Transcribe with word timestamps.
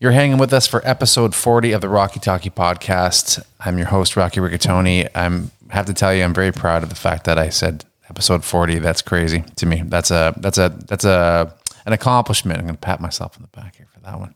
You're 0.00 0.12
hanging 0.12 0.38
with 0.38 0.52
us 0.52 0.68
for 0.68 0.80
episode 0.86 1.34
40 1.34 1.72
of 1.72 1.80
the 1.80 1.88
Rocky 1.88 2.20
Talky 2.20 2.50
podcast. 2.50 3.44
I'm 3.58 3.78
your 3.78 3.88
host, 3.88 4.16
Rocky 4.16 4.38
Rigatoni. 4.38 5.08
I'm 5.12 5.50
have 5.70 5.86
to 5.86 5.92
tell 5.92 6.14
you, 6.14 6.22
I'm 6.22 6.32
very 6.32 6.52
proud 6.52 6.84
of 6.84 6.88
the 6.88 6.94
fact 6.94 7.24
that 7.24 7.36
I 7.36 7.48
said 7.48 7.84
episode 8.08 8.44
40. 8.44 8.78
That's 8.78 9.02
crazy 9.02 9.42
to 9.56 9.66
me. 9.66 9.82
That's 9.84 10.12
a 10.12 10.34
that's 10.36 10.56
a 10.56 10.68
that's 10.86 11.04
a 11.04 11.52
an 11.84 11.92
accomplishment. 11.92 12.60
I'm 12.60 12.66
going 12.66 12.76
to 12.76 12.80
pat 12.80 13.00
myself 13.00 13.36
on 13.36 13.42
the 13.42 13.48
back 13.60 13.74
here 13.74 13.88
for 13.92 13.98
that 13.98 14.20
one. 14.20 14.34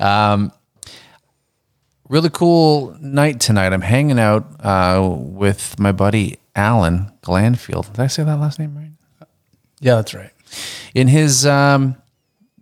Um, 0.00 0.52
really 2.08 2.30
cool 2.30 2.96
night 3.00 3.38
tonight. 3.38 3.72
I'm 3.72 3.82
hanging 3.82 4.18
out 4.18 4.44
uh, 4.64 5.00
with 5.08 5.78
my 5.78 5.92
buddy 5.92 6.40
Allan 6.56 7.12
Glanfield. 7.22 7.92
Did 7.92 8.00
I 8.00 8.08
say 8.08 8.24
that 8.24 8.40
last 8.40 8.58
name 8.58 8.76
right? 8.76 9.28
Yeah, 9.78 9.94
that's 9.94 10.12
right. 10.12 10.32
In 10.92 11.06
his 11.06 11.46
um, 11.46 11.94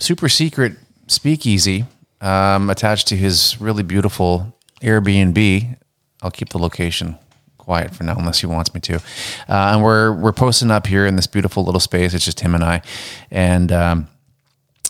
super 0.00 0.29
secret 0.29 0.75
speakeasy 1.07 1.87
um, 2.23 2.70
attached 2.70 3.09
to 3.09 3.16
his 3.16 3.60
really 3.60 3.83
beautiful 3.83 4.56
Airbnb. 4.80 5.77
I'll 6.23 6.30
keep 6.30 6.51
the 6.51 6.59
location 6.59 7.19
quiet 7.59 7.95
for 7.95 8.05
now, 8.05 8.16
unless 8.16 8.41
he 8.41 8.46
wants 8.46 8.73
me 8.74 8.80
to. 8.80 8.96
Uh, 8.96 9.01
and 9.73 9.83
we're 9.83 10.12
we're 10.12 10.32
posting 10.32 10.70
up 10.70 10.87
here 10.87 11.06
in 11.06 11.16
this 11.16 11.27
beautiful 11.27 11.65
little 11.65 11.80
space. 11.80 12.15
It's 12.15 12.24
just 12.24 12.41
him 12.41 12.55
and 12.55 12.65
I, 12.65 12.82
and 13.30 13.70
um, 13.70 14.09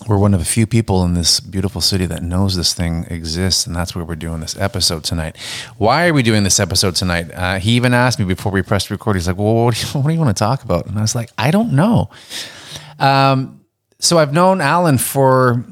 we're 0.09 0.19
one 0.19 0.35
of 0.35 0.41
the 0.41 0.47
few 0.47 0.67
people 0.67 1.05
in 1.05 1.15
this 1.15 1.41
beautiful 1.41 1.81
city 1.81 2.07
that 2.07 2.23
knows 2.23 2.57
this 2.57 2.75
thing 2.75 3.07
exists, 3.09 3.67
and 3.67 3.77
that's 3.77 3.95
where 3.95 4.05
we're 4.05 4.17
doing 4.17 4.41
this 4.41 4.59
episode 4.59 5.05
tonight. 5.05 5.37
Why 5.79 6.09
are 6.09 6.15
we 6.15 6.23
doing 6.23 6.45
this 6.45 6.59
episode 6.59 6.97
tonight? 6.97 7.31
Uh, 7.33 7.59
he 7.59 7.73
even 7.73 7.95
asked 7.95 8.19
me 8.19 8.25
before 8.25 8.53
we 8.53 8.63
pressed 8.63 8.91
record. 8.91 9.17
He's 9.17 9.27
like, 9.27 9.39
"Well, 9.39 9.65
what 9.65 9.75
do, 9.75 9.81
you, 9.81 9.87
what 10.03 10.09
do 10.09 10.15
you 10.15 10.21
want 10.21 10.37
to 10.37 10.39
talk 10.39 10.65
about?" 10.65 10.87
And 10.87 10.99
I 10.99 11.03
was 11.03 11.15
like, 11.15 11.31
"I 11.39 11.51
don't 11.51 11.73
know." 11.73 12.11
Um, 12.99 13.61
so 13.99 14.19
I've 14.19 14.33
known 14.33 14.61
Allan 14.61 14.99
for 14.99 15.65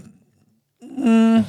mm, 0.83 1.45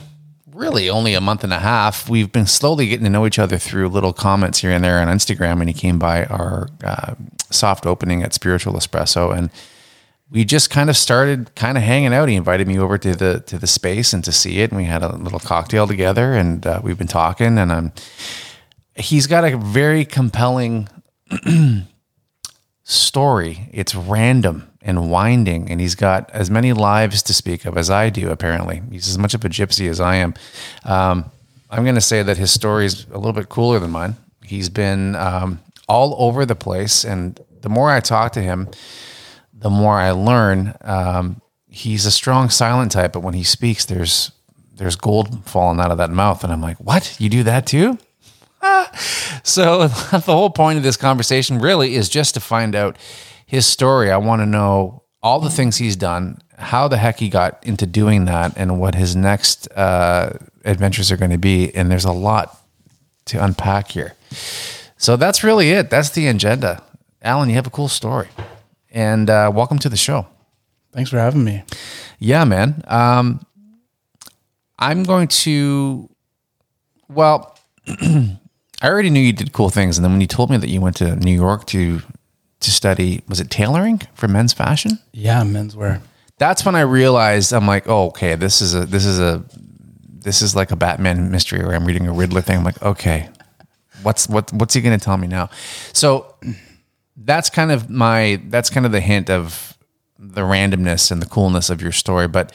really 0.61 0.89
only 0.89 1.15
a 1.15 1.21
month 1.21 1.43
and 1.43 1.51
a 1.51 1.59
half. 1.59 2.07
We've 2.07 2.31
been 2.31 2.45
slowly 2.45 2.87
getting 2.87 3.03
to 3.03 3.09
know 3.09 3.25
each 3.25 3.39
other 3.39 3.57
through 3.57 3.89
little 3.89 4.13
comments 4.13 4.59
here 4.59 4.71
and 4.71 4.83
there 4.83 4.99
on 4.99 5.07
Instagram, 5.07 5.59
and 5.59 5.67
he 5.67 5.73
came 5.73 5.97
by 5.97 6.25
our 6.25 6.69
uh, 6.83 7.15
soft 7.49 7.85
opening 7.85 8.23
at 8.23 8.33
Spiritual 8.33 8.73
Espresso 8.73 9.35
and 9.35 9.49
we 10.31 10.45
just 10.45 10.69
kind 10.69 10.89
of 10.89 10.95
started 10.95 11.53
kind 11.55 11.77
of 11.77 11.83
hanging 11.83 12.13
out. 12.13 12.29
He 12.29 12.35
invited 12.35 12.67
me 12.67 12.79
over 12.79 12.97
to 12.97 13.15
the 13.15 13.41
to 13.41 13.59
the 13.59 13.67
space 13.67 14.13
and 14.13 14.23
to 14.23 14.31
see 14.31 14.61
it, 14.61 14.71
and 14.71 14.79
we 14.79 14.85
had 14.85 15.03
a 15.03 15.15
little 15.17 15.39
cocktail 15.39 15.85
together, 15.85 16.33
and 16.33 16.65
uh, 16.65 16.79
we've 16.81 16.97
been 16.97 17.07
talking. 17.07 17.57
And 17.57 17.71
I'm 17.71 17.91
he's 18.95 19.27
got 19.27 19.43
a 19.43 19.57
very 19.57 20.05
compelling 20.05 20.87
story. 22.83 23.69
It's 23.73 23.93
random 23.93 24.70
and 24.81 25.11
winding, 25.11 25.69
and 25.69 25.79
he's 25.79 25.95
got 25.95 26.29
as 26.31 26.49
many 26.49 26.73
lives 26.73 27.21
to 27.23 27.33
speak 27.33 27.65
of 27.65 27.77
as 27.77 27.89
I 27.89 28.09
do. 28.09 28.29
Apparently, 28.29 28.81
he's 28.91 29.07
as 29.07 29.17
much 29.17 29.33
of 29.33 29.45
a 29.45 29.49
gypsy 29.49 29.89
as 29.89 29.99
I 29.99 30.15
am. 30.15 30.33
Um, 30.85 31.31
I'm 31.69 31.83
going 31.83 31.95
to 31.95 32.01
say 32.01 32.23
that 32.23 32.37
his 32.37 32.51
story 32.51 32.85
is 32.85 33.05
a 33.11 33.17
little 33.17 33.33
bit 33.33 33.49
cooler 33.49 33.79
than 33.79 33.91
mine. 33.91 34.15
He's 34.43 34.69
been 34.69 35.15
um, 35.15 35.59
all 35.87 36.15
over 36.17 36.45
the 36.45 36.55
place, 36.55 37.05
and 37.05 37.39
the 37.61 37.69
more 37.69 37.89
I 37.91 37.99
talk 37.99 38.31
to 38.33 38.41
him 38.41 38.69
the 39.61 39.69
more 39.69 39.95
I 39.95 40.11
learn. 40.11 40.75
Um, 40.81 41.41
he's 41.69 42.05
a 42.05 42.11
strong 42.11 42.49
silent 42.49 42.91
type, 42.91 43.13
but 43.13 43.21
when 43.21 43.35
he 43.35 43.43
speaks, 43.43 43.85
there's 43.85 44.31
there's 44.75 44.95
gold 44.95 45.45
falling 45.45 45.79
out 45.79 45.91
of 45.91 45.99
that 45.99 46.09
mouth, 46.09 46.43
and 46.43 46.51
I'm 46.51 46.61
like, 46.61 46.77
what? 46.77 47.15
You 47.19 47.29
do 47.29 47.43
that 47.43 47.65
too? 47.65 47.97
Ah. 48.61 48.91
So 49.43 49.87
the 50.11 50.19
whole 50.19 50.51
point 50.51 50.77
of 50.77 50.83
this 50.83 50.97
conversation 50.97 51.57
really 51.57 51.95
is 51.95 52.09
just 52.09 52.35
to 52.35 52.39
find 52.39 52.75
out 52.75 52.95
his 53.51 53.65
story. 53.65 54.09
I 54.09 54.15
want 54.15 54.41
to 54.41 54.45
know 54.45 55.03
all 55.21 55.41
the 55.41 55.49
things 55.49 55.75
he's 55.75 55.97
done, 55.97 56.41
how 56.57 56.87
the 56.87 56.95
heck 56.95 57.19
he 57.19 57.27
got 57.27 57.61
into 57.65 57.85
doing 57.85 58.23
that, 58.23 58.53
and 58.55 58.79
what 58.79 58.95
his 58.95 59.13
next 59.13 59.69
uh, 59.73 60.37
adventures 60.63 61.11
are 61.11 61.17
going 61.17 61.31
to 61.31 61.37
be. 61.37 61.69
And 61.75 61.91
there's 61.91 62.05
a 62.05 62.13
lot 62.13 62.57
to 63.25 63.43
unpack 63.43 63.89
here. 63.89 64.15
So 64.95 65.17
that's 65.17 65.43
really 65.43 65.71
it. 65.71 65.89
That's 65.89 66.11
the 66.11 66.27
agenda. 66.27 66.81
Allan, 67.21 67.49
you 67.49 67.55
have 67.55 67.67
a 67.67 67.71
cool 67.71 67.89
story 67.89 68.29
and 68.89 69.29
uh, 69.29 69.51
welcome 69.53 69.79
to 69.79 69.89
the 69.89 69.97
show. 69.97 70.27
Thanks 70.93 71.09
for 71.09 71.17
having 71.17 71.43
me. 71.43 71.63
Yeah, 72.19 72.45
man. 72.45 72.81
Um, 72.87 73.45
I'm 74.79 75.03
going 75.03 75.27
to, 75.27 76.09
well, 77.09 77.59
I 77.87 78.37
already 78.81 79.09
knew 79.09 79.19
you 79.19 79.33
did 79.33 79.51
cool 79.51 79.69
things. 79.69 79.97
And 79.97 80.05
then 80.05 80.13
when 80.13 80.21
you 80.21 80.27
told 80.27 80.49
me 80.49 80.55
that 80.55 80.69
you 80.69 80.79
went 80.79 80.95
to 80.97 81.17
New 81.17 81.35
York 81.35 81.65
to, 81.67 81.99
to 82.61 82.71
study, 82.71 83.21
was 83.27 83.39
it 83.39 83.49
tailoring 83.49 84.01
for 84.13 84.27
men's 84.27 84.53
fashion? 84.53 84.99
Yeah, 85.11 85.41
menswear. 85.41 86.01
That's 86.37 86.65
when 86.65 86.75
I 86.75 86.81
realized 86.81 87.53
I'm 87.53 87.67
like, 87.67 87.87
oh, 87.87 88.07
okay, 88.07 88.35
this 88.35 88.61
is 88.61 88.73
a, 88.73 88.85
this 88.85 89.05
is 89.05 89.19
a, 89.19 89.43
this 90.03 90.41
is 90.41 90.55
like 90.55 90.71
a 90.71 90.75
Batman 90.75 91.31
mystery 91.31 91.63
where 91.63 91.75
I'm 91.75 91.85
reading 91.85 92.07
a 92.07 92.13
Riddler 92.13 92.41
thing. 92.41 92.57
I'm 92.57 92.63
like, 92.63 92.81
okay, 92.81 93.29
what's, 94.03 94.27
what, 94.27 94.51
what's 94.53 94.73
he 94.73 94.81
going 94.81 94.97
to 94.97 95.03
tell 95.03 95.17
me 95.17 95.27
now? 95.27 95.49
So 95.93 96.35
that's 97.17 97.49
kind 97.49 97.71
of 97.71 97.89
my 97.89 98.41
that's 98.47 98.69
kind 98.69 98.85
of 98.85 98.91
the 98.91 99.01
hint 99.01 99.29
of 99.29 99.77
the 100.17 100.41
randomness 100.41 101.11
and 101.11 101.21
the 101.21 101.25
coolness 101.25 101.69
of 101.69 101.81
your 101.81 101.91
story. 101.91 102.27
But 102.27 102.51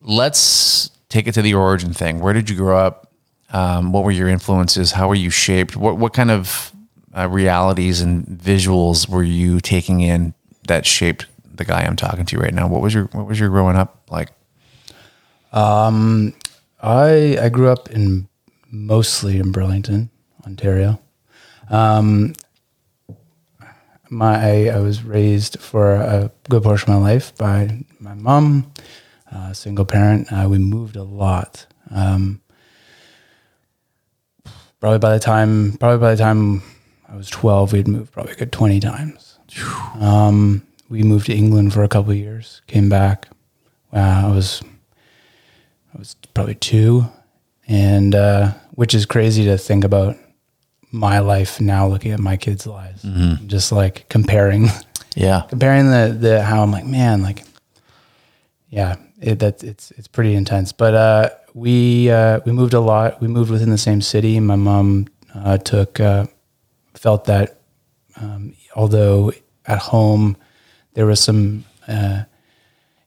let's 0.00 0.90
take 1.08 1.26
it 1.26 1.32
to 1.32 1.42
the 1.42 1.54
origin 1.54 1.92
thing. 1.92 2.20
Where 2.20 2.32
did 2.32 2.50
you 2.50 2.56
grow 2.56 2.78
up? 2.78 3.12
Um, 3.50 3.92
what 3.92 4.04
were 4.04 4.10
your 4.10 4.28
influences? 4.28 4.92
How 4.92 5.08
were 5.08 5.14
you 5.14 5.30
shaped? 5.30 5.76
What 5.76 5.96
what 5.96 6.12
kind 6.12 6.30
of 6.30 6.72
uh, 7.16 7.28
realities 7.28 8.00
and 8.00 8.26
visuals 8.26 9.08
were 9.08 9.22
you 9.22 9.60
taking 9.60 10.00
in 10.00 10.34
that 10.66 10.86
shaped 10.86 11.26
the 11.54 11.64
guy 11.64 11.82
I'm 11.82 11.96
talking 11.96 12.26
to 12.26 12.38
right 12.38 12.54
now? 12.54 12.68
What 12.68 12.82
was 12.82 12.94
your 12.94 13.04
what 13.12 13.26
was 13.26 13.38
your 13.38 13.48
growing 13.48 13.76
up 13.76 14.02
like? 14.10 14.30
Um, 15.52 16.34
I 16.80 17.38
I 17.40 17.48
grew 17.48 17.68
up 17.68 17.90
in 17.90 18.28
mostly 18.70 19.38
in 19.38 19.52
Burlington, 19.52 20.10
Ontario. 20.46 21.00
Um, 21.70 22.34
my 24.10 24.70
I 24.70 24.78
was 24.78 25.02
raised 25.02 25.60
for 25.60 25.94
a 25.94 26.30
good 26.48 26.62
portion 26.62 26.92
of 26.92 27.00
my 27.00 27.10
life 27.10 27.36
by 27.36 27.84
my 27.98 28.14
mom, 28.14 28.72
uh, 29.30 29.52
single 29.52 29.84
parent. 29.84 30.32
Uh, 30.32 30.48
we 30.48 30.58
moved 30.58 30.96
a 30.96 31.02
lot. 31.02 31.66
Um, 31.90 32.40
probably 34.80 34.98
by 34.98 35.12
the 35.12 35.18
time 35.18 35.76
probably 35.78 35.98
by 35.98 36.14
the 36.14 36.22
time 36.22 36.62
I 37.08 37.16
was 37.16 37.30
twelve, 37.30 37.72
we'd 37.72 37.88
moved 37.88 38.12
probably 38.12 38.32
a 38.32 38.36
good 38.36 38.52
twenty 38.52 38.80
times. 38.80 39.38
Um, 39.98 40.66
we 40.88 41.02
moved 41.02 41.26
to 41.26 41.34
England 41.34 41.72
for 41.72 41.82
a 41.82 41.88
couple 41.88 42.12
years. 42.12 42.60
Came 42.66 42.88
back. 42.88 43.28
Uh, 43.92 44.24
I 44.26 44.30
was 44.30 44.62
I 45.94 45.98
was 45.98 46.16
probably 46.34 46.54
two, 46.54 47.06
and 47.66 48.14
uh, 48.14 48.52
which 48.72 48.94
is 48.94 49.06
crazy 49.06 49.44
to 49.46 49.56
think 49.56 49.84
about 49.84 50.16
my 50.90 51.18
life 51.18 51.60
now 51.60 51.86
looking 51.86 52.12
at 52.12 52.20
my 52.20 52.36
kids' 52.36 52.66
lives, 52.66 53.02
mm-hmm. 53.02 53.46
just 53.46 53.72
like 53.72 54.08
comparing, 54.08 54.68
yeah, 55.16 55.42
comparing 55.48 55.90
the 55.90 56.16
the 56.18 56.42
how 56.42 56.62
I'm 56.62 56.70
like, 56.70 56.86
man, 56.86 57.22
like, 57.22 57.44
yeah, 58.68 58.96
it, 59.20 59.38
that 59.38 59.64
it's 59.64 59.90
it's 59.92 60.08
pretty 60.08 60.34
intense. 60.34 60.72
But 60.72 60.94
uh, 60.94 61.30
we 61.54 62.10
uh, 62.10 62.40
we 62.44 62.52
moved 62.52 62.74
a 62.74 62.80
lot. 62.80 63.20
We 63.20 63.28
moved 63.28 63.50
within 63.50 63.70
the 63.70 63.78
same 63.78 64.00
city. 64.00 64.38
My 64.40 64.56
mom 64.56 65.08
uh, 65.34 65.58
took 65.58 66.00
uh, 66.00 66.26
felt 66.98 67.24
that 67.24 67.60
um, 68.16 68.54
although 68.74 69.32
at 69.66 69.78
home 69.78 70.36
there 70.94 71.06
was 71.06 71.20
some 71.20 71.64
uh, 71.86 72.24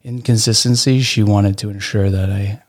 inconsistency, 0.04 1.02
she 1.02 1.24
wanted 1.24 1.58
to 1.60 1.70
ensure 1.70 2.10
that 2.10 2.30
I 2.30 2.62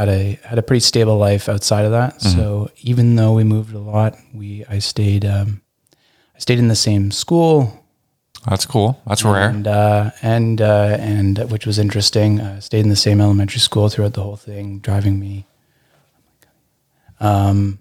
had 0.00 0.08
a 0.08 0.38
had 0.44 0.58
a 0.58 0.62
pretty 0.62 0.80
stable 0.80 1.18
life 1.18 1.48
outside 1.48 1.84
of 1.84 1.92
that. 1.92 2.14
Mm-hmm. 2.14 2.38
So 2.38 2.70
even 2.82 3.16
though 3.16 3.34
we 3.34 3.44
moved 3.44 3.74
a 3.74 3.78
lot, 3.78 4.16
we 4.32 4.64
I 4.68 4.78
stayed 4.78 5.24
um, 5.24 5.60
I 6.34 6.38
stayed 6.38 6.58
in 6.58 6.68
the 6.68 6.76
same 6.76 7.10
school. 7.10 7.76
That's 8.48 8.64
cool. 8.64 9.00
That's 9.06 9.22
and, 9.22 9.32
rare. 9.32 9.48
And 9.50 9.68
uh, 9.68 10.10
and 10.22 10.60
uh, 10.60 10.96
and 10.98 11.38
which 11.50 11.66
was 11.66 11.78
interesting. 11.78 12.40
Uh, 12.40 12.60
stayed 12.60 12.80
in 12.80 12.88
the 12.88 12.96
same 12.96 13.20
elementary 13.20 13.60
school 13.60 13.88
throughout 13.88 14.14
the 14.14 14.22
whole 14.22 14.36
thing, 14.36 14.78
driving 14.78 15.20
me. 15.20 15.46
Um, 17.20 17.80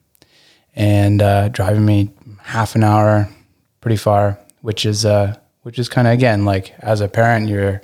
and 0.75 1.21
uh, 1.21 1.47
driving 1.50 1.85
me 1.85 2.09
half 2.50 2.75
an 2.75 2.84
hour, 2.84 3.30
pretty 3.81 3.98
far, 3.98 4.40
which 4.62 4.86
is 4.86 5.06
uh, 5.06 5.36
which 5.63 5.80
is 5.80 5.90
kind 5.90 6.07
of 6.07 6.13
again 6.13 6.46
like 6.46 6.74
as 6.80 7.01
a 7.01 7.07
parent, 7.07 7.48
you're 7.50 7.81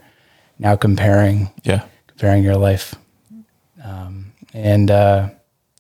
now 0.60 0.76
comparing, 0.76 1.52
yeah, 1.64 1.86
comparing 2.08 2.44
your 2.44 2.56
life 2.56 2.96
um, 3.86 4.34
and 4.54 4.90
uh, 4.90 5.30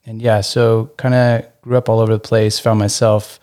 and 0.05 0.21
yeah, 0.21 0.41
so 0.41 0.91
kind 0.97 1.13
of 1.15 1.45
grew 1.61 1.77
up 1.77 1.89
all 1.89 1.99
over 1.99 2.13
the 2.13 2.19
place. 2.19 2.59
Found 2.59 2.79
myself 2.79 3.39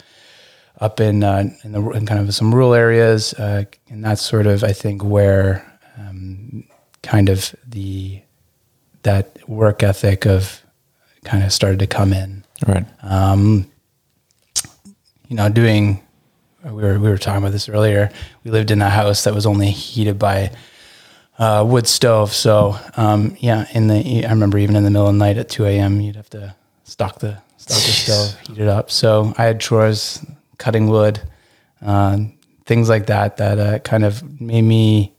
up 0.80 1.00
in 1.00 1.24
uh, 1.24 1.50
in, 1.64 1.72
the, 1.72 1.90
in 1.90 2.06
kind 2.06 2.20
of 2.20 2.34
some 2.34 2.54
rural 2.54 2.74
areas, 2.74 3.34
uh, 3.34 3.64
and 3.88 4.04
that's 4.04 4.22
sort 4.22 4.46
of 4.46 4.62
I 4.64 4.72
think 4.72 5.02
where 5.02 5.66
um, 5.98 6.64
kind 7.02 7.28
of 7.28 7.54
the 7.66 8.22
that 9.02 9.48
work 9.48 9.82
ethic 9.82 10.26
of 10.26 10.62
kind 11.24 11.42
of 11.42 11.52
started 11.52 11.80
to 11.80 11.86
come 11.86 12.12
in. 12.12 12.44
Right. 12.66 12.86
Um, 13.02 13.70
you 15.32 15.36
know, 15.36 15.48
doing 15.48 16.02
we 16.62 16.82
were 16.82 16.98
we 16.98 17.08
were 17.08 17.16
talking 17.16 17.38
about 17.42 17.52
this 17.52 17.66
earlier. 17.70 18.10
We 18.44 18.50
lived 18.50 18.70
in 18.70 18.82
a 18.82 18.90
house 18.90 19.24
that 19.24 19.32
was 19.34 19.46
only 19.46 19.70
heated 19.70 20.18
by 20.18 20.50
uh, 21.38 21.64
wood 21.66 21.86
stove. 21.86 22.34
So 22.34 22.76
um, 22.98 23.34
yeah, 23.40 23.64
in 23.72 23.86
the 23.88 24.26
I 24.26 24.30
remember 24.30 24.58
even 24.58 24.76
in 24.76 24.84
the 24.84 24.90
middle 24.90 25.06
of 25.08 25.14
the 25.14 25.18
night 25.18 25.38
at 25.38 25.48
two 25.48 25.64
a.m. 25.64 26.02
you'd 26.02 26.16
have 26.16 26.28
to 26.30 26.54
stock 26.84 27.18
the 27.20 27.38
stock 27.56 27.78
the 27.78 27.92
stove, 28.04 28.40
heat 28.40 28.58
it 28.58 28.68
up. 28.68 28.90
So 28.90 29.32
I 29.38 29.44
had 29.44 29.58
chores, 29.58 30.22
cutting 30.58 30.88
wood, 30.88 31.18
uh, 31.80 32.18
things 32.66 32.90
like 32.90 33.06
that 33.06 33.38
that 33.38 33.58
uh, 33.58 33.78
kind 33.78 34.04
of 34.04 34.38
made 34.38 34.62
me 34.62 35.14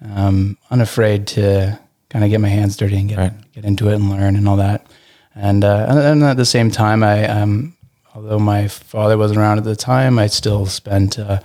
um, 0.00 0.56
unafraid 0.70 1.26
to 1.26 1.78
kind 2.08 2.24
of 2.24 2.30
get 2.30 2.40
my 2.40 2.48
hands 2.48 2.78
dirty 2.78 2.96
and 2.96 3.10
get 3.10 3.18
Right. 3.18 3.52
get 3.52 3.66
into 3.66 3.90
it 3.90 3.96
and 3.96 4.08
learn 4.08 4.36
and 4.36 4.48
all 4.48 4.56
that. 4.56 4.86
And, 5.36 5.64
uh, 5.64 5.86
and 5.90 5.98
and 5.98 6.22
at 6.24 6.38
the 6.38 6.46
same 6.46 6.70
time, 6.70 7.02
I 7.02 7.26
um, 7.28 7.73
although 8.14 8.38
my 8.38 8.68
father 8.68 9.18
wasn't 9.18 9.38
around 9.38 9.58
at 9.58 9.64
the 9.64 9.76
time, 9.76 10.18
I 10.18 10.28
still 10.28 10.66
spent 10.66 11.18
uh, 11.18 11.40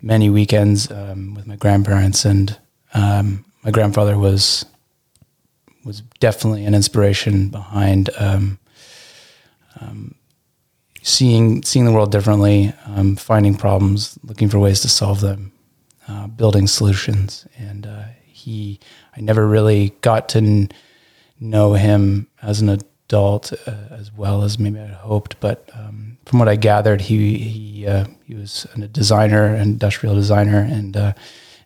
many 0.00 0.30
weekends 0.30 0.90
um, 0.90 1.34
with 1.34 1.46
my 1.46 1.56
grandparents, 1.56 2.24
and 2.24 2.56
um, 2.92 3.44
my 3.62 3.70
grandfather 3.70 4.18
was 4.18 4.66
was 5.84 6.00
definitely 6.18 6.64
an 6.64 6.74
inspiration 6.74 7.48
behind 7.48 8.08
um, 8.18 8.58
um, 9.80 10.14
seeing 11.02 11.62
seeing 11.62 11.84
the 11.84 11.92
world 11.92 12.10
differently, 12.10 12.72
um, 12.86 13.16
finding 13.16 13.54
problems, 13.54 14.18
looking 14.22 14.48
for 14.48 14.58
ways 14.58 14.80
to 14.80 14.88
solve 14.88 15.20
them, 15.20 15.52
uh, 16.08 16.26
building 16.26 16.66
solutions. 16.66 17.46
And 17.58 17.86
uh, 17.86 18.04
he, 18.26 18.80
I 19.16 19.20
never 19.20 19.46
really 19.46 19.90
got 20.00 20.28
to 20.30 20.38
n- 20.38 20.70
know 21.38 21.74
him 21.74 22.28
as 22.42 22.60
an 22.60 22.70
adult 22.70 22.93
uh, 23.12 23.76
as 23.90 24.12
well 24.12 24.42
as 24.42 24.58
maybe 24.58 24.80
I 24.80 24.86
hoped. 24.86 25.38
But 25.40 25.68
um, 25.74 26.18
from 26.24 26.38
what 26.38 26.48
I 26.48 26.56
gathered, 26.56 27.02
he 27.02 27.38
he 27.38 27.86
uh, 27.86 28.06
he 28.24 28.34
was 28.34 28.66
a 28.74 28.88
designer, 28.88 29.54
industrial 29.54 30.14
designer, 30.14 30.58
and 30.58 30.96
uh, 30.96 31.12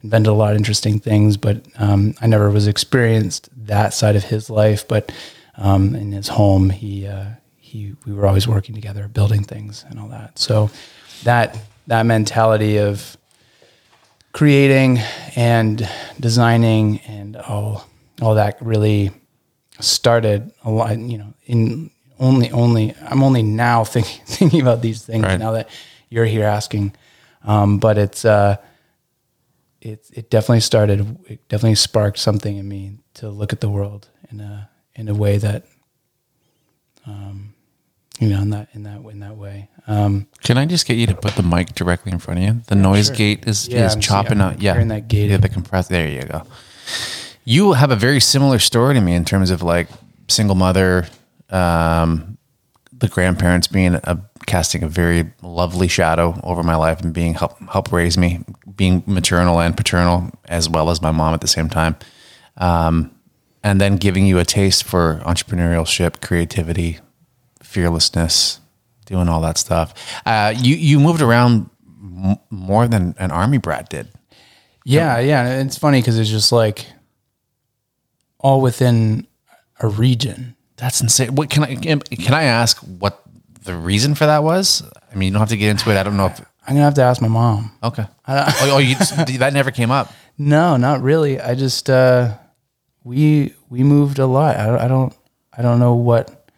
invented 0.02 0.28
a 0.28 0.34
lot 0.34 0.52
of 0.52 0.56
interesting 0.56 0.98
things. 0.98 1.36
But 1.36 1.64
um, 1.76 2.14
I 2.20 2.26
never 2.26 2.50
was 2.50 2.66
experienced 2.66 3.48
that 3.66 3.94
side 3.94 4.16
of 4.16 4.24
his 4.24 4.50
life. 4.50 4.86
But 4.86 5.12
um, 5.56 5.94
in 5.94 6.12
his 6.12 6.28
home, 6.28 6.70
he 6.70 7.06
uh, 7.06 7.26
he 7.56 7.94
we 8.04 8.12
were 8.12 8.26
always 8.26 8.48
working 8.48 8.74
together, 8.74 9.08
building 9.08 9.44
things 9.44 9.84
and 9.88 9.98
all 9.98 10.08
that. 10.08 10.38
So 10.38 10.70
that 11.24 11.58
that 11.86 12.04
mentality 12.06 12.78
of 12.78 13.16
creating 14.32 14.98
and 15.36 15.88
designing 16.20 17.00
and 17.00 17.36
all 17.36 17.86
all 18.20 18.34
that 18.34 18.60
really 18.60 19.10
started 19.80 20.50
a 20.64 20.70
lot 20.70 20.98
you 20.98 21.18
know 21.18 21.32
in 21.46 21.90
only 22.18 22.50
only 22.50 22.94
i'm 23.08 23.22
only 23.22 23.42
now 23.42 23.84
thinking 23.94 24.20
thinking 24.26 24.60
about 24.60 24.82
these 24.82 25.04
things 25.04 25.24
Right. 25.24 25.38
now 25.38 25.52
that 25.52 25.68
you're 26.10 26.24
here 26.26 26.44
asking 26.46 26.94
um, 27.44 27.78
but 27.78 27.96
it's 27.98 28.24
uh 28.24 28.56
it 29.80 30.04
it 30.12 30.28
definitely 30.30 30.60
started 30.60 31.00
it 31.28 31.48
definitely 31.48 31.76
sparked 31.76 32.18
something 32.18 32.56
in 32.56 32.66
me 32.68 32.98
to 33.14 33.28
look 33.28 33.52
at 33.52 33.60
the 33.60 33.68
world 33.68 34.08
in 34.30 34.40
a 34.40 34.68
in 34.96 35.08
a 35.08 35.14
way 35.14 35.38
that 35.38 35.64
um 37.06 37.54
you 38.18 38.28
know 38.28 38.40
in 38.42 38.50
that 38.50 38.68
in 38.74 38.82
that 38.82 39.00
in 39.02 39.20
that 39.20 39.36
way 39.36 39.68
um 39.86 40.26
Can 40.42 40.58
I 40.58 40.66
just 40.66 40.86
get 40.86 40.96
you 40.96 41.06
to 41.06 41.14
put 41.14 41.34
the 41.36 41.42
mic 41.44 41.74
directly 41.74 42.10
in 42.12 42.18
front 42.18 42.40
of 42.40 42.44
you? 42.46 42.60
The 42.66 42.74
noise 42.74 43.06
sure. 43.06 43.16
gate 43.16 43.46
is, 43.46 43.68
Yeah, 43.68 43.86
is 43.86 43.92
I'm- 43.92 44.00
chopping 44.00 44.38
yeah, 44.38 44.46
out. 44.46 44.60
Yeah, 44.60 44.84
that 44.84 45.06
gate. 45.08 45.30
Yeah, 45.30 45.36
the 45.38 45.48
compressor. 45.48 45.92
There 45.94 46.08
you 46.08 46.22
go. 46.24 46.42
You 47.48 47.72
have 47.72 47.90
a 47.90 47.96
very 47.96 48.20
similar 48.20 48.58
story 48.58 48.92
to 48.92 49.00
me 49.00 49.14
in 49.14 49.24
terms 49.24 49.50
of 49.50 49.62
like 49.62 49.88
single 50.28 50.54
mother, 50.54 51.08
um, 51.48 52.36
the 52.92 53.08
grandparents 53.08 53.66
being 53.66 53.94
a 53.94 54.20
casting 54.46 54.82
a 54.82 54.88
very 54.88 55.32
lovely 55.40 55.88
shadow 55.88 56.38
over 56.44 56.62
my 56.62 56.76
life 56.76 57.00
and 57.00 57.14
being 57.14 57.32
help 57.32 57.58
help 57.70 57.90
raise 57.90 58.18
me, 58.18 58.44
being 58.76 59.02
maternal 59.06 59.60
and 59.60 59.78
paternal 59.78 60.30
as 60.44 60.68
well 60.68 60.90
as 60.90 61.00
my 61.00 61.10
mom 61.10 61.32
at 61.32 61.40
the 61.40 61.48
same 61.48 61.70
time, 61.70 61.96
um, 62.58 63.10
and 63.64 63.80
then 63.80 63.96
giving 63.96 64.26
you 64.26 64.38
a 64.38 64.44
taste 64.44 64.84
for 64.84 65.22
entrepreneurship, 65.24 66.20
creativity, 66.20 66.98
fearlessness, 67.62 68.60
doing 69.06 69.26
all 69.26 69.40
that 69.40 69.56
stuff. 69.56 69.94
Uh, 70.26 70.52
you 70.54 70.76
you 70.76 71.00
moved 71.00 71.22
around 71.22 71.70
m- 71.98 72.36
more 72.50 72.86
than 72.86 73.14
an 73.18 73.30
army 73.30 73.56
brat 73.56 73.88
did. 73.88 74.06
Yeah, 74.84 75.18
yeah. 75.18 75.60
It's 75.60 75.78
funny 75.78 76.02
because 76.02 76.18
it's 76.18 76.28
just 76.28 76.52
like 76.52 76.84
all 78.40 78.60
within 78.60 79.26
a 79.80 79.88
region. 79.88 80.56
That's 80.76 81.00
insane. 81.00 81.34
What 81.34 81.50
can 81.50 81.64
I 81.64 81.74
can 81.74 82.34
I 82.34 82.44
ask 82.44 82.78
what 82.78 83.22
the 83.64 83.74
reason 83.74 84.14
for 84.14 84.26
that 84.26 84.42
was? 84.44 84.82
I 85.10 85.14
mean, 85.14 85.28
you 85.28 85.32
don't 85.32 85.40
have 85.40 85.48
to 85.48 85.56
get 85.56 85.70
into 85.70 85.90
it. 85.90 85.96
I 85.96 86.02
don't 86.02 86.16
know 86.16 86.26
if 86.26 86.40
I'm 86.66 86.74
gonna 86.74 86.84
have 86.84 86.94
to 86.94 87.02
ask 87.02 87.20
my 87.20 87.28
mom. 87.28 87.72
okay. 87.82 88.06
oh, 88.28 88.70
oh, 88.74 88.78
you, 88.78 88.94
that 89.38 89.52
never 89.52 89.70
came 89.70 89.90
up. 89.90 90.12
No, 90.36 90.76
not 90.76 91.02
really. 91.02 91.40
I 91.40 91.54
just 91.54 91.90
uh, 91.90 92.36
we 93.04 93.54
we 93.68 93.82
moved 93.82 94.18
a 94.18 94.26
lot. 94.26 94.56
I 94.56 94.66
don't, 94.66 94.78
I 94.80 94.88
don't 94.88 95.14
I 95.56 95.62
don't 95.62 95.80
know 95.80 95.94
what 95.94 96.50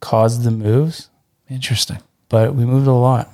caused 0.00 0.42
the 0.42 0.50
moves, 0.50 1.08
Interesting. 1.48 1.98
but 2.28 2.54
we 2.54 2.66
moved 2.66 2.86
a 2.86 2.92
lot. 2.92 3.30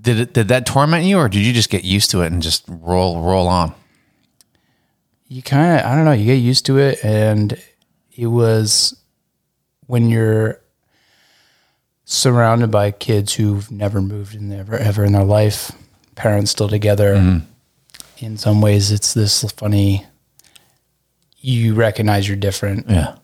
Did 0.00 0.20
it 0.20 0.32
did 0.32 0.48
that 0.48 0.64
torment 0.64 1.04
you, 1.04 1.18
or 1.18 1.28
did 1.28 1.44
you 1.44 1.52
just 1.52 1.68
get 1.68 1.84
used 1.84 2.10
to 2.12 2.22
it 2.22 2.32
and 2.32 2.40
just 2.40 2.64
roll 2.68 3.20
roll 3.20 3.48
on? 3.48 3.74
You 5.28 5.42
kind 5.42 5.80
of 5.80 5.86
I 5.86 5.94
don't 5.94 6.04
know. 6.04 6.12
You 6.12 6.26
get 6.26 6.34
used 6.34 6.66
to 6.66 6.78
it, 6.78 7.04
and 7.04 7.60
it 8.16 8.26
was 8.26 8.96
when 9.86 10.08
you're 10.08 10.60
surrounded 12.04 12.70
by 12.70 12.92
kids 12.92 13.34
who've 13.34 13.68
never 13.70 14.00
moved 14.00 14.34
in 14.34 14.52
ever 14.52 14.76
ever 14.76 15.04
in 15.04 15.12
their 15.12 15.24
life, 15.24 15.72
parents 16.14 16.50
still 16.52 16.68
together. 16.68 17.42
In 18.18 18.38
some 18.38 18.60
ways, 18.62 18.92
it's 18.92 19.12
this 19.14 19.42
funny. 19.52 20.06
You 21.38 21.74
recognize 21.74 22.26
you're 22.26 22.36
different. 22.36 22.88
Yeah. 22.88 23.16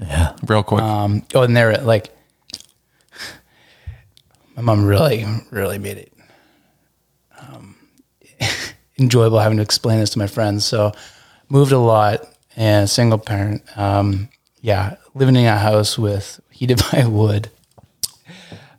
Yeah. 0.00 0.36
Real 0.46 0.62
quick. 0.62 0.82
Um, 0.82 1.22
oh, 1.34 1.42
and 1.42 1.56
they're 1.56 1.78
like, 1.78 2.14
my 4.56 4.62
mom 4.62 4.84
really, 4.84 5.24
really 5.50 5.78
made 5.78 5.98
it 5.98 6.12
um, 7.38 7.76
enjoyable 8.98 9.38
having 9.38 9.58
to 9.58 9.62
explain 9.62 10.00
this 10.00 10.10
to 10.10 10.18
my 10.18 10.26
friends. 10.26 10.64
So, 10.64 10.92
moved 11.48 11.72
a 11.72 11.78
lot 11.78 12.20
and 12.56 12.88
single 12.88 13.18
parent. 13.18 13.62
Um, 13.78 14.28
yeah, 14.60 14.96
living 15.14 15.36
in 15.36 15.44
a 15.46 15.56
house 15.58 15.98
with 15.98 16.40
heated 16.50 16.80
by 16.92 17.06
wood, 17.06 17.50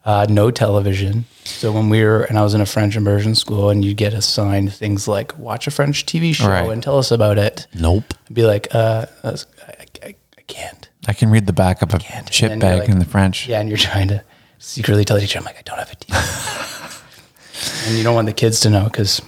uh, 0.06 0.26
no 0.30 0.52
television. 0.52 1.26
So 1.44 1.72
when 1.72 1.90
we 1.90 2.04
were, 2.04 2.24
and 2.24 2.38
I 2.38 2.44
was 2.44 2.54
in 2.54 2.62
a 2.62 2.66
French 2.66 2.96
immersion 2.98 3.36
school, 3.36 3.70
and 3.70 3.84
you 3.86 3.94
get 3.94 4.14
assigned 4.14 4.74
things 4.74 5.08
like 5.08 5.38
watch 5.38 5.66
a 5.68 5.72
French 5.72 6.06
TV 6.06 6.34
show 6.36 6.48
Right. 6.50 6.70
and 6.70 6.84
tell 6.84 6.98
us 6.98 7.10
about 7.12 7.38
it. 7.38 7.68
nope. 7.74 8.14
I'd 8.28 8.34
be 8.34 8.44
like, 8.44 8.68
uh, 8.76 9.06
I, 9.24 9.30
I, 9.30 10.16
I 10.38 10.42
can't. 10.48 10.90
I 11.08 11.14
can 11.14 11.30
read 11.30 11.46
the 11.46 11.54
back 11.54 11.82
of 11.82 11.94
a 11.94 12.00
chip 12.00 12.52
And 12.52 12.62
then 12.62 12.70
you're 12.72 12.80
bag 12.80 12.80
like- 12.82 12.90
in 12.90 13.00
the 13.00 13.06
French. 13.06 13.48
Yeah, 13.48 13.62
and 13.62 13.70
you're 13.70 13.78
trying 13.78 14.10
to 14.10 14.24
secretly 14.60 15.06
tell 15.06 15.16
the 15.16 15.22
teacher, 15.22 15.40
I'm 15.40 15.46
like, 15.46 15.58
I 15.58 15.62
don't 15.62 15.78
have 15.78 15.92
a 15.92 15.96
TV. 15.96 17.88
and 17.88 17.98
you 17.98 18.04
don't 18.04 18.16
want 18.16 18.28
the 18.28 18.34
kids 18.34 18.60
to 18.62 18.70
know 18.70 18.84
because, 18.86 19.22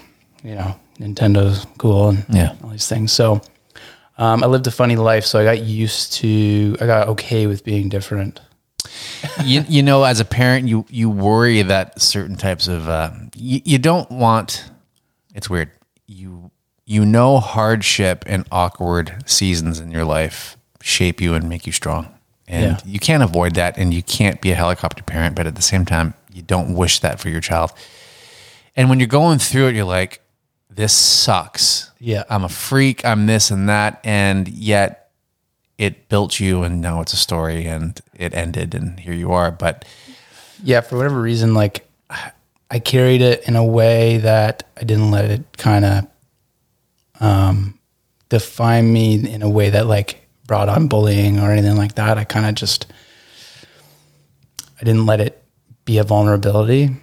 you 0.43 0.55
know, 0.55 0.75
Nintendo's 0.99 1.65
cool 1.77 2.09
and 2.09 2.25
Yeah. 2.29 2.55
all 2.63 2.69
these 2.71 2.87
things. 2.87 3.11
So 3.11 3.41
um, 4.17 4.43
I 4.43 4.47
lived 4.47 4.67
a 4.67 4.71
funny 4.71 4.95
life. 4.97 5.25
So 5.25 5.39
I 5.39 5.43
got 5.43 5.61
used 5.63 6.13
to, 6.13 6.75
I 6.81 6.85
got 6.85 7.07
okay 7.09 7.47
with 7.47 7.63
being 7.63 7.89
different. 7.89 8.41
you, 9.43 9.63
you 9.67 9.81
know, 9.83 10.03
as 10.03 10.19
a 10.19 10.25
parent, 10.25 10.67
you 10.67 10.85
you 10.89 11.09
worry 11.09 11.61
that 11.61 12.01
certain 12.01 12.35
types 12.35 12.67
of 12.67 12.87
uh, 12.89 13.11
you, 13.35 13.61
you 13.63 13.77
don't 13.77 14.09
want. 14.11 14.65
It's 15.35 15.49
weird. 15.49 15.71
You 16.07 16.49
you 16.85 17.05
know 17.05 17.39
hardship 17.39 18.23
and 18.25 18.45
awkward 18.51 19.23
seasons 19.25 19.79
in 19.79 19.91
your 19.91 20.05
life 20.05 20.57
shape 20.81 21.21
you 21.21 21.33
and 21.35 21.47
make 21.49 21.67
you 21.67 21.73
strong, 21.73 22.07
and 22.47 22.63
Yeah. 22.63 22.79
you 22.85 22.99
can't 22.99 23.21
avoid 23.21 23.55
that, 23.55 23.77
and 23.77 23.93
you 23.93 24.01
can't 24.01 24.41
be 24.41 24.51
a 24.51 24.55
helicopter 24.55 25.03
parent. 25.03 25.35
But 25.35 25.45
at 25.45 25.55
the 25.55 25.61
same 25.61 25.85
time, 25.85 26.13
you 26.33 26.41
don't 26.41 26.73
wish 26.73 26.99
that 26.99 27.19
for 27.19 27.29
your 27.29 27.41
child. 27.41 27.71
And 28.75 28.89
when 28.89 28.99
you're 28.99 29.07
going 29.07 29.39
through 29.39 29.67
it, 29.67 29.75
you're 29.75 29.85
like, 29.85 30.21
"This 30.69 30.93
sucks." 30.93 31.91
Yeah. 31.99 32.23
I'm 32.29 32.43
a 32.43 32.49
freak. 32.49 33.03
I'm 33.05 33.25
this 33.25 33.51
and 33.51 33.67
that, 33.67 33.99
and 34.03 34.47
yet 34.47 35.11
it 35.77 36.09
built 36.09 36.39
you, 36.39 36.63
and 36.63 36.81
now 36.81 37.01
it's 37.01 37.13
a 37.13 37.17
story, 37.17 37.65
and 37.65 37.99
it 38.13 38.33
ended, 38.33 38.75
and 38.75 38.99
here 38.99 39.13
you 39.13 39.31
are. 39.31 39.51
But 39.51 39.85
Yeah, 40.63 40.81
for 40.81 40.97
whatever 40.97 41.21
reason, 41.21 41.53
like 41.53 41.87
I 42.71 42.79
carried 42.79 43.21
it 43.21 43.47
in 43.47 43.55
a 43.55 43.65
way 43.65 44.17
that 44.17 44.63
I 44.77 44.83
didn't 44.83 45.11
let 45.11 45.31
it 45.31 45.57
kind 45.57 45.85
of 45.85 46.07
um, 47.19 47.79
define 48.29 48.91
me 48.91 49.27
in 49.27 49.41
a 49.41 49.49
way 49.49 49.71
that 49.71 49.87
like 49.87 50.27
brought 50.45 50.69
on 50.69 50.87
bullying 50.87 51.39
or 51.39 51.51
anything 51.51 51.77
like 51.77 51.95
that. 51.95 52.17
I 52.17 52.23
kind 52.23 52.45
of 52.45 52.55
just 52.55 52.85
I 54.79 54.83
didn't 54.83 55.05
let 55.05 55.19
it 55.19 55.43
be 55.85 55.97
a 55.97 56.03
vulnerability. 56.03 56.95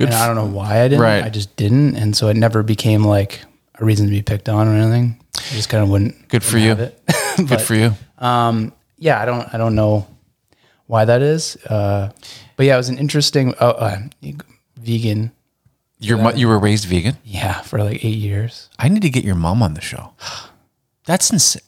Good 0.00 0.08
and 0.08 0.16
I 0.16 0.26
don't 0.26 0.36
know 0.36 0.46
why 0.46 0.80
I 0.80 0.88
didn't. 0.88 1.02
Right. 1.02 1.22
I 1.22 1.28
just 1.28 1.54
didn't, 1.56 1.94
and 1.94 2.16
so 2.16 2.28
it 2.28 2.36
never 2.36 2.62
became 2.62 3.04
like 3.04 3.42
a 3.78 3.84
reason 3.84 4.06
to 4.06 4.10
be 4.10 4.22
picked 4.22 4.48
on 4.48 4.66
or 4.66 4.74
anything. 4.74 5.22
I 5.36 5.54
just 5.54 5.68
kind 5.68 5.84
of 5.84 5.90
wouldn't. 5.90 6.26
Good 6.28 6.42
for 6.42 6.56
wouldn't 6.56 6.78
you. 6.78 6.84
It. 6.86 7.02
good 7.48 7.60
for 7.60 7.74
you. 7.74 7.92
Um, 8.16 8.72
yeah, 8.96 9.20
I 9.20 9.26
don't, 9.26 9.54
I 9.54 9.58
don't 9.58 9.74
know 9.74 10.06
why 10.86 11.04
that 11.04 11.20
is. 11.20 11.56
Uh, 11.66 12.12
but 12.56 12.64
yeah, 12.64 12.76
it 12.76 12.78
was 12.78 12.88
an 12.88 12.96
interesting, 12.96 13.54
oh, 13.60 13.72
uh, 13.72 13.98
vegan 14.78 15.32
Your 15.98 16.32
you 16.32 16.48
were 16.48 16.58
raised 16.58 16.86
vegan. 16.86 17.18
Yeah, 17.22 17.60
for 17.60 17.78
like 17.84 18.02
eight 18.02 18.16
years. 18.16 18.70
I 18.78 18.88
need 18.88 19.02
to 19.02 19.10
get 19.10 19.22
your 19.22 19.34
mom 19.34 19.62
on 19.62 19.74
the 19.74 19.82
show. 19.82 20.14
That's 21.04 21.30
insane. 21.30 21.60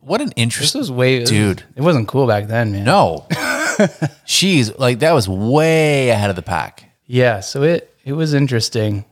What 0.00 0.20
an 0.20 0.28
This 0.28 0.34
interesting 0.36 0.80
was 0.80 0.90
way, 0.90 1.22
Dude. 1.22 1.62
It 1.76 1.82
wasn't 1.82 2.08
cool 2.08 2.26
back 2.26 2.48
then, 2.48 2.72
man. 2.72 2.82
No, 2.82 3.28
she's 4.24 4.76
like 4.78 4.98
that 4.98 5.12
was 5.12 5.28
way 5.28 6.08
ahead 6.10 6.30
of 6.30 6.34
the 6.34 6.42
pack. 6.42 6.87
Yeah, 7.08 7.40
so 7.40 7.62
it 7.62 7.92
it 8.04 8.12
was 8.12 8.34
interesting. 8.34 9.04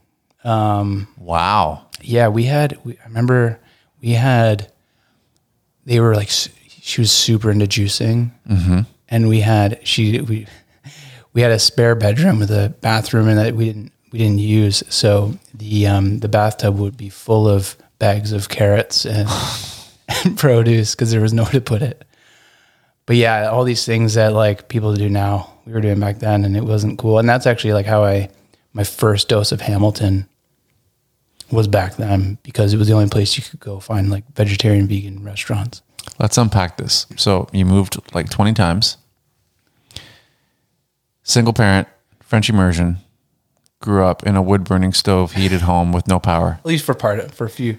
Um, 0.43 1.09
Wow. 1.17 1.87
Yeah, 2.01 2.29
we 2.29 2.43
had. 2.43 2.79
We, 2.85 2.97
I 2.99 3.07
remember 3.07 3.59
we 3.99 4.11
had. 4.11 4.71
They 5.85 5.99
were 5.99 6.15
like, 6.15 6.29
she 6.29 7.01
was 7.01 7.11
super 7.11 7.49
into 7.49 7.65
juicing, 7.65 8.31
mm-hmm. 8.47 8.81
and 9.09 9.27
we 9.27 9.41
had 9.41 9.85
she 9.85 10.21
we 10.21 10.47
we 11.33 11.41
had 11.41 11.51
a 11.51 11.59
spare 11.59 11.95
bedroom 11.95 12.39
with 12.39 12.51
a 12.51 12.73
bathroom, 12.81 13.27
and 13.27 13.39
that 13.39 13.55
we 13.55 13.65
didn't 13.65 13.91
we 14.11 14.19
didn't 14.19 14.39
use. 14.39 14.83
So 14.89 15.33
the 15.53 15.87
um 15.87 16.19
the 16.19 16.29
bathtub 16.29 16.77
would 16.77 16.97
be 16.97 17.09
full 17.09 17.47
of 17.47 17.75
bags 17.99 18.31
of 18.31 18.47
carrots 18.47 19.05
and, 19.05 19.27
and 20.25 20.37
produce 20.37 20.93
because 20.93 21.11
there 21.11 21.21
was 21.21 21.33
nowhere 21.33 21.53
to 21.53 21.61
put 21.61 21.81
it. 21.81 22.05
But 23.07 23.15
yeah, 23.15 23.49
all 23.49 23.63
these 23.63 23.85
things 23.85 24.13
that 24.13 24.33
like 24.33 24.67
people 24.67 24.93
do 24.93 25.09
now, 25.09 25.51
we 25.65 25.71
were 25.71 25.81
doing 25.81 25.99
back 25.99 26.19
then, 26.19 26.45
and 26.45 26.55
it 26.55 26.63
wasn't 26.63 26.99
cool. 26.99 27.17
And 27.17 27.27
that's 27.27 27.47
actually 27.47 27.73
like 27.73 27.87
how 27.87 28.03
I 28.03 28.29
my 28.73 28.83
first 28.83 29.29
dose 29.29 29.51
of 29.51 29.61
Hamilton 29.61 30.27
was 31.49 31.67
back 31.67 31.95
then 31.95 32.37
because 32.43 32.73
it 32.73 32.77
was 32.77 32.87
the 32.87 32.93
only 32.93 33.07
place 33.07 33.37
you 33.37 33.43
could 33.43 33.61
go 33.61 33.79
find 33.79 34.11
like 34.11 34.23
vegetarian 34.35 34.87
vegan 34.87 35.23
restaurants. 35.23 35.81
Let's 36.19 36.37
unpack 36.37 36.77
this. 36.77 37.07
So 37.15 37.47
you 37.53 37.65
moved 37.65 37.97
like 38.13 38.29
20 38.29 38.53
times. 38.53 38.97
Single 41.23 41.53
parent, 41.53 41.87
French 42.21 42.49
immersion, 42.49 42.97
grew 43.81 44.03
up 44.03 44.23
in 44.23 44.35
a 44.35 44.41
wood 44.41 44.63
burning 44.63 44.93
stove 44.93 45.33
heated 45.33 45.61
home 45.61 45.91
with 45.93 46.07
no 46.07 46.19
power. 46.19 46.59
At 46.59 46.65
least 46.65 46.85
for 46.85 46.93
part 46.93 47.19
of, 47.19 47.33
for 47.33 47.45
a 47.45 47.49
few 47.49 47.77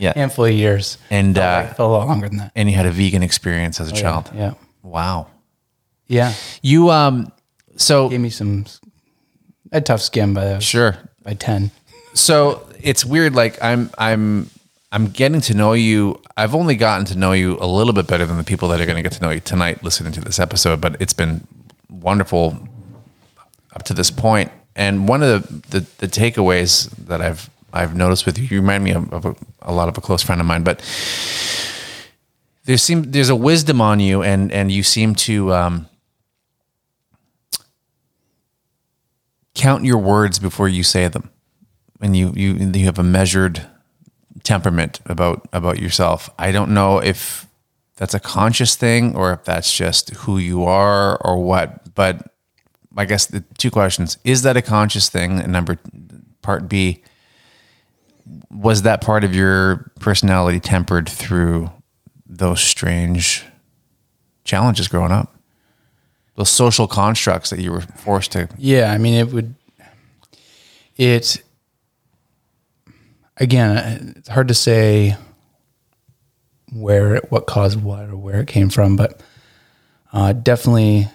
Yeah. 0.00 0.12
handful 0.16 0.46
of 0.46 0.52
years. 0.52 0.98
And 1.10 1.38
uh, 1.38 1.66
like- 1.68 1.78
a 1.78 1.84
lot 1.84 2.08
longer 2.08 2.28
than 2.28 2.38
that. 2.38 2.52
and 2.56 2.68
you 2.68 2.74
had 2.74 2.86
a 2.86 2.90
vegan 2.90 3.22
experience 3.22 3.80
as 3.80 3.90
a 3.92 3.94
child. 3.94 4.30
Yeah. 4.34 4.54
Wow. 4.82 5.28
Yeah. 6.08 6.32
You 6.62 6.90
um 6.90 7.30
so 7.76 8.08
Gave 8.08 8.20
me 8.20 8.30
some 8.30 8.64
I 9.72 9.76
had 9.76 9.86
tough 9.86 10.00
skin 10.02 10.34
by 10.34 10.58
sure. 10.58 10.96
by 11.22 11.34
ten. 11.34 11.70
So 12.14 12.66
it's 12.82 13.04
weird 13.04 13.34
like 13.36 13.62
I'm 13.62 13.90
I'm 13.98 14.50
I'm 14.90 15.06
getting 15.08 15.40
to 15.42 15.54
know 15.54 15.72
you. 15.74 16.20
I've 16.36 16.54
only 16.54 16.74
gotten 16.74 17.04
to 17.06 17.16
know 17.16 17.30
you 17.32 17.56
a 17.60 17.66
little 17.66 17.92
bit 17.92 18.08
better 18.08 18.26
than 18.26 18.36
the 18.38 18.42
people 18.44 18.68
that 18.70 18.80
are 18.80 18.86
going 18.86 18.96
to 18.96 19.02
get 19.02 19.12
to 19.12 19.22
know 19.22 19.30
you 19.30 19.38
tonight 19.40 19.84
listening 19.84 20.12
to 20.14 20.20
this 20.20 20.40
episode, 20.40 20.80
but 20.80 20.96
it's 21.00 21.12
been 21.12 21.46
wonderful 21.88 22.58
up 23.72 23.84
to 23.84 23.94
this 23.94 24.10
point. 24.10 24.50
And 24.74 25.06
one 25.08 25.22
of 25.22 25.28
the, 25.46 25.80
the, 25.80 25.86
the 25.98 26.06
takeaways 26.08 26.90
that 27.06 27.20
I've 27.20 27.48
I've 27.72 27.94
noticed 27.94 28.26
with 28.26 28.38
you, 28.38 28.44
you 28.44 28.60
remind 28.60 28.84
me 28.84 28.92
of, 28.92 29.12
of 29.12 29.24
a, 29.24 29.36
a 29.62 29.72
lot 29.72 29.88
of 29.88 29.96
a 29.96 30.00
close 30.00 30.22
friend 30.22 30.40
of 30.40 30.46
mine, 30.46 30.64
but 30.64 30.80
there 32.64 32.76
seem 32.76 33.10
there's 33.10 33.28
a 33.28 33.36
wisdom 33.36 33.80
on 33.80 34.00
you, 34.00 34.22
and 34.22 34.52
and 34.52 34.70
you 34.70 34.82
seem 34.82 35.14
to 35.16 35.52
um, 35.52 35.88
count 39.54 39.84
your 39.84 39.98
words 39.98 40.38
before 40.38 40.68
you 40.68 40.82
say 40.82 41.08
them, 41.08 41.30
and 42.00 42.16
you 42.16 42.32
you 42.34 42.54
you 42.54 42.84
have 42.84 42.98
a 42.98 43.02
measured 43.02 43.66
temperament 44.42 45.00
about 45.06 45.48
about 45.52 45.78
yourself. 45.78 46.30
I 46.38 46.52
don't 46.52 46.72
know 46.72 46.98
if 46.98 47.46
that's 47.96 48.14
a 48.14 48.20
conscious 48.20 48.76
thing 48.76 49.14
or 49.14 49.32
if 49.32 49.44
that's 49.44 49.76
just 49.76 50.10
who 50.10 50.38
you 50.38 50.64
are 50.64 51.16
or 51.18 51.42
what, 51.42 51.94
but 51.94 52.32
I 52.96 53.04
guess 53.04 53.26
the 53.26 53.40
two 53.58 53.70
questions: 53.70 54.18
Is 54.24 54.42
that 54.42 54.56
a 54.56 54.62
conscious 54.62 55.08
thing? 55.08 55.40
And 55.40 55.52
number 55.52 55.78
part 56.42 56.68
B, 56.68 57.02
was 58.50 58.82
that 58.82 59.00
part 59.00 59.24
of 59.24 59.34
your 59.34 59.90
personality 60.00 60.60
tempered 60.60 61.08
through 61.08 61.70
those 62.26 62.60
strange 62.60 63.44
challenges 64.44 64.88
growing 64.88 65.12
up? 65.12 65.34
Those 66.36 66.48
social 66.50 66.86
constructs 66.86 67.50
that 67.50 67.60
you 67.60 67.70
were 67.72 67.80
forced 67.82 68.32
to. 68.32 68.48
Yeah, 68.56 68.92
I 68.92 68.98
mean 68.98 69.14
it 69.14 69.32
would 69.32 69.54
it 70.96 71.42
again, 73.36 74.14
it's 74.16 74.28
hard 74.28 74.48
to 74.48 74.54
say 74.54 75.16
where 76.72 77.16
it, 77.16 77.30
what 77.30 77.46
caused 77.46 77.82
what 77.82 78.08
or 78.08 78.16
where 78.16 78.40
it 78.40 78.46
came 78.48 78.68
from, 78.70 78.96
but 78.96 79.20
uh, 80.12 80.32
definitely 80.32 81.08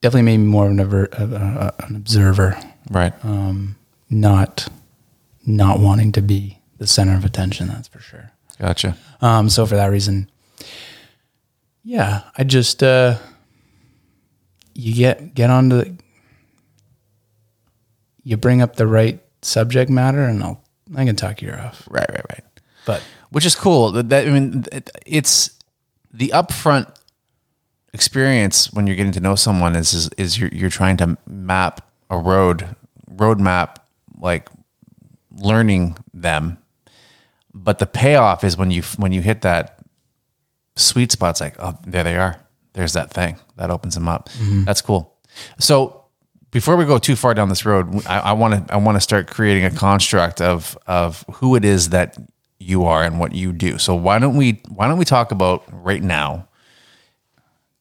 definitely 0.00 0.22
made 0.22 0.38
me 0.38 0.46
more 0.46 0.70
of 0.70 0.92
an, 0.94 1.08
a- 1.32 1.74
an 1.80 1.96
observer, 1.96 2.58
Right. 2.90 3.12
not 4.08 4.68
not 5.46 5.80
wanting 5.80 6.12
to 6.12 6.22
be 6.22 6.60
the 6.78 6.86
center 6.86 7.16
of 7.16 7.24
attention. 7.24 7.68
That's 7.68 7.88
for 7.88 8.00
sure. 8.00 8.32
Gotcha. 8.58 8.96
Um, 9.20 9.48
so 9.48 9.66
for 9.66 9.76
that 9.76 9.86
reason, 9.86 10.30
yeah, 11.82 12.22
I 12.36 12.44
just 12.44 12.82
uh, 12.82 13.18
you 14.74 14.94
get 14.94 15.34
get 15.34 15.50
onto 15.50 15.76
the, 15.76 15.96
you 18.22 18.36
bring 18.36 18.60
up 18.60 18.76
the 18.76 18.86
right 18.86 19.20
subject 19.42 19.90
matter, 19.90 20.24
and 20.24 20.42
I'll 20.42 20.62
I 20.96 21.04
can 21.04 21.16
talk 21.16 21.40
you 21.40 21.52
off. 21.52 21.86
Right, 21.88 22.08
right, 22.08 22.24
right. 22.30 22.44
But 22.84 23.02
Which 23.30 23.46
is 23.46 23.54
cool. 23.54 23.92
That, 23.92 24.26
I 24.26 24.30
mean, 24.30 24.64
it's 25.06 25.50
the 26.12 26.28
upfront 26.34 26.92
experience 27.92 28.72
when 28.72 28.86
you're 28.86 28.96
getting 28.96 29.12
to 29.12 29.20
know 29.20 29.34
someone 29.34 29.76
is 29.76 29.94
is, 29.94 30.10
is 30.16 30.38
you're 30.38 30.50
you're 30.50 30.70
trying 30.70 30.96
to 30.98 31.16
map 31.26 31.88
a 32.08 32.18
road 32.18 32.76
roadmap 33.12 33.76
like 34.18 34.48
learning 35.40 35.96
them, 36.14 36.58
but 37.52 37.78
the 37.78 37.86
payoff 37.86 38.44
is 38.44 38.56
when 38.56 38.70
you 38.70 38.82
when 38.96 39.12
you 39.12 39.22
hit 39.22 39.42
that 39.42 39.80
sweet 40.76 41.12
spot. 41.12 41.30
It's 41.32 41.40
like 41.40 41.56
oh, 41.58 41.78
there 41.86 42.04
they 42.04 42.16
are. 42.16 42.40
There's 42.72 42.92
that 42.92 43.10
thing 43.10 43.38
that 43.56 43.70
opens 43.70 43.94
them 43.94 44.08
up. 44.08 44.28
Mm-hmm. 44.30 44.64
That's 44.64 44.82
cool. 44.82 45.16
So 45.58 46.04
before 46.50 46.76
we 46.76 46.84
go 46.84 46.98
too 46.98 47.16
far 47.16 47.34
down 47.34 47.48
this 47.48 47.64
road, 47.64 48.06
I 48.06 48.32
want 48.32 48.68
to 48.68 48.74
I 48.74 48.76
want 48.76 48.96
to 48.96 49.00
start 49.00 49.28
creating 49.28 49.64
a 49.64 49.70
construct 49.70 50.40
of 50.40 50.76
of 50.86 51.24
who 51.34 51.56
it 51.56 51.64
is 51.64 51.90
that 51.90 52.16
you 52.58 52.84
are 52.84 53.02
and 53.02 53.18
what 53.18 53.34
you 53.34 53.52
do. 53.52 53.78
So 53.78 53.94
why 53.94 54.18
don't 54.18 54.36
we 54.36 54.60
why 54.68 54.88
don't 54.88 54.98
we 54.98 55.04
talk 55.04 55.32
about 55.32 55.64
right 55.72 56.02
now 56.02 56.48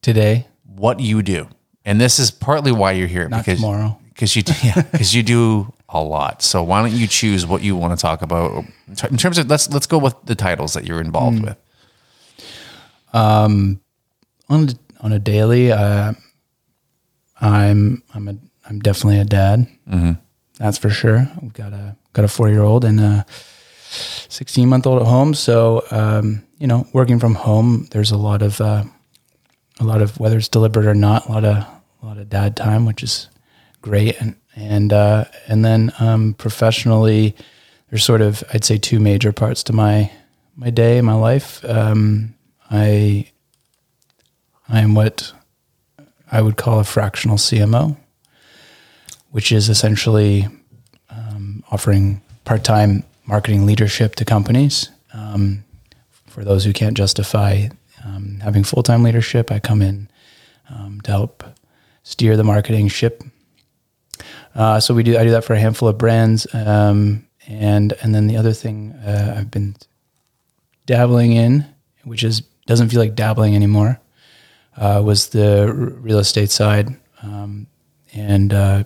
today, 0.01 0.47
what 0.65 0.99
you 0.99 1.21
do? 1.21 1.47
And 1.85 1.99
this 1.99 2.19
is 2.19 2.31
partly 2.31 2.71
why 2.71 2.91
you're 2.93 3.07
here 3.07 3.27
not 3.27 3.45
because 3.45 3.59
tomorrow. 3.59 3.99
because 4.09 4.35
you 4.35 4.43
yeah 4.63 4.81
because 4.91 5.15
you 5.15 5.23
do 5.23 5.73
a 5.91 6.01
lot. 6.01 6.41
So 6.41 6.63
why 6.63 6.81
don't 6.81 6.97
you 6.97 7.07
choose 7.07 7.45
what 7.45 7.61
you 7.61 7.75
want 7.75 7.97
to 7.97 8.01
talk 8.01 8.21
about 8.21 8.65
in 9.09 9.17
terms 9.17 9.37
of 9.37 9.49
let's 9.49 9.69
let's 9.69 9.87
go 9.87 9.97
with 9.97 10.15
the 10.25 10.35
titles 10.35 10.73
that 10.73 10.85
you're 10.85 11.01
involved 11.01 11.43
with. 11.43 11.57
Um, 13.11 13.81
on 14.49 14.69
a, 14.69 15.03
on 15.03 15.11
a 15.13 15.19
daily, 15.19 15.71
uh, 15.71 16.13
I'm 17.41 18.03
I'm 18.13 18.27
a 18.27 18.37
I'm 18.69 18.79
definitely 18.79 19.19
a 19.19 19.25
dad. 19.25 19.67
Mm-hmm. 19.89 20.11
That's 20.57 20.77
for 20.77 20.89
sure. 20.89 21.29
We've 21.41 21.53
got 21.53 21.73
a 21.73 21.95
got 22.13 22.25
a 22.25 22.27
four 22.27 22.49
year 22.49 22.63
old 22.63 22.85
and 22.85 22.99
a 22.99 23.25
sixteen 23.89 24.69
month 24.69 24.85
old 24.85 25.01
at 25.01 25.07
home. 25.07 25.33
So 25.33 25.83
um, 25.91 26.43
you 26.59 26.67
know, 26.67 26.87
working 26.93 27.19
from 27.19 27.35
home, 27.35 27.87
there's 27.91 28.11
a 28.11 28.17
lot 28.17 28.41
of 28.41 28.61
uh, 28.61 28.83
a 29.79 29.83
lot 29.83 30.01
of 30.01 30.19
whether 30.19 30.37
it's 30.37 30.49
deliberate 30.49 30.85
or 30.85 30.93
not, 30.93 31.27
a 31.27 31.31
lot 31.31 31.45
of 31.45 31.57
a 32.01 32.05
lot 32.05 32.17
of 32.17 32.29
dad 32.29 32.55
time, 32.55 32.85
which 32.85 33.01
is 33.01 33.29
great. 33.81 34.19
And 34.21 34.35
and 34.59 34.91
uh, 34.93 35.25
and 35.47 35.63
then 35.63 35.91
um, 35.99 36.33
professionally, 36.33 37.35
there's 37.89 38.03
sort 38.03 38.21
of 38.21 38.43
I'd 38.53 38.65
say 38.65 38.77
two 38.77 38.99
major 38.99 39.31
parts 39.31 39.63
to 39.63 39.73
my 39.73 40.11
my 40.55 40.69
day, 40.69 41.01
my 41.01 41.13
life. 41.13 41.63
Um, 41.65 42.35
I 42.69 43.29
I 44.67 44.81
am 44.81 44.93
what 44.95 45.31
I 46.31 46.41
would 46.41 46.57
call 46.57 46.79
a 46.79 46.83
fractional 46.83 47.37
CMO, 47.37 47.97
which 49.31 49.51
is 49.51 49.69
essentially 49.69 50.47
um, 51.09 51.63
offering 51.71 52.21
part 52.45 52.63
time 52.63 53.03
marketing 53.25 53.65
leadership 53.65 54.15
to 54.15 54.25
companies. 54.25 54.89
Um, 55.13 55.63
for 56.27 56.43
those 56.43 56.65
who 56.65 56.73
can't 56.73 56.95
justify 56.95 57.69
um, 58.05 58.39
having 58.43 58.63
full 58.63 58.83
time 58.83 59.03
leadership, 59.03 59.51
I 59.51 59.59
come 59.59 59.81
in 59.81 60.09
um, 60.69 61.01
to 61.01 61.11
help 61.11 61.43
steer 62.03 62.37
the 62.37 62.43
marketing 62.43 62.87
ship. 62.87 63.23
Uh, 64.55 64.79
so 64.79 64.93
we 64.93 65.03
do. 65.03 65.17
I 65.17 65.23
do 65.23 65.31
that 65.31 65.43
for 65.43 65.53
a 65.53 65.59
handful 65.59 65.87
of 65.87 65.97
brands, 65.97 66.47
um, 66.53 67.27
and 67.47 67.93
and 68.01 68.13
then 68.13 68.27
the 68.27 68.37
other 68.37 68.53
thing 68.53 68.93
uh, 69.05 69.35
I've 69.37 69.51
been 69.51 69.75
dabbling 70.85 71.33
in, 71.33 71.65
which 72.03 72.23
is 72.23 72.41
doesn't 72.65 72.89
feel 72.89 72.99
like 72.99 73.15
dabbling 73.15 73.55
anymore, 73.55 73.99
uh, 74.77 75.01
was 75.03 75.29
the 75.29 75.67
r- 75.67 75.73
real 75.73 76.19
estate 76.19 76.51
side 76.51 76.95
um, 77.23 77.67
and 78.13 78.53
uh, 78.53 78.83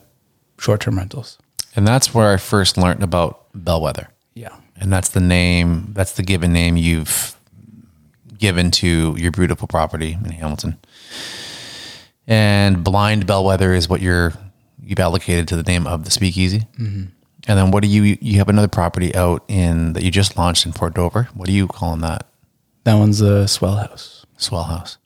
short 0.59 0.81
term 0.81 0.97
rentals. 0.97 1.37
And 1.75 1.87
that's 1.87 2.13
where 2.13 2.31
I 2.31 2.37
first 2.37 2.77
learned 2.77 3.03
about 3.03 3.47
Bellwether. 3.53 4.09
Yeah. 4.33 4.55
And 4.77 4.91
that's 4.91 5.09
the 5.09 5.19
name, 5.19 5.91
that's 5.93 6.13
the 6.13 6.23
given 6.23 6.53
name 6.53 6.77
you've 6.77 7.35
given 8.37 8.71
to 8.71 9.15
your 9.17 9.31
beautiful 9.31 9.67
property 9.67 10.17
in 10.23 10.31
Hamilton. 10.31 10.77
And 12.27 12.83
Blind 12.83 13.25
Bellwether 13.25 13.73
is 13.73 13.89
what 13.89 14.01
you're 14.01 14.33
you've 14.85 14.99
allocated 14.99 15.47
to 15.49 15.55
the 15.55 15.63
name 15.63 15.87
of 15.87 16.05
the 16.05 16.11
Speakeasy. 16.11 16.67
Mm-hmm. 16.79 17.05
And 17.47 17.59
then 17.59 17.71
what 17.71 17.83
do 17.83 17.89
you 17.89 18.17
you 18.21 18.37
have 18.37 18.49
another 18.49 18.67
property 18.67 19.13
out 19.15 19.43
in 19.47 19.93
that 19.93 20.03
you 20.03 20.11
just 20.11 20.37
launched 20.37 20.65
in 20.65 20.73
Port 20.73 20.93
Dover? 20.93 21.29
What 21.33 21.49
are 21.49 21.53
you 21.53 21.67
calling 21.67 22.01
that? 22.01 22.27
That 22.85 22.95
one's 22.95 23.21
a 23.21 23.47
swell 23.47 23.75
house. 23.75 24.25
Swell 24.37 24.63
House. 24.63 24.97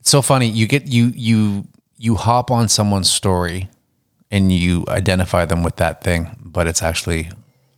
It's 0.00 0.10
so 0.10 0.22
funny. 0.22 0.48
You 0.48 0.66
get 0.66 0.86
you 0.86 1.12
you 1.14 1.66
you 1.96 2.16
hop 2.16 2.50
on 2.50 2.68
someone's 2.68 3.10
story 3.10 3.68
and 4.30 4.52
you 4.52 4.84
identify 4.88 5.44
them 5.44 5.62
with 5.62 5.76
that 5.76 6.02
thing, 6.02 6.36
but 6.44 6.66
it's 6.66 6.82
actually 6.82 7.30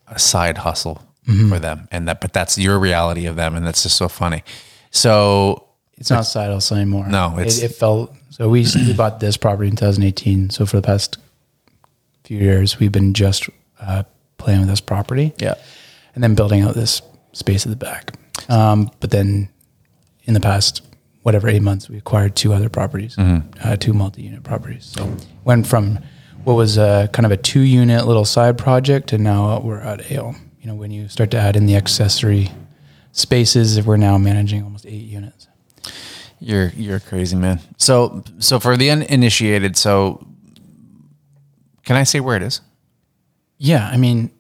a 0.08 0.18
side 0.18 0.58
hustle 0.58 1.02
for 1.48 1.58
them. 1.58 1.86
And 1.92 2.08
that 2.08 2.20
but 2.20 2.32
that's 2.32 2.58
your 2.58 2.78
reality 2.78 3.26
of 3.26 3.36
them 3.36 3.54
and 3.54 3.66
that's 3.66 3.82
just 3.82 3.96
so 3.96 4.08
funny. 4.08 4.42
So 4.90 5.67
It's 5.98 6.10
not 6.10 6.22
side 6.22 6.50
hustle 6.50 6.76
anymore. 6.76 7.06
No, 7.08 7.32
it's- 7.38 7.58
it, 7.58 7.64
it 7.70 7.74
felt 7.74 8.14
so. 8.30 8.48
We 8.48 8.66
we 8.86 8.92
bought 8.92 9.20
this 9.20 9.36
property 9.36 9.68
in 9.68 9.76
2018. 9.76 10.50
So 10.50 10.64
for 10.66 10.76
the 10.76 10.82
past 10.82 11.18
few 12.24 12.38
years, 12.38 12.78
we've 12.78 12.92
been 12.92 13.14
just 13.14 13.48
uh, 13.80 14.04
playing 14.36 14.60
with 14.60 14.68
this 14.68 14.80
property. 14.80 15.32
yeah. 15.38 15.54
and 16.14 16.22
then 16.22 16.34
building 16.34 16.62
out 16.62 16.74
this 16.74 17.00
space 17.32 17.64
at 17.66 17.70
the 17.70 17.76
back. 17.76 18.12
Um, 18.48 18.90
but 19.00 19.10
then 19.10 19.48
in 20.24 20.34
the 20.34 20.40
past, 20.40 20.82
whatever, 21.22 21.48
eight 21.48 21.62
months, 21.62 21.88
we 21.88 21.96
acquired 21.98 22.34
two 22.36 22.52
other 22.52 22.68
properties, 22.68 23.16
uh, 23.18 23.76
two 23.76 23.92
multi 23.92 24.22
unit 24.22 24.42
properties. 24.42 24.84
So 24.86 25.16
went 25.44 25.66
from 25.66 25.98
what 26.44 26.54
was 26.54 26.76
a, 26.78 27.08
kind 27.12 27.26
of 27.26 27.32
a 27.32 27.36
two 27.36 27.60
unit 27.60 28.06
little 28.06 28.24
side 28.24 28.56
project 28.58 29.12
and 29.12 29.24
now 29.24 29.60
we're 29.60 29.80
at 29.80 30.00
a, 30.10 30.14
you 30.14 30.66
know, 30.66 30.74
when 30.74 30.90
you 30.90 31.08
start 31.08 31.30
to 31.32 31.36
add 31.38 31.56
in 31.56 31.66
the 31.66 31.76
accessory 31.76 32.50
spaces, 33.12 33.84
we're 33.84 33.96
now 33.96 34.16
managing 34.18 34.62
almost 34.62 34.86
eight 34.86 35.04
units. 35.04 35.47
You're 36.40 36.68
you're 36.76 37.00
crazy, 37.00 37.36
man. 37.36 37.60
So 37.76 38.22
so 38.38 38.60
for 38.60 38.76
the 38.76 38.90
uninitiated, 38.90 39.76
so 39.76 40.26
can 41.84 41.96
I 41.96 42.04
say 42.04 42.20
where 42.20 42.36
it 42.36 42.42
is? 42.42 42.60
Yeah. 43.58 43.88
I 43.88 43.96
mean, 43.96 44.30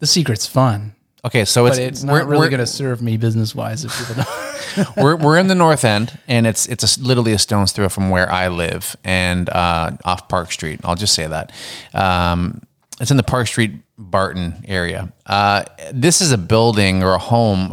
the 0.00 0.06
secret's 0.06 0.46
fun, 0.46 0.94
Okay, 1.24 1.44
so 1.44 1.66
it's 1.66 1.78
it's 1.78 2.02
not 2.04 2.12
we're, 2.12 2.24
really 2.24 2.48
going 2.48 2.60
to 2.60 2.66
serve 2.66 3.02
me 3.02 3.16
business 3.16 3.54
wise 3.54 3.84
if 3.84 3.96
people 3.98 4.22
don't. 4.22 4.96
we're 4.96 5.16
we're 5.16 5.36
in 5.36 5.48
the 5.48 5.54
north 5.54 5.84
end, 5.84 6.16
and 6.28 6.46
it's 6.46 6.66
it's 6.66 6.96
a, 6.96 7.02
literally 7.02 7.32
a 7.32 7.38
stone's 7.38 7.72
throw 7.72 7.88
from 7.88 8.10
where 8.10 8.30
I 8.30 8.48
live, 8.48 8.96
and 9.02 9.50
uh, 9.50 9.90
off 10.04 10.28
Park 10.28 10.52
Street. 10.52 10.80
I'll 10.84 10.94
just 10.94 11.14
say 11.14 11.26
that. 11.26 11.52
Um, 11.92 12.62
it's 13.00 13.10
in 13.10 13.16
the 13.16 13.24
Park 13.24 13.48
Street 13.48 13.72
Barton 13.98 14.64
area. 14.66 15.12
Uh, 15.26 15.64
this 15.92 16.20
is 16.20 16.30
a 16.30 16.38
building 16.38 17.02
or 17.02 17.14
a 17.14 17.18
home. 17.18 17.72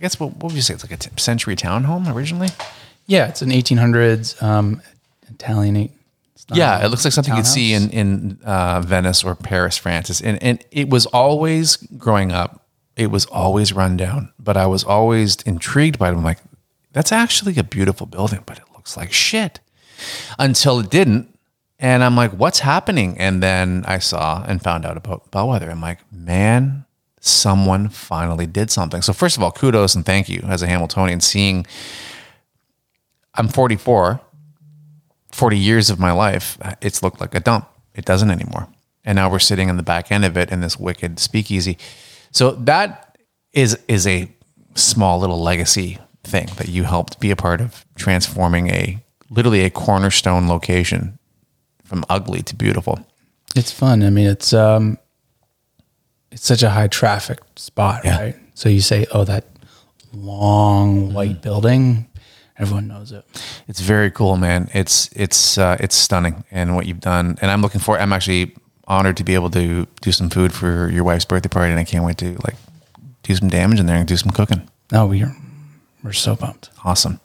I 0.00 0.02
guess 0.02 0.18
what, 0.18 0.30
what 0.36 0.44
would 0.44 0.54
you 0.54 0.62
say? 0.62 0.72
It's 0.72 0.82
like 0.82 0.92
a 0.92 0.96
t- 0.96 1.10
century 1.18 1.56
townhome 1.56 2.10
originally. 2.12 2.48
yeah. 3.06 3.28
It's 3.28 3.42
an 3.42 3.50
1800s 3.50 4.42
um, 4.42 4.80
Italian. 5.28 5.90
Yeah, 6.54 6.82
it 6.84 6.88
looks 6.88 7.04
like 7.04 7.12
something 7.12 7.36
you'd 7.36 7.46
see 7.46 7.74
in 7.74 7.90
in 7.90 8.38
uh, 8.44 8.80
Venice 8.80 9.22
or 9.22 9.34
Paris, 9.36 9.76
France. 9.76 10.20
And 10.20 10.42
and 10.42 10.64
it 10.72 10.88
was 10.88 11.04
always 11.06 11.76
growing 11.76 12.32
up. 12.32 12.66
It 12.96 13.08
was 13.10 13.26
always 13.26 13.72
run 13.72 13.96
down, 13.96 14.32
but 14.38 14.56
I 14.56 14.66
was 14.66 14.82
always 14.82 15.36
intrigued 15.42 15.98
by 15.98 16.08
it. 16.08 16.12
I'm 16.12 16.24
like, 16.24 16.38
that's 16.92 17.12
actually 17.12 17.56
a 17.58 17.62
beautiful 17.62 18.06
building, 18.06 18.42
but 18.46 18.58
it 18.58 18.64
looks 18.74 18.96
like 18.96 19.12
shit. 19.12 19.60
Until 20.38 20.80
it 20.80 20.90
didn't, 20.90 21.38
and 21.78 22.02
I'm 22.02 22.16
like, 22.16 22.32
what's 22.32 22.60
happening? 22.60 23.16
And 23.18 23.42
then 23.42 23.84
I 23.86 23.98
saw 24.00 24.42
and 24.48 24.60
found 24.62 24.84
out 24.84 24.96
about 24.96 25.30
Bellwether. 25.30 25.70
I'm 25.70 25.80
like, 25.80 25.98
man, 26.10 26.84
someone 27.20 27.88
finally 27.88 28.46
did 28.46 28.70
something. 28.70 29.02
So 29.02 29.12
first 29.12 29.36
of 29.36 29.42
all, 29.42 29.52
kudos 29.52 29.94
and 29.94 30.04
thank 30.04 30.28
you 30.28 30.42
as 30.48 30.62
a 30.62 30.66
Hamiltonian. 30.66 31.20
Seeing, 31.20 31.66
I'm 33.34 33.48
44. 33.48 34.20
40 35.32 35.58
years 35.58 35.90
of 35.90 36.00
my 36.00 36.10
life, 36.10 36.58
it's 36.82 37.04
looked 37.04 37.20
like 37.20 37.36
a 37.36 37.40
dump. 37.40 37.68
It 37.94 38.04
doesn't 38.04 38.30
anymore. 38.30 38.66
And 39.04 39.16
now 39.16 39.30
we're 39.30 39.38
sitting 39.38 39.68
in 39.68 39.76
the 39.76 39.82
back 39.82 40.10
end 40.10 40.24
of 40.24 40.36
it 40.36 40.50
in 40.50 40.60
this 40.60 40.76
wicked 40.76 41.20
speakeasy. 41.20 41.78
So 42.32 42.52
that 42.52 43.16
is 43.52 43.78
is 43.88 44.06
a 44.06 44.28
small 44.74 45.18
little 45.18 45.40
legacy 45.40 45.98
thing 46.24 46.48
that 46.56 46.68
you 46.68 46.84
helped 46.84 47.20
be 47.20 47.30
a 47.30 47.36
part 47.36 47.60
of 47.60 47.84
transforming 47.96 48.68
a 48.70 48.98
literally 49.30 49.64
a 49.64 49.70
cornerstone 49.70 50.48
location 50.48 51.18
from 51.84 52.04
ugly 52.08 52.42
to 52.42 52.54
beautiful. 52.54 53.04
It's 53.56 53.72
fun. 53.72 54.02
I 54.02 54.10
mean, 54.10 54.26
it's 54.26 54.52
um, 54.52 54.98
it's 56.32 56.46
such 56.46 56.62
a 56.62 56.70
high 56.70 56.88
traffic 56.88 57.38
spot, 57.56 58.04
Yeah. 58.04 58.20
right? 58.20 58.36
So 58.54 58.68
you 58.68 58.80
say, 58.80 59.06
"Oh, 59.12 59.24
that 59.24 59.44
long 60.12 61.12
white 61.12 61.42
building," 61.42 62.06
everyone 62.58 62.88
knows 62.88 63.12
it. 63.12 63.24
It's 63.68 63.80
very 63.80 64.10
cool, 64.10 64.36
man. 64.36 64.68
It's 64.74 65.08
it's 65.14 65.58
uh, 65.58 65.76
it's 65.80 65.94
stunning, 65.96 66.44
and 66.50 66.74
what 66.76 66.86
you've 66.86 67.00
done. 67.00 67.38
And 67.40 67.50
I'm 67.50 67.62
looking 67.62 67.80
for. 67.80 67.98
I'm 67.98 68.12
actually 68.12 68.54
honored 68.86 69.16
to 69.16 69.24
be 69.24 69.34
able 69.34 69.50
to 69.50 69.86
do 70.02 70.12
some 70.12 70.28
food 70.30 70.52
for 70.52 70.88
your 70.90 71.04
wife's 71.04 71.24
birthday 71.24 71.48
party, 71.48 71.70
and 71.70 71.80
I 71.80 71.84
can't 71.84 72.04
wait 72.04 72.18
to 72.18 72.36
like 72.44 72.56
do 73.22 73.34
some 73.36 73.48
damage 73.48 73.80
in 73.80 73.86
there 73.86 73.96
and 73.96 74.06
do 74.08 74.16
some 74.16 74.30
cooking. 74.30 74.68
No, 74.92 75.06
we're 75.06 75.34
we're 76.02 76.12
so 76.12 76.36
pumped. 76.36 76.70
Awesome. 76.84 77.20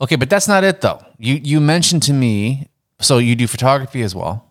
Okay, 0.00 0.16
but 0.16 0.30
that's 0.30 0.48
not 0.48 0.64
it 0.64 0.80
though. 0.80 1.02
You 1.18 1.34
you 1.42 1.60
mentioned 1.60 2.02
to 2.04 2.12
me, 2.12 2.68
so 3.00 3.18
you 3.18 3.34
do 3.36 3.46
photography 3.46 4.02
as 4.02 4.14
well. 4.14 4.46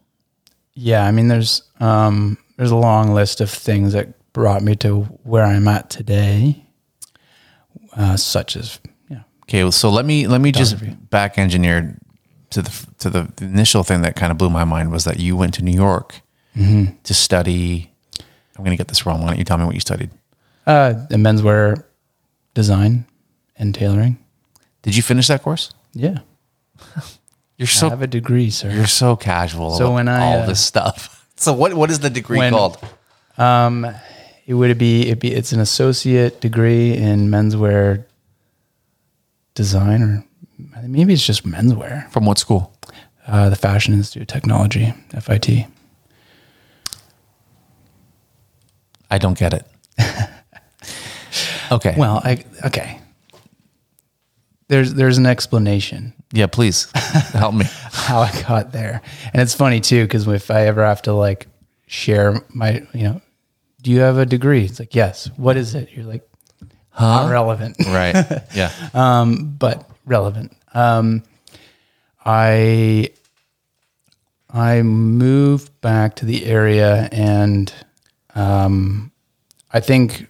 Yeah, 0.73 1.05
I 1.05 1.11
mean, 1.11 1.27
there's 1.27 1.63
um, 1.79 2.37
there's 2.59 2.71
a 2.71 2.75
long 2.75 3.13
list 3.13 3.39
of 3.39 3.49
things 3.49 3.93
that 3.93 4.33
brought 4.33 4.61
me 4.61 4.75
to 4.75 5.03
where 5.23 5.45
I'm 5.45 5.65
at 5.69 5.89
today, 5.89 6.65
uh, 7.95 8.17
such 8.17 8.57
as 8.57 8.81
yeah, 9.09 9.21
Okay, 9.43 9.63
well, 9.63 9.71
so 9.71 9.89
let 9.89 10.05
me 10.05 10.27
let 10.27 10.41
me 10.41 10.51
just 10.51 10.75
back 11.09 11.37
engineer 11.37 11.97
to 12.49 12.61
the 12.61 12.85
to 12.97 13.09
the 13.09 13.31
initial 13.39 13.83
thing 13.83 14.01
that 14.01 14.17
kind 14.17 14.29
of 14.29 14.37
blew 14.37 14.49
my 14.49 14.65
mind 14.65 14.91
was 14.91 15.05
that 15.05 15.21
you 15.21 15.37
went 15.37 15.53
to 15.53 15.63
New 15.63 15.71
York 15.71 16.21
to 16.55 17.13
study. 17.13 17.93
I'm 18.57 18.65
going 18.65 18.75
to 18.75 18.77
get 18.77 18.89
this 18.89 19.05
wrong. 19.05 19.21
Why 19.21 19.29
don't 19.29 19.37
you 19.39 19.45
tell 19.45 19.57
me 19.57 19.63
what 19.63 19.73
you 19.73 19.79
studied? 19.79 20.09
uh, 20.67 20.91
the 21.09 21.15
menswear 21.15 21.85
design 22.53 23.05
and 23.55 23.73
tailoring. 23.73 24.17
Did 24.81 24.97
you 24.97 25.01
finish 25.01 25.27
that 25.27 25.41
course? 25.43 25.71
Yeah, 25.93 26.19
You're 27.57 27.67
I 27.67 27.71
so 27.71 27.89
have 27.89 28.01
a 28.01 28.07
degree, 28.07 28.49
sir. 28.49 28.69
you're 28.69 28.85
so 28.85 29.15
casual. 29.15 29.71
So 29.71 29.93
when 29.93 30.09
I, 30.09 30.19
all 30.19 30.39
uh, 30.39 30.45
this 30.45 30.59
stuff. 30.59 31.18
So 31.39 31.53
what 31.53 31.73
what 31.73 31.89
is 31.89 31.99
the 31.99 32.09
degree 32.09 32.37
when- 32.37 32.51
called? 32.53 32.77
Um, 33.37 33.87
it 34.45 34.53
would 34.53 34.77
be 34.77 35.07
it 35.09 35.19
be 35.19 35.33
it's 35.33 35.53
an 35.53 35.61
associate 35.61 36.41
degree 36.41 36.93
in 36.93 37.29
menswear 37.29 38.03
design, 39.53 40.01
or 40.01 40.25
maybe 40.83 41.13
it's 41.13 41.25
just 41.25 41.45
menswear. 41.45 42.11
From 42.11 42.25
what 42.25 42.37
school? 42.39 42.73
Uh, 43.25 43.49
the 43.49 43.55
Fashion 43.55 43.93
Institute 43.93 44.23
of 44.23 44.27
Technology, 44.27 44.93
FIT. 45.17 45.65
I 49.11 49.17
don't 49.17 49.37
get 49.37 49.53
it. 49.53 49.65
okay. 51.71 51.95
Well, 51.97 52.21
I 52.23 52.43
okay. 52.65 52.99
There's 54.67 54.93
there's 54.93 55.17
an 55.17 55.25
explanation 55.25 56.13
yeah, 56.31 56.47
please 56.47 56.91
help 57.33 57.53
me. 57.55 57.65
how 57.91 58.19
I 58.21 58.31
got 58.47 58.71
there, 58.71 59.01
and 59.33 59.41
it's 59.41 59.53
funny 59.53 59.79
too 59.79 60.03
because 60.03 60.27
if 60.27 60.51
I 60.51 60.67
ever 60.67 60.85
have 60.85 61.01
to 61.03 61.13
like 61.13 61.47
share 61.87 62.41
my 62.49 62.85
you 62.93 63.03
know, 63.03 63.21
do 63.81 63.91
you 63.91 63.99
have 64.01 64.17
a 64.17 64.25
degree? 64.25 64.65
It's 64.65 64.79
like 64.79 64.95
yes. 64.95 65.29
What 65.37 65.57
is 65.57 65.75
it? 65.75 65.89
You're 65.91 66.05
like, 66.05 66.27
huh? 66.89 67.27
Relevant. 67.31 67.77
Right. 67.87 68.15
Yeah. 68.55 68.71
um, 68.93 69.55
but 69.57 69.89
relevant. 70.05 70.55
Um, 70.73 71.23
I 72.25 73.09
I 74.51 74.81
moved 74.81 75.79
back 75.81 76.15
to 76.17 76.25
the 76.25 76.45
area, 76.45 77.07
and 77.11 77.71
um, 78.35 79.11
I 79.71 79.79
think 79.79 80.27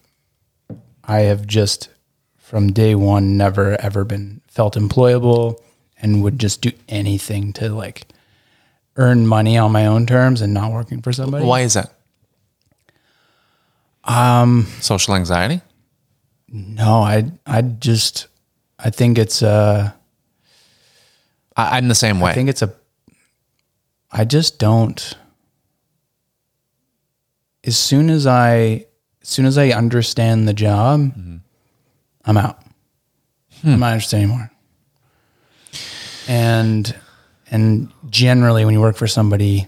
I 1.03 1.21
have 1.21 1.47
just 1.47 1.89
from 2.37 2.71
day 2.71 2.95
one 2.95 3.37
never 3.37 3.79
ever 3.81 4.03
been 4.03 4.41
felt 4.47 4.75
employable, 4.75 5.59
and 6.01 6.23
would 6.23 6.39
just 6.39 6.61
do 6.61 6.71
anything 6.87 7.53
to 7.53 7.69
like 7.69 8.07
earn 8.95 9.27
money 9.27 9.57
on 9.57 9.71
my 9.71 9.85
own 9.85 10.05
terms 10.05 10.41
and 10.41 10.53
not 10.53 10.71
working 10.71 11.01
for 11.01 11.13
somebody. 11.13 11.45
Why 11.45 11.61
is 11.61 11.73
that? 11.73 11.93
Um, 14.03 14.65
social 14.79 15.15
anxiety. 15.15 15.61
No, 16.47 17.01
I 17.01 17.31
I 17.45 17.61
just 17.61 18.27
I 18.79 18.89
think 18.89 19.17
it's 19.17 19.43
uh 19.43 19.91
I, 21.59 21.77
I'm 21.77 21.89
the 21.89 21.95
same 21.95 22.19
way. 22.21 22.31
I 22.31 22.33
think 22.33 22.49
it's 22.49 22.61
a. 22.61 22.73
I 24.11 24.23
just 24.25 24.57
don't. 24.59 25.13
As 27.65 27.77
soon 27.77 28.09
as 28.09 28.25
I, 28.25 28.85
as 29.21 29.27
soon 29.27 29.45
as 29.45 29.57
I 29.57 29.69
understand 29.69 30.47
the 30.47 30.53
job, 30.53 31.11
I'm 32.23 32.37
out. 32.37 32.61
I'm 33.63 33.79
not 33.79 33.93
interested 33.93 34.17
anymore. 34.17 34.49
And, 36.29 36.95
and 37.49 37.91
generally, 38.09 38.63
when 38.63 38.73
you 38.75 38.79
work 38.79 38.95
for 38.95 39.07
somebody, 39.07 39.65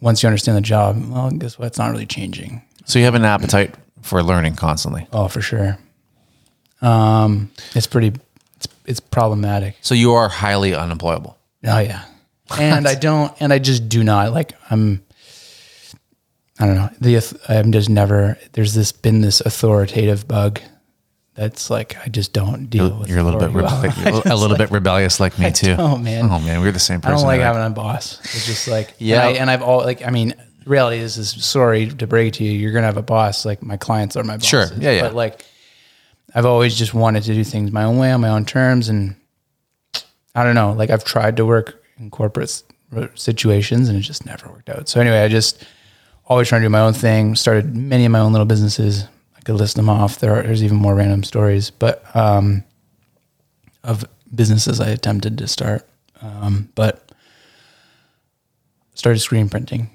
once 0.00 0.22
you 0.22 0.26
understand 0.26 0.56
the 0.56 0.62
job, 0.62 0.96
well, 1.10 1.30
guess 1.30 1.58
what? 1.58 1.66
It's 1.66 1.78
not 1.78 1.90
really 1.92 2.06
changing. 2.06 2.62
so 2.86 2.98
you 2.98 3.04
have 3.04 3.14
an 3.14 3.26
appetite 3.26 3.74
for 4.00 4.22
learning 4.22 4.56
constantly. 4.56 5.06
Oh, 5.12 5.28
for 5.28 5.42
sure. 5.42 5.78
Um, 6.80 7.50
it's 7.74 7.86
pretty. 7.86 8.18
It's 8.56 8.68
it's 8.86 9.00
problematic. 9.00 9.76
So 9.82 9.94
you 9.94 10.12
are 10.14 10.28
highly 10.28 10.74
unemployable. 10.74 11.38
Oh 11.64 11.78
yeah. 11.78 12.04
and 12.58 12.88
I 12.88 12.94
don't, 12.96 13.32
and 13.40 13.52
I 13.52 13.58
just 13.58 13.88
do 13.88 14.02
not 14.02 14.32
like. 14.32 14.54
I'm. 14.70 15.04
I 16.58 16.66
don't 16.66 16.74
know. 16.74 16.90
The 17.00 17.38
I'm 17.48 17.70
just 17.70 17.88
never. 17.88 18.36
There's 18.52 18.74
this 18.74 18.92
been 18.92 19.20
this 19.20 19.40
authoritative 19.40 20.26
bug. 20.26 20.60
That's 21.34 21.70
like 21.70 21.96
I 22.04 22.08
just 22.08 22.34
don't 22.34 22.66
deal 22.66 22.90
with. 22.98 23.08
You're 23.08 23.20
a 23.20 23.22
little 23.22 23.40
bit 23.40 23.48
authority 23.48 23.88
well. 23.88 24.04
rebellious, 24.04 24.26
a 24.26 24.36
little 24.36 24.56
bit 24.58 24.70
rebellious 24.70 25.18
like 25.18 25.38
me 25.38 25.50
too. 25.50 25.76
Oh 25.78 25.96
man, 25.96 26.24
Oh 26.30 26.38
man, 26.38 26.60
we're 26.60 26.72
the 26.72 26.78
same 26.78 27.00
person. 27.00 27.14
I 27.14 27.16
don't 27.16 27.26
like 27.26 27.40
having 27.40 27.62
a 27.64 27.70
boss. 27.70 28.20
It's 28.20 28.44
just 28.46 28.68
like 28.68 28.94
Yeah. 28.98 29.28
and, 29.28 29.48
I, 29.50 29.54
I've 29.54 29.62
all 29.62 29.78
like 29.78 30.06
I 30.06 30.10
mean, 30.10 30.34
reality 30.66 30.98
is 30.98 31.16
is 31.16 31.30
sorry 31.42 31.88
to 31.88 32.06
break 32.06 32.28
it 32.28 32.34
to 32.34 32.44
you, 32.44 32.52
you're 32.52 32.72
gonna 32.72 32.86
have 32.86 32.98
a 32.98 33.02
boss. 33.02 33.46
Like 33.46 33.62
my 33.62 33.78
clients 33.78 34.14
are 34.16 34.24
my 34.24 34.36
bosses. 34.36 34.48
Sure. 34.48 34.66
Yeah, 34.78 34.90
yeah. 34.90 35.02
But 35.02 35.14
like, 35.14 35.42
I've 36.34 36.44
always 36.46 36.74
just 36.74 36.92
wanted 36.92 37.22
to 37.22 37.34
do 37.34 37.44
things 37.44 37.72
my 37.72 37.84
own 37.84 37.96
way 37.96 38.12
on 38.12 38.20
my 38.20 38.28
own 38.28 38.44
terms, 38.44 38.90
and 38.90 39.16
I 40.34 40.44
don't 40.44 40.54
know. 40.54 40.72
Like 40.72 40.90
I've 40.90 41.04
tried 41.04 41.38
to 41.38 41.46
work 41.46 41.82
in 41.98 42.10
corporate 42.10 42.62
situations, 43.14 43.88
and 43.88 43.96
it 43.96 44.02
just 44.02 44.26
never 44.26 44.48
worked 44.48 44.68
out. 44.68 44.86
So 44.86 45.00
anyway, 45.00 45.22
I 45.22 45.28
just 45.28 45.64
always 46.26 46.48
trying 46.48 46.60
to 46.60 46.66
do 46.66 46.70
my 46.70 46.80
own 46.80 46.92
thing. 46.92 47.36
Started 47.36 47.74
many 47.74 48.04
of 48.04 48.12
my 48.12 48.18
own 48.20 48.32
little 48.32 48.44
businesses. 48.46 49.04
I 49.42 49.44
could 49.44 49.56
list 49.56 49.74
them 49.76 49.88
off. 49.88 50.18
There 50.20 50.34
are, 50.36 50.42
there's 50.42 50.62
even 50.62 50.76
more 50.76 50.94
random 50.94 51.24
stories, 51.24 51.70
but 51.70 52.04
um, 52.14 52.62
of 53.82 54.04
businesses 54.32 54.80
I 54.80 54.88
attempted 54.90 55.36
to 55.38 55.48
start. 55.48 55.86
Um, 56.20 56.68
but 56.76 57.10
started 58.94 59.18
screen 59.18 59.48
printing. 59.48 59.90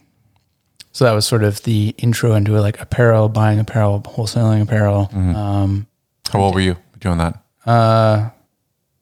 So 0.92 1.06
that 1.06 1.14
was 1.14 1.26
sort 1.26 1.44
of 1.44 1.64
the 1.64 1.96
intro 1.98 2.34
into 2.34 2.60
like 2.60 2.82
apparel, 2.82 3.30
buying 3.30 3.60
apparel, 3.60 4.02
wholesaling 4.02 4.62
apparel. 4.62 5.10
Um, 5.14 5.88
How 6.32 6.40
old 6.42 6.56
were 6.56 6.62
you 6.62 6.76
doing 7.00 7.18
that? 7.20 7.40
uh, 7.66 8.30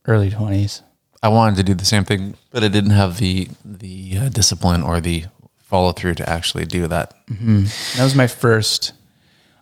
early 0.05 0.29
twenties. 0.29 0.81
I 1.23 1.29
wanted 1.29 1.55
to 1.55 1.63
do 1.63 1.73
the 1.73 1.85
same 1.85 2.03
thing, 2.03 2.35
but 2.51 2.63
I 2.63 2.67
didn't 2.67 2.91
have 2.91 3.17
the 3.17 3.47
the 3.63 4.17
uh, 4.19 4.29
discipline 4.29 4.83
or 4.83 4.99
the 5.01 5.25
follow 5.57 5.91
through 5.93 6.15
to 6.15 6.29
actually 6.29 6.65
do 6.65 6.87
that. 6.87 7.13
That 7.29 8.03
was 8.03 8.13
my 8.15 8.27
first. 8.27 8.93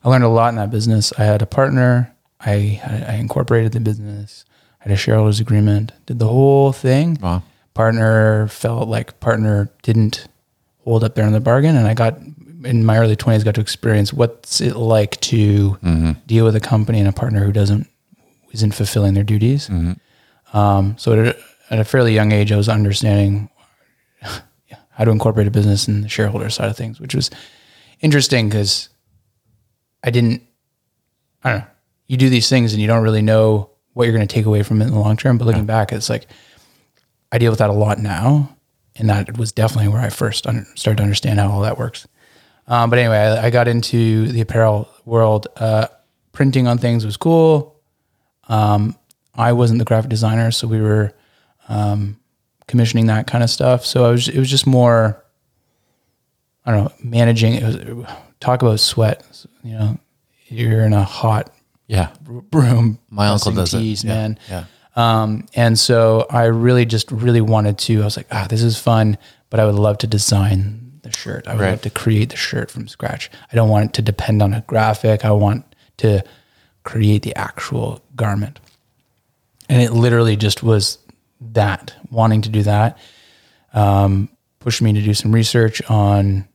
I 0.03 0.09
learned 0.09 0.23
a 0.23 0.29
lot 0.29 0.49
in 0.49 0.55
that 0.55 0.71
business. 0.71 1.13
I 1.17 1.23
had 1.23 1.41
a 1.41 1.45
partner. 1.45 2.13
I 2.39 2.81
I 3.09 3.15
incorporated 3.15 3.71
the 3.71 3.79
business. 3.79 4.45
I 4.81 4.89
had 4.89 4.91
a 4.91 4.97
shareholders 4.97 5.39
agreement. 5.39 5.91
Did 6.05 6.19
the 6.19 6.27
whole 6.27 6.71
thing. 6.73 7.17
Wow. 7.21 7.43
Partner 7.73 8.47
felt 8.49 8.87
like 8.89 9.19
partner 9.19 9.69
didn't 9.81 10.27
hold 10.83 11.03
up 11.03 11.15
there 11.15 11.25
in 11.25 11.33
the 11.33 11.39
bargain, 11.39 11.75
and 11.75 11.87
I 11.87 11.93
got 11.93 12.17
in 12.65 12.85
my 12.85 12.97
early 12.97 13.15
twenties 13.15 13.43
got 13.43 13.55
to 13.55 13.61
experience 13.61 14.13
what's 14.13 14.61
it 14.61 14.75
like 14.75 15.19
to 15.21 15.77
deal 16.27 16.45
with 16.45 16.55
a 16.55 16.59
company 16.59 16.99
and 16.99 17.07
a 17.07 17.13
partner 17.13 17.43
who 17.45 17.51
doesn't 17.51 17.87
isn't 18.51 18.73
fulfilling 18.73 19.13
their 19.15 19.23
duties. 19.23 19.69
Um, 20.53 20.95
so 20.99 21.13
at 21.13 21.27
a, 21.35 21.37
at 21.71 21.79
a 21.79 21.83
fairly 21.83 22.13
young 22.13 22.31
age, 22.31 22.51
I 22.51 22.57
was 22.57 22.69
understanding 22.69 23.49
how 24.21 25.03
to 25.03 25.09
incorporate 25.09 25.47
a 25.47 25.51
business 25.51 25.87
in 25.87 26.01
the 26.01 26.09
shareholder 26.09 26.49
side 26.51 26.69
of 26.69 26.77
things, 26.77 26.99
which 26.99 27.15
was 27.15 27.31
interesting 28.01 28.49
because 28.49 28.89
I 30.03 30.09
didn't, 30.09 30.43
I 31.43 31.49
don't 31.51 31.59
know, 31.59 31.67
you 32.07 32.17
do 32.17 32.29
these 32.29 32.49
things 32.49 32.73
and 32.73 32.81
you 32.81 32.87
don't 32.87 33.03
really 33.03 33.21
know 33.21 33.69
what 33.93 34.05
you're 34.05 34.15
going 34.15 34.27
to 34.27 34.33
take 34.33 34.45
away 34.45 34.63
from 34.63 34.81
it 34.81 34.85
in 34.85 34.91
the 34.91 34.99
long 34.99 35.17
term. 35.17 35.37
But 35.37 35.45
looking 35.45 35.65
back, 35.65 35.91
it's 35.91 36.09
like, 36.09 36.27
I 37.31 37.37
deal 37.37 37.51
with 37.51 37.59
that 37.59 37.69
a 37.69 37.73
lot 37.73 37.99
now. 37.99 38.55
And 38.95 39.09
that 39.09 39.37
was 39.37 39.51
definitely 39.51 39.87
where 39.87 40.01
I 40.01 40.09
first 40.09 40.45
un- 40.45 40.67
started 40.75 40.97
to 40.97 41.03
understand 41.03 41.39
how 41.39 41.49
all 41.49 41.61
that 41.61 41.77
works. 41.77 42.07
Um, 42.67 42.89
but 42.89 42.99
anyway, 42.99 43.17
I, 43.17 43.47
I 43.47 43.49
got 43.49 43.67
into 43.67 44.27
the 44.27 44.41
apparel 44.41 44.87
world. 45.05 45.47
Uh, 45.55 45.87
printing 46.31 46.67
on 46.67 46.77
things 46.77 47.05
was 47.05 47.17
cool. 47.17 47.79
Um, 48.47 48.95
I 49.35 49.53
wasn't 49.53 49.79
the 49.79 49.85
graphic 49.85 50.09
designer, 50.09 50.51
so 50.51 50.67
we 50.67 50.79
were 50.79 51.13
um, 51.69 52.19
commissioning 52.67 53.07
that 53.07 53.25
kind 53.25 53.43
of 53.43 53.49
stuff. 53.49 53.85
So 53.85 54.05
I 54.05 54.11
was, 54.11 54.27
it 54.27 54.37
was 54.37 54.49
just 54.49 54.67
more, 54.67 55.23
I 56.65 56.71
don't 56.71 56.83
know, 56.85 56.93
managing. 57.03 57.55
It 57.55 57.95
was 57.95 58.05
talk 58.39 58.61
about 58.61 58.79
sweat. 58.79 59.25
You 59.63 59.73
know, 59.77 59.97
you're 60.47 60.81
in 60.85 60.93
a 60.93 61.03
hot 61.03 61.53
Yeah. 61.87 62.09
room. 62.25 62.99
My 63.09 63.27
uncle 63.27 63.51
does 63.51 63.73
it. 63.73 63.79
tees, 63.79 64.03
Yeah. 64.03 64.13
man. 64.13 64.39
Yeah. 64.49 64.63
Um, 64.95 65.47
and 65.55 65.77
so 65.79 66.27
I 66.29 66.43
really 66.45 66.85
just 66.85 67.11
really 67.11 67.41
wanted 67.41 67.77
to. 67.79 68.01
I 68.01 68.05
was 68.05 68.17
like, 68.17 68.27
ah, 68.31 68.45
this 68.49 68.61
is 68.61 68.77
fun, 68.77 69.17
but 69.49 69.59
I 69.59 69.65
would 69.65 69.75
love 69.75 69.97
to 69.99 70.07
design 70.07 70.99
the 71.01 71.11
shirt. 71.11 71.47
I 71.47 71.53
would 71.53 71.61
Right. 71.61 71.71
love 71.71 71.81
to 71.81 71.89
create 71.89 72.29
the 72.29 72.35
shirt 72.37 72.69
from 72.69 72.87
scratch. 72.87 73.31
I 73.51 73.55
don't 73.55 73.69
want 73.69 73.85
it 73.85 73.93
to 73.93 74.01
depend 74.01 74.41
on 74.41 74.53
a 74.53 74.61
graphic. 74.67 75.25
I 75.25 75.31
want 75.31 75.65
to 75.97 76.23
create 76.83 77.23
the 77.23 77.35
actual 77.35 78.01
garment. 78.15 78.59
And 79.69 79.81
it 79.81 79.91
literally 79.93 80.35
just 80.35 80.61
was 80.61 80.97
that 81.41 81.93
wanting 82.11 82.41
to 82.43 82.49
do 82.49 82.63
that. 82.63 82.97
Um, 83.73 84.29
pushed 84.59 84.81
me 84.81 84.93
to 84.93 85.01
do 85.01 85.13
some 85.13 85.31
research 85.31 85.81
on 85.89 86.47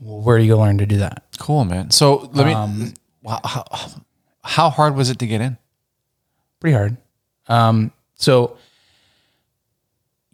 well, 0.00 0.20
where 0.22 0.38
do 0.38 0.44
you 0.44 0.56
learn 0.56 0.78
to 0.78 0.86
do 0.86 0.96
that. 0.98 1.22
Cool, 1.40 1.64
man. 1.64 1.90
So 1.90 2.30
let 2.32 2.46
me. 2.46 2.52
Um, 2.52 2.94
wow, 3.22 3.40
how, 3.44 3.64
how 4.44 4.70
hard 4.70 4.94
was 4.94 5.10
it 5.10 5.18
to 5.18 5.26
get 5.26 5.40
in? 5.40 5.58
pretty 6.60 6.74
hard. 6.76 6.96
Um, 7.48 7.90
so 8.14 8.56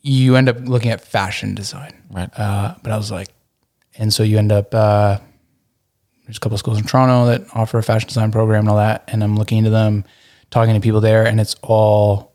you 0.03 0.37
end 0.37 0.49
up 0.49 0.57
looking 0.63 0.91
at 0.91 1.01
fashion 1.01 1.55
design, 1.55 1.93
Right. 2.11 2.29
uh, 2.39 2.75
but 2.83 2.93
I 2.93 2.97
was 2.97 3.11
like, 3.11 3.29
and 3.97 4.13
so 4.13 4.23
you 4.23 4.37
end 4.39 4.51
up 4.53 4.75
uh, 4.75 5.19
there's 6.27 6.37
a 6.37 6.41
couple 6.41 6.55
of 6.55 6.59
schools 6.59 6.79
in 6.79 6.85
Toronto 6.85 7.27
that 7.27 7.43
offer 7.55 7.79
a 7.79 7.83
fashion 7.83 8.09
design 8.09 8.33
program 8.33 8.61
and 8.61 8.69
all 8.69 8.77
that, 8.79 9.05
and 9.09 9.23
I'm 9.23 9.37
looking 9.37 9.59
into 9.59 9.71
them, 9.71 10.05
talking 10.51 10.75
to 10.75 10.81
people 10.81 11.01
there, 11.01 11.25
and 11.27 11.41
it's 11.41 11.55
all 11.63 12.33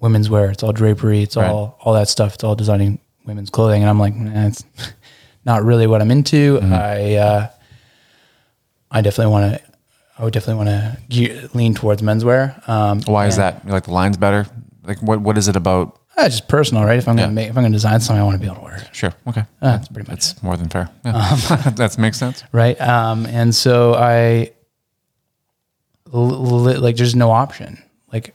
women's 0.00 0.28
wear, 0.30 0.50
it's 0.50 0.62
all 0.62 0.72
drapery, 0.72 1.22
it's 1.22 1.36
all 1.36 1.76
all 1.82 1.92
that 1.94 2.08
stuff, 2.08 2.34
it's 2.34 2.44
all 2.44 2.54
designing 2.56 2.98
women's 3.26 3.50
clothing, 3.50 3.82
and 3.82 3.90
I'm 3.90 3.98
like, 4.00 4.14
nah, 4.14 4.46
it's 4.46 4.64
not 5.44 5.62
really 5.64 5.86
what 5.86 6.00
I'm 6.00 6.10
into. 6.10 6.60
I 6.62 7.14
uh, 7.16 7.48
I 8.94 9.02
definitely 9.02 9.32
want 9.32 9.54
to. 9.54 9.60
I 10.16 10.22
would 10.24 10.32
definitely 10.32 10.64
want 10.64 11.08
to 11.10 11.48
lean 11.54 11.74
towards 11.74 12.00
menswear. 12.00 12.66
Um, 12.68 13.02
Why 13.02 13.26
is 13.26 13.36
that? 13.36 13.62
You 13.66 13.72
like 13.72 13.84
the 13.84 13.90
lines 13.92 14.16
better? 14.16 14.46
Like 14.84 15.02
what? 15.02 15.20
What 15.20 15.36
is 15.36 15.48
it 15.48 15.56
about? 15.56 15.98
Uh, 16.16 16.28
just 16.28 16.46
personal, 16.46 16.84
right? 16.84 16.96
If 16.98 17.08
I'm 17.08 17.16
gonna 17.16 17.32
make, 17.32 17.48
if 17.50 17.56
I'm 17.58 17.64
gonna 17.64 17.72
design 17.72 17.98
something, 18.00 18.20
I 18.20 18.24
want 18.24 18.36
to 18.36 18.38
be 18.38 18.46
able 18.46 18.58
to 18.58 18.62
wear 18.62 18.76
it, 18.76 18.88
Sure. 18.92 19.12
Okay. 19.26 19.40
Uh, 19.40 19.76
that's 19.76 19.88
pretty 19.88 20.08
much 20.08 20.20
That's 20.28 20.42
more 20.44 20.56
than 20.56 20.68
fair. 20.68 20.88
Yeah. 21.04 21.34
that 21.74 21.96
makes 21.98 22.16
sense. 22.18 22.44
right? 22.52 22.80
Um, 22.80 23.26
and 23.26 23.52
so 23.52 23.94
I, 23.94 24.52
l- 26.12 26.20
like, 26.80 26.94
there's 26.96 27.16
no 27.16 27.30
option. 27.32 27.82
Like, 28.12 28.32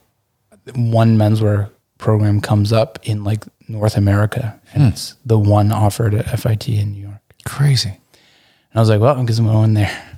one 0.75 1.17
menswear 1.17 1.71
program 1.97 2.41
comes 2.41 2.73
up 2.73 2.99
in 3.03 3.23
like 3.23 3.45
North 3.69 3.95
America, 3.95 4.59
and 4.73 4.91
it's 4.91 5.15
the 5.25 5.39
one 5.39 5.71
offered 5.71 6.13
at 6.13 6.37
FIT 6.39 6.67
in 6.67 6.91
New 6.91 7.01
York. 7.03 7.21
Crazy. 7.45 7.89
And 7.89 8.75
I 8.75 8.79
was 8.81 8.89
like, 8.89 8.99
well, 8.99 9.17
I 9.17 9.23
guess 9.23 9.39
I'm 9.39 9.45
going 9.45 9.73
there. 9.73 10.08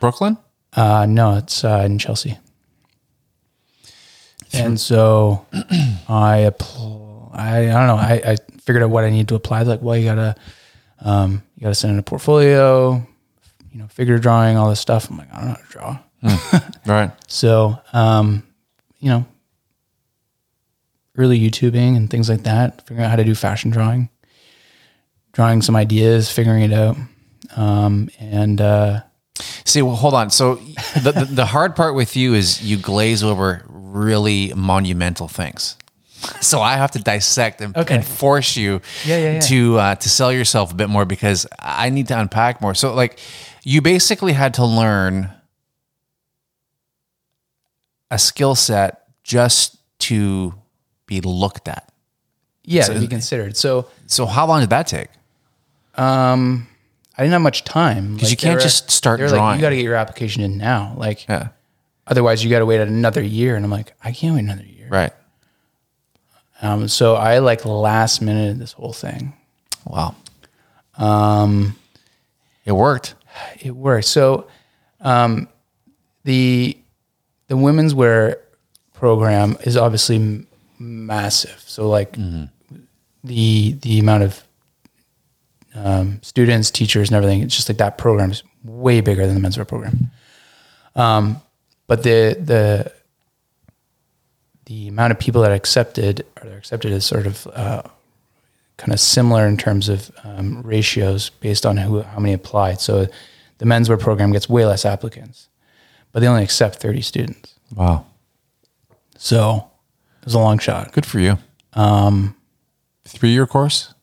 Brooklyn. 0.00 0.38
Uh, 0.72 1.06
no, 1.06 1.36
it's 1.36 1.64
uh, 1.64 1.82
in 1.84 1.98
Chelsea. 1.98 2.38
And 4.52 4.78
so 4.78 5.46
I 6.08 6.50
appl- 6.50 7.30
I, 7.34 7.70
I 7.70 7.72
don't 7.72 7.86
know. 7.86 7.96
I, 7.96 8.22
I 8.32 8.36
figured 8.62 8.82
out 8.82 8.90
what 8.90 9.04
I 9.04 9.10
need 9.10 9.28
to 9.28 9.34
apply. 9.34 9.62
Like, 9.62 9.82
well, 9.82 9.96
you 9.96 10.04
gotta 10.04 10.34
um, 11.00 11.42
you 11.56 11.62
gotta 11.62 11.74
send 11.74 11.92
in 11.92 11.98
a 11.98 12.02
portfolio, 12.02 13.06
you 13.72 13.78
know, 13.78 13.86
figure 13.88 14.18
drawing, 14.18 14.56
all 14.56 14.70
this 14.70 14.80
stuff. 14.80 15.10
I'm 15.10 15.18
like, 15.18 15.32
I 15.32 15.36
don't 15.38 15.48
know 15.48 15.54
how 15.54 15.56
to 15.56 15.68
draw. 15.68 15.98
Right. 16.86 17.10
So, 17.28 17.78
um, 17.92 18.44
you 18.98 19.10
know, 19.10 19.26
early 21.16 21.38
YouTubing 21.38 21.96
and 21.96 22.08
things 22.08 22.28
like 22.28 22.44
that, 22.44 22.86
figuring 22.86 23.04
out 23.04 23.10
how 23.10 23.16
to 23.16 23.24
do 23.24 23.34
fashion 23.34 23.70
drawing, 23.70 24.08
drawing 25.32 25.60
some 25.60 25.76
ideas, 25.76 26.30
figuring 26.30 26.62
it 26.62 26.72
out. 26.72 26.96
Um, 27.56 28.08
and 28.18 28.60
uh, 28.60 29.02
See, 29.64 29.82
well, 29.82 29.96
hold 29.96 30.14
on. 30.14 30.30
So 30.30 30.56
the, 31.02 31.12
the 31.12 31.24
the 31.30 31.46
hard 31.46 31.76
part 31.76 31.94
with 31.94 32.16
you 32.16 32.34
is 32.34 32.62
you 32.62 32.76
glaze 32.78 33.22
over 33.22 33.64
really 33.68 34.52
monumental 34.54 35.28
things. 35.28 35.76
So 36.40 36.60
I 36.60 36.76
have 36.76 36.90
to 36.92 36.98
dissect 36.98 37.60
and, 37.60 37.76
Okay. 37.76 37.96
and 37.96 38.04
force 38.06 38.56
you 38.56 38.80
Yeah, 39.04 39.18
yeah, 39.18 39.32
yeah. 39.34 39.40
to 39.40 39.78
uh, 39.78 39.94
to 39.96 40.08
sell 40.08 40.32
yourself 40.32 40.72
a 40.72 40.74
bit 40.74 40.88
more 40.88 41.04
because 41.04 41.46
I 41.58 41.90
need 41.90 42.08
to 42.08 42.18
unpack 42.18 42.60
more. 42.60 42.74
So 42.74 42.94
like 42.94 43.18
you 43.62 43.82
basically 43.82 44.32
had 44.32 44.54
to 44.54 44.64
learn 44.64 45.30
a 48.10 48.18
skill 48.18 48.54
set 48.54 49.02
just 49.22 49.76
to 49.98 50.54
be 51.06 51.20
looked 51.20 51.68
at. 51.68 51.92
yeah, 52.64 52.84
to 52.84 52.98
be 52.98 53.06
considered. 53.08 53.56
So, 53.56 53.88
So 54.06 54.26
how 54.26 54.46
long 54.46 54.60
did 54.60 54.70
that 54.70 54.86
take? 54.86 55.08
um, 55.96 56.66
I 57.18 57.22
didn't 57.22 57.32
have 57.32 57.42
much 57.42 57.64
time 57.64 58.14
because 58.14 58.30
you 58.30 58.36
can't 58.36 58.60
just 58.60 58.90
start 58.90 59.20
Like, 59.20 59.30
drawing. 59.30 59.56
you 59.58 59.62
got 59.62 59.70
to 59.70 59.76
get 59.76 59.84
your 59.84 59.94
application 59.94 60.42
in 60.42 60.58
now. 60.58 60.94
Like, 60.98 61.26
Yeah. 61.28 61.48
otherwise, 62.06 62.44
you 62.44 62.50
got 62.50 62.58
to 62.58 62.66
wait 62.66 62.80
another 62.80 63.22
year. 63.22 63.56
And 63.56 63.64
I'm 63.64 63.70
like, 63.70 63.94
I 64.04 64.12
can't 64.12 64.34
wait 64.34 64.44
another 64.44 64.64
year. 64.64 64.88
Right. 64.90 65.12
Um, 66.62 66.88
so 66.88 67.14
I 67.16 67.38
like 67.38 67.64
last 67.64 68.20
minute 68.22 68.58
this 68.58 68.72
whole 68.72 68.92
thing. 68.92 69.34
Wow. 69.84 70.14
Um, 70.98 71.76
it 72.64 72.72
worked. 72.72 73.14
It 73.60 73.72
worked. 73.76 74.06
So, 74.06 74.46
um, 75.00 75.48
the 76.24 76.76
the 77.48 77.56
women's 77.56 77.94
wear 77.94 78.38
program 78.94 79.56
is 79.64 79.76
obviously 79.76 80.16
m- 80.16 80.46
massive. 80.78 81.62
So, 81.66 81.88
like, 81.88 82.16
the 83.22 83.72
the 83.72 83.98
amount 83.98 84.22
of 84.22 84.42
um, 85.76 86.20
students, 86.22 86.70
teachers, 86.70 87.08
and 87.08 87.16
everything. 87.16 87.42
It's 87.42 87.54
just 87.54 87.68
like 87.68 87.78
that 87.78 87.98
program 87.98 88.30
is 88.30 88.42
way 88.64 89.00
bigger 89.00 89.26
than 89.26 89.40
the 89.40 89.48
menswear 89.48 89.68
program. 89.68 90.10
Um, 90.94 91.40
but 91.86 92.02
the 92.02 92.36
the 92.40 92.92
the 94.64 94.88
amount 94.88 95.12
of 95.12 95.18
people 95.18 95.42
that 95.42 95.52
are 95.52 95.54
accepted 95.54 96.26
or 96.40 96.48
they're 96.48 96.58
accepted 96.58 96.92
is 96.92 97.04
sort 97.04 97.26
of 97.26 97.46
uh, 97.48 97.82
kind 98.76 98.92
of 98.92 98.98
similar 98.98 99.46
in 99.46 99.56
terms 99.56 99.88
of 99.88 100.10
um, 100.24 100.62
ratios 100.62 101.30
based 101.30 101.64
on 101.64 101.76
who 101.76 102.02
how 102.02 102.18
many 102.18 102.34
applied. 102.34 102.80
So 102.80 103.06
the 103.58 103.64
menswear 103.64 104.00
program 104.00 104.32
gets 104.32 104.48
way 104.48 104.64
less 104.66 104.84
applicants, 104.84 105.48
but 106.12 106.20
they 106.20 106.26
only 106.26 106.42
accept 106.42 106.76
thirty 106.76 107.02
students. 107.02 107.54
Wow. 107.74 108.06
So 109.18 109.70
it 110.20 110.24
was 110.24 110.34
a 110.34 110.38
long 110.38 110.58
shot. 110.58 110.92
Good 110.92 111.06
for 111.06 111.20
you. 111.20 111.38
Um, 111.72 112.34
Three 113.06 113.30
year 113.30 113.46
course? 113.46 113.94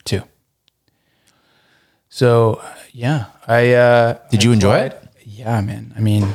So 2.14 2.62
yeah, 2.92 3.26
I 3.48 3.74
uh, 3.74 4.18
Did 4.30 4.44
you 4.44 4.52
I 4.52 4.54
enjoy 4.54 4.78
it? 4.82 5.04
Yeah, 5.26 5.60
man. 5.62 5.96
I 5.98 6.00
mean, 6.00 6.32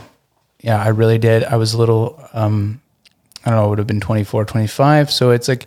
yeah, 0.60 0.82
I 0.82 0.88
really 0.88 1.18
did. 1.18 1.44
I 1.44 1.54
was 1.54 1.72
a 1.72 1.78
little, 1.78 2.20
um, 2.32 2.80
I 3.44 3.50
don't 3.50 3.60
know, 3.60 3.66
it 3.66 3.68
would 3.68 3.78
have 3.78 3.86
been 3.86 4.00
24, 4.00 4.44
25. 4.44 5.08
So 5.12 5.30
it's 5.30 5.46
like, 5.46 5.66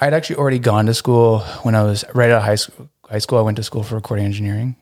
I'd 0.00 0.12
actually 0.12 0.36
already 0.36 0.58
gone 0.58 0.86
to 0.86 0.94
school 0.94 1.38
when 1.62 1.76
I 1.76 1.84
was 1.84 2.04
right 2.14 2.30
out 2.32 2.38
of 2.38 2.42
high 2.42 2.56
school. 2.56 2.88
High 3.08 3.18
school, 3.18 3.38
I 3.38 3.42
went 3.42 3.58
to 3.58 3.62
school 3.62 3.84
for 3.84 3.94
recording 3.94 4.24
engineering. 4.26 4.74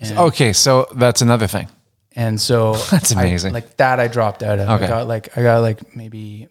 And, 0.00 0.16
Okay, 0.16 0.52
so 0.52 0.86
that's 0.94 1.20
another 1.20 1.48
thing. 1.48 1.66
and 2.14 2.40
so 2.40 2.74
That's 2.92 3.16
I- 3.16 3.20
amazing. 3.24 3.52
like 3.52 3.76
that, 3.78 3.98
I 3.98 4.06
dropped 4.06 4.44
out 4.44 4.60
of. 4.60 4.68
Okay. 4.68 4.84
I 4.84 4.88
got 4.88 5.08
like, 5.08 5.36
I 5.36 5.42
got 5.42 5.58
like 5.62 5.96
maybe 5.96 6.46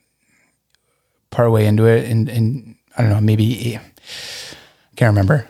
part 1.29 1.49
way 1.49 1.65
into 1.65 1.85
it 1.85 2.09
and, 2.11 2.27
and 2.27 2.75
I 2.97 3.03
don't 3.03 3.11
know, 3.11 3.21
maybe, 3.21 3.79
can't 4.97 5.11
remember. 5.15 5.47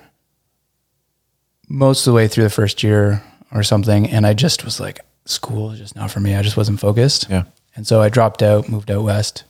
Most 1.67 2.06
of 2.06 2.12
the 2.12 2.15
way 2.15 2.28
through 2.28 2.43
the 2.43 2.49
first 2.49 2.84
year 2.84 3.23
or 3.51 3.63
something. 3.63 4.10
And 4.10 4.25
I 4.25 4.34
just 4.34 4.63
was 4.63 4.80
like, 4.80 4.99
school 5.25 5.71
is 5.71 5.80
just 5.80 5.95
not 5.95 6.12
for 6.12 6.19
me. 6.19 6.36
I 6.36 6.41
just 6.41 6.58
wasn't 6.58 6.80
focused. 6.80 7.28
Yeah. 7.30 7.43
And 7.75 7.86
so 7.86 8.01
I 8.01 8.10
dropped 8.10 8.41
out, 8.41 8.69
moved 8.69 8.91
out 8.91 9.04
west, 9.04 9.43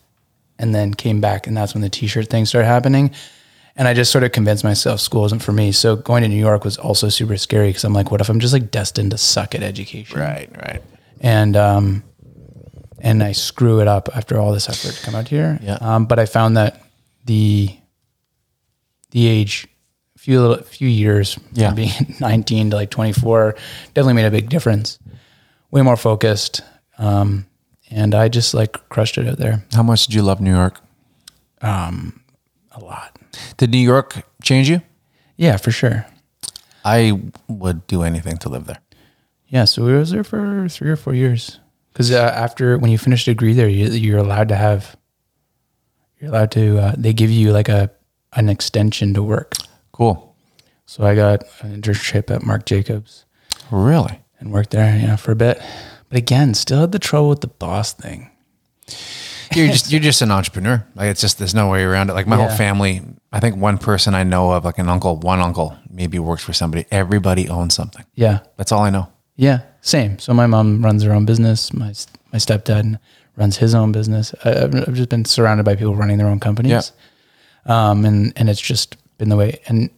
and 0.58 0.73
then 0.73 0.93
came 0.93 1.21
back. 1.21 1.47
And 1.47 1.56
that's 1.56 1.73
when 1.73 1.82
the 1.82 1.89
t 1.89 2.08
shirt 2.08 2.30
thing 2.30 2.45
started 2.45 2.67
happening. 2.67 3.12
And 3.75 3.88
I 3.88 3.93
just 3.93 4.12
sort 4.12 4.23
of 4.23 4.32
convinced 4.32 4.63
myself 4.63 5.01
school 5.01 5.25
isn't 5.25 5.43
for 5.43 5.51
me. 5.51 5.73
So 5.73 5.97
going 5.97 6.23
to 6.23 6.30
New 6.30 6.36
York 6.36 6.63
was 6.63 6.78
also 6.78 7.10
super 7.10 7.36
scary 7.36 7.69
because 7.69 7.84
I'm 7.84 7.93
like, 7.93 8.10
what 8.10 8.21
if 8.21 8.30
I'm 8.30 8.39
just 8.39 8.54
like 8.54 8.71
destined 8.71 9.12
to 9.12 9.17
suck 9.17 9.54
at 9.54 9.63
education? 9.63 10.17
Right, 10.17 10.49
right. 10.56 10.82
And 11.19 11.58
um, 11.58 12.04
and 12.99 13.21
I 13.21 13.34
screw 13.34 13.82
it 13.82 13.88
up 13.88 14.10
after 14.15 14.39
all 14.39 14.54
this 14.54 14.69
effort 14.69 14.97
to 14.97 15.06
come 15.06 15.15
out 15.15 15.28
here. 15.28 15.60
Yeah. 15.62 15.78
Um, 15.82 16.06
but 16.06 16.19
I 16.19 16.25
found 16.25 16.56
that 16.56 16.82
the 17.25 17.78
the 19.12 19.28
age, 19.28 19.67
few 20.25 20.41
little 20.41 20.63
few 20.65 20.88
years 20.89 21.38
Yeah. 21.53 21.67
from 21.69 21.75
being 21.75 21.91
19 22.19 22.71
to 22.71 22.75
like 22.75 22.89
24, 22.89 23.55
definitely 23.93 24.13
made 24.13 24.25
a 24.25 24.31
big 24.31 24.49
difference. 24.49 24.97
Way 25.71 25.81
more 25.83 25.97
focused, 25.97 26.61
um, 26.97 27.45
and 27.91 28.15
I 28.15 28.27
just 28.29 28.53
like 28.53 28.73
crushed 28.89 29.17
it 29.17 29.27
out 29.27 29.38
there 29.38 29.63
How 29.73 29.83
much 29.83 30.05
did 30.07 30.15
you 30.15 30.23
love 30.23 30.39
New 30.41 30.53
York? 30.55 30.79
Um, 31.61 32.21
a 32.71 32.79
lot. 32.79 33.17
Did 33.57 33.71
New 33.71 33.77
York 33.79 34.23
change 34.41 34.69
you? 34.69 34.81
Yeah, 35.38 35.57
for 35.57 35.71
sure. 35.71 36.05
I 36.83 37.19
would 37.47 37.85
do 37.88 38.03
anything 38.03 38.38
to 38.38 38.49
live 38.49 38.65
there. 38.65 38.79
Yeah, 39.47 39.65
so 39.65 39.83
we 39.85 39.93
was 39.93 40.11
there 40.11 40.23
for 40.23 40.67
three 40.69 40.89
or 40.89 40.95
four 40.95 41.13
years. 41.13 41.59
Because 41.91 42.11
uh, 42.11 42.31
after 42.35 42.77
when 42.77 42.91
you 42.91 42.97
finish 42.97 43.27
a 43.27 43.31
degree 43.31 43.53
there, 43.53 43.69
you, 43.69 43.88
you're 43.89 44.19
allowed 44.19 44.49
to 44.49 44.55
have, 44.55 44.95
you're 46.19 46.29
allowed 46.29 46.51
to. 46.51 46.77
Uh, 46.79 46.93
they 46.97 47.13
give 47.13 47.31
you 47.31 47.51
like 47.51 47.69
a 47.69 47.89
an 48.33 48.49
extension 48.49 49.13
to 49.13 49.23
work. 49.23 49.53
Cool. 49.95 50.36
So 50.86 51.05
I 51.05 51.15
got 51.15 51.43
an 51.62 51.81
internship 51.81 52.29
at 52.29 52.43
Marc 52.43 52.65
Jacobs 52.65 53.23
Really? 53.71 54.19
and 54.41 54.51
worked 54.51 54.71
there, 54.71 54.97
you 54.99 55.08
know, 55.08 55.15
for 55.15 55.31
a 55.31 55.36
bit. 55.38 55.62
But 56.10 56.17
again, 56.17 56.53
still 56.53 56.81
had 56.81 56.91
the 56.91 56.99
trouble 56.99 57.29
with 57.29 57.39
the 57.39 57.47
boss 57.47 57.93
thing. 57.93 58.29
You're 59.55 59.67
just 59.67 59.89
you're 59.91 60.01
just 60.01 60.21
an 60.21 60.31
entrepreneur. 60.31 60.86
Like 60.95 61.08
it's 61.12 61.21
just 61.21 61.38
there's 61.38 61.55
no 61.55 61.69
way 61.69 61.84
around 61.84 62.10
it. 62.10 62.13
Like 62.13 62.27
my 62.27 62.36
Yeah. 62.38 62.47
whole 62.49 62.58
family, 62.58 63.01
I 63.31 63.39
think 63.39 63.55
one 63.55 63.77
person 63.77 64.13
I 64.13 64.23
know 64.23 64.51
of, 64.51 64.65
like 64.65 64.79
an 64.79 64.89
uncle, 64.89 65.15
one 65.17 65.39
uncle 65.39 65.77
maybe 65.89 66.19
works 66.19 66.43
for 66.43 66.51
somebody. 66.51 66.86
Everybody 66.91 67.47
owns 67.47 67.73
something. 67.73 68.03
Yeah, 68.15 68.39
That's 68.58 68.73
all 68.73 68.81
I 68.81 68.89
know. 68.89 69.08
yeah, 69.38 69.60
same. 69.79 70.19
So 70.19 70.34
my 70.34 70.45
mom 70.45 70.84
runs 70.84 71.03
her 71.03 71.13
own 71.13 71.25
business. 71.25 71.73
My 71.73 71.93
my 72.34 72.39
stepdad 72.39 72.99
runs 73.38 73.58
his 73.58 73.73
own 73.73 73.91
business. 73.93 74.36
I, 74.43 74.63
I've, 74.63 74.75
I've 74.75 74.93
just 74.93 75.10
been 75.10 75.23
surrounded 75.25 75.63
by 75.63 75.75
people 75.75 75.95
running 75.95 76.17
their 76.17 76.27
own 76.27 76.39
companies. 76.41 76.91
Yeah. 77.65 77.89
Um, 77.91 78.03
and 78.03 78.34
and 78.36 78.49
it's 78.49 78.62
just 78.62 78.97
been 79.17 79.30
the 79.30 79.36
way. 79.38 79.60
And 79.67 79.89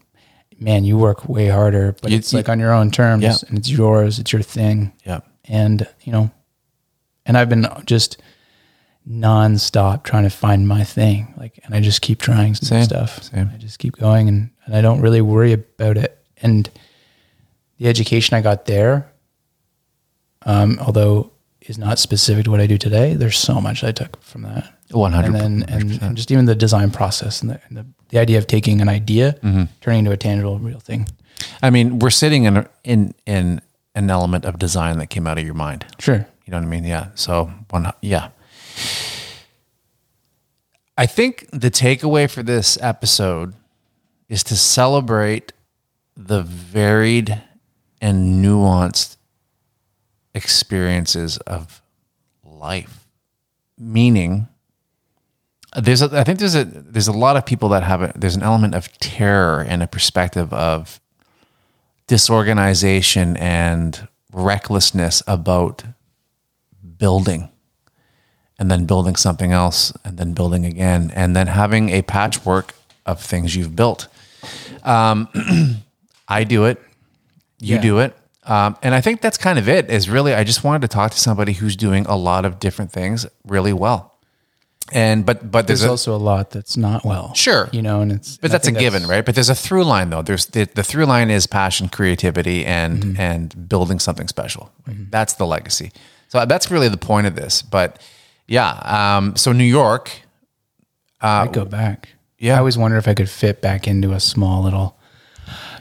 man, 0.60 0.84
you 0.86 0.98
work 0.98 1.28
way 1.30 1.48
harder, 1.50 1.96
but 2.02 2.12
You- 2.12 2.18
it's 2.18 2.34
you- 2.34 2.38
like 2.40 2.50
on 2.50 2.60
your 2.60 2.74
own 2.74 2.92
terms, 2.92 3.24
Yeah. 3.24 3.36
and 3.48 3.58
it's 3.58 3.70
yours. 3.70 4.20
It's 4.20 4.32
your 4.34 4.42
thing. 4.42 4.92
Yeah. 5.06 5.20
and 5.50 5.88
you 6.04 6.12
know 6.12 6.30
and 7.26 7.38
i've 7.38 7.48
been 7.48 7.66
just 7.86 8.18
nonstop 9.10 10.04
trying 10.04 10.24
to 10.24 10.30
find 10.30 10.68
my 10.68 10.84
thing 10.84 11.34
like 11.38 11.58
and 11.64 11.74
i 11.74 11.80
just 11.80 12.02
keep 12.02 12.20
trying 12.20 12.54
some 12.54 12.68
Same, 12.68 12.84
stuff 12.84 13.24
same. 13.24 13.50
i 13.54 13.58
just 13.58 13.80
keep 13.80 13.96
going 13.96 14.28
and, 14.28 14.50
and 14.66 14.76
i 14.76 14.82
don't 14.82 15.00
really 15.00 15.22
worry 15.22 15.54
about 15.54 15.96
it 15.98 16.18
and 16.42 16.70
the 17.78 17.88
education 17.88 18.36
i 18.36 18.42
got 18.42 18.66
there 18.66 19.10
um, 20.46 20.78
although 20.82 21.32
is 21.70 21.78
not 21.78 22.00
specific 22.00 22.46
to 22.46 22.52
what 22.52 22.60
i 22.60 22.68
do 22.68 22.78
today 22.78 23.14
there's 23.14 23.38
so 23.38 23.60
much 23.62 23.84
i 23.84 23.92
took 23.92 24.22
from 24.24 24.42
that 24.44 24.74
One 24.92 25.14
and 25.14 25.26
hundred. 25.26 25.40
then 25.42 25.66
and, 25.68 26.02
and 26.02 26.16
just 26.18 26.32
even 26.32 26.46
the 26.46 26.56
design 26.56 26.92
process 26.92 27.42
and 27.42 27.50
the, 27.52 27.60
and 27.68 27.78
the, 27.78 27.86
the 28.10 28.20
idea 28.20 28.38
of 28.38 28.48
taking 28.48 28.82
an 28.82 28.90
idea 28.90 29.34
Mm-hmm. 29.44 29.64
turning 29.82 30.00
into 30.00 30.12
a 30.12 30.18
tangible 30.18 30.60
real 30.60 30.80
thing 30.80 31.08
I 31.62 31.70
mean, 31.70 32.00
we're 32.00 32.10
sitting 32.10 32.46
in 32.46 32.68
in 32.84 33.14
in 33.28 33.62
an 33.94 34.10
element 34.10 34.44
of 34.46 34.58
design 34.58 34.98
that 34.98 35.08
came 35.08 35.28
out 35.28 35.38
of 35.38 35.46
your 35.46 35.54
mind. 35.54 35.86
sure 36.00 36.26
You 36.46 36.52
know 36.52 36.58
what 36.58 36.66
I 36.66 36.70
mean? 36.70 36.84
Yeah. 36.84 37.10
So 37.16 37.52
one, 37.70 37.92
yeah. 38.02 38.30
I 40.98 41.06
think 41.06 41.48
the 41.52 41.70
takeaway 41.70 42.30
for 42.30 42.42
this 42.44 42.78
episode 42.82 43.54
is 44.30 44.44
to 44.46 44.56
celebrate 44.56 45.54
the 46.16 46.42
varied 46.42 47.42
and 48.02 48.44
nuanced 48.44 49.17
experiences 50.38 51.38
of 51.40 51.82
life. 52.46 53.06
Meaning, 53.78 54.48
there's 55.76 56.02
a, 56.02 56.10
I 56.18 56.24
think 56.24 56.40
there's 56.40 56.56
a 56.56 56.64
there's 56.66 57.08
a 57.10 57.12
lot 57.12 57.36
of 57.38 57.46
people 57.46 57.70
that 57.70 57.84
have 57.84 58.02
a, 58.02 58.14
there's 58.16 58.36
an 58.36 58.44
element 58.44 58.74
of 58.74 58.92
terror 59.00 59.62
and 59.68 59.84
a 59.84 59.88
perspective 59.88 60.52
of 60.54 61.00
disorganization 62.08 63.38
and 63.38 64.08
recklessness 64.32 65.22
about 65.28 65.84
building 66.98 67.50
and 68.58 68.72
then 68.72 68.86
building 68.86 69.16
something 69.16 69.52
else 69.52 69.94
and 70.04 70.18
then 70.18 70.34
building 70.34 70.66
again 70.66 71.12
and 71.14 71.36
then 71.36 71.48
having 71.48 71.90
a 71.90 72.02
patchwork 72.02 72.74
of 73.06 73.22
things 73.22 73.56
you've 73.56 73.76
built. 73.76 74.08
Um, 74.84 75.28
I 76.28 76.44
do 76.44 76.66
it. 76.66 76.82
You 77.60 77.76
Yeah. 77.76 77.82
do 77.82 78.00
it. 78.00 78.17
Um, 78.48 78.78
and 78.82 78.96
I 78.96 79.02
think 79.02 79.20
that's 79.22 79.38
kind 79.38 79.60
of 79.60 79.68
it 79.68 79.90
is 79.92 80.10
really, 80.10 80.34
I 80.34 80.44
just 80.46 80.64
wanted 80.64 80.82
to 80.84 80.88
talk 80.88 81.12
to 81.12 81.20
somebody 81.20 81.52
who's 81.54 81.76
doing 81.76 82.06
a 82.06 82.16
lot 82.16 82.46
of 82.46 82.60
different 82.60 82.92
things 82.92 83.26
really 83.46 83.74
well. 83.74 84.14
And, 84.94 85.26
but, 85.26 85.52
but 85.52 85.68
there's, 85.68 85.82
there's 85.82 85.88
a, 85.90 85.92
also 85.92 86.16
a 86.16 86.18
lot 86.18 86.52
that's 86.52 86.78
not 86.78 87.04
well 87.04 87.34
Sure. 87.34 87.68
you 87.74 87.82
know 87.82 88.00
and 88.00 88.10
it's 88.10 88.38
but 88.38 88.46
and 88.46 88.54
that's 88.54 88.68
a 88.70 88.72
given, 88.72 89.06
right? 89.06 89.26
But 89.26 89.36
there's 89.36 89.50
a 89.50 89.56
through 89.56 89.84
line 89.84 90.10
though. 90.12 90.22
There's 90.22 90.46
the, 90.46 90.64
the 90.64 90.82
through 90.84 91.06
line 91.08 91.30
is 91.30 91.46
passion, 91.46 91.90
creativity, 91.90 92.66
and 92.66 93.20
and 93.20 93.68
building 93.68 94.00
something 94.00 94.30
special. 94.30 94.72
That's 94.88 95.34
the 95.34 95.46
legacy. 95.46 95.92
So 96.30 96.46
that's 96.46 96.72
really 96.72 96.88
the 96.88 96.96
point 96.98 97.28
of 97.28 97.36
this. 97.36 97.62
But 97.62 98.02
yeah, 98.48 98.70
um, 99.18 99.36
so 99.36 99.52
New 99.52 99.66
York, 99.66 100.22
Uh, 101.22 101.44
I'd 101.48 101.54
go 101.54 101.66
back. 101.66 102.10
yeah. 102.40 102.56
I 102.56 102.60
always 102.60 102.78
wondered 102.78 103.00
if 103.00 103.10
I 103.10 103.14
could 103.14 103.30
fit 103.30 103.62
back 103.62 103.88
into 103.90 104.14
a 104.14 104.22
small 104.22 104.64
little 104.64 104.97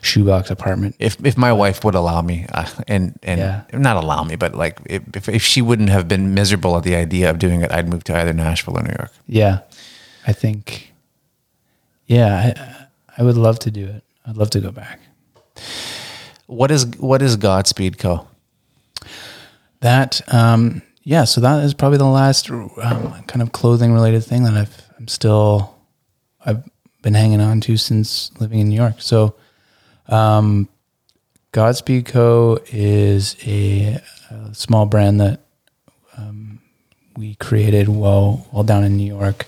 shoebox 0.07 0.51
apartment. 0.51 0.95
if 0.99 1.17
if 1.25 1.37
my 1.37 1.53
wife 1.53 1.85
would 1.85 1.95
allow 1.95 2.23
me, 2.23 2.47
uh, 2.55 2.67
and 2.89 3.19
and 3.23 3.41
Yeah. 3.41 3.63
not 3.73 3.97
allow 4.03 4.23
me, 4.25 4.37
but 4.37 4.55
like 4.55 4.79
if, 4.87 5.29
if 5.29 5.43
she 5.43 5.61
wouldn't 5.63 5.91
have 5.91 6.07
been 6.09 6.33
miserable 6.35 6.77
at 6.77 6.83
the 6.85 6.95
idea 6.97 7.29
of 7.31 7.39
doing 7.39 7.61
it, 7.63 7.71
I'd 7.73 7.89
move 7.89 8.05
to 8.05 8.17
either 8.17 8.33
Nashville 8.33 8.79
or 8.79 8.83
New 8.83 8.95
York. 8.99 9.13
Yeah, 9.27 9.59
I 10.27 10.33
think. 10.33 10.93
Yeah, 12.07 12.53
I, 12.57 12.87
I 13.19 13.23
would 13.25 13.37
love 13.37 13.59
to 13.61 13.71
do 13.71 13.85
it. 13.87 14.03
I'd 14.27 14.37
love 14.37 14.51
to 14.51 14.61
go 14.61 14.71
back. 14.71 15.01
What 16.47 16.71
is 16.71 16.87
what 16.99 17.23
is 17.23 17.37
Godspeed 17.37 17.99
Co? 17.99 18.27
That, 19.81 20.23
um, 20.33 20.83
yeah. 21.03 21.25
So 21.25 21.41
that 21.41 21.63
is 21.65 21.75
probably 21.75 21.99
the 21.99 22.05
last 22.07 22.51
um, 22.51 22.73
kind 23.27 23.43
of 23.43 23.53
clothing 23.53 23.93
related 23.93 24.25
thing 24.25 24.45
that 24.45 24.55
I've 24.55 24.83
I'm 24.99 25.09
still 25.09 25.75
I've 26.45 26.65
been 27.03 27.15
hanging 27.15 27.41
on 27.41 27.61
to 27.63 27.77
since 27.77 28.31
living 28.41 28.59
in 28.61 28.69
New 28.69 28.77
York. 28.77 28.97
So, 29.01 29.35
um, 30.09 30.69
Godspeed 31.53 32.07
Co. 32.07 32.59
is 32.67 33.37
a, 33.47 34.01
a 34.31 34.55
small 34.55 34.87
brand 34.87 35.21
that 35.21 35.41
um, 36.17 36.61
we 37.17 37.35
created 37.37 37.89
while 37.89 38.47
while 38.51 38.65
down 38.65 38.85
in 38.85 38.97
New 38.97 39.07
York. 39.07 39.47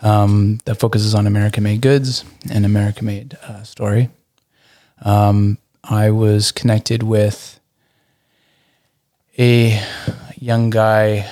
um, 0.00 0.60
that 0.64 0.76
focuses 0.76 1.14
on 1.14 1.26
American 1.26 1.64
made 1.64 1.80
goods 1.80 2.24
and 2.50 2.64
American 2.64 3.06
made 3.06 3.36
uh, 3.42 3.62
story. 3.62 4.10
Um, 5.02 5.58
I 5.84 6.10
was 6.10 6.52
connected 6.52 7.02
with 7.02 7.60
a 9.38 9.80
young 10.36 10.70
guy 10.70 11.28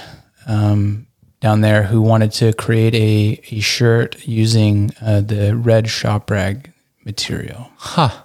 um, 0.47 1.07
down 1.41 1.61
there 1.61 1.85
who 1.85 2.01
wanted 2.01 2.33
to 2.33 2.53
create 2.53 2.95
a, 2.95 3.41
a 3.57 3.61
shirt 3.61 4.27
using 4.27 4.93
uh, 5.01 5.21
the 5.21 5.57
red 5.57 5.89
shop 5.89 6.31
rag 6.31 6.73
material. 7.05 7.71
Huh. 7.77 8.23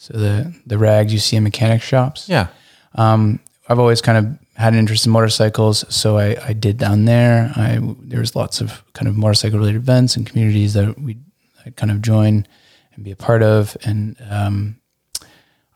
So 0.00 0.14
the 0.14 0.54
the 0.64 0.78
rags 0.78 1.12
you 1.12 1.18
see 1.18 1.36
in 1.36 1.42
mechanic 1.42 1.82
shops. 1.82 2.26
Yeah. 2.26 2.46
Um, 2.94 3.38
I've 3.68 3.78
always 3.78 4.00
kind 4.00 4.16
of 4.16 4.38
had 4.54 4.72
an 4.72 4.78
interest 4.78 5.04
in 5.04 5.12
motorcycles, 5.12 5.84
so 5.94 6.16
I, 6.16 6.36
I 6.42 6.52
did 6.54 6.78
down 6.78 7.04
there. 7.04 7.52
I 7.54 7.78
there 8.00 8.20
was 8.20 8.34
lots 8.34 8.62
of 8.62 8.82
kind 8.94 9.08
of 9.08 9.16
motorcycle 9.18 9.58
related 9.58 9.76
events 9.76 10.16
and 10.16 10.26
communities 10.26 10.72
that 10.72 10.98
we 10.98 11.18
I'd 11.66 11.76
kind 11.76 11.92
of 11.92 12.00
join 12.00 12.46
and 12.94 13.04
be 13.04 13.10
a 13.10 13.16
part 13.16 13.42
of. 13.42 13.76
And 13.84 14.16
um, 14.30 14.80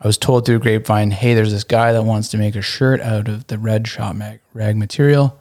I 0.00 0.06
was 0.06 0.16
told 0.16 0.46
through 0.46 0.60
grapevine, 0.60 1.10
hey, 1.10 1.34
there's 1.34 1.52
this 1.52 1.64
guy 1.64 1.92
that 1.92 2.04
wants 2.04 2.28
to 2.30 2.38
make 2.38 2.56
a 2.56 2.62
shirt 2.62 3.02
out 3.02 3.28
of 3.28 3.46
the 3.48 3.58
red 3.58 3.86
shop 3.86 4.16
mag, 4.16 4.40
rag 4.54 4.74
material, 4.74 5.38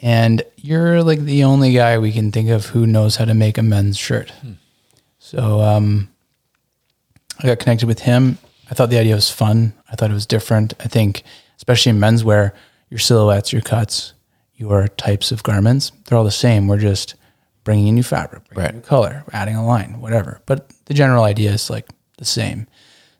and 0.00 0.42
you're 0.56 1.02
like 1.02 1.20
the 1.20 1.44
only 1.44 1.74
guy 1.74 1.98
we 1.98 2.12
can 2.12 2.32
think 2.32 2.48
of 2.48 2.64
who 2.66 2.86
knows 2.86 3.16
how 3.16 3.26
to 3.26 3.34
make 3.34 3.58
a 3.58 3.62
men's 3.62 3.98
shirt. 3.98 4.32
So 5.18 5.60
um, 5.60 6.08
I 7.38 7.46
got 7.46 7.58
connected 7.58 7.86
with 7.86 8.00
him. 8.00 8.38
I 8.70 8.74
thought 8.74 8.90
the 8.90 8.98
idea 8.98 9.14
was 9.14 9.30
fun. 9.30 9.72
I 9.90 9.96
thought 9.96 10.10
it 10.10 10.14
was 10.14 10.26
different. 10.26 10.74
I 10.80 10.88
think, 10.88 11.22
especially 11.56 11.90
in 11.90 11.98
menswear, 11.98 12.52
your 12.90 12.98
silhouettes, 12.98 13.52
your 13.52 13.62
cuts, 13.62 14.12
your 14.56 14.88
types 14.88 15.30
of 15.32 15.42
garments, 15.42 15.92
they're 16.04 16.18
all 16.18 16.24
the 16.24 16.30
same. 16.30 16.66
We're 16.68 16.78
just 16.78 17.14
bringing 17.64 17.88
a 17.88 17.92
new 17.92 18.02
fabric, 18.02 18.42
bringing 18.52 18.64
Right. 18.64 18.74
new 18.74 18.80
color, 18.80 19.24
adding 19.32 19.56
a 19.56 19.64
line, 19.64 20.00
whatever. 20.00 20.40
But 20.46 20.70
the 20.86 20.94
general 20.94 21.24
idea 21.24 21.52
is 21.52 21.70
like 21.70 21.86
the 22.18 22.24
same. 22.24 22.66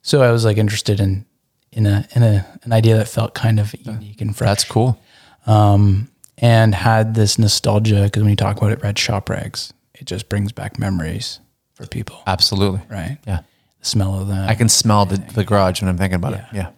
So 0.02 0.22
I 0.22 0.30
was 0.32 0.44
like 0.44 0.56
interested 0.56 1.00
in 1.00 1.24
in 1.70 1.86
a 1.86 2.06
in 2.16 2.22
a 2.22 2.46
an 2.64 2.72
idea 2.72 2.96
that 2.96 3.08
felt 3.08 3.34
kind 3.34 3.60
of 3.60 3.74
unique 3.84 4.20
and 4.22 4.34
fresh 4.36 4.48
That's 4.48 4.64
cool. 4.64 4.98
um, 5.46 6.08
and 6.38 6.74
had 6.74 7.14
this 7.14 7.38
nostalgia 7.38 8.04
because 8.04 8.22
when 8.22 8.30
you 8.30 8.36
talk 8.36 8.56
about 8.56 8.72
it, 8.72 8.82
red 8.82 8.98
shop 8.98 9.28
rags, 9.28 9.72
it 9.94 10.06
just 10.06 10.28
brings 10.28 10.50
back 10.52 10.78
memories 10.78 11.40
for 11.74 11.86
people, 11.86 12.22
Absolutely. 12.26 12.80
right? 12.88 13.18
Yeah. 13.26 13.40
The 13.80 13.86
smell 13.86 14.20
of 14.20 14.28
that. 14.28 14.48
I 14.48 14.54
can 14.54 14.68
smell 14.68 15.06
the, 15.06 15.16
the 15.34 15.44
garage 15.44 15.80
when 15.80 15.88
I'm 15.88 15.96
thinking 15.98 16.16
about 16.16 16.34
it. 16.34 16.44
Yeah. 16.52 16.70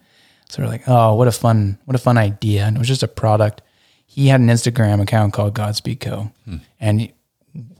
So 0.49 0.61
we're 0.61 0.69
like, 0.69 0.83
oh, 0.87 1.15
what 1.15 1.27
a 1.27 1.31
fun, 1.31 1.79
what 1.85 1.95
a 1.95 1.99
fun 1.99 2.17
idea. 2.17 2.65
And 2.65 2.75
it 2.75 2.79
was 2.79 2.87
just 2.87 3.03
a 3.03 3.07
product. 3.07 3.61
He 4.05 4.27
had 4.27 4.41
an 4.41 4.47
Instagram 4.47 5.01
account 5.01 5.33
called 5.33 5.53
Godspeed 5.53 5.99
Co. 6.01 6.31
And 6.79 7.01
he- 7.01 7.13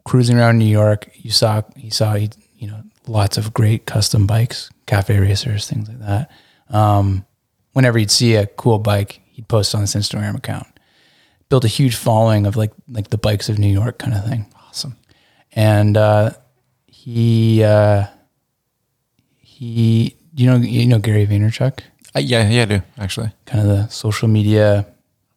cruising 0.05 0.37
around 0.37 0.57
New 0.57 0.65
York, 0.65 1.09
you 1.15 1.31
saw, 1.31 1.61
he 1.75 1.89
saw, 1.89 2.13
you 2.15 2.29
know, 2.67 2.81
lots 3.07 3.37
of 3.37 3.53
great 3.53 3.85
custom 3.85 4.25
bikes, 4.25 4.69
cafe 4.85 5.19
racers, 5.19 5.67
things 5.69 5.87
like 5.89 5.99
that. 5.99 6.31
Um, 6.69 7.25
whenever 7.73 7.99
he'd 7.99 8.09
see 8.11 8.35
a 8.35 8.47
cool 8.47 8.79
bike, 8.79 9.21
he'd 9.31 9.47
post 9.49 9.75
on 9.75 9.81
this 9.81 9.93
Instagram 9.95 10.35
account. 10.37 10.67
Built 11.49 11.65
a 11.65 11.67
huge 11.69 11.95
following 11.97 12.45
of 12.45 12.55
like, 12.55 12.71
like 12.89 13.09
the 13.09 13.17
bikes 13.17 13.49
of 13.49 13.59
New 13.59 13.67
York 13.71 13.99
kind 13.99 14.13
of 14.13 14.25
thing. 14.25 14.45
Awesome. 14.67 14.95
And, 15.51 15.97
uh, 15.97 16.31
he, 16.87 17.63
uh, 17.63 18.05
he, 19.61 20.15
you 20.35 20.47
know, 20.47 20.55
you 20.55 20.87
know, 20.87 20.97
Gary 20.97 21.27
Vaynerchuk? 21.27 21.81
Uh, 22.15 22.19
yeah, 22.19 22.49
yeah, 22.49 22.63
I 22.63 22.65
do 22.65 22.81
actually. 22.97 23.31
kind 23.45 23.61
of 23.61 23.67
the 23.67 23.87
social 23.89 24.27
media 24.27 24.87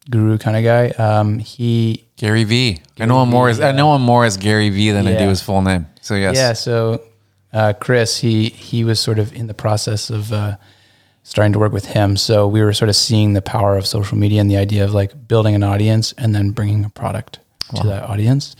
guru 0.09 0.39
kind 0.39 0.57
of 0.57 0.63
guy. 0.63 0.89
Um, 0.89 1.37
he 1.37 2.05
Gary 2.17 2.43
V. 2.43 2.81
I 2.99 3.05
know 3.05 3.21
him 3.21 3.29
more 3.29 3.49
as 3.49 3.59
I 3.59 3.71
know 3.71 3.95
him 3.95 4.01
more 4.01 4.25
as 4.25 4.37
Gary 4.37 4.69
V 4.69 4.89
than 4.91 5.05
I 5.05 5.15
do 5.15 5.29
his 5.29 5.43
full 5.43 5.61
name. 5.61 5.85
So 6.01 6.15
yes. 6.15 6.35
yeah, 6.35 6.53
so 6.53 7.03
uh, 7.53 7.73
Chris, 7.79 8.17
he 8.17 8.49
he 8.49 8.83
was 8.83 8.99
sort 8.99 9.19
of 9.19 9.31
in 9.33 9.45
the 9.45 9.53
process 9.53 10.09
of 10.09 10.33
uh, 10.33 10.57
starting 11.21 11.53
to 11.53 11.59
work 11.59 11.71
with 11.71 11.85
him. 11.85 12.17
So 12.17 12.47
we 12.47 12.63
were 12.63 12.73
sort 12.73 12.89
of 12.89 12.95
seeing 12.95 13.33
the 13.33 13.43
power 13.43 13.77
of 13.77 13.85
social 13.85 14.17
media 14.17 14.41
and 14.41 14.49
the 14.49 14.57
idea 14.57 14.83
of 14.83 14.93
like 14.93 15.27
building 15.27 15.53
an 15.53 15.61
audience 15.61 16.13
and 16.17 16.33
then 16.33 16.49
bringing 16.49 16.83
a 16.83 16.89
product 16.89 17.39
to 17.75 17.87
that 17.87 18.03
audience. 18.03 18.55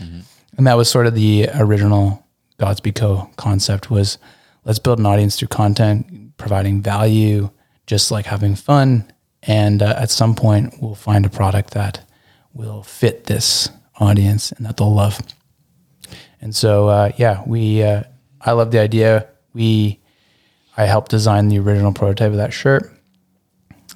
And 0.57 0.67
that 0.67 0.77
was 0.77 0.89
sort 0.89 1.07
of 1.07 1.15
the 1.15 1.49
original 1.55 2.23
Godspeed 2.59 2.95
Co 2.95 3.29
concept 3.35 3.89
was 3.89 4.19
let's 4.65 4.79
build 4.79 4.99
an 4.99 5.05
audience 5.05 5.37
through 5.37 5.47
content, 5.47 6.35
providing 6.37 6.81
value, 6.81 7.49
just 7.87 8.11
like 8.11 8.25
having 8.25 8.55
fun. 8.55 9.11
And 9.43 9.81
uh, 9.81 9.95
at 9.97 10.09
some 10.09 10.35
point, 10.35 10.75
we'll 10.81 10.95
find 10.95 11.25
a 11.25 11.29
product 11.29 11.71
that 11.71 12.03
will 12.53 12.83
fit 12.83 13.25
this 13.25 13.69
audience 13.99 14.51
and 14.51 14.65
that 14.65 14.77
they'll 14.77 14.93
love. 14.93 15.19
And 16.41 16.55
so, 16.55 16.87
uh, 16.89 17.11
yeah, 17.17 17.43
we, 17.45 17.83
uh, 17.83 18.03
I 18.41 18.51
love 18.51 18.71
the 18.71 18.79
idea. 18.79 19.27
We, 19.53 19.99
I 20.75 20.85
helped 20.85 21.11
design 21.11 21.47
the 21.47 21.59
original 21.59 21.93
prototype 21.93 22.31
of 22.31 22.37
that 22.37 22.53
shirt. 22.53 22.91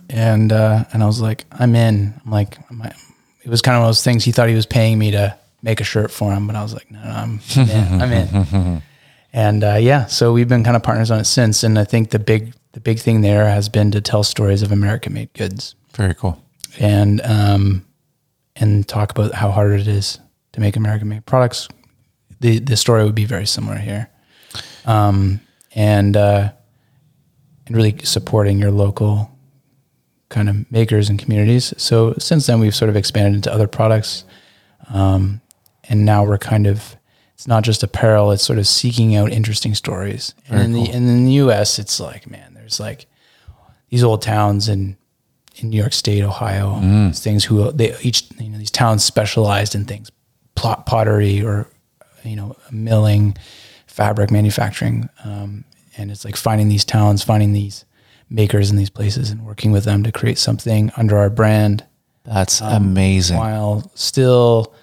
And, 0.10 0.52
uh, 0.52 0.86
and 0.94 1.04
I 1.04 1.06
was 1.06 1.22
like, 1.22 1.46
I'm 1.52 1.76
in. 1.76 2.20
I'm 2.24 2.32
like, 2.32 2.58
I'm, 2.70 2.82
it 3.44 3.50
was 3.50 3.62
kind 3.62 3.76
of 3.76 3.82
one 3.82 3.90
of 3.90 3.96
those 3.96 4.04
things 4.04 4.24
he 4.24 4.32
thought 4.32 4.50
he 4.50 4.56
was 4.56 4.66
paying 4.66 4.98
me 4.98 5.12
to 5.12 5.38
make 5.62 5.82
a 5.82 5.84
shirt 5.84 6.12
for 6.12 6.32
him, 6.32 6.48
but 6.48 6.56
I 6.56 6.64
was 6.64 6.74
like, 6.74 6.90
no, 6.90 7.02
no 7.02 7.10
I'm, 7.10 7.40
in. 7.58 8.02
I'm 8.02 8.12
in. 8.12 8.82
and, 9.34 9.64
uh, 9.64 9.76
yeah, 9.76 10.06
so 10.08 10.34
we've 10.34 10.48
been 10.48 10.64
kind 10.64 10.76
of 10.76 10.84
partners 10.84 11.12
on 11.12 11.20
it 11.20 11.26
since. 11.26 11.64
And 11.64 11.78
I 11.78 11.84
think 11.84 12.10
the 12.10 12.20
big, 12.20 12.54
the 12.72 12.80
big 12.80 13.00
thing 13.00 13.22
there 13.22 13.48
has 13.50 13.70
been 13.70 13.92
to 13.92 14.02
tell 14.02 14.24
stories 14.24 14.62
of 14.62 14.72
American 14.72 15.14
made 15.14 15.34
goods 15.34 15.76
Very 15.94 16.14
cool. 16.14 16.42
and 16.80 17.22
um, 17.22 17.86
and 18.56 18.88
talk 18.88 19.12
about 19.12 19.34
how 19.34 19.52
hard 19.52 19.80
it 19.80 19.88
is 19.88 20.20
to 20.52 20.60
make 20.60 20.76
American 20.76 21.08
made 21.08 21.26
products. 21.26 21.68
The 22.42 22.60
the 22.60 22.76
story 22.78 23.04
would 23.04 23.16
be 23.16 23.26
very 23.26 23.46
similar 23.46 23.78
here, 23.78 24.10
um, 24.86 25.40
and 25.76 26.16
uh, 26.16 26.52
and 27.66 27.76
really 27.76 27.98
supporting 28.04 28.60
your 28.60 28.72
local 28.72 29.32
kind 30.30 30.50
of 30.50 30.72
makers 30.72 31.10
and 31.10 31.18
communities. 31.18 31.74
So 31.78 32.14
since 32.20 32.46
then, 32.48 32.60
we've 32.60 32.76
sort 32.76 32.90
of 32.90 32.96
expanded 32.96 33.36
into 33.36 33.52
other 33.54 33.68
products, 33.68 34.26
um, 34.94 35.42
and 35.86 36.06
now 36.06 36.24
we're 36.24 36.38
kind 36.38 36.68
of 36.68 36.96
it's 37.40 37.48
not 37.48 37.64
just 37.64 37.84
apparel; 37.84 38.32
it's 38.34 38.44
sort 38.44 38.60
of 38.60 38.68
seeking 38.68 39.16
out 39.16 39.32
interesting 39.32 39.74
stories. 39.74 40.34
And 40.50 40.60
in 40.62 40.72
the 40.74 40.92
and 40.92 41.08
in 41.08 41.24
the 41.24 41.32
U.S., 41.44 41.80
it's 41.80 41.98
like 41.98 42.30
man, 42.30 42.54
there's 42.54 42.82
like 42.82 43.06
these 43.88 44.04
old 44.04 44.22
towns 44.22 44.68
in 44.68 44.98
in 45.56 45.70
New 45.70 45.78
York 45.78 45.94
State, 45.94 46.22
Ohio, 46.22 46.78
these 46.82 47.22
things 47.22 47.46
who 47.46 47.72
they 47.72 47.96
each 48.02 48.26
you 48.42 48.50
know 48.50 48.58
these 48.58 48.70
towns 48.70 49.06
specialized 49.06 49.74
in 49.74 49.86
things, 49.86 50.12
plot 50.56 50.86
pottery 50.86 51.42
or 51.42 51.66
you 52.26 52.36
know 52.36 52.58
milling, 52.72 53.38
fabric 53.88 54.32
manufacturing, 54.32 55.08
um, 55.24 55.64
and 55.96 56.12
it's 56.12 56.26
like 56.26 56.36
finding 56.36 56.68
these 56.68 56.84
towns, 56.84 57.24
finding 57.24 57.54
these 57.54 57.86
makers 58.30 58.70
in 58.70 58.76
these 58.76 58.90
places, 58.90 59.30
and 59.30 59.46
working 59.46 59.72
with 59.72 59.86
them 59.86 60.04
to 60.04 60.12
create 60.12 60.38
something 60.38 60.92
under 60.98 61.18
our 61.18 61.30
brand 61.30 61.86
That's 62.26 62.62
Um, 62.62 62.74
amazing. 62.84 63.38
while 63.38 63.90
still 63.96 64.74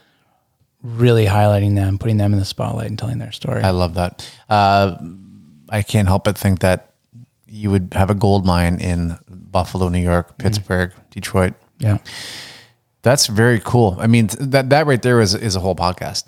really 0.87 1.27
highlighting 1.27 1.75
them, 1.75 1.99
putting 1.99 2.17
them 2.17 2.33
in 2.33 2.39
the 2.39 2.45
spotlight, 2.45 2.87
and 2.89 2.99
telling 2.99 3.19
their 3.19 3.33
story. 3.33 3.63
I 3.63 3.71
love 3.71 3.95
that. 3.95 4.31
Uh, 4.49 4.97
I 5.69 5.83
can't 5.83 6.07
help 6.09 6.25
but 6.25 6.39
think 6.39 6.61
that 6.61 6.93
you 7.49 7.71
would 7.71 7.89
have 7.93 8.11
a 8.11 8.15
gold 8.15 8.45
mine 8.47 8.79
in 8.81 9.19
Buffalo, 9.29 9.89
New 9.89 10.01
York, 10.03 10.39
Pittsburgh, 10.39 10.93
Detroit. 11.11 11.55
yeah. 11.79 11.99
That's 13.03 13.29
very 13.29 13.61
cool. 13.61 13.97
I 14.01 14.09
mean, 14.09 14.29
that 14.41 14.71
that 14.71 14.87
right 14.87 15.01
there 15.01 15.21
is 15.21 15.33
is 15.35 15.55
a 15.55 15.61
whole 15.61 15.77
podcast, 15.77 16.25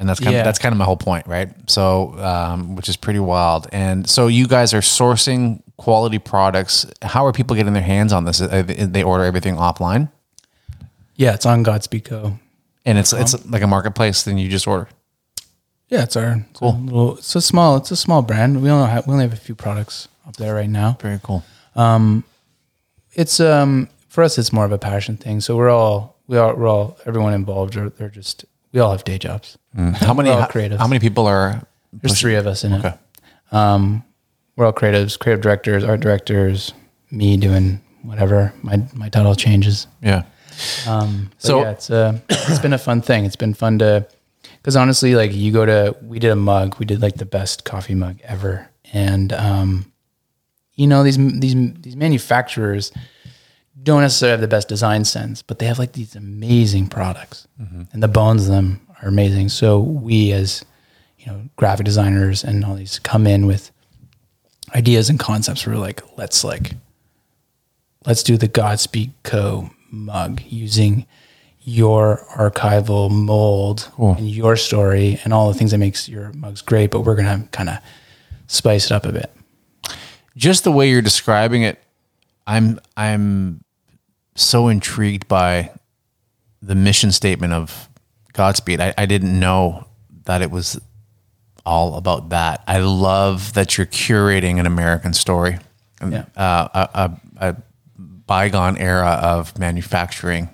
and 0.00 0.08
that's 0.08 0.18
kind 0.18 0.32
Yeah. 0.32 0.40
of 0.40 0.44
that's 0.44 0.58
kind 0.58 0.72
of 0.72 0.78
my 0.78 0.84
whole 0.84 0.96
point, 0.96 1.28
right? 1.28 1.48
So, 1.70 2.18
um, 2.18 2.74
which 2.74 2.88
is 2.88 2.96
pretty 2.96 3.20
wild. 3.20 3.68
And 3.70 4.10
so, 4.10 4.26
you 4.26 4.48
guys 4.48 4.74
are 4.74 4.80
sourcing 4.80 5.62
quality 5.76 6.18
products. 6.18 6.86
How 7.02 7.24
are 7.24 7.32
people 7.32 7.54
getting 7.54 7.72
their 7.72 7.84
hands 7.84 8.12
on 8.12 8.24
this? 8.24 8.38
They 8.38 9.02
order 9.04 9.22
everything 9.24 9.54
offline, 9.56 10.10
Yeah, 11.14 11.34
it's 11.34 11.46
on 11.46 11.62
Godspeed 11.62 12.04
Co. 12.04 12.36
and 12.84 12.98
it's 12.98 13.12
it's 13.12 13.34
like 13.46 13.62
a 13.62 13.66
marketplace. 13.66 14.22
Then 14.22 14.38
you 14.38 14.48
just 14.48 14.66
order. 14.66 14.88
Yeah, 15.88 16.02
it's 16.04 16.16
our 16.16 16.44
cool. 16.54 16.78
little, 16.80 17.16
it's 17.18 17.34
a 17.36 17.40
small. 17.42 17.76
It's 17.76 17.90
a 17.90 17.96
small 17.96 18.22
brand. 18.22 18.62
We 18.62 18.70
only 18.70 18.88
have 18.90 19.06
we 19.06 19.12
only 19.12 19.24
have 19.24 19.32
a 19.34 19.36
few 19.36 19.54
products 19.54 20.08
up 20.26 20.36
there 20.36 20.54
right 20.54 20.70
now. 20.70 20.96
Very 21.00 21.20
cool. 21.22 21.42
Um, 21.76 22.24
It's 23.14 23.40
um 23.40 23.88
for 24.08 24.22
us, 24.24 24.38
it's 24.38 24.52
more 24.52 24.64
of 24.64 24.72
a 24.72 24.78
passion 24.78 25.16
thing. 25.16 25.40
So 25.40 25.56
we're 25.56 25.70
all 25.70 26.16
we 26.26 26.38
are 26.38 26.54
we're 26.56 26.68
all 26.68 26.96
everyone 27.06 27.34
involved. 27.34 27.76
Are 27.76 27.90
they're 27.90 28.08
just 28.08 28.44
we 28.72 28.80
all 28.80 28.90
have 28.92 29.04
day 29.04 29.18
jobs. 29.18 29.58
How 29.76 30.14
many 30.18 30.30
all 30.30 30.40
how, 30.40 30.46
creatives. 30.48 30.78
how 30.78 30.86
many 30.88 31.00
people 31.00 31.26
are? 31.26 31.62
There's 31.92 32.18
three 32.18 32.36
of 32.36 32.46
us 32.46 32.64
in 32.64 32.72
Okay. 32.72 32.88
it. 32.88 33.54
Um, 33.54 34.02
we're 34.56 34.64
all 34.66 34.72
creatives, 34.72 35.18
creative 35.18 35.42
directors, 35.42 35.84
art 35.84 36.00
directors. 36.00 36.72
Me 37.10 37.36
doing 37.36 37.80
whatever. 38.02 38.54
My 38.62 38.82
my 38.94 39.10
title 39.10 39.34
changes. 39.34 39.86
Yeah. 40.02 40.22
Um, 40.86 41.30
so 41.38 41.62
yeah, 41.62 41.70
it's 41.70 41.90
uh, 41.90 42.18
it's 42.28 42.58
been 42.58 42.72
a 42.72 42.78
fun 42.78 43.02
thing. 43.02 43.24
It's 43.24 43.36
been 43.36 43.54
fun 43.54 43.78
to, 43.80 44.06
because 44.56 44.76
honestly, 44.76 45.14
like 45.14 45.32
you 45.32 45.52
go 45.52 45.66
to, 45.66 45.96
we 46.02 46.18
did 46.18 46.30
a 46.30 46.36
mug. 46.36 46.78
We 46.78 46.86
did 46.86 47.02
like 47.02 47.16
the 47.16 47.26
best 47.26 47.64
coffee 47.64 47.94
mug 47.94 48.18
ever, 48.24 48.68
and 48.92 49.32
um, 49.32 49.92
you 50.74 50.86
know 50.86 51.02
these 51.02 51.16
these 51.16 51.54
these 51.80 51.96
manufacturers 51.96 52.92
don't 53.82 54.02
necessarily 54.02 54.32
have 54.32 54.40
the 54.40 54.48
best 54.48 54.68
design 54.68 55.04
sense, 55.04 55.42
but 55.42 55.58
they 55.58 55.66
have 55.66 55.78
like 55.78 55.92
these 55.92 56.14
amazing 56.14 56.88
products, 56.88 57.48
and 57.92 58.02
the 58.02 58.08
bones 58.08 58.42
of 58.46 58.52
them 58.52 58.80
are 59.02 59.08
amazing. 59.08 59.48
So 59.48 59.80
we 59.80 60.32
as 60.32 60.64
you 61.18 61.26
know 61.26 61.48
graphic 61.56 61.84
designers 61.84 62.44
and 62.44 62.64
all 62.64 62.74
these 62.74 62.98
come 62.98 63.26
in 63.26 63.46
with 63.46 63.70
ideas 64.74 65.10
and 65.10 65.18
concepts. 65.18 65.66
We're 65.66 65.76
like, 65.76 66.02
let's 66.16 66.44
like 66.44 66.74
let's 68.06 68.22
do 68.22 68.36
the 68.36 68.48
Godspeed 68.48 69.12
Co 69.22 69.70
mug 69.92 70.40
using 70.46 71.06
your 71.60 72.26
archival 72.36 73.08
mold 73.10 73.88
and 73.96 74.28
your 74.28 74.56
story 74.56 75.20
and 75.22 75.32
all 75.32 75.46
the 75.52 75.54
things 75.56 75.70
that 75.70 75.78
makes 75.78 76.08
your 76.08 76.32
mugs 76.32 76.60
great, 76.62 76.90
but 76.90 77.02
we're 77.02 77.14
gonna 77.14 77.46
kind 77.52 77.68
of 77.68 77.76
spice 78.48 78.86
it 78.86 78.92
up 78.92 79.06
a 79.06 79.12
bit. 79.12 79.30
Just 80.36 80.64
the 80.64 80.72
way 80.72 80.90
you're 80.90 81.02
describing 81.02 81.62
it, 81.62 81.78
I'm 82.46 82.80
I'm 82.96 83.62
so 84.34 84.68
intrigued 84.68 85.28
by 85.28 85.70
the 86.62 86.74
mission 86.74 87.12
statement 87.12 87.52
of 87.52 87.88
Godspeed. 88.32 88.80
I, 88.80 88.94
I 88.96 89.06
didn't 89.06 89.38
know 89.38 89.86
that 90.24 90.42
it 90.42 90.50
was 90.50 90.80
all 91.66 91.96
about 91.96 92.30
that. 92.30 92.64
I 92.66 92.78
love 92.78 93.52
that 93.52 93.76
you're 93.76 93.86
curating 93.86 94.58
an 94.58 94.66
American 94.66 95.12
story, 95.12 95.58
Yeah. 96.00 96.24
uh, 96.36 96.68
a, 96.74 96.88
a, 96.94 97.48
a 97.50 97.56
bygone 98.32 98.78
era 98.78 99.18
of 99.20 99.58
manufacturing, 99.58 100.48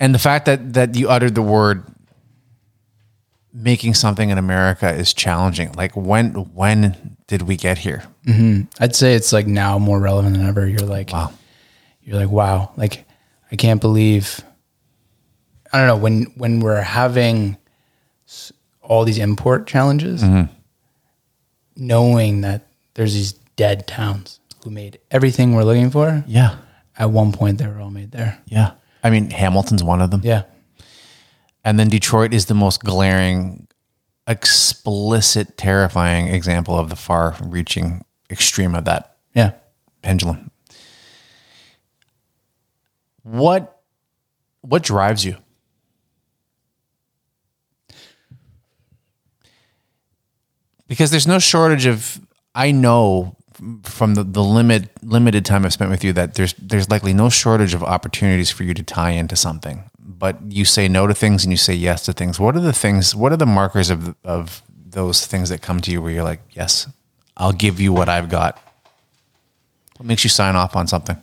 and 0.00 0.12
the 0.12 0.18
fact 0.18 0.46
that 0.46 0.72
that 0.72 0.96
you 0.96 1.08
uttered 1.08 1.36
the 1.36 1.42
word 1.42 1.84
making 3.52 3.94
something 3.94 4.30
in 4.30 4.38
America 4.38 4.92
is 4.92 5.14
challenging. 5.14 5.70
Like 5.74 5.94
when 5.94 6.32
when 6.54 7.16
did 7.28 7.42
we 7.42 7.56
get 7.56 7.78
here? 7.78 8.02
Mm-hmm. 8.26 8.62
I'd 8.82 8.96
say 8.96 9.14
it's 9.14 9.32
like 9.32 9.46
now 9.46 9.78
more 9.78 10.00
relevant 10.00 10.36
than 10.36 10.44
ever. 10.44 10.66
You're 10.66 10.80
like, 10.80 11.12
Wow. 11.12 11.32
you're 12.02 12.16
like, 12.16 12.30
wow, 12.30 12.72
like 12.76 13.04
I 13.52 13.56
can't 13.56 13.80
believe. 13.80 14.40
I 15.72 15.78
don't 15.78 15.86
know 15.86 16.02
when 16.02 16.24
when 16.36 16.58
we're 16.58 16.82
having 16.82 17.56
all 18.82 19.04
these 19.04 19.18
import 19.18 19.68
challenges, 19.68 20.20
mm-hmm. 20.24 20.52
knowing 21.76 22.40
that 22.40 22.66
there's 22.94 23.14
these 23.14 23.34
dead 23.54 23.86
towns 23.86 24.39
who 24.64 24.70
made 24.70 24.98
everything 25.10 25.54
we're 25.54 25.64
looking 25.64 25.90
for. 25.90 26.24
Yeah, 26.26 26.56
At 26.98 27.10
one 27.10 27.32
point, 27.32 27.58
they 27.58 27.66
were 27.66 27.80
all 27.80 27.90
made 27.90 28.12
there. 28.12 28.38
yeah. 28.46 28.72
I 29.02 29.08
mean, 29.10 29.30
Hamilton's 29.30 29.82
one 29.82 30.02
of 30.02 30.10
them. 30.10 30.20
Yeah, 30.22 30.42
And 31.64 31.78
then 31.78 31.88
Detroit 31.88 32.34
is 32.34 32.46
the 32.46 32.54
most 32.54 32.84
glaring, 32.84 33.66
explicit, 34.26 35.56
terrifying 35.56 36.28
example 36.28 36.78
of 36.78 36.90
the 36.90 36.96
far 36.96 37.34
reaching 37.42 38.04
extreme 38.28 38.74
of 38.74 38.84
that 38.84 39.16
yeah. 39.34 39.52
pendulum. 40.02 40.50
What 43.22 43.80
what 44.60 44.82
drives 44.82 45.24
you? 45.24 45.36
Because 50.86 51.10
there's 51.10 51.26
no 51.26 51.38
shortage 51.38 51.86
of 51.86 52.20
I 52.54 52.72
know 52.72 53.36
from 53.82 54.14
the, 54.14 54.24
the 54.24 54.42
limit 54.42 54.88
limited 55.02 55.44
time 55.44 55.64
I've 55.64 55.72
spent 55.72 55.90
with 55.90 56.02
you 56.02 56.12
that 56.14 56.34
there's 56.34 56.54
there's 56.54 56.88
likely 56.88 57.12
no 57.12 57.28
shortage 57.28 57.74
of 57.74 57.82
opportunities 57.82 58.50
for 58.50 58.64
you 58.64 58.74
to 58.74 58.82
tie 58.82 59.10
into 59.10 59.36
something. 59.36 59.84
But 59.98 60.38
you 60.48 60.64
say 60.64 60.88
no 60.88 61.06
to 61.06 61.14
things 61.14 61.44
and 61.44 61.52
you 61.52 61.56
say 61.56 61.74
yes 61.74 62.04
to 62.06 62.12
things. 62.12 62.40
What 62.40 62.56
are 62.56 62.60
the 62.60 62.72
things 62.72 63.14
what 63.14 63.32
are 63.32 63.36
the 63.36 63.46
markers 63.46 63.90
of 63.90 64.14
of 64.24 64.62
those 64.68 65.26
things 65.26 65.48
that 65.50 65.62
come 65.62 65.80
to 65.82 65.90
you 65.90 66.02
where 66.02 66.10
you're 66.10 66.24
like, 66.24 66.40
yes, 66.50 66.88
I'll 67.36 67.52
give 67.52 67.80
you 67.80 67.92
what 67.92 68.08
I've 68.08 68.28
got? 68.28 68.58
What 69.98 70.06
makes 70.06 70.24
you 70.24 70.30
sign 70.30 70.56
off 70.56 70.74
on 70.76 70.86
something? 70.86 71.22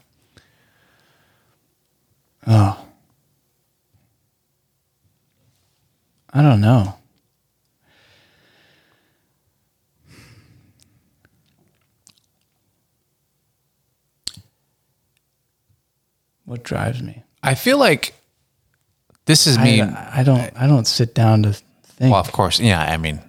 Oh, 2.46 2.86
I 6.32 6.42
don't 6.42 6.62
know. 6.62 6.97
What 16.48 16.64
drives 16.64 17.02
me? 17.04 17.24
I 17.44 17.54
feel 17.56 17.78
like 17.78 18.14
this 19.26 19.46
is 19.48 19.60
me. 19.60 19.82
I, 19.82 20.22
I 20.22 20.24
don't. 20.24 20.52
I 20.56 20.66
don't 20.66 20.88
sit 20.88 21.14
down 21.14 21.44
to 21.44 21.54
think. 21.54 22.12
well, 22.12 22.20
of 22.22 22.32
course, 22.32 22.60
yeah. 22.60 22.82
I 22.82 22.98
mean, 22.98 23.20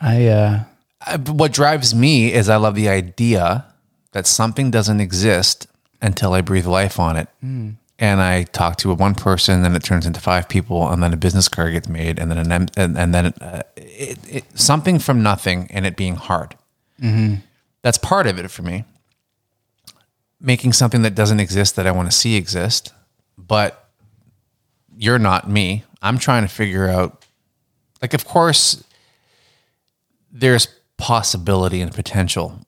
I. 0.00 0.26
uh 0.28 0.60
I- 1.06 1.16
what 1.16 1.52
drives 1.52 1.94
me 1.94 2.32
is 2.32 2.48
I 2.48 2.56
love 2.56 2.74
the 2.74 2.88
idea 2.88 3.64
that 4.12 4.26
something 4.26 4.70
doesn't 4.70 5.00
exist 5.00 5.66
until 6.02 6.32
I 6.34 6.40
breathe 6.42 6.66
life 6.66 6.98
on 7.00 7.16
it. 7.16 7.28
And 7.98 8.20
I 8.20 8.42
talk 8.42 8.76
to 8.78 8.92
one 8.92 9.14
person, 9.14 9.62
then 9.62 9.74
it 9.76 9.82
turns 9.82 10.04
into 10.04 10.20
five 10.20 10.48
people, 10.48 10.86
and 10.90 11.02
then 11.02 11.14
a 11.14 11.16
business 11.16 11.48
card 11.48 11.72
gets 11.72 11.88
made, 11.88 12.18
and 12.18 12.30
then 12.30 12.38
an, 12.52 12.68
and, 12.76 12.98
and 12.98 13.14
then 13.14 13.26
uh, 13.40 13.62
it, 13.76 14.18
it, 14.28 14.44
something 14.58 14.98
from 14.98 15.22
nothing, 15.22 15.68
and 15.70 15.86
it 15.86 15.96
being 15.96 16.16
hard. 16.16 16.54
That's 17.82 17.96
part 17.98 18.26
of 18.26 18.38
it 18.38 18.50
for 18.50 18.62
me. 18.62 18.84
Making 20.40 20.72
something 20.72 21.02
that 21.02 21.14
doesn't 21.14 21.40
exist 21.40 21.76
that 21.76 21.86
I 21.86 21.90
want 21.90 22.10
to 22.10 22.16
see 22.16 22.36
exist, 22.36 22.92
but 23.38 23.88
you're 24.96 25.18
not 25.18 25.48
me. 25.48 25.84
I'm 26.02 26.18
trying 26.18 26.42
to 26.42 26.48
figure 26.48 26.88
out, 26.88 27.24
like, 28.02 28.14
of 28.14 28.24
course, 28.24 28.84
there's 30.30 30.68
possibility 30.98 31.80
and 31.80 31.92
potential. 31.92 32.60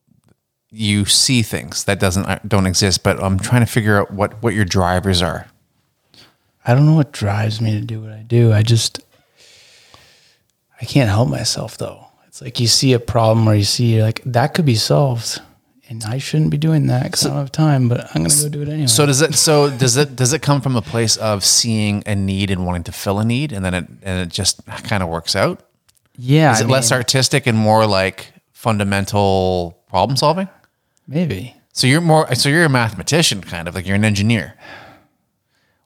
You 0.71 1.05
see 1.05 1.43
things 1.43 1.85
that 1.85 2.01
doesn't 2.01 2.27
uh, 2.27 2.39
don't 2.47 2.67
exist, 2.67 3.03
but 3.03 3.23
I'm 3.23 3.39
trying 3.39 3.63
to 3.63 3.71
figure 3.71 3.99
out 3.99 4.11
what 4.11 4.43
what 4.43 4.55
your 4.55 4.65
drivers 4.65 5.23
are. 5.23 5.47
I 6.67 6.75
don't 6.75 6.87
know 6.87 6.95
what 6.95 7.13
drives 7.13 7.61
me 7.61 7.73
to 7.73 7.81
do 7.81 8.01
what 8.01 8.13
I 8.13 8.23
do. 8.23 8.53
I 8.53 8.63
just. 8.63 9.01
I 10.81 10.85
can't 10.85 11.09
help 11.09 11.29
myself 11.29 11.77
though. 11.77 12.07
It's 12.27 12.41
like 12.41 12.61
you 12.61 12.67
see 12.67 12.93
a 12.93 13.01
problem 13.01 13.49
or 13.49 13.55
you 13.55 13.65
see 13.65 14.03
like 14.03 14.23
that 14.25 14.55
could 14.55 14.67
be 14.67 14.77
solved, 14.77 15.41
and 15.91 16.05
I 16.05 16.19
shouldn't 16.19 16.51
be 16.51 16.59
doing 16.59 16.87
that 16.89 17.05
because 17.05 17.25
I 17.25 17.29
don't 17.31 17.39
have 17.39 17.53
time. 17.53 17.89
But 17.89 18.01
I'm 18.15 18.23
gonna 18.25 18.35
go 18.43 18.49
do 18.49 18.63
it 18.63 18.69
anyway. 18.69 18.87
So 18.87 19.07
does 19.07 19.21
it? 19.23 19.35
So 19.35 19.71
does 19.71 19.97
it? 19.97 20.15
Does 20.17 20.33
it 20.33 20.43
come 20.43 20.61
from 20.61 20.77
a 20.77 20.83
place 20.83 21.17
of 21.17 21.45
seeing 21.45 22.03
a 22.07 22.15
need 22.15 22.51
and 22.51 22.67
wanting 22.67 22.85
to 22.85 22.93
fill 22.93 23.19
a 23.19 23.25
need, 23.25 23.53
and 23.53 23.65
then 23.65 23.75
it 23.75 23.87
and 24.03 24.21
it 24.21 24.33
just 24.33 24.65
kind 24.85 25.03
of 25.03 25.09
works 25.09 25.35
out? 25.35 25.63
yeah, 26.21 26.53
Is 26.53 26.61
I 26.61 26.65
it 26.65 26.69
less 26.69 26.91
artistic 26.93 27.47
and 27.47 27.57
more 27.57 27.87
like 27.87 28.33
fundamental 28.53 29.79
problem 29.89 30.17
solving? 30.17 30.49
maybe. 31.07 31.55
So 31.73 31.87
you're 31.87 32.01
more. 32.01 32.35
So 32.35 32.49
you're 32.49 32.65
a 32.65 32.69
mathematician, 32.69 33.41
kind 33.41 33.69
of 33.69 33.75
like 33.75 33.87
you're 33.87 33.95
an 33.97 34.05
engineer, 34.05 34.55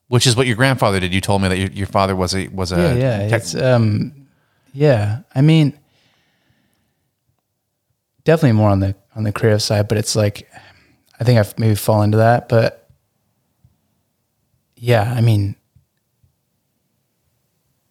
which 0.09 0.27
is 0.27 0.35
what 0.35 0.47
your 0.47 0.57
grandfather 0.57 0.99
did. 1.01 1.13
You 1.13 1.21
told 1.21 1.43
me 1.43 1.49
that 1.49 1.59
your, 1.59 1.69
your 1.71 1.87
father 1.87 2.17
was 2.17 2.35
a 2.35 2.49
was 2.49 2.73
a 2.73 2.77
yeah, 2.77 2.95
yeah. 2.95 3.29
tech- 3.29 3.41
It's 3.43 3.55
um, 3.55 4.27
yeah. 4.73 5.21
I 5.35 5.43
mean, 5.43 5.79
definitely 8.25 8.53
more 8.53 8.71
on 8.71 8.81
the 8.81 8.95
on 9.15 9.25
the 9.25 9.33
creative 9.33 9.63
side, 9.63 9.89
but 9.89 9.99
it's 9.99 10.17
like, 10.17 10.49
I 11.21 11.25
think 11.25 11.39
I've 11.39 11.59
maybe 11.59 11.75
fall 11.75 12.03
into 12.03 12.19
that, 12.19 12.49
but 12.49 12.89
yeah, 14.77 15.13
I 15.17 15.21
mean, 15.21 15.55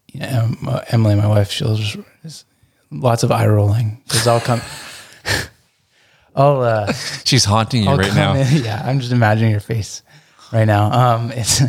yeah, 0.08 0.42
um, 0.42 0.58
uh, 0.68 0.82
Emily, 0.90 1.16
my 1.16 1.28
wife, 1.28 1.50
she'll 1.50 1.76
just 1.76 1.98
just 2.22 2.46
lots 2.90 3.24
of 3.24 3.32
eye 3.32 3.48
rolling 3.48 4.02
because 4.04 4.28
I'll 4.28 4.42
come. 4.42 4.62
I'll 6.36 6.62
uh, 6.62 6.92
she's 7.24 7.46
haunting 7.46 7.84
you 7.84 7.90
I'll 7.90 7.98
right 7.98 8.14
now. 8.14 8.36
in- 8.36 8.48
yeah, 8.64 8.82
I'm 8.84 9.00
just 9.00 9.14
imagining 9.14 9.52
your 9.52 9.62
face 9.62 10.04
right 10.52 10.66
now. 10.66 10.92
Um, 10.92 11.32
it's 11.32 11.62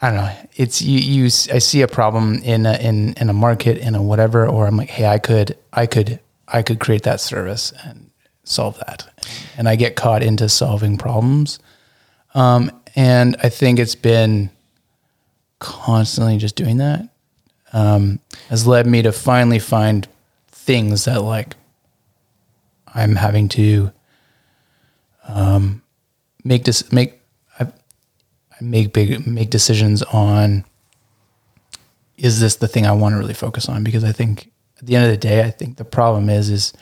I 0.00 0.08
don't 0.08 0.16
know. 0.16 0.32
It's 0.56 0.82
you. 0.82 0.98
You. 0.98 1.24
I 1.26 1.58
see 1.58 1.82
a 1.82 1.88
problem 1.88 2.34
in 2.42 2.66
a, 2.66 2.74
in 2.74 3.14
in 3.14 3.30
a 3.30 3.32
market 3.32 3.78
in 3.78 3.94
a 3.94 4.02
whatever, 4.02 4.48
or 4.48 4.66
I'm 4.66 4.76
like, 4.76 4.90
hey, 4.90 5.06
I 5.06 5.18
could, 5.18 5.56
I 5.72 5.86
could, 5.86 6.18
I 6.48 6.62
could 6.62 6.80
create 6.80 7.04
that 7.04 7.20
service 7.20 7.72
and 7.84 8.10
solve 8.44 8.78
that, 8.86 9.08
and 9.56 9.68
I 9.68 9.76
get 9.76 9.96
caught 9.96 10.22
into 10.22 10.48
solving 10.48 10.98
problems. 10.98 11.58
Um, 12.34 12.70
and 12.94 13.36
I 13.42 13.48
think 13.48 13.78
it's 13.78 13.94
been 13.94 14.50
constantly 15.58 16.38
just 16.38 16.56
doing 16.56 16.78
that 16.78 17.08
um, 17.72 18.20
has 18.48 18.66
led 18.66 18.86
me 18.86 19.02
to 19.02 19.12
finally 19.12 19.58
find 19.58 20.06
things 20.48 21.04
that 21.06 21.22
like 21.22 21.56
I'm 22.94 23.16
having 23.16 23.48
to 23.50 23.90
um, 25.26 25.82
make 26.44 26.64
this 26.64 26.92
make 26.92 27.20
I, 27.58 27.64
I 27.64 28.56
make 28.60 28.92
big 28.92 29.26
make 29.26 29.50
decisions 29.50 30.02
on 30.02 30.64
is 32.16 32.40
this 32.40 32.56
the 32.56 32.68
thing 32.68 32.86
I 32.86 32.92
want 32.92 33.14
to 33.14 33.18
really 33.18 33.34
focus 33.34 33.68
on 33.68 33.82
because 33.82 34.04
I 34.04 34.12
think 34.12 34.50
at 34.78 34.86
the 34.86 34.96
end 34.96 35.06
of 35.06 35.10
the 35.10 35.16
day 35.16 35.42
I 35.42 35.50
think 35.50 35.76
the 35.76 35.84
problem 35.84 36.28
is 36.28 36.50
is 36.50 36.72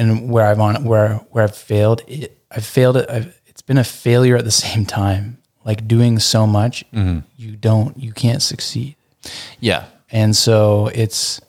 and 0.00 0.30
where 0.30 0.46
I've 0.46 0.58
on 0.58 0.84
where 0.84 1.16
where 1.30 1.44
I've 1.44 1.56
failed 1.56 2.02
it 2.08 2.38
I've 2.50 2.64
failed 2.64 2.96
it 2.96 3.08
I've, 3.10 3.38
it's 3.46 3.62
been 3.62 3.78
a 3.78 3.84
failure 3.84 4.36
at 4.36 4.44
the 4.44 4.50
same 4.50 4.86
time 4.86 5.38
like 5.64 5.86
doing 5.86 6.18
so 6.18 6.46
much 6.46 6.84
mm-hmm. 6.90 7.20
you 7.36 7.54
don't 7.54 7.96
you 7.98 8.12
can't 8.12 8.42
succeed 8.42 8.96
Yeah, 9.60 9.84
and 10.10 10.34
so 10.34 10.88
it's 10.94 11.40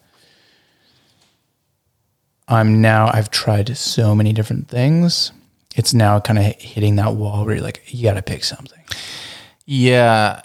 I'm 2.47 2.81
now 2.81 3.09
I've 3.13 3.31
tried 3.31 3.77
so 3.77 4.13
many 4.13 4.33
different 4.33 4.67
things. 4.67 5.31
It's 5.75 5.93
now 5.93 6.19
kind 6.19 6.37
of 6.37 6.45
hitting 6.59 6.97
that 6.97 7.15
wall 7.15 7.45
where 7.45 7.55
you're 7.55 7.63
like, 7.63 7.81
you 7.87 8.03
got 8.03 8.15
to 8.15 8.21
pick 8.21 8.43
something. 8.43 8.83
yeah. 9.65 10.41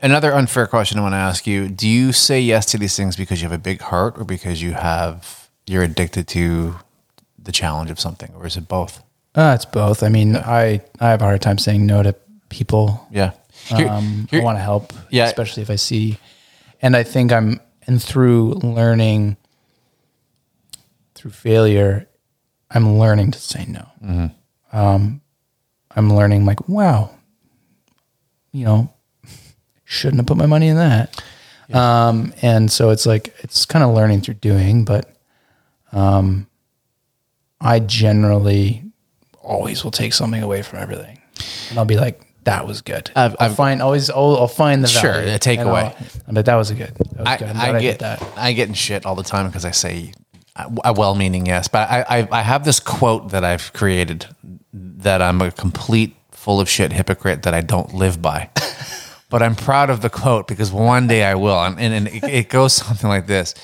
Another 0.00 0.32
unfair 0.32 0.66
question 0.66 0.98
I 0.98 1.02
want 1.02 1.12
to 1.14 1.18
ask 1.18 1.46
you: 1.46 1.68
Do 1.68 1.88
you 1.88 2.12
say 2.12 2.40
yes 2.40 2.66
to 2.66 2.78
these 2.78 2.96
things 2.96 3.16
because 3.16 3.40
you 3.40 3.48
have 3.48 3.56
a 3.56 3.62
big 3.62 3.80
heart, 3.80 4.14
or 4.18 4.24
because 4.24 4.60
you 4.60 4.72
have 4.72 5.48
you're 5.66 5.82
addicted 5.82 6.26
to 6.28 6.76
the 7.44 7.52
challenge 7.52 7.90
of 7.90 7.98
something, 8.00 8.32
or 8.34 8.46
is 8.46 8.56
it 8.56 8.68
both? 8.68 9.02
Uh, 9.34 9.52
it's 9.54 9.64
both. 9.64 10.02
I 10.02 10.08
mean, 10.08 10.36
I 10.36 10.82
I 11.00 11.08
have 11.10 11.22
a 11.22 11.24
hard 11.24 11.40
time 11.42 11.58
saying 11.58 11.86
no 11.86 12.02
to 12.02 12.14
people. 12.48 13.06
Yeah. 13.10 13.32
Here- 13.66 13.88
Um, 13.88 14.28
here- 14.30 14.40
I 14.40 14.44
want 14.44 14.58
to 14.58 14.62
help, 14.62 14.92
Yeah. 15.10 15.26
especially 15.26 15.62
if 15.62 15.70
I 15.70 15.76
see, 15.76 16.18
and 16.80 16.96
I 16.96 17.02
think 17.02 17.32
I'm 17.32 17.60
and 17.86 18.00
through 18.02 18.54
learning, 18.62 19.36
through 21.14 21.32
failure, 21.32 22.08
I'm 22.70 22.98
learning 22.98 23.32
to 23.32 23.38
say 23.40 23.64
no. 23.66 23.86
Mm-hmm. 24.04 24.76
Um, 24.76 25.20
I'm 25.94 26.14
learning 26.14 26.46
like, 26.46 26.68
wow, 26.68 27.10
you 28.52 28.64
know, 28.64 28.92
shouldn't 29.84 30.18
have 30.20 30.26
put 30.26 30.36
my 30.36 30.46
money 30.46 30.68
in 30.68 30.76
that. 30.76 31.22
Um, 31.72 32.34
and 32.42 32.70
so 32.70 32.90
it's 32.90 33.06
like 33.06 33.34
it's 33.40 33.64
kind 33.64 33.82
of 33.84 33.94
learning 33.94 34.20
through 34.20 34.34
doing, 34.34 34.84
but 34.84 35.10
um, 35.92 36.46
I 37.62 37.78
generally 37.78 38.82
always 39.42 39.84
will 39.84 39.90
take 39.90 40.12
something 40.12 40.42
away 40.42 40.62
from 40.62 40.78
everything, 40.80 41.20
and 41.70 41.78
I'll 41.78 41.84
be 41.84 41.96
like, 41.96 42.20
"That 42.44 42.66
was 42.66 42.80
good." 42.82 43.10
I've- 43.16 43.36
I'll 43.38 43.46
I've- 43.46 43.54
find 43.54 43.82
always. 43.82 44.10
I'll, 44.10 44.36
I'll 44.36 44.48
find 44.48 44.82
the 44.82 44.88
Sure, 44.88 45.12
value, 45.12 45.34
a 45.34 45.38
takeaway. 45.38 45.94
and 46.26 46.36
like, 46.36 46.44
"That 46.46 46.56
was 46.56 46.70
a 46.70 46.74
good." 46.74 46.94
That 46.96 47.18
was 47.18 47.26
I, 47.28 47.36
good. 47.36 47.48
I'm 47.56 47.76
I 47.76 47.80
get 47.80 47.98
that. 48.00 48.22
I 48.36 48.52
get 48.52 48.68
in 48.68 48.74
shit 48.74 49.06
all 49.06 49.14
the 49.14 49.22
time 49.22 49.46
because 49.46 49.64
I 49.64 49.70
say 49.72 50.12
a 50.84 50.92
well-meaning 50.92 51.46
yes, 51.46 51.66
but 51.68 51.90
I, 51.90 52.04
I 52.08 52.28
I 52.30 52.42
have 52.42 52.64
this 52.64 52.78
quote 52.78 53.30
that 53.30 53.42
I've 53.44 53.72
created 53.72 54.26
that 54.74 55.22
I'm 55.22 55.40
a 55.40 55.50
complete 55.50 56.14
full 56.30 56.60
of 56.60 56.68
shit 56.68 56.92
hypocrite 56.92 57.42
that 57.44 57.54
I 57.54 57.60
don't 57.62 57.94
live 57.94 58.20
by. 58.20 58.50
but 59.30 59.42
I'm 59.42 59.54
proud 59.54 59.88
of 59.88 60.02
the 60.02 60.10
quote 60.10 60.46
because 60.48 60.70
one 60.70 61.06
day 61.06 61.24
I 61.24 61.34
will, 61.36 61.58
and, 61.62 61.78
and 61.80 62.06
it, 62.08 62.24
it 62.24 62.48
goes 62.50 62.72
something 62.86 63.08
like 63.08 63.26
this: 63.26 63.54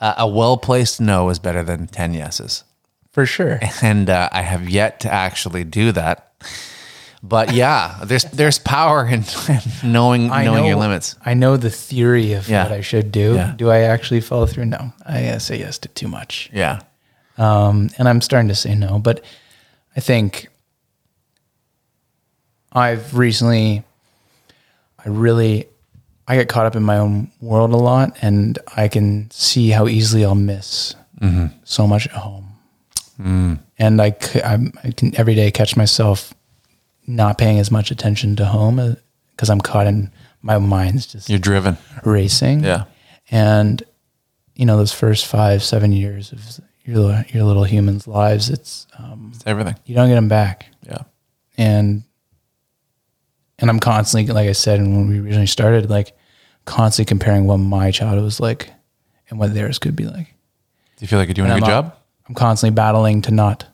uh, 0.00 0.14
"A 0.18 0.28
well-placed 0.28 1.00
no 1.00 1.28
is 1.28 1.38
better 1.40 1.62
than 1.64 1.86
ten 1.88 2.14
yeses." 2.14 2.62
For 3.18 3.26
sure. 3.26 3.58
and 3.82 4.08
uh, 4.08 4.28
I 4.30 4.42
have 4.42 4.68
yet 4.68 5.00
to 5.00 5.12
actually 5.12 5.64
do 5.64 5.90
that. 5.90 6.32
But 7.20 7.52
yeah, 7.52 7.98
there's 8.04 8.22
there's 8.26 8.60
power 8.60 9.04
in, 9.04 9.24
in 9.48 9.60
knowing 9.92 10.30
I 10.30 10.44
knowing 10.44 10.62
know, 10.62 10.68
your 10.68 10.76
limits. 10.76 11.16
I 11.26 11.34
know 11.34 11.56
the 11.56 11.68
theory 11.70 12.34
of 12.34 12.48
Yeah. 12.48 12.62
what 12.62 12.70
I 12.70 12.80
should 12.80 13.10
do. 13.10 13.34
Yeah. 13.34 13.54
Do 13.56 13.70
I 13.70 13.80
actually 13.80 14.20
follow 14.20 14.46
through? 14.46 14.66
No, 14.66 14.92
I 15.04 15.26
uh, 15.26 15.38
say 15.40 15.58
yes 15.58 15.78
to 15.78 15.88
too 15.88 16.06
much. 16.06 16.48
Yeah, 16.52 16.78
um, 17.36 17.90
and 17.98 18.08
I'm 18.08 18.20
starting 18.20 18.46
to 18.50 18.54
say 18.54 18.76
no. 18.76 19.00
But 19.00 19.24
I 19.96 20.00
think 20.00 20.46
I've 22.72 23.16
recently, 23.16 23.82
I 25.04 25.08
really, 25.08 25.66
I 26.28 26.36
get 26.36 26.48
caught 26.48 26.66
up 26.66 26.76
in 26.76 26.84
my 26.84 26.98
own 26.98 27.32
world 27.40 27.72
a 27.72 27.76
lot, 27.76 28.16
and 28.22 28.60
I 28.76 28.86
can 28.86 29.28
see 29.32 29.70
how 29.70 29.88
easily 29.88 30.24
I'll 30.24 30.36
miss 30.36 30.94
so 31.64 31.84
much 31.88 32.06
at 32.06 32.12
home. 32.12 32.47
And 33.18 34.00
I, 34.02 34.14
I'm, 34.44 34.72
I 34.84 34.92
can 34.92 35.14
every 35.18 35.34
day 35.34 35.50
catch 35.50 35.76
myself 35.76 36.32
not 37.06 37.36
paying 37.38 37.58
as 37.58 37.70
much 37.70 37.90
attention 37.90 38.36
to 38.36 38.44
home 38.44 38.96
because 39.30 39.50
I'm 39.50 39.60
caught 39.60 39.86
in 39.86 40.10
my 40.42 40.58
mind's 40.58 41.06
just 41.06 41.28
you're 41.28 41.38
driven. 41.38 41.76
racing. 42.04 42.62
Yeah. 42.64 42.84
And 43.30 43.82
you 44.54 44.66
know, 44.66 44.76
those 44.76 44.92
first 44.92 45.26
five, 45.26 45.62
seven 45.62 45.92
years 45.92 46.32
of 46.32 46.60
your 46.84 47.24
your 47.28 47.44
little 47.44 47.64
humans' 47.64 48.06
lives, 48.06 48.50
it's 48.50 48.86
um, 48.98 49.32
It's 49.34 49.44
everything. 49.46 49.74
you 49.84 49.94
don't 49.94 50.08
get 50.08 50.14
them 50.16 50.28
back. 50.28 50.66
Yeah. 50.86 51.02
And 51.56 52.04
and 53.58 53.68
I'm 53.70 53.80
constantly, 53.80 54.32
like 54.32 54.48
I 54.48 54.52
said, 54.52 54.78
and 54.78 54.96
when 54.96 55.08
we 55.08 55.18
originally 55.20 55.46
started, 55.46 55.90
like 55.90 56.16
constantly 56.64 57.08
comparing 57.08 57.46
what 57.46 57.56
my 57.58 57.90
childhood 57.90 58.22
was 58.22 58.38
like 58.40 58.70
and 59.30 59.38
what 59.38 59.54
theirs 59.54 59.78
could 59.80 59.96
be 59.96 60.04
like. 60.06 60.26
Do 60.96 61.00
you 61.04 61.08
feel 61.08 61.18
like 61.18 61.28
you're 61.28 61.34
doing 61.34 61.50
And 61.50 61.58
a 61.58 61.60
good 61.60 61.66
job? 61.70 61.96
I'm 62.28 62.34
constantly 62.34 62.74
battling 62.74 63.22
to 63.22 63.30
not 63.30 63.66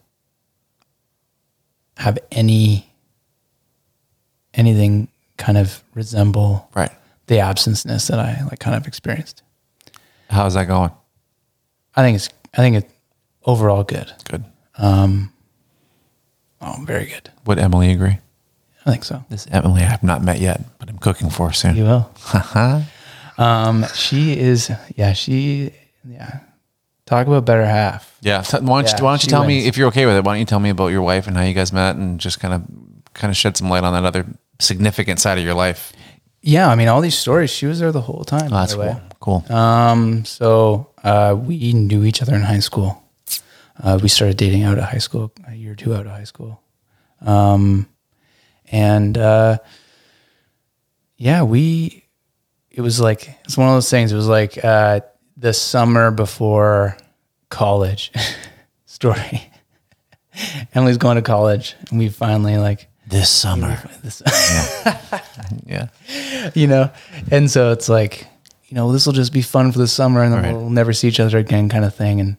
have 1.96 2.18
any 2.32 2.90
anything 4.55 5.09
kind 5.36 5.59
of 5.59 5.82
resemble 5.94 6.68
Right. 6.74 6.92
the 7.26 7.36
absenceness 7.40 8.07
that 8.09 8.18
I 8.18 8.42
like 8.44 8.61
kind 8.61 8.76
of 8.76 8.86
experienced. 8.86 9.42
How's 10.30 10.55
that 10.55 10.68
going? 10.68 10.90
I 11.96 12.02
think 12.02 12.16
it's 12.16 12.28
I 12.55 12.59
think 12.59 12.76
it 12.76 12.90
overall 13.44 13.82
good. 13.82 14.12
Good. 14.24 14.44
Oh, 16.66 16.78
very 16.84 17.07
good. 17.07 17.30
Would 17.44 17.59
Emily 17.59 17.92
agree? 17.92 18.18
I 18.86 18.90
think 18.90 19.05
so. 19.05 19.24
This 19.28 19.46
Emily 19.50 19.82
I 19.82 19.86
have 19.86 20.02
not 20.02 20.22
met 20.22 20.40
yet, 20.40 20.62
but 20.78 20.88
I'm 20.88 20.98
cooking 20.98 21.28
for 21.30 21.52
soon. 21.52 21.76
You 21.76 21.84
will. 21.84 22.11
um, 23.38 23.84
she 23.94 24.38
is. 24.38 24.70
Yeah, 24.96 25.12
she. 25.12 25.72
Yeah. 26.09 26.40
Talk 27.07 27.26
about 27.26 27.44
better 27.44 27.64
half. 27.66 28.16
Yeah. 28.22 28.42
Why 28.42 28.59
don't 28.61 28.66
Yeah, 28.86 28.96
you, 28.98 29.05
why 29.05 29.11
don't 29.11 29.12
you 29.14 29.18
she 29.18 29.26
tell 29.26 29.44
me 29.44 29.57
wins. 29.57 29.66
if 29.66 29.76
you're 29.76 29.88
okay 29.88 30.07
with 30.07 30.16
it? 30.16 30.24
Why 30.24 30.32
don't 30.32 30.40
you 30.40 30.46
tell 30.46 30.61
me 30.61 30.70
about 30.70 30.88
your 30.88 31.02
wife 31.02 31.26
and 31.26 31.36
how 31.36 31.42
you 31.42 31.52
guys 31.52 31.72
met 31.72 31.96
and 31.96 32.18
just 32.18 32.40
kind 32.40 32.55
of 32.55 32.62
kind 33.12 33.30
of 33.30 33.36
shed 33.36 33.57
some 33.57 33.68
light 33.68 33.84
on 33.84 33.92
that 33.92 34.05
other 34.05 34.26
significant 34.59 35.20
side 35.20 35.36
of 35.38 35.44
your 35.44 35.55
life? 35.55 35.92
Yeah, 36.40 36.68
I 36.68 36.74
mean, 36.74 36.88
all 36.88 37.00
these 37.00 37.16
stories. 37.16 37.50
She 37.50 37.66
was 37.66 37.78
there 37.78 37.92
the 37.92 38.00
whole 38.02 38.24
time. 38.24 38.46
Oh, 38.46 38.50
by 38.50 38.61
that's 38.61 38.72
the 38.74 38.80
way. 38.80 38.96
cool. 39.20 39.42
Cool. 39.46 39.57
Um, 39.57 40.24
so 40.24 40.90
uh, 41.02 41.36
we 41.38 41.72
knew 41.72 42.05
each 42.05 42.20
other 42.22 42.34
in 42.34 42.42
high 42.42 42.59
school. 42.61 43.02
Uh, 43.82 43.98
we 44.02 44.09
started 44.09 44.36
dating 44.36 44.62
out 44.62 44.78
of 44.78 44.84
high 44.84 44.98
school, 44.98 45.32
a 45.48 45.55
year 45.55 45.72
or 45.72 45.74
two 45.74 45.94
out 45.94 46.07
of 46.07 46.12
high 46.12 46.24
school. 46.24 46.61
Um, 47.22 47.88
and 48.70 49.16
uh, 49.18 49.59
yeah, 51.16 51.42
we, 51.42 52.05
it 52.70 52.80
was 52.82 53.00
like, 53.00 53.34
it's 53.44 53.57
one 53.57 53.68
of 53.68 53.74
those 53.74 53.90
things. 53.90 54.12
It 54.12 54.16
was 54.16 54.28
like 54.28 54.62
uh, 54.62 55.00
the 55.45 55.53
summer 55.53 56.11
before 56.11 56.97
college 57.51 58.11
story. 58.86 59.51
Emily's 60.74 60.97
going 60.97 61.16
to 61.16 61.22
college, 61.22 61.74
and 61.90 61.99
we 61.99 62.09
finally 62.09 62.57
like, 62.57 62.88
this 63.07 63.28
summer. 63.28 63.76
this, 64.03 64.22
Yeah. 65.66 65.88
you 66.55 66.66
know 66.66 66.90
and 67.30 67.51
so 67.51 67.70
it's 67.72 67.88
like 67.90 68.26
you 68.68 68.74
know 68.74 68.92
this 68.92 69.05
will 69.05 69.12
just 69.12 69.32
be 69.32 69.42
fun 69.42 69.72
for 69.72 69.78
the 69.78 69.86
summer 69.86 70.22
and 70.22 70.32
then 70.32 70.42
Right. 70.42 70.53
we'll 70.55 70.70
never 70.70 70.92
see 70.95 71.09
each 71.09 71.20
other 71.20 71.36
again 71.38 71.68
kind 71.68 71.84
of 71.84 71.95
thing 71.95 72.18
and 72.20 72.36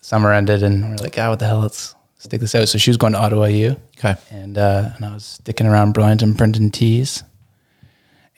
summer 0.00 0.32
ended 0.32 0.62
and 0.62 0.82
we're 0.90 0.96
like 0.96 1.18
ah 1.18 1.28
what 1.30 1.38
the 1.38 1.46
hell 1.46 1.60
let's 1.60 1.94
stick 2.18 2.40
this 2.40 2.54
out 2.54 2.66
so 2.68 2.78
she 2.78 2.88
was 2.90 2.96
going 2.96 3.12
to 3.12 3.18
ottawa 3.18 3.44
u 3.46 3.76
Okay. 3.98 4.14
and 4.30 4.56
uh 4.56 4.90
and 4.96 5.04
i 5.04 5.12
was 5.12 5.24
sticking 5.24 5.66
around 5.66 5.92
burlington 5.92 6.34
printing 6.34 6.70
tees 6.70 7.22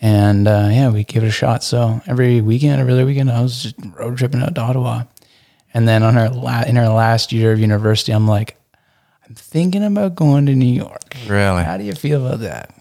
and 0.04 0.46
uh 0.48 0.68
yeah 0.70 0.90
we 0.90 1.04
gave 1.04 1.22
it 1.22 1.28
a 1.28 1.30
shot 1.30 1.62
so 1.62 2.00
every 2.06 2.40
weekend 2.40 2.80
every 2.80 2.92
other 2.92 3.06
weekend 3.06 3.30
i 3.30 3.40
was 3.40 3.62
just 3.62 3.76
road 3.96 4.18
tripping 4.18 4.42
out 4.42 4.54
to 4.54 4.60
ottawa 4.60 5.04
and 5.72 5.86
then 5.88 6.02
on 6.02 6.12
her 6.14 6.28
la- 6.28 6.64
in 6.66 6.76
our 6.76 6.88
last 6.88 7.32
year 7.32 7.52
of 7.52 7.60
university 7.60 8.10
i'm 8.12 8.26
like 8.26 8.56
i'm 9.28 9.34
thinking 9.34 9.84
about 9.84 10.14
going 10.16 10.44
to 10.46 10.54
new 10.56 10.66
york 10.66 11.16
Really? 11.28 11.62
how 11.62 11.76
do 11.76 11.84
you 11.84 11.94
feel 11.94 12.26
about 12.26 12.40
that? 12.40 12.74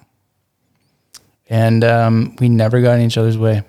And 1.50 1.84
um, 1.84 2.36
we 2.40 2.48
never 2.48 2.82
got 2.82 2.98
in 2.98 3.06
each 3.06 3.18
other's 3.18 3.38
way. 3.38 3.64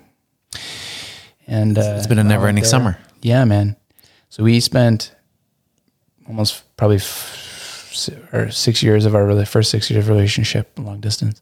And 1.47 1.77
uh, 1.77 1.95
It's 1.97 2.07
been 2.07 2.17
a 2.17 2.23
never-ending 2.23 2.63
summer. 2.63 2.97
Yeah, 3.21 3.43
man. 3.43 3.75
So 4.29 4.41
we 4.41 4.61
spent 4.61 5.13
almost 6.25 6.63
probably 6.77 6.95
f- 6.97 7.99
or 8.31 8.49
six 8.51 8.81
years 8.81 9.05
of 9.05 9.15
our 9.15 9.25
really 9.25 9.43
first 9.45 9.69
six 9.69 9.89
years 9.91 10.05
of 10.05 10.09
relationship 10.09 10.71
long 10.79 11.01
distance. 11.01 11.41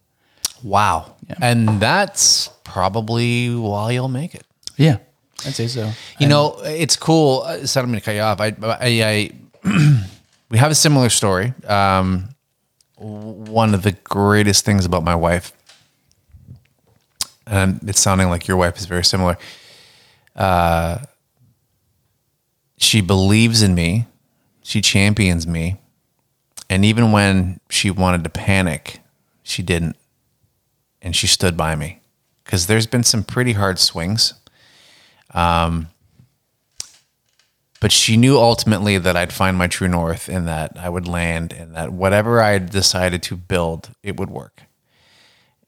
Wow. 0.64 1.16
And 1.42 1.80
that's 1.80 2.50
probably 2.64 3.54
why 3.54 3.92
you'll 3.92 4.08
make 4.08 4.36
it. 4.36 4.44
Yeah, 4.78 4.98
I'd 5.46 5.54
say 5.54 5.68
so. 5.68 5.92
You 6.20 6.28
know, 6.28 6.60
it's 6.64 6.96
cool. 6.96 7.42
Uh, 7.42 7.66
Sorry, 7.66 7.84
I'm 7.84 7.90
going 7.92 8.00
to 8.00 8.06
cut 8.06 8.16
you 8.16 8.22
off. 8.22 8.42
I, 8.42 8.56
I, 8.62 9.32
I 9.64 10.06
we 10.50 10.58
have 10.58 10.72
a 10.72 10.76
similar 10.76 11.10
story. 11.10 11.54
Um, 11.68 12.30
one 12.98 13.74
of 13.74 13.84
the 13.84 13.94
greatest 14.04 14.66
things 14.66 14.86
about 14.86 15.04
my 15.04 15.16
wife, 15.16 15.54
and 17.48 17.80
it's 17.88 18.00
sounding 18.00 18.30
like 18.30 18.48
your 18.48 18.58
wife 18.58 18.78
is 18.78 18.86
very 18.86 19.04
similar. 19.04 19.38
Uh, 20.36 21.00
she 22.78 23.02
believes 23.02 23.62
in 23.62 23.76
me. 23.76 24.08
She 24.64 24.82
champions 24.82 25.46
me. 25.46 25.78
And 26.70 26.86
even 26.86 27.12
when 27.12 27.60
she 27.70 27.92
wanted 27.92 28.24
to 28.24 28.30
panic, 28.30 29.00
she 29.44 29.62
didn't. 29.62 29.98
And 31.02 31.16
she 31.16 31.28
stood 31.28 31.58
by 31.58 31.76
me. 31.76 32.00
Because 32.44 32.68
there's 32.68 32.88
been 32.88 33.04
some 33.04 33.24
pretty 33.24 33.54
hard 33.54 33.80
swings. 33.80 34.34
but 35.34 35.88
she 37.92 38.16
knew 38.18 38.38
ultimately 38.38 38.98
that 38.98 39.16
I'd 39.18 39.34
find 39.34 39.58
my 39.58 39.68
true 39.68 39.88
north 39.88 40.28
and 40.30 40.48
that 40.48 40.78
I 40.78 40.90
would 40.90 41.08
land 41.08 41.52
and 41.54 41.76
that 41.76 41.92
whatever 41.92 42.42
I 42.42 42.60
decided 42.60 43.24
to 43.24 43.36
build, 43.36 43.90
it 44.04 44.18
would 44.20 44.30
work. 44.30 44.64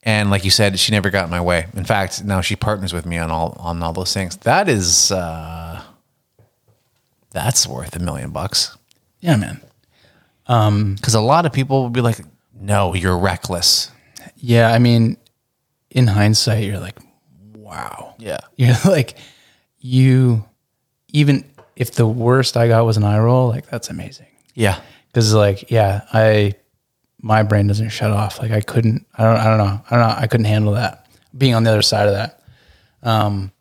And 0.03 0.29
like 0.29 0.43
you 0.43 0.51
said, 0.51 0.77
she 0.79 0.91
never 0.91 1.09
got 1.09 1.23
in 1.25 1.29
my 1.31 1.41
way. 1.41 1.67
In 1.75 1.85
fact, 1.85 2.23
now 2.23 2.41
she 2.41 2.55
partners 2.55 2.93
with 2.93 3.05
me 3.05 3.17
on 3.17 3.31
all 3.31 3.55
on 3.57 3.81
all 3.81 3.93
those 3.93 4.13
things. 4.13 4.35
That 4.37 4.67
is 4.67 5.11
uh 5.11 5.81
that's 7.31 7.65
worth 7.65 7.95
a 7.95 7.99
million 7.99 8.29
bucks. 8.31 8.77
Yeah, 9.21 9.37
man. 9.37 9.61
Because 10.95 11.15
a 11.15 11.21
lot 11.21 11.45
of 11.45 11.53
people 11.53 11.83
would 11.83 11.93
be 11.93 12.01
like, 12.01 12.19
no, 12.53 12.93
you're 12.93 13.17
reckless. 13.17 13.89
Yeah, 14.35 14.71
I 14.71 14.77
mean, 14.77 15.17
in 15.93 16.07
hindsight, 16.07 16.65
you're 16.65 16.79
like, 16.79 16.99
wow. 17.55 18.15
Yeah. 18.19 18.39
You're 18.57 18.75
like, 18.85 19.17
you, 19.79 20.43
even 21.13 21.45
if 21.75 21.91
the 21.91 22.07
worst 22.07 22.57
I 22.57 22.67
got 22.67 22.85
was 22.85 22.97
an 22.97 23.03
eye 23.03 23.19
roll, 23.19 23.49
like 23.49 23.67
that's 23.69 23.89
amazing. 23.89 24.27
Yeah. 24.55 24.81
Cause 25.13 25.33
like, 25.33 25.69
yeah, 25.69 26.01
I, 26.11 26.55
my 27.21 27.43
brain 27.43 27.67
doesn't 27.67 27.89
shut 27.89 28.11
off. 28.11 28.39
Like 28.39 28.51
I 28.51 28.61
couldn't, 28.61 29.05
I 29.15 29.23
don't, 29.23 29.37
I 29.37 29.43
don't 29.45 29.57
know. 29.59 29.81
I 29.89 29.97
don't 29.97 30.07
know. 30.07 30.15
I 30.17 30.27
couldn't 30.27 30.45
handle 30.45 30.73
that 30.73 31.07
being 31.37 31.53
on 31.53 31.63
the 31.63 31.69
other 31.69 31.81
side 31.81 32.07
of 32.07 32.15
that. 32.15 32.41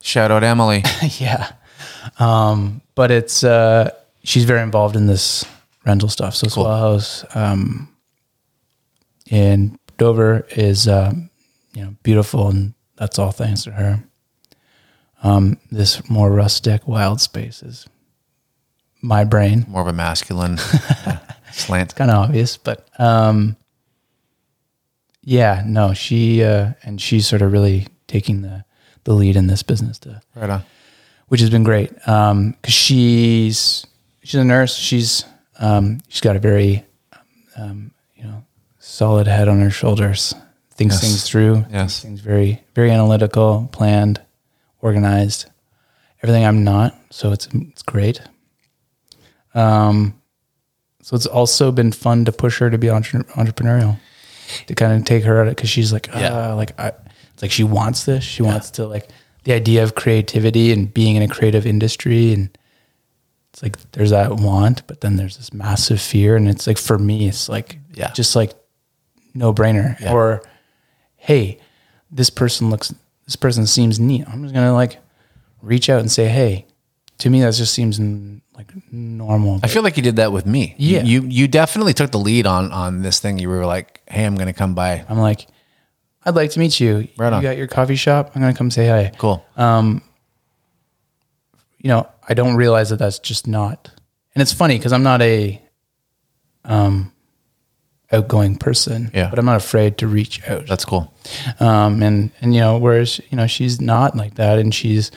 Shout 0.01 0.30
out 0.30 0.43
Emily. 0.43 0.83
yeah. 1.18 1.53
Um, 2.18 2.80
but 2.95 3.11
it's, 3.11 3.45
uh, 3.45 3.91
she's 4.24 4.45
very 4.45 4.62
involved 4.62 4.97
in 4.97 5.07
this 5.07 5.45
rental 5.85 6.09
stuff. 6.09 6.35
So 6.35 6.49
Swell 6.49 6.66
House, 6.66 7.24
um, 7.35 7.89
in 9.30 9.78
Dover 9.99 10.47
is, 10.51 10.89
um, 10.89 11.30
you 11.75 11.83
know, 11.85 11.95
beautiful 12.03 12.49
and 12.49 12.75
that's 12.97 13.18
all 13.18 13.33
thanks 13.33 13.64
to 13.64 13.73
her. 13.73 14.03
Um, 15.23 15.59
this 15.70 16.09
more 16.11 16.31
rustic 16.31 16.87
wild 16.89 17.20
space 17.20 17.62
is 17.62 17.87
my 19.01 19.25
brain. 19.25 19.64
More 19.68 19.83
of 19.83 19.87
a 19.89 19.93
masculine 19.93 20.59
uh, 21.07 21.18
slant. 21.53 21.95
kind 21.95 22.11
of 22.11 22.16
obvious, 22.18 22.57
but 22.57 22.89
um, 22.99 23.57
yeah, 25.23 25.62
no, 25.66 25.95
she 25.95 26.43
uh, 26.43 26.73
and 26.83 27.01
she's 27.01 27.27
sort 27.27 27.43
of 27.43 27.53
really 27.53 27.87
taking 28.09 28.43
the 28.43 28.64
the 29.05 29.12
lead 29.14 29.37
in 29.37 29.47
this 29.49 29.62
business, 29.62 29.99
to, 30.01 30.20
Right 30.37 30.49
on. 30.51 30.62
which 31.29 31.41
has 31.41 31.51
been 31.51 31.64
great. 31.64 31.93
Because 31.95 32.55
she's 32.66 33.87
she's 34.23 34.35
a 34.41 34.45
nurse. 34.45 34.77
She's 34.77 35.25
um, 35.59 36.01
she's 36.09 36.20
got 36.20 36.37
a 36.37 36.41
very 36.41 36.85
um, 37.57 37.93
you 38.16 38.25
know 38.25 38.45
solid 38.79 39.27
head 39.29 39.49
on 39.49 39.61
her 39.61 39.70
shoulders. 39.70 40.35
Thinks 40.75 40.95
Yes. 40.97 41.03
things 41.03 41.23
through. 41.29 41.64
Yes. 41.70 42.01
Things 42.01 42.20
very 42.20 42.62
very 42.75 42.91
analytical, 42.91 43.68
planned, 43.73 44.20
organized. 44.81 45.47
Everything 46.23 46.45
I'm 46.45 46.64
not, 46.64 46.95
so 47.11 47.33
it's 47.33 47.49
it's 47.53 47.83
great. 47.83 48.20
Um, 49.55 50.14
so 51.03 51.16
it's 51.16 51.27
also 51.27 51.73
been 51.73 51.93
fun 51.93 52.25
to 52.25 52.33
push 52.33 52.59
her 52.61 52.70
to 52.70 52.79
be 52.79 52.89
entre- 52.89 53.25
entrepreneurial, 53.35 53.99
to 54.66 54.75
kind 54.75 54.93
of 54.99 55.05
take 55.05 55.25
her 55.25 55.41
at 55.43 55.49
it 55.49 55.57
because 55.57 55.68
she's 55.68 55.93
like, 55.93 56.07
Yeah. 56.09 56.53
uh, 56.53 56.57
like 56.57 56.79
I, 56.81 56.93
it's 57.35 57.43
like 57.43 57.51
she 57.51 57.64
wants 57.64 58.05
this. 58.05 58.25
She 58.25 58.43
wants 58.43 58.70
to 58.73 58.87
like 58.87 59.09
the 59.45 59.53
idea 59.53 59.83
of 59.83 59.95
creativity 59.95 60.73
and 60.73 60.93
being 60.93 61.16
in 61.16 61.23
a 61.23 61.29
creative 61.29 61.66
industry, 61.66 62.33
and 62.33 62.57
it's 63.53 63.62
like 63.62 63.77
there's 63.93 64.11
that 64.11 64.37
want, 64.37 64.87
but 64.87 65.01
then 65.01 65.16
there's 65.16 65.37
this 65.37 65.53
massive 65.53 66.01
fear, 66.01 66.37
and 66.37 66.49
it's 66.49 66.66
like 66.66 66.79
for 66.79 66.99
me, 66.99 67.29
it's 67.29 67.49
like 67.49 67.79
Yeah. 67.95 68.11
just 68.12 68.35
like 68.37 68.53
no 69.35 69.53
brainer. 69.53 69.99
Yeah. 70.01 70.12
Or 70.12 70.43
hey, 71.23 71.59
this 72.11 72.31
person 72.31 72.68
looks, 72.70 72.95
this 73.27 73.37
person 73.37 73.66
seems 73.66 73.99
neat. 74.01 74.25
I'm 74.29 74.43
just 74.43 74.55
gonna 74.55 74.75
like 74.75 74.99
reach 75.62 75.89
out 75.89 76.01
and 76.01 76.11
say, 76.11 76.27
hey. 76.29 76.66
To 77.18 77.31
me, 77.31 77.41
that 77.43 77.55
just 77.55 77.73
seems 77.73 78.01
like 78.57 78.73
normal. 78.91 79.61
I 79.62 79.68
feel 79.68 79.85
like 79.85 79.97
you 79.97 80.03
did 80.03 80.16
that 80.16 80.33
with 80.33 80.45
me. 80.45 80.75
You- 80.77 80.97
Yeah. 80.97 81.03
You, 81.05 81.23
you 81.23 81.47
definitely 81.47 81.93
took 81.95 82.11
the 82.11 82.18
lead 82.18 82.47
on 82.49 82.73
on 82.73 83.03
this 83.03 83.20
thing. 83.20 83.39
You 83.39 83.49
were 83.49 83.64
like, 83.64 84.01
"Hey, 84.11 84.25
I'm 84.25 84.35
going 84.35 84.49
to 84.49 84.53
come 84.53 84.75
by." 84.75 85.05
I'm 85.09 85.18
like, 85.18 85.47
I'd 86.25 86.35
like 86.35 86.51
to 86.53 86.59
meet 86.59 86.81
you. 86.81 87.07
Right 87.16 87.33
on. 87.33 87.41
you 87.41 87.49
got 87.49 87.57
your 87.57 87.68
coffee 87.68 87.95
shop. 87.95 88.33
I'm 88.35 88.41
gonna 88.43 88.55
come 88.55 88.73
say 88.73 88.89
hi. 88.89 89.12
Cool. 89.18 89.45
Um, 89.57 90.03
You 91.79 91.89
know, 91.89 92.09
I 92.29 92.35
don't 92.35 92.57
realize 92.57 92.91
that 92.91 92.99
that's 92.99 93.20
just 93.20 93.47
not. 93.47 93.91
And 94.35 94.43
it's 94.43 94.53
funny 94.53 94.77
because 94.79 94.93
I'm 94.93 95.05
not 95.05 95.23
a 95.23 95.62
um 96.64 97.12
outgoing 98.12 98.56
person. 98.56 99.10
Yeah. 99.14 99.30
But 99.30 99.38
I'm 99.38 99.46
not 99.46 99.56
afraid 99.56 99.98
to 99.98 100.06
reach 100.06 100.46
out. 100.48 100.66
That's 100.66 100.84
cool. 100.84 101.12
Um 101.60 102.02
and 102.02 102.30
and 102.40 102.54
you 102.54 102.60
know, 102.60 102.78
whereas 102.78 103.20
you 103.30 103.36
know 103.36 103.46
she's 103.46 103.80
not 103.80 104.16
like 104.16 104.34
that, 104.34 104.58
and 104.58 104.74
she's 104.74 105.10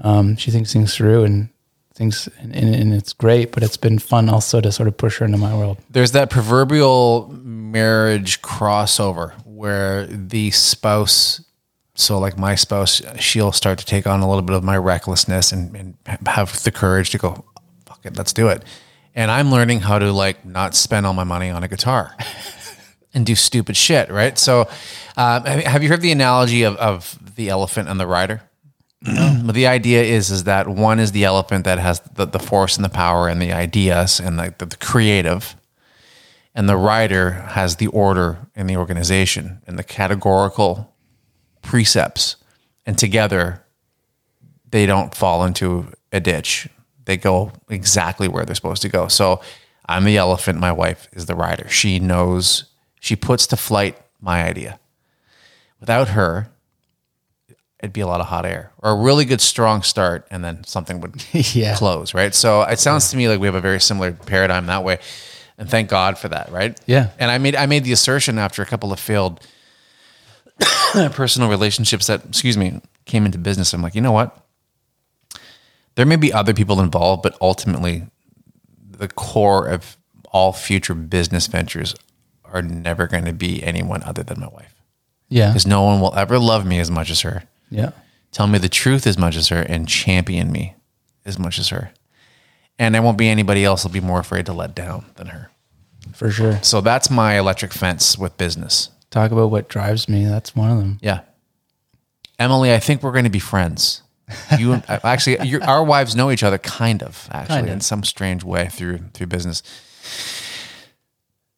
um 0.00 0.36
she 0.36 0.50
thinks 0.50 0.72
things 0.72 0.94
through 0.94 1.24
and 1.24 1.48
thinks 1.94 2.26
and, 2.38 2.54
and, 2.54 2.74
and 2.74 2.94
it's 2.94 3.12
great. 3.12 3.52
But 3.52 3.62
it's 3.62 3.76
been 3.76 3.98
fun 3.98 4.28
also 4.28 4.60
to 4.60 4.72
sort 4.72 4.88
of 4.88 4.96
push 4.96 5.18
her 5.18 5.24
into 5.24 5.38
my 5.38 5.54
world. 5.54 5.78
There's 5.90 6.12
that 6.12 6.30
proverbial 6.30 7.32
marriage 7.42 8.42
crossover 8.42 9.32
where 9.46 10.06
the 10.06 10.50
spouse, 10.50 11.40
so 11.94 12.18
like 12.18 12.36
my 12.36 12.54
spouse, 12.54 13.00
she'll 13.18 13.52
start 13.52 13.78
to 13.78 13.86
take 13.86 14.06
on 14.06 14.20
a 14.20 14.28
little 14.28 14.42
bit 14.42 14.56
of 14.56 14.64
my 14.64 14.76
recklessness 14.76 15.52
and, 15.52 15.76
and 15.76 15.96
have 16.26 16.62
the 16.64 16.70
courage 16.72 17.10
to 17.10 17.18
go, 17.18 17.44
fuck 17.86 18.00
it, 18.04 18.16
let's 18.16 18.32
do 18.32 18.48
it. 18.48 18.64
And 19.14 19.30
I'm 19.30 19.50
learning 19.50 19.80
how 19.80 19.98
to 19.98 20.12
like 20.12 20.44
not 20.44 20.74
spend 20.74 21.06
all 21.06 21.12
my 21.12 21.24
money 21.24 21.50
on 21.50 21.62
a 21.62 21.68
guitar 21.68 22.16
and 23.14 23.26
do 23.26 23.34
stupid 23.34 23.76
shit, 23.76 24.10
right? 24.10 24.38
So, 24.38 24.68
um, 25.16 25.44
have 25.44 25.82
you 25.82 25.88
heard 25.88 26.00
the 26.00 26.12
analogy 26.12 26.62
of, 26.62 26.76
of 26.76 27.18
the 27.36 27.50
elephant 27.50 27.88
and 27.88 28.00
the 28.00 28.06
rider? 28.06 28.42
But 29.44 29.54
the 29.54 29.66
idea 29.66 30.02
is 30.02 30.30
is 30.30 30.44
that 30.44 30.68
one 30.68 31.00
is 31.00 31.12
the 31.12 31.24
elephant 31.24 31.64
that 31.64 31.78
has 31.78 32.00
the, 32.14 32.24
the 32.24 32.38
force 32.38 32.76
and 32.76 32.84
the 32.84 32.88
power 32.88 33.28
and 33.28 33.42
the 33.42 33.52
ideas 33.52 34.20
and 34.20 34.38
the, 34.38 34.54
the, 34.56 34.66
the 34.66 34.76
creative, 34.76 35.56
and 36.54 36.68
the 36.68 36.76
rider 36.76 37.32
has 37.32 37.76
the 37.76 37.88
order 37.88 38.38
and 38.54 38.70
the 38.70 38.76
organization 38.76 39.60
and 39.66 39.78
the 39.78 39.82
categorical 39.82 40.94
precepts, 41.60 42.36
and 42.86 42.96
together 42.96 43.64
they 44.70 44.86
don't 44.86 45.14
fall 45.14 45.44
into 45.44 45.88
a 46.12 46.20
ditch. 46.20 46.68
They 47.04 47.16
go 47.16 47.52
exactly 47.68 48.28
where 48.28 48.44
they're 48.44 48.54
supposed 48.54 48.82
to 48.82 48.88
go. 48.88 49.08
So 49.08 49.40
I'm 49.86 50.04
the 50.04 50.16
elephant. 50.16 50.58
My 50.60 50.72
wife 50.72 51.08
is 51.12 51.26
the 51.26 51.34
rider. 51.34 51.68
She 51.68 51.98
knows. 51.98 52.64
She 53.00 53.16
puts 53.16 53.46
to 53.48 53.56
flight 53.56 53.98
my 54.20 54.44
idea. 54.44 54.78
Without 55.80 56.08
her, 56.10 56.48
it'd 57.80 57.92
be 57.92 58.00
a 58.00 58.06
lot 58.06 58.20
of 58.20 58.26
hot 58.28 58.46
air 58.46 58.70
or 58.78 58.92
a 58.92 58.94
really 58.94 59.24
good 59.24 59.40
strong 59.40 59.82
start 59.82 60.24
and 60.30 60.44
then 60.44 60.62
something 60.64 61.00
would 61.00 61.24
Yeah. 61.54 61.74
close 61.74 62.14
right 62.14 62.32
so 62.32 62.62
it 62.62 62.78
sounds 62.78 63.10
to 63.10 63.16
me 63.16 63.28
like 63.28 63.40
we 63.40 63.48
have 63.48 63.56
a 63.56 63.60
very 63.60 63.80
similar 63.80 64.12
paradigm 64.12 64.66
that 64.66 64.84
way 64.84 65.00
and 65.58 65.68
thank 65.68 65.88
god 65.90 66.16
for 66.16 66.28
that 66.28 66.52
right 66.52 66.78
Yeah. 66.86 67.10
and 67.18 67.28
i 67.28 67.38
made 67.38 67.56
i 67.56 67.66
made 67.66 67.82
the 67.82 67.90
assertion 67.90 68.38
after 68.38 68.62
a 68.62 68.66
couple 68.66 68.92
of 68.92 69.00
failed 69.00 69.44
personal 71.12 71.48
relationships 71.50 72.06
that 72.06 72.24
excuse 72.26 72.56
me 72.56 72.80
came 73.04 73.26
into 73.26 73.38
business 73.38 73.72
i'm 73.74 73.82
like 73.82 73.94
you 73.96 74.00
know 74.00 74.12
what 74.12 74.41
there 75.94 76.06
may 76.06 76.16
be 76.16 76.32
other 76.32 76.54
people 76.54 76.80
involved 76.80 77.22
but 77.22 77.36
ultimately 77.40 78.04
the 78.90 79.08
core 79.08 79.68
of 79.68 79.96
all 80.30 80.52
future 80.52 80.94
business 80.94 81.46
ventures 81.46 81.94
are 82.44 82.62
never 82.62 83.06
going 83.06 83.24
to 83.24 83.32
be 83.32 83.62
anyone 83.62 84.02
other 84.04 84.22
than 84.22 84.40
my 84.40 84.48
wife 84.48 84.74
Yeah. 85.28 85.48
because 85.48 85.66
no 85.66 85.82
one 85.82 86.00
will 86.00 86.14
ever 86.16 86.38
love 86.38 86.66
me 86.66 86.78
as 86.78 86.90
much 86.90 87.10
as 87.10 87.20
her 87.22 87.44
Yeah. 87.70 87.90
tell 88.30 88.46
me 88.46 88.58
the 88.58 88.68
truth 88.68 89.06
as 89.06 89.18
much 89.18 89.36
as 89.36 89.48
her 89.48 89.62
and 89.62 89.88
champion 89.88 90.50
me 90.52 90.74
as 91.24 91.38
much 91.38 91.58
as 91.58 91.68
her. 91.68 91.92
And 92.78 92.94
there 92.94 93.02
won't 93.02 93.18
be 93.18 93.28
anybody 93.28 93.64
else 93.64 93.84
will 93.84 93.92
be 93.92 94.00
more 94.00 94.18
afraid 94.18 94.46
to 94.46 94.52
let 94.52 94.74
down 94.74 95.04
than 95.14 95.28
her. 95.28 95.50
For 96.14 96.30
sure. 96.32 96.58
So 96.62 96.80
that's 96.80 97.10
my 97.10 97.38
electric 97.38 97.72
fence 97.72 98.18
with 98.18 98.36
business. 98.36 98.90
Talk 99.10 99.30
about 99.30 99.50
what 99.52 99.68
drives 99.68 100.08
me. 100.08 100.24
That's 100.24 100.56
one 100.56 100.70
of 100.70 100.78
them. 100.78 100.98
Yeah. 101.00 101.20
Emily, 102.38 102.72
I 102.74 102.80
think 102.80 103.02
we're 103.02 103.12
going 103.12 103.24
to 103.24 103.30
be 103.30 103.38
friends. 103.38 104.02
You 104.58 104.72
uh, 104.88 104.98
actually, 105.04 105.46
your, 105.48 105.62
our 105.64 105.84
wives 105.84 106.14
know 106.14 106.30
each 106.30 106.42
other, 106.42 106.58
kind 106.58 107.02
of, 107.02 107.28
actually, 107.32 107.54
Kind 107.56 107.66
of. 107.68 107.72
in 107.74 107.80
some 107.80 108.04
strange 108.04 108.44
way 108.44 108.68
through 108.68 108.98
through 109.14 109.26
business. 109.28 109.62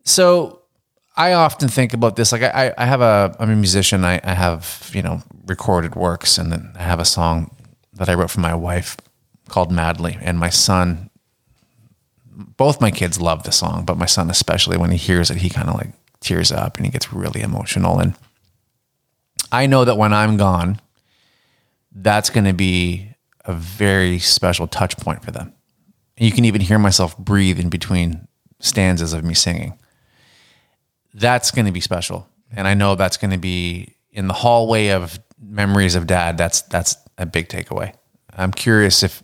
So, 0.05 0.61
I 1.16 1.33
often 1.33 1.68
think 1.68 1.95
about 1.95 2.16
this. 2.16 2.33
Like, 2.33 2.43
I, 2.43 2.68
I- 2.68 2.75
I 2.79 2.87
have 2.87 3.01
a, 3.01 3.35
I'm 3.39 3.51
a 3.51 3.57
musician. 3.57 4.05
I, 4.05 4.20
I 4.25 4.35
have 4.35 4.91
you 4.95 5.03
know 5.03 5.22
recorded 5.47 5.95
works, 5.95 6.39
and 6.39 6.51
then 6.53 6.72
I 6.79 6.83
have 6.83 7.01
a 7.01 7.05
song 7.05 7.51
that 7.95 8.09
I 8.09 8.14
wrote 8.14 8.31
for 8.31 8.41
my 8.41 8.55
wife 8.55 8.97
called 9.49 9.70
"Madly," 9.72 10.18
and 10.20 10.39
my 10.39 10.51
son. 10.51 11.11
Both 12.57 12.81
my 12.81 12.91
kids 12.91 13.20
love 13.20 13.45
the 13.45 13.53
song, 13.53 13.85
but 13.85 13.97
my 13.97 14.07
son 14.07 14.29
especially 14.29 14.77
when 14.77 14.91
he 14.91 14.97
hears 14.97 15.31
it, 15.31 15.37
he 15.37 15.49
kind 15.49 15.68
of 15.68 15.77
like 15.77 15.91
tears 16.18 16.51
up 16.51 16.77
and 16.77 16.85
he 16.85 16.91
gets 16.91 17.12
really 17.12 17.41
emotional. 17.43 18.01
And 18.01 18.14
I 19.53 19.66
know 19.66 19.85
that 19.85 19.97
when 19.97 20.12
I'm 20.12 20.37
gone, 20.37 20.81
that's 21.95 22.30
going 22.30 22.45
to 22.45 22.53
be 22.53 23.14
a 23.45 23.53
very 23.53 24.18
special 24.18 24.66
touch 24.66 24.97
point 24.97 25.24
for 25.24 25.30
them. 25.30 25.53
You 26.16 26.32
can 26.32 26.45
even 26.45 26.61
hear 26.61 26.78
myself 26.78 27.16
breathe 27.18 27.59
in 27.59 27.68
between 27.68 28.26
stanzas 28.61 29.12
of 29.12 29.24
me 29.24 29.34
singing. 29.34 29.78
That's 31.12 31.51
going 31.51 31.66
to 31.66 31.72
be 31.72 31.80
special. 31.80 32.28
And 32.53 32.66
I 32.66 32.74
know 32.74 32.95
that's 32.95 33.16
going 33.16 33.30
to 33.30 33.38
be 33.38 33.97
in 34.11 34.28
the 34.28 34.34
hallway 34.34 34.88
of 34.88 35.18
memories 35.40 35.95
of 35.95 36.07
dad. 36.07 36.38
That's 36.38 36.62
that's 36.62 36.97
a 37.18 37.26
big 37.26 37.49
takeaway. 37.49 37.95
I'm 38.32 38.53
curious 38.53 39.03
if 39.03 39.22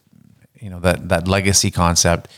you 0.60 0.70
know 0.70 0.80
that 0.80 1.08
that 1.08 1.28
legacy 1.28 1.70
concept 1.70 2.28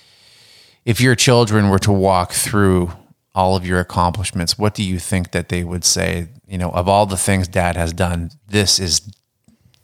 if 0.85 1.01
your 1.01 1.15
children 1.15 1.69
were 1.69 1.79
to 1.81 1.93
walk 1.93 2.33
through 2.33 2.93
all 3.35 3.57
of 3.57 3.67
your 3.67 3.81
accomplishments, 3.81 4.59
what 4.59 4.75
do 4.75 4.83
you 4.83 4.99
think 4.99 5.31
that 5.31 5.49
they 5.49 5.65
would 5.65 5.85
say? 5.85 6.29
You 6.47 6.59
know, 6.59 6.71
of 6.71 6.89
all 6.89 7.07
the 7.07 7.17
things 7.17 7.49
dad 7.49 7.77
has 7.77 7.93
done, 7.93 8.31
this 8.49 8.79
is 8.79 9.01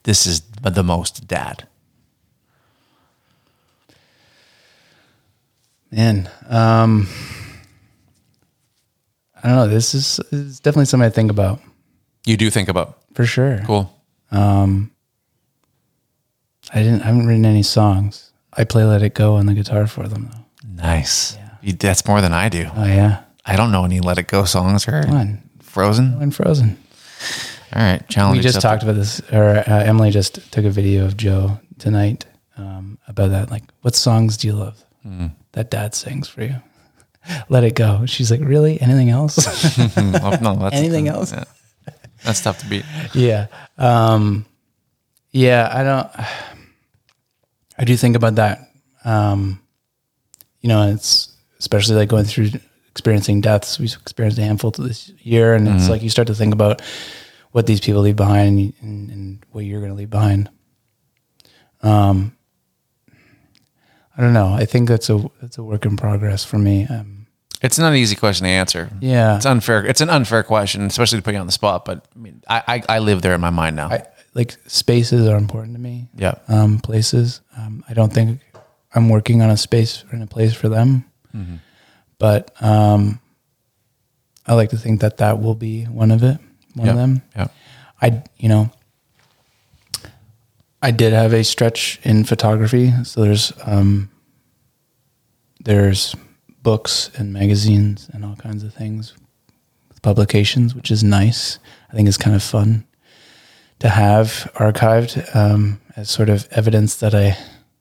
this 0.04 0.26
is 0.26 0.40
the 0.62 0.82
most 0.82 1.26
dad. 1.26 1.66
Man, 5.90 6.28
um, 6.48 7.08
I 9.42 9.48
don't 9.48 9.56
know. 9.56 9.68
This 9.68 9.94
is, 9.94 10.20
is 10.30 10.60
definitely 10.60 10.84
something 10.84 11.06
I 11.06 11.10
think 11.10 11.30
about 11.30 11.60
You 12.26 12.36
do 12.36 12.50
think 12.50 12.68
about 12.68 12.98
for 13.14 13.24
sure. 13.24 13.62
Cool. 13.64 13.90
Um, 14.30 14.90
I 16.74 16.82
didn't. 16.82 17.02
I 17.02 17.06
haven't 17.06 17.26
written 17.26 17.46
any 17.46 17.62
songs. 17.62 18.32
I 18.52 18.64
play 18.64 18.84
"Let 18.84 19.02
It 19.02 19.14
Go" 19.14 19.36
on 19.36 19.46
the 19.46 19.54
guitar 19.54 19.86
for 19.86 20.06
them 20.08 20.30
though. 20.30 20.44
Nice. 20.82 21.38
You, 21.62 21.72
that's 21.72 22.06
more 22.06 22.20
than 22.20 22.32
I 22.34 22.48
do. 22.50 22.68
Oh 22.76 22.84
yeah, 22.84 23.22
I 23.46 23.56
don't 23.56 23.72
know 23.72 23.84
any 23.86 24.00
Let 24.00 24.18
It 24.18 24.28
Go 24.28 24.44
songs 24.44 24.86
or. 24.86 25.02
Frozen. 25.60 26.20
and 26.20 26.34
Frozen. 26.34 26.76
All 27.74 27.82
right, 27.82 28.06
challenge. 28.08 28.38
We 28.38 28.42
just 28.42 28.56
accepted. 28.56 28.68
talked 28.68 28.82
about 28.84 28.96
this, 28.96 29.20
or 29.32 29.58
uh, 29.58 29.84
Emily 29.84 30.10
just 30.10 30.50
took 30.52 30.64
a 30.64 30.70
video 30.70 31.04
of 31.04 31.16
Joe 31.16 31.60
tonight 31.78 32.24
um, 32.56 32.98
about 33.06 33.30
that. 33.30 33.50
Like, 33.50 33.64
what 33.82 33.94
songs 33.94 34.36
do 34.36 34.48
you 34.48 34.54
love 34.54 34.82
that 35.52 35.70
Dad 35.70 35.94
sings 35.94 36.28
for 36.28 36.42
you? 36.42 36.56
Let 37.48 37.64
it 37.64 37.74
go. 37.74 38.06
She's 38.06 38.30
like, 38.30 38.40
really? 38.40 38.80
Anything 38.80 39.10
else? 39.10 39.36
No, 39.96 40.54
that's, 40.56 40.76
Anything 40.76 41.08
else? 41.08 41.32
yeah. 41.32 41.44
That's 42.24 42.40
tough 42.40 42.58
to 42.60 42.66
beat. 42.68 42.84
yeah. 43.14 43.46
Um, 43.76 44.44
yeah. 45.30 45.68
I 45.72 45.82
don't. 45.84 46.28
I 47.78 47.84
do 47.84 47.96
think 47.96 48.16
about 48.16 48.36
that. 48.36 48.70
Um, 49.04 49.60
you 50.60 50.68
know, 50.68 50.88
it's 50.90 51.32
especially 51.60 51.96
like 51.96 52.08
going 52.08 52.24
through 52.24 52.50
experiencing 52.90 53.40
deaths. 53.40 53.78
We've 53.78 53.92
experienced 54.02 54.38
a 54.38 54.42
handful 54.42 54.70
this 54.72 55.10
year, 55.20 55.54
and 55.54 55.68
it's 55.68 55.88
like 55.88 56.02
you 56.02 56.10
start 56.10 56.26
to 56.28 56.34
think 56.34 56.52
about 56.52 56.82
what 57.58 57.66
these 57.66 57.80
people 57.80 58.02
leave 58.02 58.14
behind 58.14 58.72
and, 58.80 59.10
and, 59.10 59.44
what 59.50 59.64
you're 59.64 59.80
going 59.80 59.90
to 59.90 59.96
leave 59.96 60.10
behind. 60.10 60.48
Um, 61.82 62.36
I 64.16 64.20
don't 64.20 64.32
know. 64.32 64.54
I 64.54 64.64
think 64.64 64.88
that's 64.88 65.10
a 65.10 65.28
that's 65.42 65.58
a 65.58 65.64
work 65.64 65.84
in 65.84 65.96
progress 65.96 66.44
for 66.44 66.56
me. 66.56 66.86
Um, 66.88 67.26
It's 67.60 67.76
not 67.76 67.88
an 67.88 67.98
easy 67.98 68.14
question 68.14 68.44
to 68.44 68.50
answer. 68.50 68.90
yeah, 69.00 69.36
It's 69.36 69.46
unfair. 69.46 69.84
It's 69.84 70.00
an 70.00 70.08
unfair 70.08 70.44
question, 70.44 70.82
especially 70.82 71.18
to 71.18 71.22
put 71.24 71.34
you 71.34 71.40
on 71.40 71.46
the 71.46 71.52
spot. 71.52 71.84
But 71.84 72.06
I 72.14 72.18
mean, 72.20 72.42
I 72.48 72.62
I, 72.74 72.96
I 72.96 72.98
live 73.00 73.22
there 73.22 73.34
in 73.34 73.40
my 73.40 73.50
mind 73.50 73.74
now. 73.74 73.88
I, 73.88 74.06
like 74.34 74.56
spaces 74.68 75.26
are 75.26 75.36
important 75.36 75.74
to 75.74 75.80
me. 75.80 76.06
yeah. 76.14 76.34
um, 76.46 76.78
places. 76.78 77.40
Um, 77.56 77.82
I 77.88 77.94
don't 77.94 78.12
think 78.12 78.40
I'm 78.94 79.08
working 79.08 79.42
on 79.42 79.50
a 79.50 79.56
space 79.56 80.04
and 80.12 80.22
a 80.22 80.28
place 80.28 80.54
for 80.54 80.68
them, 80.68 81.04
but 82.18 82.52
um, 82.62 83.18
I 84.46 84.54
like 84.54 84.70
to 84.70 84.76
think 84.78 85.00
that 85.00 85.16
that 85.16 85.40
will 85.42 85.56
be 85.56 85.86
one 85.86 86.12
of 86.12 86.22
it, 86.22 86.38
one 86.78 86.86
Yeah. 86.86 86.92
of 86.92 86.98
them. 86.98 87.22
Yeah. 87.36 87.48
I, 88.00 88.22
you 88.38 88.48
know, 88.48 88.70
I 90.80 90.90
did 90.92 91.12
have 91.12 91.32
a 91.32 91.42
stretch 91.42 91.98
in 92.04 92.24
photography, 92.24 92.92
so 93.04 93.20
there's 93.22 93.52
um, 93.64 94.10
there's 95.64 96.14
books 96.62 97.10
and 97.16 97.32
magazines 97.32 98.08
and 98.12 98.24
all 98.24 98.36
kinds 98.36 98.62
of 98.62 98.72
things, 98.72 99.14
with 99.88 100.00
publications, 100.02 100.74
which 100.74 100.90
is 100.90 101.02
nice. 101.02 101.58
I 101.90 101.94
think 101.96 102.06
it's 102.08 102.16
kind 102.16 102.36
of 102.36 102.42
fun 102.42 102.84
to 103.80 103.88
have 103.88 104.50
archived 104.54 105.34
um, 105.34 105.80
as 105.96 106.10
sort 106.10 106.28
of 106.28 106.46
evidence 106.52 106.96
that 106.96 107.14
I 107.14 107.36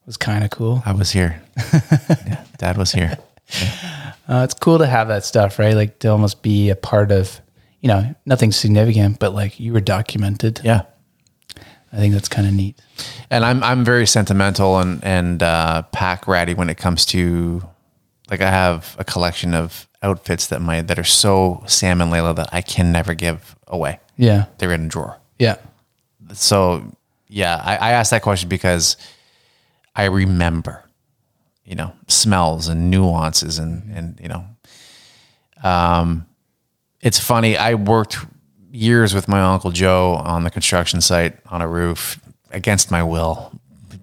was 0.06 0.18
kind 0.18 0.44
of 0.44 0.50
cool. 0.50 0.82
I 0.86 0.94
was 0.94 1.12
here. 1.12 1.42
yeah, 1.74 2.44
Dad 2.58 2.78
was 2.78 2.92
here. 2.92 3.18
Uh, 4.30 4.42
it's 4.44 4.54
cool 4.56 4.78
to 4.78 4.86
have 4.86 5.08
that 5.08 5.24
stuff, 5.24 5.58
right? 5.58 5.74
Like 5.74 6.00
to 6.00 6.10
almost 6.10 6.42
be 6.44 6.70
a 6.70 6.76
part 6.76 7.14
of, 7.14 7.40
you 7.82 7.88
know, 7.88 8.16
nothing 8.26 8.52
significant, 8.52 9.20
but 9.20 9.34
like 9.34 9.60
you 9.60 9.74
were 9.74 9.82
documented. 9.82 10.62
Yeah. 10.64 10.84
I 11.92 11.98
think 11.98 12.14
that's 12.14 12.28
kind 12.28 12.48
of 12.48 12.54
neat. 12.54 12.80
And 13.30 13.46
I'm 13.46 13.64
I'm 13.64 13.86
very 13.86 14.06
sentimental 14.06 14.78
and 14.80 15.04
and 15.04 15.42
uh, 15.42 15.84
pack 15.94 16.28
ratty 16.28 16.54
when 16.54 16.70
it 16.70 16.78
comes 16.78 17.06
to 17.08 17.64
like 18.30 18.42
I 18.42 18.50
have 18.50 18.96
a 19.00 19.06
collection 19.06 19.54
of 19.54 19.88
outfits 20.04 20.48
that 20.48 20.62
my 20.62 20.82
that 20.82 21.00
are 21.00 21.04
so 21.04 21.64
Sam 21.66 22.02
and 22.02 22.12
Layla 22.12 22.36
that 22.36 22.50
I 22.52 22.62
can 22.62 22.92
never 22.92 23.14
give 23.14 23.56
away. 23.68 24.00
Yeah. 24.18 24.46
They're 24.58 24.74
in 24.74 24.86
a 24.86 24.90
drawer. 24.90 25.18
Yeah. 25.40 25.56
So 26.34 26.84
yeah, 27.30 27.62
I, 27.64 27.78
I 27.78 27.92
asked 27.92 28.12
that 28.12 28.22
question 28.22 28.50
because 28.50 28.98
I 29.96 30.06
remember, 30.06 30.84
you 31.66 31.76
know, 31.76 31.94
smells 32.08 32.68
and 32.68 32.92
nuances 32.92 33.60
and 33.60 33.96
and 33.96 34.20
you 34.22 34.28
know, 34.28 34.46
um, 35.64 36.27
it's 37.08 37.20
funny. 37.20 37.56
I 37.58 37.74
worked 37.76 38.18
years 38.72 39.14
with 39.14 39.28
my 39.28 39.42
uncle 39.42 39.72
Joe 39.72 40.14
on 40.34 40.44
the 40.44 40.52
construction 40.52 41.02
site 41.02 41.34
on 41.50 41.62
a 41.62 41.68
roof 41.68 42.20
against 42.52 42.92
my 42.92 43.02
will, 43.04 43.52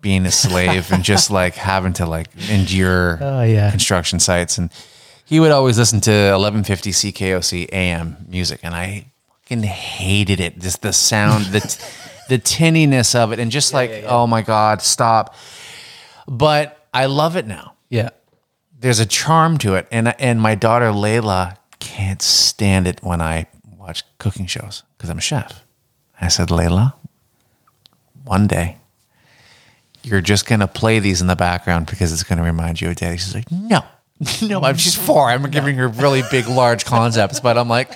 being 0.00 0.26
a 0.26 0.30
slave 0.30 0.90
and 0.92 1.04
just 1.04 1.30
like 1.40 1.54
having 1.54 1.92
to 1.94 2.06
like 2.06 2.28
endure 2.50 3.18
Oh, 3.20 3.42
yeah. 3.42 3.70
construction 3.70 4.18
sites. 4.20 4.58
And 4.58 4.70
he 5.26 5.38
would 5.40 5.52
always 5.52 5.78
listen 5.78 6.00
to 6.02 6.10
1150 6.10 6.90
CKOC 6.90 7.68
AM 7.72 8.16
music, 8.28 8.60
and 8.62 8.74
I 8.74 9.12
fucking 9.42 9.62
hated 9.64 10.40
it. 10.40 10.58
Just 10.58 10.82
the 10.82 10.92
sound, 10.92 11.46
the 11.46 11.60
t- 11.60 11.84
the 12.28 12.38
tinniness 12.38 13.14
of 13.14 13.32
it, 13.32 13.38
and 13.38 13.50
just 13.50 13.72
like, 13.74 14.04
oh 14.06 14.26
my 14.26 14.42
god, 14.42 14.80
stop. 14.82 15.34
But 16.26 16.86
I 16.92 17.06
love 17.06 17.36
it 17.36 17.46
now. 17.46 17.74
Yeah. 17.90 18.10
There's 18.80 19.00
a 19.00 19.06
charm 19.06 19.56
to 19.58 19.74
it, 19.76 19.86
and 19.90 20.08
and 20.20 20.40
my 20.40 20.54
daughter 20.54 20.86
Layla 20.92 21.56
can't 21.84 22.22
stand 22.22 22.86
it 22.86 23.02
when 23.02 23.20
I 23.20 23.46
watch 23.78 24.02
cooking 24.18 24.46
shows 24.46 24.82
because 24.96 25.10
I'm 25.10 25.18
a 25.18 25.20
chef. 25.20 25.62
I 26.20 26.28
said, 26.28 26.48
Layla, 26.48 26.94
one 28.24 28.46
day 28.46 28.78
you're 30.02 30.22
just 30.22 30.46
gonna 30.46 30.66
play 30.66 30.98
these 30.98 31.20
in 31.20 31.26
the 31.26 31.36
background 31.36 31.86
because 31.86 32.12
it's 32.12 32.22
gonna 32.22 32.42
remind 32.42 32.80
you 32.80 32.88
of 32.88 32.96
daddy. 32.96 33.18
She's 33.18 33.34
like, 33.34 33.50
no, 33.52 33.84
no, 34.42 34.62
I'm 34.62 34.76
she's 34.76 34.94
four. 34.94 35.28
I'm 35.28 35.50
giving 35.50 35.76
her 35.76 35.88
really 35.88 36.22
big, 36.30 36.48
large 36.48 36.86
concepts, 36.86 37.40
but 37.40 37.58
I'm 37.58 37.68
like, 37.68 37.92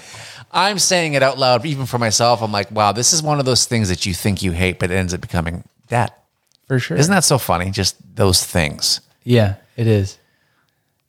I'm 0.52 0.78
saying 0.78 1.14
it 1.14 1.22
out 1.22 1.38
loud, 1.38 1.64
even 1.64 1.86
for 1.86 1.98
myself. 1.98 2.42
I'm 2.42 2.52
like, 2.52 2.70
wow, 2.70 2.92
this 2.92 3.12
is 3.12 3.22
one 3.22 3.38
of 3.38 3.46
those 3.46 3.64
things 3.64 3.88
that 3.88 4.04
you 4.04 4.12
think 4.14 4.42
you 4.42 4.52
hate, 4.52 4.78
but 4.78 4.90
it 4.90 4.94
ends 4.94 5.14
up 5.14 5.20
becoming 5.20 5.64
that. 5.88 6.22
For 6.66 6.78
sure. 6.78 6.98
Isn't 6.98 7.12
that 7.14 7.24
so 7.24 7.38
funny? 7.38 7.70
Just 7.70 7.96
those 8.14 8.44
things. 8.44 9.00
Yeah, 9.24 9.54
it 9.76 9.86
is. 9.86 10.18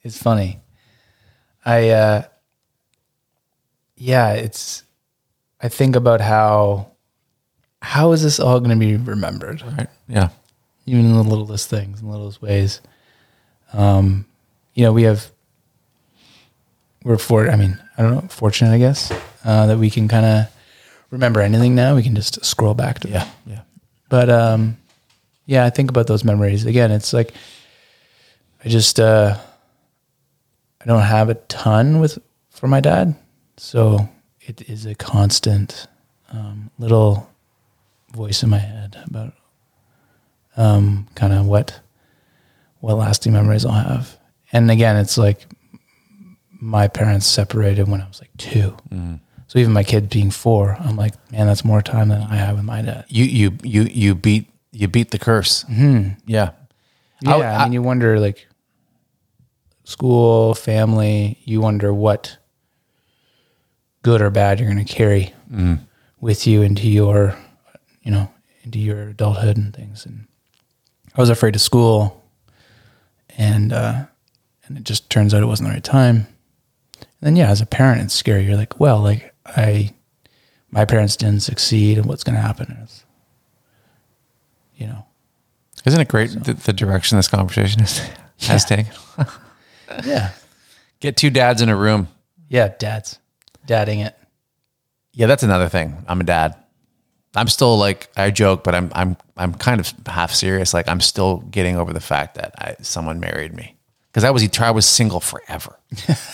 It's 0.04 0.18
funny. 0.18 0.60
I 1.66 1.90
uh 1.90 2.24
yeah, 4.00 4.32
it's 4.34 4.84
I 5.62 5.68
think 5.68 5.96
about 5.96 6.22
how 6.22 6.88
how 7.82 8.12
is 8.14 8.24
this 8.24 8.40
all 8.40 8.60
going 8.60 8.72
to 8.72 8.76
be 8.76 8.96
remembered? 8.98 9.62
Right. 9.62 9.88
Yeah. 10.08 10.30
Even 10.86 11.06
in 11.06 11.14
the 11.14 11.24
littlest 11.24 11.70
things, 11.70 12.02
in 12.02 12.08
the 12.08 12.12
littlest 12.12 12.42
ways. 12.42 12.82
Um, 13.74 14.26
you 14.74 14.84
know, 14.84 14.94
we 14.94 15.04
have 15.04 15.30
we're 17.04 17.18
for 17.18 17.50
I 17.50 17.56
mean, 17.56 17.78
I 17.98 18.02
don't 18.02 18.16
know, 18.16 18.22
fortunate 18.30 18.74
I 18.74 18.78
guess, 18.80 19.12
uh, 19.46 19.68
that 19.68 19.78
we 19.78 19.90
can 19.90 20.08
kind 20.08 20.26
of 20.26 20.46
remember 21.12 21.42
anything 21.42 21.76
now. 21.76 21.96
We 21.96 22.04
can 22.04 22.16
just 22.16 22.44
scroll 22.44 22.74
back 22.74 23.00
to 23.02 23.10
Yeah. 23.10 23.30
Yeah. 23.46 23.62
but 24.10 24.30
um, 24.30 24.78
yeah, 25.46 25.66
I 25.66 25.70
think 25.70 25.90
about 25.90 26.08
those 26.08 26.24
memories 26.24 26.66
again. 26.66 26.92
It's 26.92 27.14
like 27.14 27.34
I 28.64 28.70
just 28.70 29.00
uh, 29.00 29.38
I 30.82 30.86
don't 30.86 31.02
have 31.02 31.30
a 31.30 31.36
ton 31.36 32.00
with 32.00 32.18
for 32.50 32.68
my 32.68 32.80
dad, 32.82 33.16
so 33.60 34.08
it 34.42 34.68
is 34.70 34.86
a 34.86 34.96
constant 34.96 35.88
um, 36.32 36.72
little 36.80 37.30
voice 38.14 38.42
in 38.44 38.50
my 38.50 38.58
head 38.58 38.98
about 39.06 39.34
um, 40.58 41.08
kind 41.16 41.34
of 41.34 41.46
what 41.46 41.80
what 42.80 42.96
lasting 42.96 43.34
memories 43.34 43.66
I'll 43.66 43.74
have. 43.74 44.18
And 44.54 44.72
again, 44.72 44.96
it's 44.96 45.18
like 45.18 45.46
my 46.62 46.88
parents 46.88 47.26
separated 47.28 47.88
when 47.88 48.02
I 48.02 48.08
was 48.08 48.20
like 48.22 48.32
2 48.38 48.76
So 49.48 49.60
even 49.60 49.74
my 49.74 49.84
kid 49.84 50.10
being 50.10 50.32
four, 50.32 50.78
I'm 50.80 50.96
like, 50.96 51.14
man, 51.32 51.48
that's 51.48 51.66
more 51.66 51.82
time 51.82 52.10
than 52.10 52.22
I 52.22 52.36
have 52.38 52.56
with 52.56 52.66
my 52.66 52.82
dad. 52.82 53.06
You 53.10 53.26
you 53.26 53.58
you 53.64 53.82
you 53.84 54.16
beat 54.16 54.48
you 54.72 54.88
beat 54.88 55.12
the 55.12 55.20
curse. 55.20 55.66
Yeah. 56.26 56.52
Yeah, 57.22 57.36
I- 57.36 57.56
I, 57.56 57.64
mean, 57.66 57.74
you 57.74 57.82
wonder 57.82 58.20
like 58.20 58.48
school, 59.84 60.54
family. 60.56 61.38
You 61.44 61.60
wonder 61.62 61.94
what 61.94 62.38
good 64.04 64.22
or 64.22 64.30
bad 64.30 64.60
you're 64.60 64.72
going 64.72 64.84
to 64.86 64.94
carry 64.94 65.34
with 66.20 66.46
you 66.48 66.62
into 66.62 66.88
your, 66.90 67.36
you 68.04 68.12
know, 68.12 68.32
into 68.64 68.80
your 68.80 69.10
adulthood 69.10 69.58
and 69.58 69.74
things. 69.76 70.06
And 70.06 70.28
I 71.16 71.22
was 71.22 71.30
afraid 71.30 71.56
of 71.56 71.62
school, 71.62 72.24
and 73.38 73.74
uh, 73.74 74.06
and 74.66 74.78
it 74.78 74.84
just 74.84 75.10
turns 75.10 75.34
out 75.34 75.42
it 75.44 75.48
wasn't 75.48 75.70
the 75.70 75.74
right 75.74 75.84
time. 75.84 76.28
And 77.00 77.08
then 77.22 77.36
yeah, 77.36 77.50
as 77.50 77.62
a 77.62 77.66
parent, 77.66 78.02
it's 78.02 78.14
scary. 78.14 78.46
You're 78.46 78.56
like, 78.58 78.80
well, 78.80 79.00
like 79.02 79.34
I, 79.46 79.94
my 80.72 80.86
parents 80.86 81.16
didn't 81.16 81.42
succeed, 81.42 81.98
and 81.98 82.06
what's 82.06 82.24
going 82.24 82.36
to 82.36 82.42
happen 82.42 82.72
is, 82.84 83.04
you 84.76 84.88
know, 84.88 85.06
Isn't 85.86 86.00
it 86.00 86.08
great 86.08 86.32
the, 86.44 86.54
the 86.54 86.74
direction 86.74 87.18
this 87.18 87.28
conversation 87.28 87.82
is, 87.82 88.02
has 88.42 88.64
taken? 88.66 88.94
yeah, 90.06 90.32
Get 91.00 91.18
two 91.18 91.30
dads 91.30 91.62
in 91.62 91.70
a 91.70 91.76
room. 91.76 92.08
yeah, 92.50 92.70
dads, 92.78 93.20
dadding 93.70 94.00
it. 94.00 94.18
Yeah, 95.14 95.28
that's 95.28 95.44
another 95.44 95.70
thing. 95.70 96.04
I'm 96.08 96.20
a 96.20 96.24
dad. 96.24 96.56
I'm 97.36 97.48
still 97.48 97.78
like 97.78 98.10
I 98.18 98.32
joke, 98.32 98.64
but 98.64 98.74
I'm 98.74 98.92
I'm 98.94 99.16
I'm 99.38 99.54
kind 99.54 99.80
of 99.80 99.94
half 100.08 100.34
serious. 100.34 100.74
Like 100.74 100.90
I'm 100.90 101.00
still 101.00 101.38
getting 101.52 101.78
over 101.78 101.94
the 101.94 102.00
fact 102.00 102.36
that 102.36 102.56
I, 102.58 102.76
someone 102.82 103.20
married 103.20 103.56
me 103.56 103.76
because 104.12 104.24
I 104.24 104.32
was 104.32 104.50
I 104.60 104.72
was 104.72 104.88
single 104.88 105.20
forever, 105.20 105.78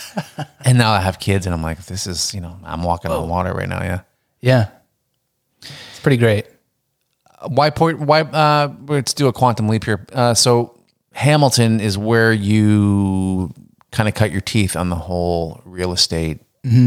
and 0.65 0.77
now 0.77 0.91
I 0.93 1.01
have 1.01 1.19
kids, 1.19 1.45
and 1.45 1.53
I'm 1.53 1.61
like, 1.61 1.85
this 1.85 2.07
is 2.07 2.33
you 2.33 2.39
know 2.39 2.57
I'm 2.63 2.83
walking 2.83 3.11
on 3.11 3.27
water 3.27 3.53
right 3.53 3.67
now. 3.67 3.83
Yeah, 3.83 4.01
Yeah. 4.39 4.69
It's 5.61 5.99
pretty 6.01 6.17
great. 6.17 6.45
why 7.47 7.69
point 7.71 7.99
why 7.99 8.21
uh 8.21 8.73
let's 8.87 9.13
do 9.13 9.27
a 9.27 9.33
quantum 9.33 9.67
leap 9.67 9.83
here 9.83 10.05
uh 10.13 10.33
so 10.33 10.79
hamilton 11.11 11.79
is 11.79 11.97
where 11.97 12.31
you 12.31 13.51
kind 13.91 14.07
of 14.07 14.13
cut 14.15 14.31
your 14.31 14.41
teeth 14.41 14.75
on 14.75 14.89
the 14.89 14.95
whole 14.95 15.61
real 15.65 15.91
estate 15.91 16.39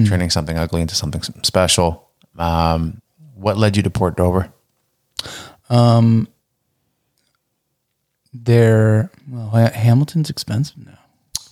turning 0.07 0.29
something 0.31 0.59
ugly 0.59 0.81
into 0.81 0.95
something 0.95 1.23
special 1.43 2.09
um 2.39 3.01
what 3.35 3.57
led 3.57 3.77
you 3.77 3.83
to 3.83 3.91
port 3.91 4.17
dover 4.17 4.53
Um, 5.71 6.27
There, 8.35 9.11
well, 9.29 9.49
Hamilton's 9.51 10.31
expensive 10.31 10.79
now. 10.85 10.99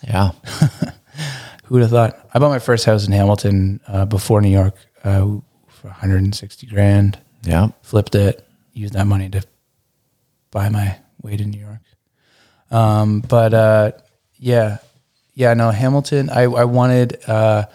yeah 0.06 0.30
Who 1.64 1.74
would 1.74 1.82
have 1.82 1.90
thought? 1.90 2.28
I 2.32 2.38
bought 2.38 2.50
my 2.50 2.58
first 2.60 2.84
house 2.84 3.06
in 3.06 3.12
Hamilton 3.12 3.80
uh, 3.88 4.04
before 4.04 4.40
New 4.40 4.50
York 4.50 4.76
uh, 5.02 5.20
for 5.68 5.88
160 5.88 6.66
grand. 6.66 7.18
yeah 7.42 7.68
Flipped 7.82 8.14
it, 8.14 8.46
used 8.72 8.94
that 8.94 9.06
money 9.06 9.28
to 9.30 9.42
buy 10.50 10.68
my 10.68 10.98
way 11.22 11.36
to 11.36 11.44
New 11.44 11.58
York. 11.60 11.80
Um, 12.70 13.20
but 13.20 13.52
uh, 13.54 13.92
yeah, 14.36 14.78
yeah, 15.34 15.54
no, 15.54 15.70
Hamilton. 15.70 16.30
I 16.30 16.42
I 16.42 16.64
wanted. 16.64 17.18
Uh, 17.28 17.66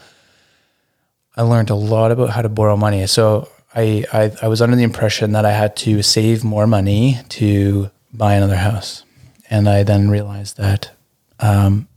I 1.37 1.43
learned 1.43 1.69
a 1.69 1.75
lot 1.75 2.11
about 2.11 2.29
how 2.29 2.41
to 2.41 2.49
borrow 2.49 2.75
money. 2.75 3.05
So 3.07 3.47
I, 3.73 4.05
I 4.11 4.31
I 4.41 4.47
was 4.47 4.61
under 4.61 4.75
the 4.75 4.83
impression 4.83 5.31
that 5.33 5.45
I 5.45 5.51
had 5.51 5.75
to 5.77 6.01
save 6.03 6.43
more 6.43 6.67
money 6.67 7.19
to 7.29 7.89
buy 8.13 8.33
another 8.35 8.57
house, 8.57 9.03
and 9.49 9.69
I 9.69 9.83
then 9.83 10.09
realized 10.09 10.57
that 10.57 10.91
um, 11.39 11.87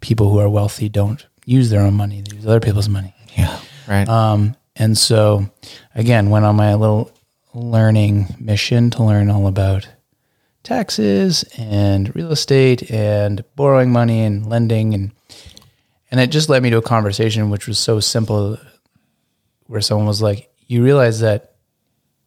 people 0.00 0.30
who 0.30 0.38
are 0.38 0.48
wealthy 0.48 0.88
don't 0.88 1.26
use 1.44 1.70
their 1.70 1.80
own 1.82 1.94
money; 1.94 2.22
they 2.22 2.36
use 2.36 2.46
other 2.46 2.60
people's 2.60 2.88
money. 2.88 3.14
yeah 3.36 3.58
right 3.88 4.08
Um, 4.08 4.54
and 4.76 4.96
so, 4.96 5.48
again, 5.94 6.30
went 6.30 6.44
on 6.44 6.56
my 6.56 6.74
little 6.74 7.10
learning 7.52 8.34
mission 8.40 8.90
to 8.90 9.02
learn 9.04 9.30
all 9.30 9.46
about 9.46 9.88
taxes 10.62 11.44
and 11.58 12.14
real 12.16 12.32
estate 12.32 12.90
and 12.90 13.44
borrowing 13.54 13.92
money 13.92 14.22
and 14.22 14.46
lending 14.46 14.94
and 14.94 15.12
and 16.10 16.20
it 16.20 16.28
just 16.28 16.48
led 16.48 16.62
me 16.62 16.70
to 16.70 16.78
a 16.78 16.82
conversation 16.82 17.50
which 17.50 17.66
was 17.68 17.78
so 17.78 18.00
simple 18.00 18.56
where 19.66 19.80
someone 19.80 20.06
was 20.06 20.22
like 20.22 20.50
you 20.66 20.82
realize 20.82 21.20
that 21.20 21.54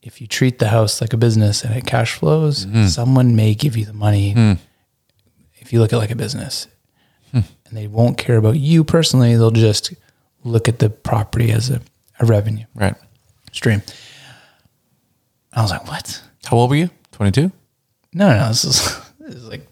if 0.02 0.22
you 0.22 0.28
treat 0.28 0.60
the 0.60 0.68
house 0.68 1.02
like 1.02 1.14
a 1.14 1.18
business 1.18 1.64
and 1.64 1.76
it 1.76 1.86
cash 1.86 2.14
flows 2.14 2.66
mm-hmm. 2.66 2.86
someone 2.86 3.36
may 3.36 3.54
give 3.54 3.76
you 3.76 3.86
the 3.86 3.94
money 3.94 4.32
hmm. 4.32 4.54
if 5.56 5.74
you 5.74 5.80
look 5.80 5.92
at 5.92 5.98
it 5.98 6.00
like 6.00 6.12
a 6.12 6.16
business. 6.16 6.68
Hmm. 7.32 7.42
And 7.66 7.78
they 7.78 7.88
won't 7.88 8.18
care 8.18 8.38
about 8.38 8.56
you 8.56 8.86
personally. 8.86 9.36
They'll 9.36 9.52
just 9.52 9.94
look 10.46 10.70
at 10.70 10.80
the 10.80 10.90
property 10.90 11.52
as 11.52 11.70
a, 11.70 11.82
a 12.22 12.26
revenue 12.26 12.66
right. 12.74 12.96
stream. 13.52 13.82
I 15.52 15.62
was 15.62 15.72
like 15.72 15.88
what? 15.88 16.22
How 16.46 16.58
old 16.58 16.70
were 16.70 16.78
you? 16.78 16.90
22 17.12 17.52
no 18.14 18.30
no, 18.30 18.38
no 18.38 18.48
this 18.48 18.64
is 18.64 19.02
this 19.20 19.36
is 19.36 19.48
like 19.48 19.68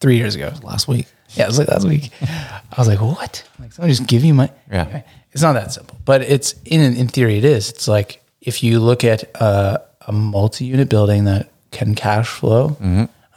three 0.00 0.16
years 0.16 0.34
ago. 0.34 0.52
Last 0.62 0.88
week. 0.88 1.06
Yeah 1.30 1.44
it 1.44 1.48
was 1.48 1.58
like 1.58 1.68
last 1.68 1.86
week. 1.86 2.10
I 2.22 2.74
was 2.76 2.88
like 2.88 3.00
what? 3.00 3.48
Like 3.58 3.72
someone 3.72 3.90
just 3.90 4.06
give 4.06 4.24
you 4.24 4.34
money. 4.34 4.52
Yeah. 4.70 4.82
Anyway, 4.82 5.04
it's 5.32 5.42
not 5.42 5.52
that 5.54 5.72
simple 5.72 5.96
but 6.04 6.22
it's 6.22 6.54
in 6.64 6.80
in 6.96 7.08
theory 7.08 7.38
it 7.38 7.44
is. 7.44 7.70
It's 7.70 7.88
like 7.88 8.22
if 8.40 8.62
you 8.62 8.80
look 8.80 9.04
at 9.04 9.24
uh, 9.40 9.78
a 10.06 10.12
multi-unit 10.12 10.88
building 10.88 11.24
that 11.24 11.50
can 11.70 11.94
cash 11.94 12.28
flow 12.28 12.76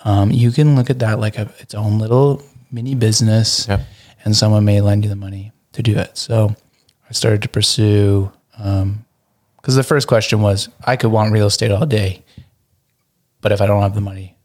um, 0.06 0.32
you 0.32 0.52
can 0.52 0.76
look 0.76 0.89
at 0.89 1.00
that 1.00 1.20
like 1.20 1.38
a, 1.38 1.50
its 1.60 1.74
own 1.76 2.00
little 2.00 2.41
mini 2.72 2.96
business 2.96 3.68
Yep. 3.68 3.82
and 4.26 4.36
someone 4.36 4.66
may 4.66 4.82
lend 4.82 5.04
you 5.04 5.10
the 5.10 5.16
money 5.16 5.52
to 5.74 5.84
do 5.84 5.96
it. 5.96 6.18
So 6.18 6.56
i 7.10 7.14
started 7.14 7.41
to 7.44 7.50
pursue 7.50 8.32
because 8.58 9.76
the 9.76 9.84
first 9.84 10.08
question 10.08 10.41
was 10.41 10.70
i 10.86 10.96
could 10.96 11.12
want 11.12 11.32
real 11.34 11.48
estate 11.48 11.72
all 11.72 11.86
day 11.86 12.24
but 13.41 13.52
if 13.52 13.62
i 13.62 13.66
don't 13.68 13.82
have 13.82 13.94
the 13.96 14.02
money 14.02 14.36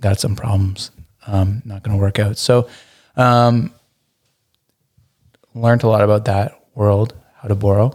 got 0.00 0.18
some 0.20 0.34
problems 0.36 0.90
um, 1.26 1.62
not 1.66 1.82
going 1.82 1.96
to 1.96 2.00
work 2.00 2.18
out. 2.18 2.38
So 2.38 2.68
um, 3.16 3.72
learned 5.54 5.82
a 5.82 5.88
lot 5.88 6.02
about 6.02 6.24
that 6.24 6.59
world 6.80 7.12
how 7.40 7.48
to 7.48 7.54
borrow. 7.54 7.88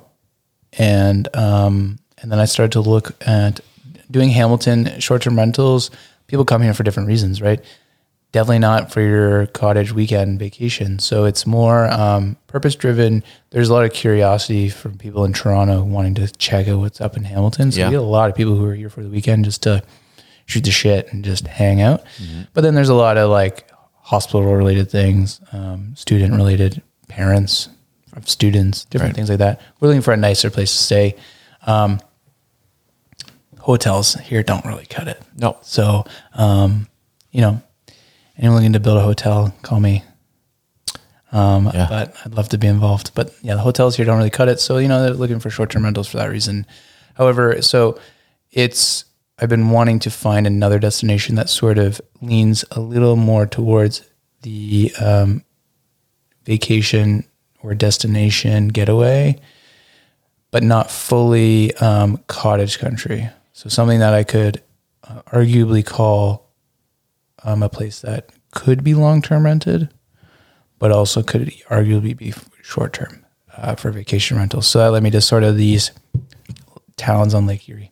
And 0.77 1.27
um, 1.35 1.97
and 2.21 2.31
then 2.31 2.39
i 2.39 2.45
started 2.45 2.71
to 2.73 2.81
look 2.81 3.07
at 3.27 3.59
doing 4.11 4.29
hamilton 4.29 4.99
short-term 4.99 5.35
rentals. 5.37 5.89
People 6.27 6.45
come 6.45 6.61
here 6.61 6.73
for 6.73 6.83
different 6.83 7.07
reasons 7.09 7.41
right? 7.41 7.59
Definitely 8.31 8.59
not 8.59 8.91
for 8.91 8.99
your 9.01 9.47
cottage 9.47 9.93
weekend 9.93 10.39
vacation. 10.39 10.99
So 10.99 11.23
it's 11.23 11.45
more 11.47 11.89
um, 11.91 12.35
purpose 12.47 12.75
driven 12.75 13.23
there's 13.51 13.69
a 13.69 13.73
lot 13.73 13.85
of 13.85 13.93
curiosity 13.93 14.69
from 14.69 14.97
people 14.97 15.23
in 15.25 15.33
toronto 15.33 15.83
wanting 15.83 16.15
to 16.15 16.27
check 16.33 16.67
out 16.67 16.79
what's 16.79 16.99
up 17.01 17.15
in 17.17 17.23
hamilton. 17.23 17.71
So 17.71 17.79
Yeah. 17.79 17.87
we 17.87 17.91
get 17.95 18.01
a 18.01 18.13
lot 18.19 18.29
of 18.29 18.35
people 18.35 18.55
who 18.55 18.65
are 18.65 18.75
here 18.75 18.89
for 18.89 19.03
the 19.03 19.09
weekend 19.09 19.45
just 19.45 19.63
to 19.63 19.81
shoot 20.45 20.63
the 20.63 20.71
shit 20.71 21.11
and 21.11 21.23
just 21.25 21.47
hang 21.47 21.81
out. 21.81 22.03
But 22.53 22.61
then 22.61 22.75
there's 22.75 22.89
a 22.97 23.01
lot 23.05 23.17
of 23.17 23.29
like 23.31 23.69
hospital 24.01 24.43
related 24.43 24.91
things, 24.91 25.39
um, 25.53 25.93
student 25.95 26.33
related 26.35 26.81
parents 27.07 27.69
of 28.15 28.29
students, 28.29 28.85
different 28.85 29.09
Right. 29.11 29.15
things 29.15 29.29
like 29.29 29.39
that. 29.39 29.61
We're 29.79 29.89
looking 29.89 30.01
for 30.01 30.13
a 30.13 30.17
nicer 30.17 30.49
place 30.49 30.71
to 30.75 30.83
stay. 30.83 31.15
Um, 31.67 31.99
hotels 33.59 34.13
here 34.15 34.43
don't 34.43 34.65
really 34.65 34.85
cut 34.85 35.07
it. 35.07 35.21
no 35.37 35.57
So, 35.61 36.05
um, 36.35 36.87
you 37.31 37.41
know, 37.41 37.61
anyone 38.37 38.57
looking 38.57 38.73
to 38.73 38.79
build 38.79 38.97
a 38.97 39.01
hotel, 39.01 39.53
call 39.61 39.79
me. 39.79 40.03
Um, 41.31 41.69
Yeah. 41.73 41.87
But 41.89 42.15
I'd 42.23 42.33
love 42.35 42.49
to 42.49 42.57
be 42.57 42.67
involved. 42.67 43.11
But 43.15 43.33
yeah, 43.41 43.55
the 43.55 43.61
hotels 43.61 43.95
here 43.97 44.05
don't 44.05 44.17
really 44.17 44.29
cut 44.29 44.47
it. 44.47 44.59
So, 44.59 44.77
you 44.77 44.87
know, 44.87 45.01
they're 45.01 45.13
looking 45.13 45.39
for 45.39 45.49
short 45.49 45.69
term 45.71 45.83
rentals 45.83 46.07
for 46.07 46.17
that 46.17 46.29
reason. 46.29 46.65
However, 47.15 47.61
so 47.61 47.99
it's, 48.51 49.05
I've 49.39 49.49
been 49.49 49.69
wanting 49.71 49.99
to 49.99 50.11
find 50.11 50.47
another 50.47 50.79
destination 50.79 51.35
that 51.35 51.49
sort 51.49 51.77
of 51.77 51.99
leans 52.21 52.63
a 52.71 52.79
little 52.79 53.15
more 53.17 53.45
towards 53.45 54.03
the 54.43 54.93
um, 55.01 55.43
vacation 56.45 57.25
or 57.65 57.73
destination 57.73 58.67
getaway, 58.69 59.39
but 60.51 60.63
not 60.63 60.91
fully 60.91 61.75
um, 61.77 62.17
cottage 62.27 62.79
country. 62.79 63.29
So 63.53 63.69
something 63.69 63.99
that 63.99 64.13
I 64.13 64.23
could 64.23 64.61
uh, 65.03 65.21
arguably 65.33 65.85
call 65.85 66.51
um, 67.43 67.63
a 67.63 67.69
place 67.69 68.01
that 68.01 68.29
could 68.51 68.83
be 68.83 68.93
long 68.93 69.21
term 69.21 69.45
rented, 69.45 69.89
but 70.79 70.91
also 70.91 71.23
could 71.23 71.47
arguably 71.69 72.15
be 72.15 72.33
short 72.61 72.93
term 72.93 73.25
uh, 73.55 73.75
for 73.75 73.91
vacation 73.91 74.37
rentals. 74.37 74.67
So 74.67 74.79
that 74.79 74.91
led 74.91 75.03
me 75.03 75.11
to 75.11 75.21
sort 75.21 75.43
of 75.43 75.57
these 75.57 75.91
towns 76.97 77.33
on 77.33 77.45
Lake 77.45 77.67
Erie. 77.69 77.91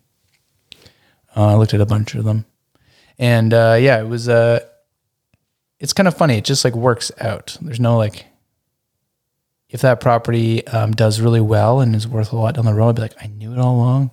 Uh, 1.36 1.48
I 1.48 1.56
looked 1.56 1.74
at 1.74 1.82
a 1.82 1.86
bunch 1.86 2.16
of 2.16 2.26
them, 2.26 2.46
and 3.18 3.54
uh, 3.54 3.78
yeah, 3.80 4.00
it 4.00 4.08
was. 4.08 4.30
Uh, 4.30 4.60
it's 5.80 5.94
kind 5.94 6.08
of 6.08 6.16
funny. 6.16 6.38
It 6.38 6.46
just 6.46 6.64
like 6.64 6.76
works 6.76 7.12
out. 7.20 7.58
There's 7.62 7.80
no 7.80 7.98
like. 7.98 8.26
If 9.74 9.82
that 9.82 10.00
property 10.00 10.66
um, 10.68 10.92
does 10.92 11.20
really 11.20 11.42
well 11.42 11.82
and 11.82 11.96
is 11.96 12.08
worth 12.08 12.32
a 12.32 12.36
lot 12.36 12.54
down 12.56 12.66
the 12.66 12.74
road, 12.74 12.90
I'd 12.90 12.96
be 12.96 13.02
like, 13.02 13.16
I 13.22 13.28
knew 13.28 13.52
it 13.52 13.58
all 13.60 13.76
along, 13.76 14.12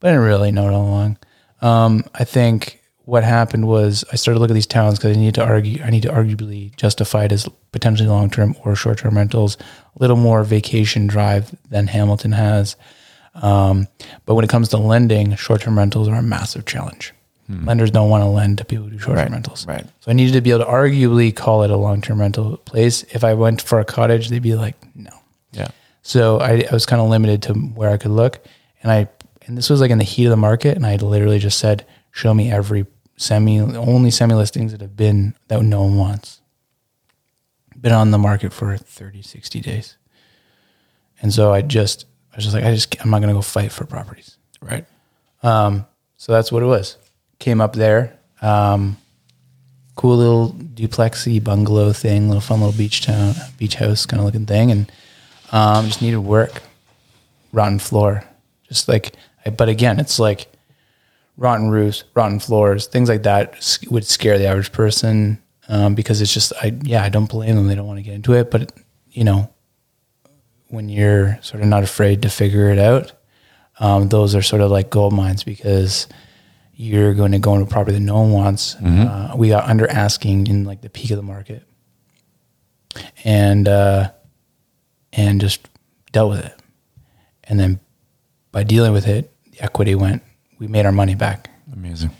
but 0.00 0.06
I 0.08 0.12
didn't 0.12 0.24
really 0.24 0.52
know 0.52 0.68
it 0.68 0.72
all 0.72 0.86
along. 0.86 1.18
Um, 1.60 2.04
I 2.14 2.24
think 2.24 2.80
what 3.04 3.24
happened 3.24 3.66
was 3.66 4.04
I 4.12 4.16
started 4.16 4.38
to 4.38 4.40
look 4.40 4.50
at 4.50 4.54
these 4.54 4.66
towns 4.66 4.98
because 4.98 5.16
I 5.16 5.20
need 5.20 5.34
to 5.34 5.44
argue. 5.44 5.82
I 5.82 5.90
need 5.90 6.04
to 6.04 6.08
arguably 6.08 6.74
justify 6.76 7.24
it 7.24 7.32
as 7.32 7.48
potentially 7.72 8.08
long 8.08 8.30
term 8.30 8.54
or 8.64 8.76
short 8.76 8.98
term 8.98 9.16
rentals. 9.16 9.56
A 9.96 10.00
little 10.00 10.16
more 10.16 10.44
vacation 10.44 11.08
drive 11.08 11.52
than 11.68 11.88
Hamilton 11.88 12.32
has. 12.32 12.76
Um, 13.34 13.88
but 14.24 14.36
when 14.36 14.44
it 14.44 14.50
comes 14.50 14.68
to 14.68 14.76
lending, 14.76 15.34
short 15.34 15.62
term 15.62 15.76
rentals 15.76 16.08
are 16.08 16.14
a 16.14 16.22
massive 16.22 16.64
challenge. 16.64 17.12
Lenders 17.64 17.90
don't 17.90 18.08
want 18.10 18.22
to 18.22 18.28
lend 18.28 18.58
to 18.58 18.64
people 18.64 18.86
who 18.86 18.92
do 18.92 18.98
short 18.98 19.18
term 19.18 19.32
rentals. 19.32 19.66
right. 19.66 19.84
So 20.00 20.10
I 20.10 20.14
needed 20.14 20.32
to 20.32 20.40
be 20.40 20.50
able 20.50 20.64
to 20.64 20.70
arguably 20.70 21.34
call 21.34 21.62
it 21.62 21.70
a 21.70 21.76
long 21.76 22.00
term 22.00 22.20
rental 22.20 22.56
place. 22.58 23.02
If 23.04 23.24
I 23.24 23.34
went 23.34 23.62
for 23.62 23.80
a 23.80 23.84
cottage, 23.84 24.28
they'd 24.28 24.42
be 24.42 24.54
like, 24.54 24.76
no. 24.94 25.10
yeah 25.52 25.68
So 26.02 26.38
I, 26.38 26.64
I 26.70 26.72
was 26.72 26.86
kind 26.86 27.00
of 27.00 27.08
limited 27.08 27.42
to 27.44 27.54
where 27.54 27.90
I 27.90 27.96
could 27.96 28.10
look. 28.10 28.44
And 28.82 28.90
I, 28.90 29.08
and 29.46 29.56
this 29.56 29.70
was 29.70 29.80
like 29.80 29.90
in 29.90 29.98
the 29.98 30.04
heat 30.04 30.24
of 30.26 30.30
the 30.30 30.36
market. 30.36 30.76
And 30.76 30.86
I 30.86 30.96
literally 30.96 31.38
just 31.38 31.58
said, 31.58 31.86
show 32.10 32.32
me 32.34 32.50
every 32.50 32.86
semi, 33.16 33.60
only 33.60 34.10
semi 34.10 34.34
listings 34.34 34.72
that 34.72 34.80
have 34.80 34.96
been, 34.96 35.34
that 35.48 35.62
no 35.62 35.82
one 35.82 35.96
wants. 35.96 36.40
Been 37.80 37.92
on 37.92 38.10
the 38.12 38.18
market 38.18 38.52
for 38.52 38.76
30, 38.76 39.22
60 39.22 39.60
days. 39.60 39.96
And 41.20 41.32
so 41.32 41.52
I 41.52 41.62
just, 41.62 42.06
I 42.32 42.36
was 42.36 42.44
just 42.44 42.54
like, 42.54 42.64
I 42.64 42.74
just, 42.74 42.94
I'm 43.02 43.10
not 43.10 43.20
going 43.20 43.28
to 43.28 43.34
go 43.34 43.42
fight 43.42 43.72
for 43.72 43.84
properties. 43.84 44.36
right 44.60 44.84
Um, 45.42 45.86
so 46.16 46.32
that's 46.32 46.52
what 46.52 46.62
it 46.62 46.66
was. 46.66 46.96
Came 47.42 47.60
up 47.60 47.72
there. 47.72 48.16
Um, 48.40 48.96
cool 49.96 50.16
little 50.16 50.52
duplexy 50.52 51.42
bungalow 51.42 51.92
thing, 51.92 52.28
little 52.28 52.40
fun 52.40 52.60
little 52.60 52.78
beach 52.78 53.02
town, 53.02 53.34
beach 53.58 53.74
house 53.74 54.06
kind 54.06 54.20
of 54.20 54.26
looking 54.26 54.46
thing, 54.46 54.70
and 54.70 54.92
um, 55.50 55.86
just 55.86 56.00
needed 56.00 56.18
work. 56.18 56.62
Rotten 57.50 57.80
floor, 57.80 58.22
just 58.68 58.86
like. 58.86 59.16
But 59.56 59.68
again, 59.68 59.98
it's 59.98 60.20
like 60.20 60.52
rotten 61.36 61.68
roofs, 61.68 62.04
rotten 62.14 62.38
floors, 62.38 62.86
things 62.86 63.08
like 63.08 63.24
that 63.24 63.80
would 63.90 64.06
scare 64.06 64.38
the 64.38 64.46
average 64.46 64.70
person 64.70 65.42
um, 65.66 65.96
because 65.96 66.20
it's 66.20 66.32
just 66.32 66.52
I 66.62 66.78
yeah 66.84 67.02
I 67.02 67.08
don't 67.08 67.28
blame 67.28 67.56
them. 67.56 67.66
They 67.66 67.74
don't 67.74 67.88
want 67.88 67.98
to 67.98 68.04
get 68.04 68.14
into 68.14 68.34
it, 68.34 68.52
but 68.52 68.70
you 69.10 69.24
know 69.24 69.52
when 70.68 70.88
you're 70.88 71.40
sort 71.42 71.60
of 71.60 71.68
not 71.68 71.82
afraid 71.82 72.22
to 72.22 72.30
figure 72.30 72.70
it 72.70 72.78
out, 72.78 73.10
um, 73.80 74.10
those 74.10 74.36
are 74.36 74.42
sort 74.42 74.62
of 74.62 74.70
like 74.70 74.90
gold 74.90 75.12
mines 75.12 75.42
because 75.42 76.06
you're 76.82 77.14
going 77.14 77.30
to 77.30 77.38
go 77.38 77.52
into 77.54 77.64
a 77.64 77.68
property 77.68 77.92
that 77.92 78.00
no 78.02 78.20
one 78.22 78.32
wants. 78.32 78.74
Uh, 78.74 79.32
we 79.36 79.48
got 79.48 79.68
under 79.68 79.88
asking 79.88 80.48
in 80.48 80.64
like 80.64 80.80
the 80.80 80.90
peak 80.90 81.12
of 81.12 81.16
the 81.16 81.22
market, 81.22 81.62
and 83.24 83.68
uh, 83.68 84.10
and 85.12 85.40
just 85.40 85.68
dealt 86.10 86.30
with 86.30 86.44
it. 86.44 86.58
And 87.44 87.58
then 87.60 87.78
by 88.50 88.64
dealing 88.64 88.92
with 88.92 89.06
it, 89.06 89.30
the 89.52 89.62
equity 89.62 89.94
went. 89.94 90.22
We 90.58 90.66
made 90.66 90.84
our 90.86 90.92
money 90.92 91.14
back 91.14 91.50
Amazing. 91.72 92.10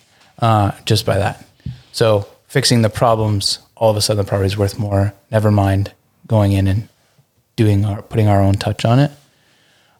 uh, 0.40 0.72
just 0.84 1.06
by 1.06 1.18
that. 1.18 1.44
So 1.92 2.26
fixing 2.46 2.82
the 2.82 2.90
problems, 2.90 3.58
all 3.76 3.90
of 3.90 3.96
a 3.96 4.00
sudden 4.00 4.24
the 4.24 4.28
property 4.28 4.46
is 4.46 4.56
worth 4.56 4.78
more. 4.78 5.12
Never 5.30 5.50
mind 5.50 5.92
going 6.26 6.52
in 6.52 6.66
and 6.68 6.88
doing 7.56 7.84
our 7.84 8.00
putting 8.02 8.28
our 8.28 8.40
own 8.40 8.54
touch 8.54 8.84
on 8.84 8.98
it. 8.98 9.10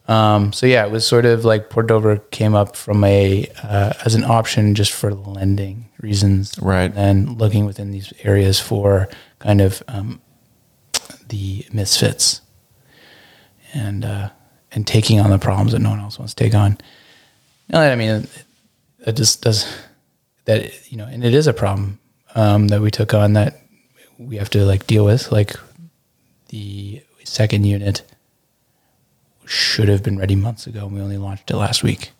Um, 0.07 0.51
so 0.51 0.65
yeah, 0.65 0.85
it 0.85 0.91
was 0.91 1.07
sort 1.07 1.25
of 1.25 1.45
like 1.45 1.69
Port 1.69 1.87
Dover 1.87 2.17
came 2.31 2.55
up 2.55 2.75
from 2.75 3.03
a 3.03 3.47
uh, 3.63 3.93
as 4.05 4.15
an 4.15 4.23
option 4.23 4.75
just 4.75 4.91
for 4.91 5.13
lending 5.13 5.89
reasons, 6.01 6.59
Right. 6.61 6.91
And 6.93 7.39
looking 7.39 7.65
within 7.65 7.91
these 7.91 8.11
areas 8.23 8.59
for 8.59 9.07
kind 9.39 9.61
of 9.61 9.81
um, 9.87 10.21
the 11.29 11.65
misfits 11.71 12.41
and 13.73 14.03
uh, 14.03 14.29
and 14.73 14.85
taking 14.85 15.19
on 15.19 15.29
the 15.29 15.39
problems 15.39 15.71
that 15.71 15.79
no 15.79 15.91
one 15.91 15.99
else 15.99 16.19
wants 16.19 16.33
to 16.33 16.43
take 16.43 16.53
on. 16.53 16.77
No, 17.69 17.79
I 17.79 17.95
mean, 17.95 18.09
it, 18.09 18.43
it 19.07 19.15
just 19.15 19.41
does 19.41 19.73
that, 20.45 20.91
you 20.91 20.97
know, 20.97 21.05
and 21.05 21.23
it 21.23 21.33
is 21.33 21.47
a 21.47 21.53
problem 21.53 21.99
um, 22.35 22.67
that 22.67 22.81
we 22.81 22.91
took 22.91 23.13
on 23.13 23.33
that 23.33 23.61
we 24.17 24.35
have 24.35 24.49
to 24.51 24.65
like 24.65 24.85
deal 24.85 25.05
with. 25.05 25.31
Like 25.31 25.55
the 26.49 27.01
second 27.23 27.65
unit 27.65 28.01
should 29.45 29.87
have 29.89 30.03
been 30.03 30.17
ready 30.17 30.35
months 30.35 30.67
ago, 30.67 30.85
and 30.85 30.93
we 30.95 31.01
only 31.01 31.17
launched 31.17 31.49
it 31.51 31.57
last 31.57 31.83
week. 31.83 32.11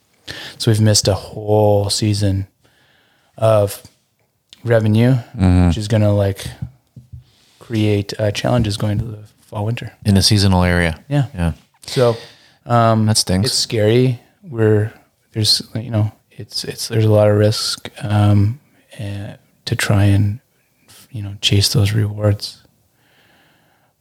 So 0.57 0.71
we've 0.71 0.81
missed 0.81 1.07
a 1.07 1.13
whole 1.13 1.89
season 1.89 2.47
of 3.37 3.81
revenue, 4.63 5.15
which 5.67 5.77
is 5.77 5.87
going 5.87 6.01
to 6.03 6.11
like 6.11 6.45
create 7.59 8.13
uh, 8.19 8.31
challenges 8.31 8.77
going 8.77 8.97
to 8.99 9.05
the 9.05 9.23
fall 9.41 9.65
winter. 9.65 9.91
In 10.05 10.17
a 10.17 10.21
seasonal 10.21 10.63
area. 10.63 11.03
Yeah. 11.09 11.27
Yeah. 11.33 11.53
So 11.85 12.15
That 12.65 13.17
stinks. 13.17 13.49
it's 13.49 13.57
scary. 13.57 14.19
We're 14.43 14.91
there's 15.33 15.61
you 15.75 15.89
know 15.91 16.11
it's 16.31 16.63
it's 16.63 16.87
there's 16.87 17.05
a 17.05 17.11
lot 17.11 17.29
of 17.29 17.37
risk 17.37 17.89
um, 18.03 18.59
uh, 18.99 19.35
to 19.65 19.75
try 19.75 20.05
and 20.05 20.39
you 21.11 21.21
know 21.21 21.35
chase 21.41 21.69
those 21.73 21.93
rewards, 21.93 22.63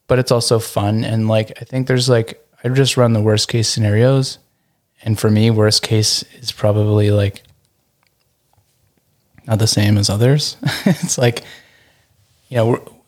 but 0.07 0.19
it's 0.19 0.31
also 0.33 0.59
fun 0.59 1.05
and 1.05 1.29
like 1.29 1.53
I 1.61 1.65
think 1.65 1.87
there's 1.87 2.09
like 2.09 2.42
I 2.65 2.69
just 2.69 2.97
run 2.97 3.13
the 3.13 3.21
worst 3.21 3.49
case 3.49 3.69
scenarios, 3.69 4.39
and 5.03 5.19
for 5.19 5.31
me 5.31 5.51
worst 5.51 5.83
case 5.83 6.23
is 6.41 6.53
probably 6.53 7.11
like 7.11 7.43
not 9.47 9.59
the 9.59 9.67
same 9.67 9.99
as 9.99 10.09
others. 10.09 10.57
it's 10.87 11.19
like 11.19 11.43
you 12.49 12.57
know. 12.57 12.99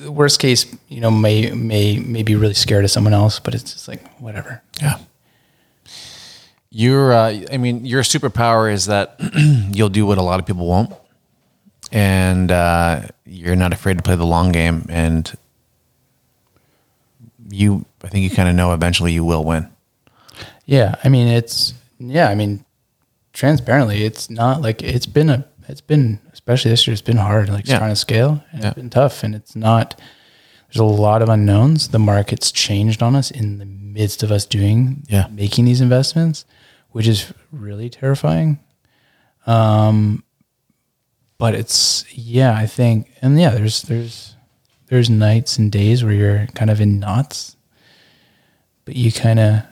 The 0.00 0.10
worst 0.10 0.40
case, 0.40 0.64
you 0.88 1.02
know, 1.02 1.10
may 1.10 1.50
may 1.50 1.98
may 1.98 2.22
be 2.22 2.34
really 2.34 2.54
scared 2.54 2.84
of 2.84 2.90
someone 2.90 3.12
else, 3.12 3.38
but 3.38 3.54
it's 3.54 3.74
just 3.74 3.86
like 3.86 4.02
whatever. 4.18 4.62
Yeah. 4.80 4.96
Your, 6.72 7.12
uh, 7.12 7.40
I 7.52 7.56
mean, 7.56 7.84
your 7.84 8.02
superpower 8.02 8.72
is 8.72 8.86
that 8.86 9.16
you'll 9.74 9.88
do 9.88 10.06
what 10.06 10.18
a 10.18 10.22
lot 10.22 10.38
of 10.38 10.46
people 10.46 10.68
won't, 10.68 10.92
and 11.90 12.50
uh, 12.50 13.08
you're 13.26 13.56
not 13.56 13.72
afraid 13.72 13.96
to 13.96 14.04
play 14.04 14.14
the 14.14 14.24
long 14.24 14.52
game. 14.52 14.86
And 14.88 15.30
you, 17.50 17.84
I 18.02 18.08
think 18.08 18.24
you 18.24 18.30
kind 18.30 18.48
of 18.48 18.54
know 18.54 18.72
eventually 18.72 19.12
you 19.12 19.24
will 19.24 19.44
win. 19.44 19.68
Yeah, 20.66 20.94
I 21.04 21.08
mean 21.08 21.28
it's 21.28 21.74
yeah, 21.98 22.28
I 22.28 22.34
mean 22.34 22.64
transparently, 23.32 24.04
it's 24.04 24.30
not 24.30 24.62
like 24.62 24.82
it's 24.82 25.06
been 25.06 25.28
a 25.30 25.46
it's 25.68 25.80
been 25.80 26.18
especially 26.32 26.70
this 26.70 26.86
year 26.86 26.92
it's 26.92 27.02
been 27.02 27.16
hard 27.18 27.48
like 27.48 27.66
Yeah. 27.68 27.78
trying 27.78 27.90
to 27.90 27.96
scale 27.96 28.42
and 28.52 28.62
Yeah. 28.62 28.68
it's 28.68 28.74
been 28.76 28.90
tough 28.90 29.22
and 29.22 29.34
it's 29.34 29.54
not 29.54 30.00
there's 30.68 30.80
a 30.80 30.84
lot 30.84 31.20
of 31.22 31.28
unknowns. 31.28 31.88
The 31.88 31.98
market's 31.98 32.50
changed 32.52 33.02
on 33.02 33.14
us 33.16 33.30
in 33.30 33.58
the 33.58 33.64
midst 33.66 34.22
of 34.22 34.30
us 34.32 34.46
doing 34.46 35.04
Yeah. 35.08 35.26
making 35.30 35.64
these 35.64 35.80
investments, 35.80 36.44
which 36.90 37.06
is 37.08 37.32
really 37.52 37.88
terrifying. 37.90 38.58
Um 39.46 40.24
but 41.38 41.54
it's 41.54 42.04
yeah, 42.12 42.54
I 42.54 42.66
think 42.66 43.10
and 43.22 43.38
yeah, 43.40 43.50
there's 43.50 43.82
there's 43.82 44.36
there's 44.88 45.08
nights 45.10 45.58
and 45.58 45.70
days 45.70 46.02
where 46.04 46.12
you're 46.12 46.46
kind 46.54 46.70
of 46.70 46.80
in 46.80 46.98
knots. 46.98 47.56
But 48.90 48.96
you 48.96 49.12
kind 49.12 49.38
of 49.38 49.62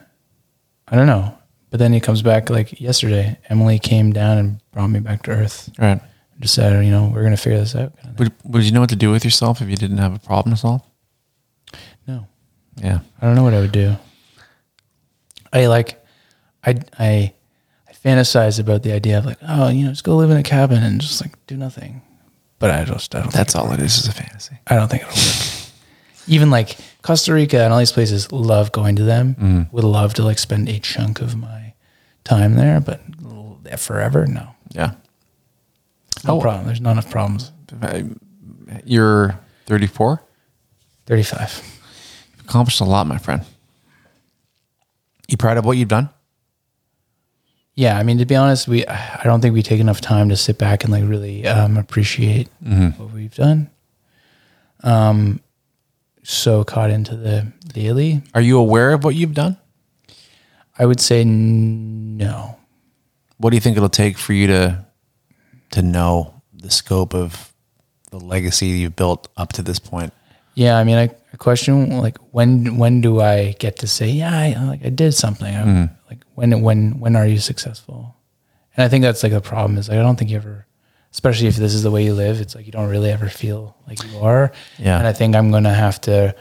I 0.87 0.95
don't 0.95 1.05
know. 1.05 1.37
But 1.71 1.79
then 1.79 1.91
he 1.91 1.99
comes 1.99 2.21
back 2.21 2.49
like 2.49 2.79
yesterday. 2.79 3.37
Emily 3.49 3.77
came 3.77 4.13
down 4.13 4.37
and 4.37 4.61
brought 4.71 4.87
me 4.87 5.01
back 5.01 5.23
to 5.23 5.31
earth. 5.31 5.69
Right. 5.77 5.99
Just 6.39 6.53
said, 6.53 6.85
you 6.85 6.89
know, 6.89 7.11
we're 7.13 7.23
gonna 7.23 7.35
figure 7.35 7.59
this 7.59 7.75
out. 7.75 7.97
Kind 7.97 8.13
of. 8.13 8.19
Would, 8.19 8.33
would 8.45 8.63
you 8.63 8.71
know 8.71 8.79
what 8.79 8.91
to 8.91 8.95
do 8.95 9.11
with 9.11 9.25
yourself 9.25 9.61
if 9.61 9.69
you 9.69 9.75
didn't 9.75 9.97
have 9.97 10.15
a 10.15 10.19
problem 10.19 10.55
to 10.55 10.57
solve? 10.61 10.81
No, 12.07 12.27
Yeah. 12.81 13.01
I 13.21 13.25
don't 13.25 13.35
know 13.35 13.43
what 13.43 13.53
I 13.53 13.59
would 13.59 13.73
do. 13.73 13.97
I 15.51 15.65
like, 15.65 16.01
I 16.63 16.77
I 16.97 17.33
I 17.89 17.91
fantasize 17.91 18.57
about 18.57 18.83
the 18.83 18.93
idea 18.93 19.17
of 19.17 19.25
like, 19.25 19.39
oh, 19.45 19.67
you 19.67 19.83
know, 19.83 19.89
just 19.89 20.05
go 20.05 20.15
live 20.15 20.31
in 20.31 20.37
a 20.37 20.43
cabin 20.43 20.81
and 20.81 21.01
just 21.01 21.19
like 21.19 21.33
do 21.45 21.57
nothing. 21.57 22.01
But 22.57 22.71
I 22.71 22.85
just 22.85 23.13
I 23.15 23.19
don't. 23.19 23.33
That's 23.33 23.53
all 23.53 23.69
it 23.73 23.81
is, 23.81 23.97
is 23.97 24.07
a 24.07 24.13
fantasy. 24.13 24.57
I 24.67 24.75
don't 24.77 24.87
think 24.89 25.03
it'll 25.03 25.13
work. 25.13 25.58
Even 26.29 26.49
like 26.49 26.77
Costa 27.01 27.33
Rica 27.33 27.63
and 27.63 27.73
all 27.73 27.79
these 27.79 27.91
places, 27.91 28.31
love 28.31 28.71
going 28.71 28.95
to 28.97 29.03
them. 29.03 29.67
Would 29.71 29.83
love 29.83 30.13
to 30.15 30.23
like 30.23 30.37
spend 30.39 30.69
a 30.69 30.79
chunk 30.79 31.21
of 31.21 31.35
my 31.35 31.73
time 32.23 32.55
there, 32.55 32.79
but 32.79 33.01
forever, 33.79 34.25
no, 34.27 34.49
Yeah. 34.71 34.91
no 36.25 36.37
Oh. 36.37 36.41
problem. 36.41 36.65
There's 36.67 36.81
not 36.81 36.91
enough 36.91 37.09
problems. 37.09 37.51
You're 38.85 39.39
34. 39.65 40.21
Thirty-five. 41.05 41.61
You've 42.37 42.45
accomplished 42.45 42.81
a 42.81 42.83
lot, 42.83 43.07
my 43.07 43.17
friend. 43.17 43.41
You 45.27 45.37
proud 45.37 45.57
of 45.57 45.65
what 45.65 45.77
you've 45.77 45.87
done? 45.87 46.09
Yeah, 47.73 47.97
I 47.97 48.03
mean, 48.03 48.17
to 48.19 48.25
be 48.25 48.35
honest, 48.35 48.67
we 48.67 48.85
I 48.85 49.21
don't 49.23 49.41
think 49.41 49.53
we 49.55 49.63
take 49.63 49.79
enough 49.79 50.01
time 50.01 50.29
to 50.29 50.35
sit 50.35 50.57
back 50.59 50.83
and 50.83 50.91
like 50.91 51.03
really 51.07 51.47
um, 51.47 51.77
appreciate 51.77 52.47
what 52.97 53.11
we've 53.11 53.33
done. 53.33 53.69
Um, 54.83 55.39
so 56.23 56.63
caught 56.63 56.89
into 56.89 57.15
the 57.15 57.51
daily, 57.73 58.21
Are 58.33 58.41
you 58.41 58.57
aware 58.59 58.93
of 58.93 59.03
what 59.03 59.15
you've 59.15 59.33
done? 59.33 59.57
I 60.77 60.85
would 60.85 61.01
say 61.01 61.23
no. 61.23 62.57
What 63.37 63.49
do 63.49 63.57
you 63.57 63.61
think 63.61 63.77
it'll 63.77 63.89
take 63.89 64.17
for 64.17 64.33
you 64.33 64.47
to 64.47 64.85
to 65.71 65.81
know 65.81 66.41
the 66.53 66.71
scope 66.71 67.13
of 67.13 67.53
the 68.11 68.17
legacy 68.17 68.67
you've 68.67 68.95
built 68.95 69.27
up 69.37 69.53
to 69.53 69.61
this 69.61 69.79
point? 69.79 70.13
Yeah, 70.55 70.77
I 70.77 70.83
mean, 70.83 70.97
I, 70.97 71.09
I 71.33 71.37
question 71.37 71.99
like 71.99 72.17
when 72.31 72.77
when 72.77 73.01
do 73.01 73.21
I 73.21 73.53
get 73.59 73.77
to 73.79 73.87
say 73.87 74.09
yeah, 74.09 74.37
I, 74.37 74.65
like 74.65 74.85
I 74.85 74.89
did 74.89 75.13
something? 75.13 75.53
I, 75.53 75.63
mm-hmm. 75.63 75.93
Like 76.09 76.23
when 76.35 76.61
when 76.61 76.99
when 76.99 77.15
are 77.15 77.27
you 77.27 77.39
successful? 77.39 78.15
And 78.75 78.83
I 78.83 78.89
think 78.89 79.03
that's 79.03 79.23
like 79.23 79.31
the 79.31 79.41
problem 79.41 79.77
is 79.77 79.89
like 79.89 79.99
I 79.99 80.01
don't 80.01 80.17
think 80.17 80.31
you 80.31 80.37
ever, 80.37 80.65
especially 81.11 81.47
if 81.47 81.55
this 81.55 81.73
is 81.73 81.83
the 81.83 81.91
way 81.91 82.03
you 82.03 82.13
live, 82.13 82.39
it's 82.39 82.55
like 82.55 82.65
you 82.65 82.71
don't 82.71 82.89
really 82.89 83.11
ever 83.11 83.29
feel 83.29 83.75
like 83.87 84.03
you 84.03 84.19
are. 84.19 84.51
Yeah. 84.77 84.97
And 84.97 85.07
I 85.07 85.13
think 85.13 85.35
I'm 85.35 85.51
gonna 85.51 85.73
have 85.73 85.99
to 86.01 86.35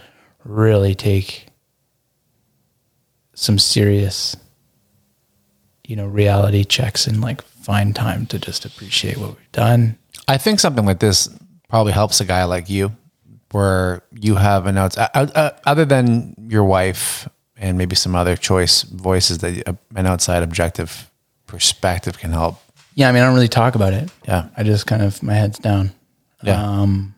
really 0.44 0.94
take 0.94 1.46
some 3.34 3.58
serious, 3.58 4.36
you 5.86 5.96
know, 5.96 6.06
reality 6.06 6.64
checks 6.64 7.06
and 7.06 7.20
like 7.20 7.42
find 7.42 7.94
time 7.94 8.26
to 8.26 8.38
just 8.38 8.64
appreciate 8.64 9.16
what 9.16 9.30
we've 9.30 9.52
done. 9.52 9.98
I 10.26 10.38
think 10.38 10.60
something 10.60 10.84
like 10.84 11.00
this 11.00 11.28
probably 11.68 11.92
helps 11.92 12.20
a 12.20 12.24
guy 12.24 12.44
like 12.44 12.68
you, 12.68 12.96
where 13.52 14.02
you 14.12 14.34
have 14.34 14.66
uh, 14.66 14.88
uh, 15.14 15.50
other 15.64 15.84
than 15.84 16.34
your 16.48 16.64
wife 16.64 17.28
and 17.56 17.78
maybe 17.78 17.96
some 17.96 18.14
other 18.14 18.36
choice 18.36 18.82
voices 18.82 19.38
that 19.38 19.66
uh, 19.68 19.72
an 19.94 20.06
outside 20.06 20.42
objective 20.42 21.10
perspective 21.46 22.18
can 22.18 22.32
help. 22.32 22.60
Yeah, 22.99 23.09
I 23.09 23.12
mean, 23.12 23.22
I 23.22 23.26
don't 23.26 23.34
really 23.36 23.46
talk 23.46 23.76
about 23.76 23.92
it. 23.92 24.11
Yeah. 24.26 24.49
I 24.57 24.64
just 24.64 24.88
kind 24.88 25.03
of 25.03 25.22
my 25.22 25.32
head's 25.32 25.61
down. 25.61 25.92
Yeah. 26.42 26.61
Um, 26.61 27.14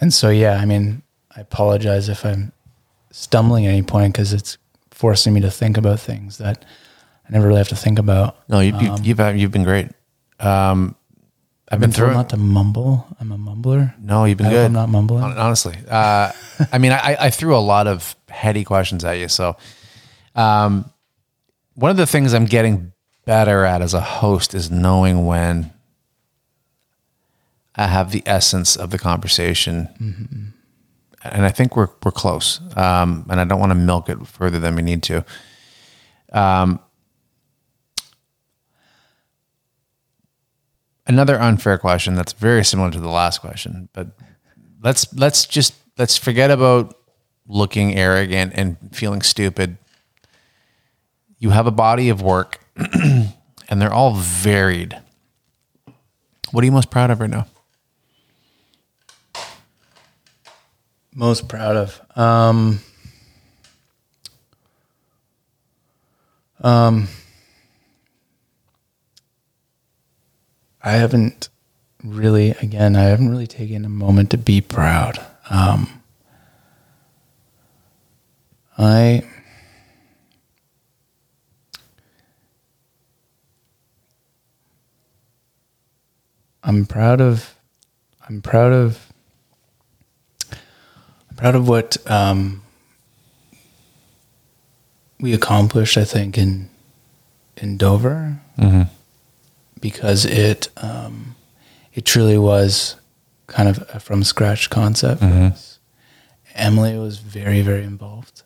and 0.00 0.14
so 0.14 0.28
yeah, 0.30 0.58
I 0.58 0.64
mean, 0.64 1.02
I 1.36 1.40
apologize 1.40 2.08
if 2.08 2.24
I'm 2.24 2.52
stumbling 3.10 3.66
at 3.66 3.70
any 3.70 3.82
point 3.82 4.12
because 4.12 4.32
it's 4.32 4.58
forcing 4.92 5.34
me 5.34 5.40
to 5.40 5.50
think 5.50 5.76
about 5.76 5.98
things 5.98 6.38
that 6.38 6.64
I 7.28 7.32
never 7.32 7.48
really 7.48 7.58
have 7.58 7.68
to 7.70 7.76
think 7.76 7.98
about. 7.98 8.36
No, 8.48 8.60
you, 8.60 8.78
you, 8.78 8.96
you've 9.02 9.18
uh, 9.18 9.32
you've 9.34 9.50
been 9.50 9.64
great. 9.64 9.88
Um, 10.38 10.94
I've 11.68 11.80
been 11.80 11.90
Been 11.90 11.96
told 11.96 12.08
through. 12.10 12.14
not 12.14 12.28
to 12.30 12.36
mumble. 12.36 13.04
I'm 13.18 13.32
a 13.32 13.36
mumbler. 13.36 13.94
No, 13.98 14.24
you've 14.24 14.38
been 14.38 14.46
I 14.46 14.50
good. 14.50 14.66
I'm 14.66 14.72
not 14.72 14.88
mumbling. 14.88 15.24
Honestly, 15.24 15.74
uh, 15.90 16.30
I 16.72 16.78
mean, 16.78 16.92
I, 16.92 17.16
I 17.18 17.30
threw 17.30 17.56
a 17.56 17.58
lot 17.58 17.88
of 17.88 18.14
heady 18.28 18.62
questions 18.62 19.04
at 19.04 19.18
you. 19.18 19.26
So, 19.26 19.56
um, 20.36 20.88
one 21.74 21.90
of 21.90 21.96
the 21.96 22.06
things 22.06 22.34
I'm 22.34 22.46
getting 22.46 22.92
better 23.28 23.66
at 23.66 23.82
as 23.82 23.92
a 23.92 24.00
host 24.00 24.54
is 24.54 24.70
knowing 24.70 25.26
when 25.26 25.70
I 27.74 27.86
have 27.86 28.10
the 28.10 28.22
essence 28.24 28.74
of 28.74 28.88
the 28.88 28.98
conversation. 28.98 29.88
Mm-hmm. 30.00 30.44
And 31.24 31.44
I 31.44 31.50
think 31.50 31.76
we're, 31.76 31.90
we're 32.02 32.10
close. 32.10 32.58
Um, 32.74 33.26
and 33.28 33.38
I 33.38 33.44
don't 33.44 33.60
want 33.60 33.72
to 33.72 33.74
milk 33.74 34.08
it 34.08 34.26
further 34.26 34.58
than 34.58 34.74
we 34.74 34.80
need 34.80 35.02
to. 35.02 35.26
Um, 36.32 36.80
another 41.06 41.38
unfair 41.38 41.76
question 41.76 42.14
that's 42.14 42.32
very 42.32 42.64
similar 42.64 42.90
to 42.90 42.98
the 42.98 43.10
last 43.10 43.42
question, 43.42 43.90
but 43.92 44.06
let's, 44.82 45.12
let's 45.12 45.44
just, 45.44 45.74
let's 45.98 46.16
forget 46.16 46.50
about 46.50 46.96
looking 47.46 47.94
arrogant 47.94 48.54
and 48.54 48.78
feeling 48.90 49.20
stupid. 49.20 49.76
You 51.38 51.50
have 51.50 51.66
a 51.66 51.70
body 51.70 52.08
of 52.08 52.22
work 52.22 52.60
and 53.68 53.80
they're 53.82 53.92
all 53.92 54.14
varied. 54.14 54.98
What 56.50 56.62
are 56.62 56.64
you 56.64 56.72
most 56.72 56.90
proud 56.90 57.10
of 57.10 57.20
right 57.20 57.30
now? 57.30 57.46
Most 61.14 61.48
proud 61.48 61.76
of. 61.76 62.00
Um, 62.16 62.80
um, 66.60 67.08
I 70.82 70.92
haven't 70.92 71.48
really, 72.04 72.50
again, 72.50 72.94
I 72.94 73.04
haven't 73.04 73.30
really 73.30 73.48
taken 73.48 73.84
a 73.84 73.88
moment 73.88 74.30
to 74.30 74.38
be 74.38 74.60
proud. 74.60 75.18
Um, 75.50 76.02
I. 78.76 79.24
I'm 86.68 86.84
proud 86.84 87.22
of. 87.22 87.54
I'm 88.28 88.42
proud 88.42 88.72
of. 88.74 89.10
I'm 90.50 91.36
proud 91.36 91.54
of 91.54 91.66
what 91.66 91.96
um, 92.10 92.62
we 95.18 95.32
accomplished. 95.32 95.96
I 95.96 96.04
think 96.04 96.36
in 96.36 96.68
in 97.56 97.78
Dover 97.78 98.38
because 99.80 100.26
it 100.26 100.68
um, 100.76 101.36
it 101.94 102.04
truly 102.04 102.36
was 102.36 102.96
kind 103.46 103.68
of 103.70 103.82
a 103.94 103.98
from 103.98 104.22
scratch 104.22 104.68
concept 104.68 105.22
us. 105.22 105.78
Emily 106.54 106.98
was 106.98 107.16
very 107.18 107.62
very 107.62 107.84
involved, 107.84 108.42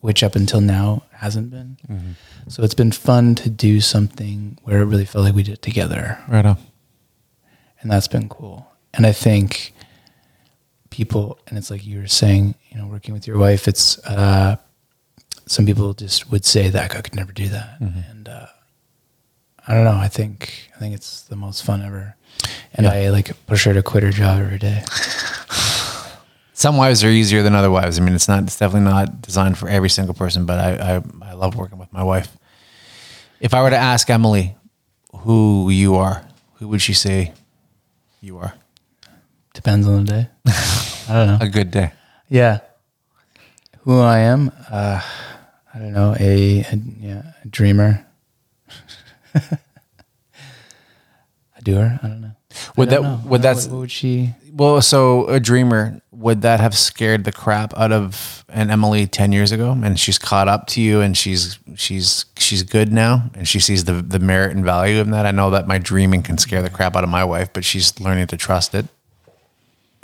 which 0.00 0.22
up 0.22 0.36
until 0.36 0.60
now 0.60 1.04
hasn't 1.12 1.50
been. 1.50 1.78
So 2.48 2.62
it's 2.62 2.74
been 2.74 2.92
fun 2.92 3.34
to 3.36 3.48
do 3.48 3.80
something 3.80 4.58
where 4.62 4.82
it 4.82 4.84
really 4.84 5.06
felt 5.06 5.24
like 5.24 5.34
we 5.34 5.42
did 5.42 5.54
it 5.54 5.62
together, 5.62 6.18
Right 6.28 6.44
on. 6.44 6.58
And 7.84 7.92
that's 7.92 8.08
been 8.08 8.28
cool. 8.28 8.66
And 8.94 9.06
I 9.06 9.12
think 9.12 9.74
people, 10.90 11.38
and 11.46 11.58
it's 11.58 11.70
like 11.70 11.84
you 11.84 12.00
were 12.00 12.06
saying, 12.06 12.54
you 12.70 12.78
know, 12.78 12.86
working 12.86 13.12
with 13.12 13.26
your 13.26 13.38
wife, 13.38 13.68
it's 13.68 13.98
uh, 14.06 14.56
some 15.46 15.66
people 15.66 15.92
just 15.92 16.30
would 16.30 16.46
say 16.46 16.70
that 16.70 16.96
I 16.96 17.00
could 17.02 17.14
never 17.14 17.30
do 17.30 17.46
that, 17.48 17.76
and 17.80 18.28
uh, 18.28 18.46
I 19.68 19.74
don't 19.74 19.84
know. 19.84 19.96
I 19.96 20.08
think 20.08 20.70
I 20.74 20.78
think 20.78 20.94
it's 20.94 21.22
the 21.22 21.36
most 21.36 21.62
fun 21.62 21.82
ever, 21.82 22.16
and 22.72 22.86
I 22.86 23.10
like 23.10 23.30
push 23.46 23.64
her 23.64 23.74
to 23.74 23.82
quit 23.82 24.02
her 24.02 24.10
job 24.10 24.40
every 24.40 24.58
day. 24.58 24.82
Some 26.54 26.78
wives 26.78 27.04
are 27.04 27.10
easier 27.10 27.42
than 27.42 27.54
other 27.54 27.70
wives. 27.70 27.98
I 27.98 28.02
mean, 28.02 28.14
it's 28.14 28.28
not. 28.28 28.44
It's 28.44 28.58
definitely 28.58 28.88
not 28.88 29.20
designed 29.20 29.58
for 29.58 29.68
every 29.68 29.90
single 29.90 30.14
person. 30.14 30.46
But 30.46 30.58
I, 30.58 30.96
I, 30.96 31.30
I 31.30 31.32
love 31.34 31.54
working 31.54 31.76
with 31.76 31.92
my 31.92 32.02
wife. 32.02 32.34
If 33.40 33.52
I 33.52 33.60
were 33.60 33.70
to 33.70 33.76
ask 33.76 34.08
Emily 34.08 34.56
who 35.12 35.68
you 35.68 35.96
are, 35.96 36.24
who 36.54 36.68
would 36.68 36.80
she 36.80 36.94
say 36.94 37.34
you 38.24 38.38
are? 38.38 38.54
Depends 39.52 39.86
on 39.86 40.04
the 40.04 40.12
day. 40.12 40.28
I 41.08 41.12
don't 41.12 41.26
know. 41.26 41.38
A 41.40 41.48
good 41.48 41.70
day. 41.70 41.92
Yeah. 42.28 42.60
Who 43.82 44.00
I 44.00 44.18
am? 44.20 44.50
Uh, 44.70 45.00
I 45.74 45.78
don't 45.78 45.92
know. 45.92 46.16
A, 46.18 46.60
a 46.60 46.76
yeah, 47.00 47.22
a 47.44 47.48
dreamer. 47.48 48.04
a 49.34 49.58
doer. 51.62 51.98
I 52.02 52.06
don't 52.08 52.20
know. 52.22 52.30
Would 52.76 52.88
I 52.88 52.94
don't 52.94 53.02
that- 53.02 53.08
know. 53.24 53.30
would 53.30 53.40
I 53.40 53.42
don't 53.42 53.42
that's- 53.42 53.66
know. 53.66 53.72
what 53.74 53.80
would 53.80 53.90
she? 53.90 54.34
Well, 54.52 54.80
so 54.82 55.26
a 55.28 55.40
dreamer 55.40 56.00
would 56.24 56.40
that 56.40 56.58
have 56.58 56.74
scared 56.74 57.24
the 57.24 57.32
crap 57.32 57.76
out 57.76 57.92
of 57.92 58.44
an 58.48 58.70
Emily 58.70 59.06
ten 59.06 59.30
years 59.30 59.52
ago, 59.52 59.72
and 59.84 60.00
she's 60.00 60.18
caught 60.18 60.48
up 60.48 60.66
to 60.68 60.80
you, 60.80 61.02
and 61.02 61.14
she's 61.16 61.58
she's 61.76 62.24
she's 62.38 62.62
good 62.62 62.90
now, 62.90 63.30
and 63.34 63.46
she 63.46 63.60
sees 63.60 63.84
the 63.84 63.92
the 64.00 64.18
merit 64.18 64.56
and 64.56 64.64
value 64.64 65.00
in 65.00 65.10
that. 65.10 65.26
I 65.26 65.32
know 65.32 65.50
that 65.50 65.68
my 65.68 65.76
dreaming 65.76 66.22
can 66.22 66.38
scare 66.38 66.62
the 66.62 66.70
crap 66.70 66.96
out 66.96 67.04
of 67.04 67.10
my 67.10 67.24
wife, 67.24 67.52
but 67.52 67.62
she's 67.62 68.00
learning 68.00 68.26
to 68.28 68.38
trust 68.38 68.74
it. 68.74 68.86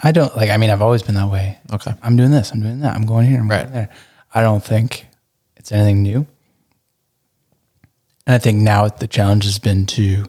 I 0.03 0.13
don't 0.13 0.35
like. 0.37 0.51
I 0.51 0.59
mean, 0.59 0.69
I've 0.69 0.83
always 0.83 1.03
been 1.03 1.15
that 1.15 1.31
way. 1.31 1.59
Okay. 1.73 1.95
I'm 2.03 2.17
doing 2.17 2.31
this. 2.31 2.53
I'm 2.53 2.61
doing 2.61 2.81
that. 2.81 2.95
I'm 2.95 3.07
going 3.07 3.27
here. 3.27 3.41
I'm 3.41 3.49
Right. 3.51 3.63
going 3.63 3.73
there. 3.73 3.89
I 4.35 4.43
don't 4.43 4.63
think 4.63 5.07
it's 5.57 5.73
anything 5.73 6.03
new. 6.03 6.27
And 8.27 8.35
I 8.35 8.39
think 8.39 8.59
now 8.59 8.89
the 8.89 9.09
challenge 9.09 9.45
has 9.45 9.59
been 9.59 9.87
to 9.87 10.27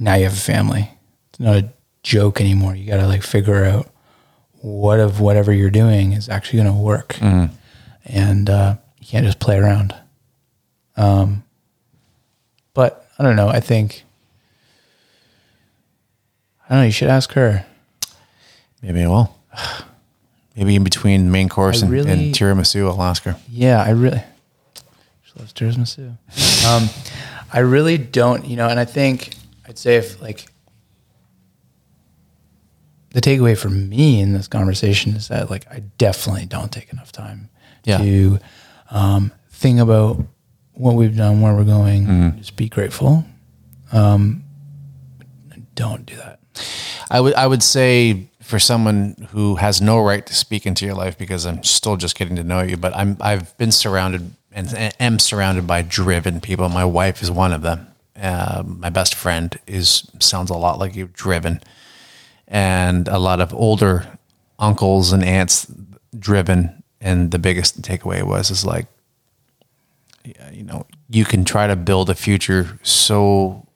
now 0.00 0.14
you 0.14 0.24
have 0.24 0.32
a 0.32 0.36
family. 0.36 0.90
It's 1.30 1.40
not 1.40 1.56
a 1.56 1.72
joke 2.02 2.40
anymore. 2.40 2.74
You 2.74 2.86
got 2.86 2.96
to 2.98 3.06
like 3.06 3.22
figure 3.22 3.64
out 3.64 3.89
what 4.62 5.00
of 5.00 5.20
whatever 5.20 5.52
you're 5.52 5.70
doing 5.70 6.12
is 6.12 6.28
actually 6.28 6.62
going 6.62 6.72
to 6.74 6.78
work, 6.80 7.16
and 8.04 8.48
uh, 8.50 8.76
you 9.00 9.06
can't 9.06 9.24
just 9.24 9.38
play 9.40 9.56
around. 9.58 9.94
Um, 10.96 11.44
but 12.74 13.06
I 13.18 13.22
don't 13.22 13.36
know. 13.36 13.48
I 13.48 13.60
think 13.60 14.04
I 16.68 16.74
don't 16.74 16.78
know. 16.80 16.86
You 16.86 16.92
should 16.92 17.08
ask 17.08 17.32
her. 17.32 17.64
Maybe 18.82 19.02
I 19.02 19.08
will. 19.08 19.36
Maybe 20.56 20.74
in 20.76 20.84
between 20.84 21.30
main 21.30 21.48
course 21.48 21.80
and, 21.82 21.90
really- 21.90 22.10
and 22.10 22.34
tiramisu, 22.34 22.86
I'll 22.88 23.02
ask 23.02 23.22
her. 23.24 23.36
Yeah, 23.48 23.82
I 23.82 23.90
really. 23.90 24.22
She 25.22 25.32
loves 25.38 25.52
tiramisu. 25.52 26.16
um, 26.66 26.88
I 27.52 27.60
really 27.60 27.98
don't, 27.98 28.44
you 28.46 28.56
know, 28.56 28.68
and 28.68 28.78
I 28.78 28.84
think 28.84 29.34
I'd 29.66 29.78
say 29.78 29.96
if 29.96 30.20
like 30.20 30.46
the 33.12 33.20
takeaway 33.20 33.56
for 33.58 33.68
me 33.70 34.20
in 34.20 34.32
this 34.32 34.46
conversation 34.48 35.14
is 35.16 35.28
that 35.28 35.50
like 35.50 35.66
I 35.70 35.80
definitely 35.98 36.46
don't 36.46 36.70
take 36.70 36.92
enough 36.92 37.12
time 37.12 37.48
Yeah. 37.84 37.98
to 37.98 38.38
um, 38.90 39.32
think 39.50 39.80
about 39.80 40.22
what 40.72 40.94
we've 40.94 41.16
done, 41.16 41.40
where 41.40 41.54
we're 41.54 41.64
going, 41.64 42.36
just 42.38 42.56
be 42.56 42.68
grateful. 42.68 43.24
Um, 43.92 44.44
don't 45.74 46.06
do 46.06 46.16
that. 46.16 46.38
I 47.10 47.20
would 47.20 47.34
I 47.34 47.46
would 47.46 47.62
say 47.62 48.28
for 48.40 48.58
someone 48.58 49.14
who 49.30 49.56
has 49.56 49.80
no 49.80 50.00
right 50.00 50.24
to 50.26 50.34
speak 50.34 50.66
into 50.66 50.84
your 50.86 50.94
life 50.94 51.16
because 51.18 51.46
I'm 51.46 51.62
still 51.62 51.96
just 51.96 52.16
getting 52.16 52.36
to 52.36 52.44
know 52.44 52.62
you, 52.62 52.76
but 52.76 52.94
I'm 52.96 53.16
I've 53.20 53.56
been 53.58 53.72
surrounded 53.72 54.32
and 54.52 54.68
am 54.98 55.18
surrounded 55.18 55.66
by 55.66 55.82
driven 55.82 56.40
people. 56.40 56.68
My 56.68 56.84
wife 56.84 57.22
is 57.22 57.30
one 57.30 57.52
of 57.52 57.62
them. 57.62 57.86
Uh, 58.20 58.62
my 58.66 58.90
best 58.90 59.14
friend 59.14 59.58
is 59.66 60.10
sounds 60.18 60.50
a 60.50 60.54
lot 60.56 60.78
like 60.78 60.94
you, 60.96 61.08
driven, 61.12 61.62
and 62.50 63.08
a 63.08 63.18
lot 63.18 63.40
of 63.40 63.54
older 63.54 64.18
uncles 64.58 65.12
and 65.12 65.24
aunts 65.24 65.66
driven. 66.18 66.82
And 67.00 67.30
the 67.30 67.38
biggest 67.38 67.80
takeaway 67.80 68.22
was 68.22 68.50
is 68.50 68.66
like, 68.66 68.86
you 70.52 70.64
know, 70.64 70.84
you 71.08 71.24
can 71.24 71.46
try 71.46 71.66
to 71.66 71.76
build 71.76 72.10
a 72.10 72.14
future 72.14 72.78
so 72.82 73.66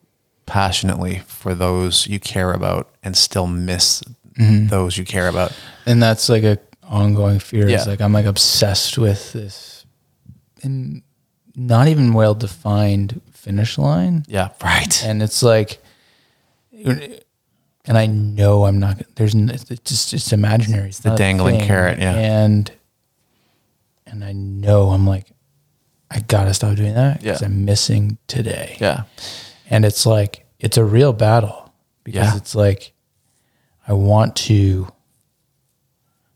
passionately 0.45 1.23
for 1.25 1.55
those 1.55 2.05
you 2.05 2.19
care 2.19 2.53
about 2.53 2.89
and 3.01 3.17
still 3.17 3.47
miss 3.47 4.03
mm-hmm. 4.39 4.67
those 4.67 4.97
you 4.97 5.05
care 5.05 5.27
about. 5.27 5.51
and 5.87 6.01
that's 6.01 6.29
like 6.29 6.43
a 6.43 6.59
ongoing 6.83 7.39
fear. 7.39 7.67
Yeah. 7.67 7.77
It's 7.77 7.87
like 7.87 8.01
I'm 8.01 8.13
like 8.13 8.25
obsessed 8.25 8.97
with 8.97 9.33
this, 9.33 9.85
and 10.63 11.01
not 11.55 11.87
even 11.87 12.13
well 12.13 12.35
defined 12.35 13.21
finish 13.31 13.77
line. 13.77 14.25
Yeah, 14.27 14.49
right. 14.63 15.03
And 15.03 15.21
it's 15.21 15.41
like, 15.43 15.81
and 17.87 17.97
I 17.97 18.05
know 18.07 18.65
I'm 18.65 18.79
not. 18.79 19.01
There's 19.15 19.35
it's 19.35 19.89
just 19.89 20.13
it's 20.13 20.31
imaginary. 20.33 20.89
It's 20.89 20.99
the 20.99 21.15
dangling 21.15 21.59
carrot, 21.61 21.99
yeah. 21.99 22.13
and 22.15 22.71
and 24.07 24.23
I 24.23 24.33
know 24.33 24.89
I'm 24.91 25.05
like, 25.07 25.27
I 26.11 26.19
gotta 26.21 26.53
stop 26.53 26.75
doing 26.75 26.93
that 26.95 27.21
because 27.21 27.41
Yeah. 27.41 27.47
I'm 27.47 27.65
missing 27.65 28.17
today. 28.27 28.77
Yeah. 28.79 29.03
And 29.69 29.83
it's 29.85 30.05
like 30.05 30.45
it's 30.59 30.77
a 30.77 30.83
real 30.85 31.13
battle 31.13 31.73
because 32.03 32.31
Yeah. 32.33 32.37
it's 32.37 32.55
like 32.55 32.93
I 33.87 33.93
want 33.93 34.35
to 34.37 34.87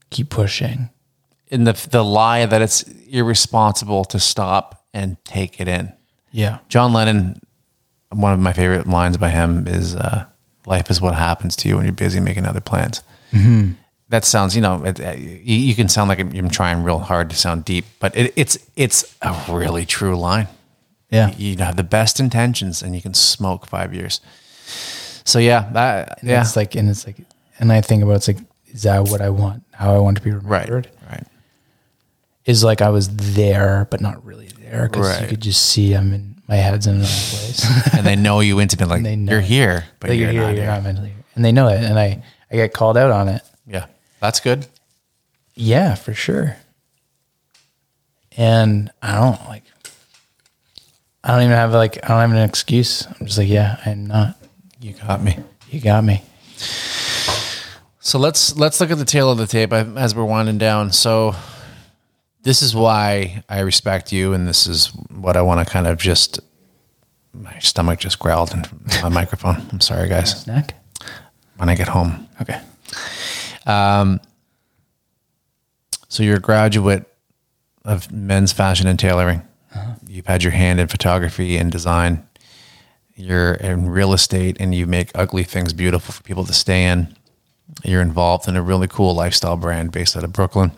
keep 0.09 0.29
pushing. 0.29 0.89
In 1.47 1.63
the 1.63 1.73
the 1.89 2.03
lie 2.03 2.45
that 2.45 2.61
it's 2.61 2.83
irresponsible 3.09 4.05
to 4.05 4.19
stop 4.19 4.85
and 4.93 5.17
take 5.25 5.59
it 5.59 5.67
in. 5.67 5.93
Yeah. 6.31 6.59
John 6.67 6.93
Lennon, 6.93 7.39
one 8.11 8.33
of 8.33 8.39
my 8.39 8.53
favorite 8.53 8.87
lines 8.87 9.17
by 9.17 9.29
him 9.29 9.67
is 9.67 9.95
uh, 9.95 10.25
"Life 10.69 10.89
is 10.89 11.01
what 11.01 11.15
happens 11.15 11.55
to 11.57 11.67
you 11.67 11.75
when 11.75 11.85
you're 11.85 11.93
busy 12.05 12.19
making 12.19 12.45
other 12.45 12.61
plans." 12.61 13.01
That 14.09 14.25
sounds, 14.25 14.55
you 14.55 14.61
know, 14.61 14.83
it, 14.85 14.99
uh, 14.99 15.11
you, 15.11 15.55
you 15.55 15.75
can 15.75 15.87
sound 15.87 16.09
like 16.09 16.19
I'm, 16.19 16.49
trying 16.49 16.83
real 16.83 16.97
hard 16.97 17.29
to 17.29 17.35
sound 17.35 17.63
deep, 17.63 17.85
but 17.99 18.15
it, 18.17 18.33
it's 18.35 18.57
it's 18.75 19.15
a 19.21 19.35
really 19.47 19.85
true 19.85 20.17
line. 20.17 20.47
Yeah. 21.11 21.31
You 21.37 21.57
have 21.57 21.75
the 21.75 21.83
best 21.83 22.19
intentions, 22.19 22.81
and 22.81 22.95
you 22.95 23.01
can 23.01 23.13
smoke 23.13 23.67
five 23.67 23.93
years. 23.93 24.19
So 25.25 25.37
yeah, 25.37 25.69
that, 25.73 26.19
yeah, 26.23 26.41
It's 26.41 26.55
like 26.55 26.75
and 26.75 26.89
it's 26.89 27.05
like 27.05 27.17
and 27.59 27.71
I 27.71 27.81
think 27.81 28.01
about 28.01 28.15
it's 28.15 28.27
like, 28.27 28.39
is 28.67 28.83
that 28.83 29.03
what 29.03 29.21
I 29.21 29.29
want? 29.29 29.63
How 29.73 29.93
I 29.95 29.99
want 29.99 30.17
to 30.17 30.23
be 30.23 30.31
right, 30.31 30.67
remembered? 30.67 30.89
right. 31.09 31.27
Is 32.45 32.63
like 32.63 32.81
I 32.81 32.89
was 32.89 33.09
there 33.35 33.87
but 33.91 34.01
not 34.01 34.25
really 34.25 34.47
there 34.59 34.89
because 34.89 35.21
you 35.21 35.27
could 35.27 35.41
just 35.41 35.61
see 35.67 35.93
I'm 35.93 36.13
in 36.13 36.38
my 36.49 36.55
head's 36.55 36.87
in 36.87 36.95
another 36.95 37.07
place. 37.07 37.93
and 37.93 38.05
they 38.05 38.15
know 38.17 38.39
you 38.41 38.59
intimately. 38.59 38.95
Like 38.97 39.03
They 39.03 39.15
know 39.15 39.31
you're 39.33 39.41
it. 39.41 39.45
here, 39.45 39.85
but 40.01 40.09
Like, 40.09 40.19
you're, 40.19 40.31
you're, 40.31 40.41
not 40.43 40.47
you're 40.55 40.63
here. 40.63 40.65
not 40.73 40.83
mentally, 40.83 41.13
and 41.35 41.45
they 41.45 41.51
know 41.53 41.67
it, 41.69 41.81
and 41.83 41.97
I 41.97 42.21
I 42.51 42.55
get 42.55 42.73
called 42.73 42.97
out 42.97 43.11
on 43.11 43.29
it. 43.29 43.41
Yeah, 43.67 43.85
that's 44.19 44.39
good. 44.41 44.65
Yeah, 45.55 45.95
for 45.95 46.13
sure. 46.13 46.57
And 48.37 48.91
I 49.01 49.15
don't 49.15 49.47
like. 49.47 49.63
I 51.23 51.31
don't 51.33 51.41
even 51.43 51.55
have 51.55 51.73
like 51.73 51.97
I 52.03 52.07
don't 52.07 52.19
have 52.21 52.31
an 52.31 52.37
excuse. 52.49 53.05
I'm 53.05 53.25
just 53.27 53.37
like, 53.37 53.49
yeah, 53.49 53.79
I'm 53.85 54.07
not. 54.07 54.35
You 54.81 54.93
got 54.93 55.21
me. 55.21 55.37
You 55.69 55.81
got 55.81 56.03
me. 56.03 56.23
So 57.99 58.17
let's 58.17 58.55
let's 58.55 58.79
look 58.79 58.89
at 58.91 58.97
the 58.97 59.05
tail 59.05 59.29
of 59.29 59.37
the 59.37 59.45
tape 59.45 59.71
as 59.73 60.15
we're 60.15 60.23
winding 60.25 60.57
down. 60.57 60.91
So 60.93 61.35
this 62.43 62.61
is 62.61 62.75
why 62.75 63.43
I 63.49 63.59
respect 63.61 64.11
you, 64.11 64.33
and 64.33 64.47
this 64.47 64.67
is 64.67 64.87
what 65.09 65.35
I 65.37 65.41
want 65.41 65.65
to 65.65 65.71
kind 65.71 65.87
of 65.87 65.97
just. 65.97 66.39
My 67.31 67.57
stomach 67.59 67.99
just 67.99 68.17
growled 68.17 68.51
in 68.53 68.63
my 69.03 69.09
microphone. 69.21 69.61
I'm 69.71 69.81
sorry, 69.81 70.09
guys. 70.09 70.41
Snack. 70.41 70.73
When 71.57 71.69
I 71.69 71.75
get 71.75 71.87
home, 71.87 72.27
Okay. 72.41 72.59
Um. 73.67 74.19
so 76.07 76.23
you're 76.23 76.37
a 76.37 76.41
graduate 76.41 77.05
of 77.85 78.11
men's 78.11 78.51
fashion 78.51 78.87
and 78.87 78.97
tailoring. 78.97 79.43
You've 80.07 80.25
had 80.25 80.41
your 80.43 80.51
hand 80.53 80.79
in 80.79 80.87
photography 80.87 81.55
and 81.57 81.71
design. 81.71 82.27
You're 83.15 83.53
in 83.53 83.89
real 83.89 84.13
estate, 84.13 84.57
and 84.59 84.73
you 84.73 84.87
make 84.87 85.11
ugly 85.13 85.43
things 85.43 85.71
beautiful 85.73 86.13
for 86.13 86.23
people 86.23 86.45
to 86.45 86.53
stay 86.53 86.85
in. 86.87 87.15
You're 87.83 88.01
involved 88.01 88.47
in 88.47 88.55
a 88.55 88.61
really 88.63 88.87
cool 88.87 89.13
lifestyle 89.13 89.55
brand 89.57 89.91
based 89.91 90.17
out 90.17 90.23
of 90.23 90.33
Brooklyn. 90.33 90.71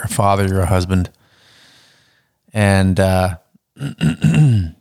You're 0.00 0.06
a 0.06 0.08
father, 0.08 0.48
you're 0.48 0.60
a 0.60 0.66
husband. 0.66 1.10
And 2.54 2.98
uh, 2.98 3.36
I'm 3.76 4.74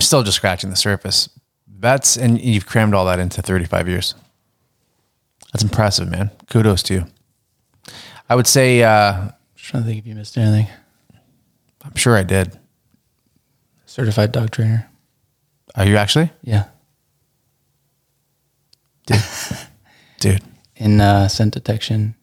still 0.00 0.24
just 0.24 0.36
scratching 0.36 0.70
the 0.70 0.76
surface. 0.76 1.28
That's, 1.68 2.16
and 2.16 2.40
you've 2.40 2.66
crammed 2.66 2.94
all 2.94 3.06
that 3.06 3.20
into 3.20 3.42
35 3.42 3.88
years. 3.88 4.16
That's 5.52 5.62
impressive, 5.62 6.10
man. 6.10 6.32
Kudos 6.50 6.82
to 6.84 6.94
you. 6.94 7.06
I 8.28 8.34
would 8.34 8.48
say, 8.48 8.82
uh, 8.82 9.28
Just 9.54 9.70
trying 9.70 9.84
to 9.84 9.88
think 9.88 10.00
if 10.00 10.06
you 10.06 10.16
missed 10.16 10.36
anything. 10.36 10.66
I'm 11.84 11.94
sure 11.94 12.16
I 12.16 12.24
did. 12.24 12.58
Certified 13.86 14.32
dog 14.32 14.50
trainer. 14.50 14.90
Are 15.76 15.86
you 15.86 15.96
actually? 15.96 16.32
Yeah. 16.42 16.64
Dude. 19.06 19.22
Dude. 20.18 20.42
In 20.74 21.00
uh, 21.00 21.28
scent 21.28 21.54
detection. 21.54 22.16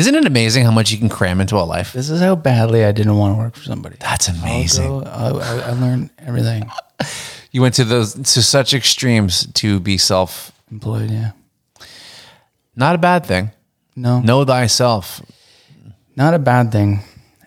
Isn't 0.00 0.14
it 0.14 0.24
amazing 0.24 0.64
how 0.64 0.70
much 0.70 0.90
you 0.90 0.96
can 0.96 1.10
cram 1.10 1.42
into 1.42 1.56
a 1.56 1.60
life? 1.64 1.92
This 1.92 2.08
is 2.08 2.20
how 2.22 2.34
badly 2.34 2.86
I 2.86 2.92
didn't 2.92 3.18
want 3.18 3.34
to 3.34 3.38
work 3.38 3.54
for 3.54 3.64
somebody. 3.64 3.96
That's 4.00 4.28
amazing. 4.28 4.88
go- 4.88 5.02
I, 5.04 5.28
I, 5.68 5.72
learned 5.72 6.08
everything. 6.18 6.70
You 7.52 7.60
went 7.62 7.74
to 7.74 7.84
those 7.84 8.14
to 8.14 8.42
such 8.42 8.72
extremes 8.74 9.44
to 9.54 9.80
be 9.80 9.98
self. 9.98 10.52
Employed, 10.70 11.10
yeah. 11.10 11.32
Not 12.76 12.94
a 12.94 12.98
bad 12.98 13.26
thing. 13.26 13.50
No, 13.96 14.20
Know 14.20 14.44
thyself. 14.44 15.20
not 16.14 16.32
a 16.32 16.38
bad 16.38 16.70
thing. 16.70 17.00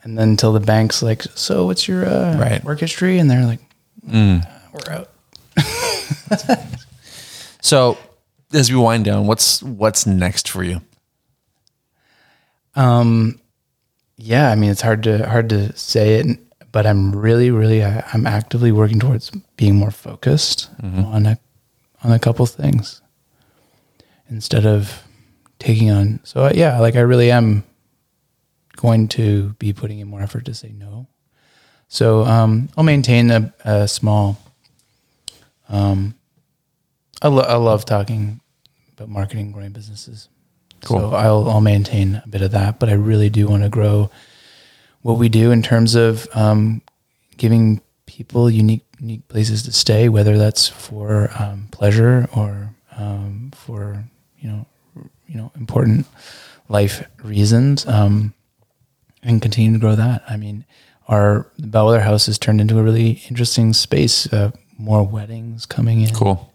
And 0.03 0.17
then 0.17 0.29
until 0.31 0.51
the 0.51 0.59
bank's 0.59 1.01
like, 1.01 1.23
so 1.35 1.65
what's 1.65 1.87
your 1.87 2.05
uh, 2.05 2.37
Right. 2.37 2.61
work 2.65 2.81
history? 2.81 3.17
And 3.17 3.31
they're 3.31 3.45
like, 3.45 3.61
we're 4.05 4.91
out. 4.91 5.09
So 7.61 7.97
as 8.53 8.69
we 8.69 8.77
wind 8.77 9.05
down, 9.05 9.25
what's 9.25 9.63
what's 9.63 10.05
next 10.05 10.49
for 10.49 10.63
you? 10.63 10.81
Um, 12.75 13.39
yeah, 14.17 14.49
I 14.51 14.55
mean, 14.55 14.69
it's 14.71 14.81
hard 14.81 15.03
to 15.03 15.27
hard 15.27 15.49
to 15.49 15.75
say 15.77 16.15
it, 16.15 16.39
but 16.71 16.85
I'm 16.85 17.15
really, 17.15 17.51
really, 17.51 17.83
I, 17.83 18.03
I'm 18.13 18.25
actively 18.25 18.71
working 18.71 18.99
towards 18.99 19.29
being 19.57 19.75
more 19.75 19.91
focused 19.91 20.69
on 20.81 21.25
a 21.25 21.37
on 22.03 22.11
a 22.11 22.19
couple 22.19 22.45
things 22.45 23.01
instead 24.29 24.65
of 24.65 25.03
taking 25.59 25.89
on. 25.91 26.19
So 26.23 26.45
uh, 26.45 26.51
yeah, 26.53 26.79
like 26.79 26.95
I 26.95 27.01
really 27.01 27.31
am 27.31 27.63
going 28.75 29.07
to 29.09 29.49
be 29.59 29.71
putting 29.73 29.99
in 29.99 30.07
more 30.07 30.21
effort 30.21 30.45
to 30.45 30.53
say 30.53 30.71
no. 30.75 31.07
So 31.87 32.23
um, 32.23 32.69
I'll 32.75 32.83
maintain 32.83 33.29
a, 33.31 33.53
a 33.63 33.87
small. 33.87 34.37
Um, 35.69 36.15
I, 37.21 37.27
lo- 37.29 37.43
I 37.47 37.55
love 37.55 37.85
talking 37.85 38.41
about 38.93 39.09
marketing, 39.09 39.51
growing 39.51 39.71
businesses. 39.71 40.27
So 40.87 41.13
I'll 41.13 41.49
I'll 41.49 41.61
maintain 41.61 42.21
a 42.23 42.27
bit 42.27 42.41
of 42.41 42.51
that, 42.51 42.79
but 42.79 42.89
I 42.89 42.93
really 42.93 43.29
do 43.29 43.47
want 43.47 43.63
to 43.63 43.69
grow 43.69 44.09
what 45.01 45.17
we 45.17 45.29
do 45.29 45.51
in 45.51 45.61
terms 45.61 45.95
of 45.95 46.27
um, 46.33 46.81
giving 47.37 47.81
people 48.05 48.49
unique 48.49 48.85
unique 48.99 49.27
places 49.27 49.63
to 49.63 49.71
stay, 49.71 50.09
whether 50.09 50.37
that's 50.37 50.67
for 50.67 51.29
um, 51.39 51.67
pleasure 51.71 52.27
or 52.35 52.73
um, 52.97 53.51
for 53.55 54.03
you 54.39 54.49
know 54.49 54.65
you 55.27 55.37
know 55.37 55.51
important 55.55 56.05
life 56.69 57.07
reasons, 57.23 57.85
um, 57.87 58.33
and 59.21 59.41
continue 59.41 59.73
to 59.73 59.79
grow 59.79 59.95
that. 59.95 60.23
I 60.29 60.37
mean, 60.37 60.65
our 61.07 61.47
the 61.57 61.67
Bellwether 61.67 62.01
House 62.01 62.25
has 62.27 62.37
turned 62.39 62.61
into 62.61 62.79
a 62.79 62.83
really 62.83 63.23
interesting 63.29 63.73
space. 63.73 64.31
Uh, 64.31 64.51
more 64.77 65.03
weddings 65.03 65.65
coming 65.65 66.01
in. 66.01 66.13
Cool. 66.13 66.51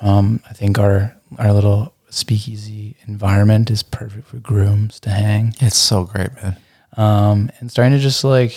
Um, 0.00 0.40
I 0.48 0.52
think 0.52 0.78
our 0.78 1.16
our 1.38 1.52
little 1.52 1.94
speakeasy 2.10 2.96
environment 3.06 3.70
is 3.70 3.82
perfect 3.82 4.26
for 4.26 4.38
grooms 4.38 5.00
to 5.00 5.10
hang. 5.10 5.54
It's 5.60 5.76
so 5.76 6.04
great, 6.04 6.30
man. 6.34 6.56
Um, 6.96 7.50
and 7.60 7.70
starting 7.70 7.96
to 7.96 8.02
just 8.02 8.24
like 8.24 8.54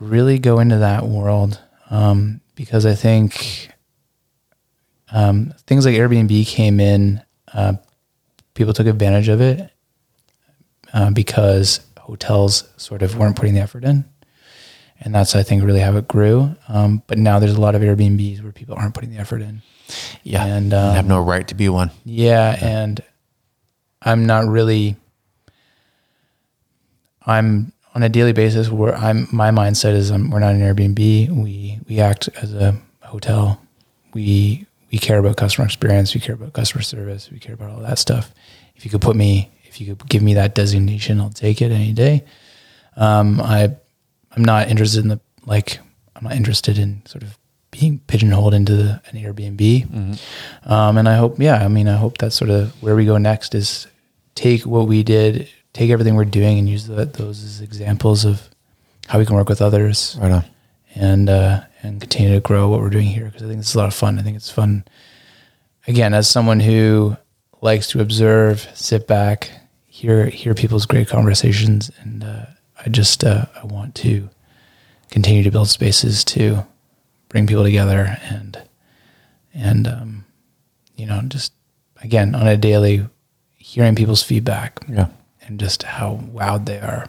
really 0.00 0.38
go 0.38 0.58
into 0.58 0.78
that 0.78 1.06
world 1.06 1.60
um, 1.90 2.40
because 2.54 2.84
I 2.84 2.94
think 2.94 3.70
um, 5.12 5.54
things 5.66 5.86
like 5.86 5.94
Airbnb 5.94 6.46
came 6.46 6.80
in, 6.80 7.22
uh, 7.52 7.74
people 8.54 8.72
took 8.72 8.86
advantage 8.86 9.28
of 9.28 9.40
it 9.40 9.70
uh, 10.92 11.10
because 11.10 11.80
hotels 11.98 12.68
sort 12.76 13.02
of 13.02 13.16
weren't 13.16 13.36
putting 13.36 13.54
the 13.54 13.60
effort 13.60 13.84
in. 13.84 14.04
And 15.00 15.14
that's, 15.14 15.34
I 15.34 15.42
think, 15.42 15.64
really 15.64 15.80
how 15.80 15.96
it 15.96 16.06
grew. 16.06 16.54
Um, 16.68 17.02
but 17.06 17.18
now 17.18 17.38
there's 17.40 17.54
a 17.54 17.60
lot 17.60 17.74
of 17.74 17.82
Airbnbs 17.82 18.42
where 18.42 18.52
people 18.52 18.76
aren't 18.76 18.94
putting 18.94 19.10
the 19.10 19.18
effort 19.18 19.42
in. 19.42 19.62
Yeah. 20.22 20.44
And, 20.44 20.72
um, 20.74 20.94
have 20.94 21.06
no 21.06 21.20
right 21.20 21.46
to 21.48 21.54
be 21.54 21.68
one. 21.68 21.90
Yeah, 22.04 22.56
and 22.60 23.00
I'm 24.00 24.26
not 24.26 24.46
really. 24.46 24.96
I'm 27.24 27.72
on 27.94 28.02
a 28.02 28.08
daily 28.08 28.32
basis 28.32 28.68
where 28.68 28.94
I'm. 28.94 29.28
My 29.32 29.50
mindset 29.50 29.94
is 29.94 30.10
we're 30.10 30.40
not 30.40 30.54
an 30.54 30.60
Airbnb. 30.60 31.30
We 31.30 31.78
we 31.88 32.00
act 32.00 32.28
as 32.40 32.52
a 32.54 32.76
hotel. 33.02 33.60
We 34.12 34.66
we 34.90 34.98
care 34.98 35.18
about 35.18 35.36
customer 35.36 35.66
experience. 35.66 36.14
We 36.14 36.20
care 36.20 36.34
about 36.34 36.52
customer 36.52 36.82
service. 36.82 37.30
We 37.30 37.38
care 37.38 37.54
about 37.54 37.70
all 37.70 37.80
that 37.80 37.98
stuff. 37.98 38.32
If 38.74 38.84
you 38.84 38.90
could 38.90 39.00
put 39.00 39.16
me, 39.16 39.50
if 39.64 39.80
you 39.80 39.94
could 39.94 40.08
give 40.08 40.22
me 40.22 40.34
that 40.34 40.54
designation, 40.54 41.20
I'll 41.20 41.30
take 41.30 41.62
it 41.62 41.70
any 41.70 41.92
day. 41.92 42.24
Um, 42.96 43.40
I 43.40 43.74
I'm 44.34 44.44
not 44.44 44.68
interested 44.68 45.02
in 45.02 45.08
the 45.08 45.20
like. 45.46 45.78
I'm 46.16 46.24
not 46.24 46.34
interested 46.34 46.78
in 46.78 47.02
sort 47.06 47.22
of 47.22 47.38
being 47.72 47.98
pigeonholed 48.06 48.54
into 48.54 48.76
the, 48.76 49.02
an 49.10 49.16
Airbnb. 49.18 50.18
Um, 50.64 50.98
and 50.98 51.08
I 51.08 51.16
hope, 51.16 51.38
yeah, 51.40 51.56
I 51.64 51.68
mean, 51.68 51.88
I 51.88 51.96
hope 51.96 52.18
that's 52.18 52.36
sort 52.36 52.50
of 52.50 52.70
where 52.82 52.94
we 52.94 53.04
go 53.06 53.16
next 53.18 53.54
is 53.54 53.86
take 54.34 54.64
what 54.64 54.86
we 54.86 55.02
did, 55.02 55.48
take 55.72 55.90
everything 55.90 56.14
we're 56.14 56.24
doing 56.26 56.58
and 56.58 56.68
use 56.68 56.86
the, 56.86 57.06
those 57.06 57.42
as 57.42 57.60
examples 57.62 58.24
of 58.24 58.48
how 59.08 59.18
we 59.18 59.26
can 59.26 59.34
work 59.36 59.48
with 59.48 59.60
others 59.62 60.16
Right 60.20 60.30
on. 60.32 60.44
and, 60.94 61.28
uh, 61.30 61.62
and 61.82 62.00
continue 62.00 62.34
to 62.34 62.40
grow 62.40 62.68
what 62.68 62.80
we're 62.80 62.90
doing 62.90 63.08
here. 63.08 63.30
Cause 63.32 63.42
I 63.42 63.46
think 63.48 63.60
it's 63.60 63.74
a 63.74 63.78
lot 63.78 63.88
of 63.88 63.94
fun. 63.94 64.18
I 64.18 64.22
think 64.22 64.36
it's 64.36 64.50
fun. 64.50 64.84
Again, 65.88 66.14
as 66.14 66.28
someone 66.28 66.60
who 66.60 67.16
likes 67.62 67.88
to 67.88 68.00
observe, 68.00 68.68
sit 68.74 69.06
back, 69.08 69.50
hear, 69.86 70.26
hear 70.26 70.54
people's 70.54 70.84
great 70.86 71.08
conversations. 71.08 71.90
And, 72.02 72.22
uh, 72.22 72.44
I 72.84 72.88
just, 72.90 73.24
uh, 73.24 73.46
I 73.60 73.64
want 73.66 73.94
to 73.96 74.28
continue 75.10 75.42
to 75.42 75.50
build 75.50 75.68
spaces 75.68 76.22
to 76.24 76.66
bring 77.32 77.46
people 77.46 77.64
together 77.64 78.18
and, 78.30 78.62
and, 79.54 79.88
um, 79.88 80.24
you 80.96 81.06
know, 81.06 81.20
just 81.26 81.52
again 82.02 82.34
on 82.34 82.46
a 82.46 82.56
daily 82.56 83.08
hearing 83.56 83.94
people's 83.94 84.22
feedback 84.22 84.80
Yeah. 84.88 85.08
and 85.40 85.58
just 85.58 85.82
how 85.82 86.20
wowed 86.32 86.66
they 86.66 86.78
are 86.78 87.06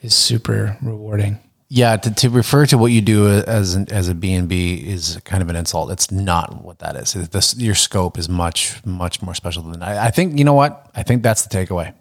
is 0.00 0.14
super 0.14 0.76
rewarding. 0.82 1.38
Yeah, 1.68 1.96
to, 1.98 2.10
to 2.14 2.30
refer 2.30 2.66
to 2.66 2.78
what 2.78 2.90
you 2.90 3.00
do 3.00 3.28
as 3.28 3.74
an, 3.76 3.92
as 3.92 4.08
a 4.08 4.14
B 4.14 4.32
and 4.32 4.48
B 4.48 4.74
is 4.74 5.20
kind 5.24 5.40
of 5.42 5.48
an 5.50 5.54
insult. 5.54 5.92
It's 5.92 6.10
not 6.10 6.64
what 6.64 6.80
that 6.80 6.96
is. 6.96 7.12
This, 7.12 7.56
your 7.58 7.76
scope 7.76 8.18
is 8.18 8.28
much 8.28 8.84
much 8.84 9.22
more 9.22 9.34
special 9.36 9.62
than 9.62 9.80
I, 9.82 10.06
I 10.06 10.10
think. 10.10 10.36
You 10.36 10.44
know 10.44 10.54
what? 10.54 10.90
I 10.96 11.04
think 11.04 11.22
that's 11.22 11.46
the 11.46 11.56
takeaway. 11.56 11.94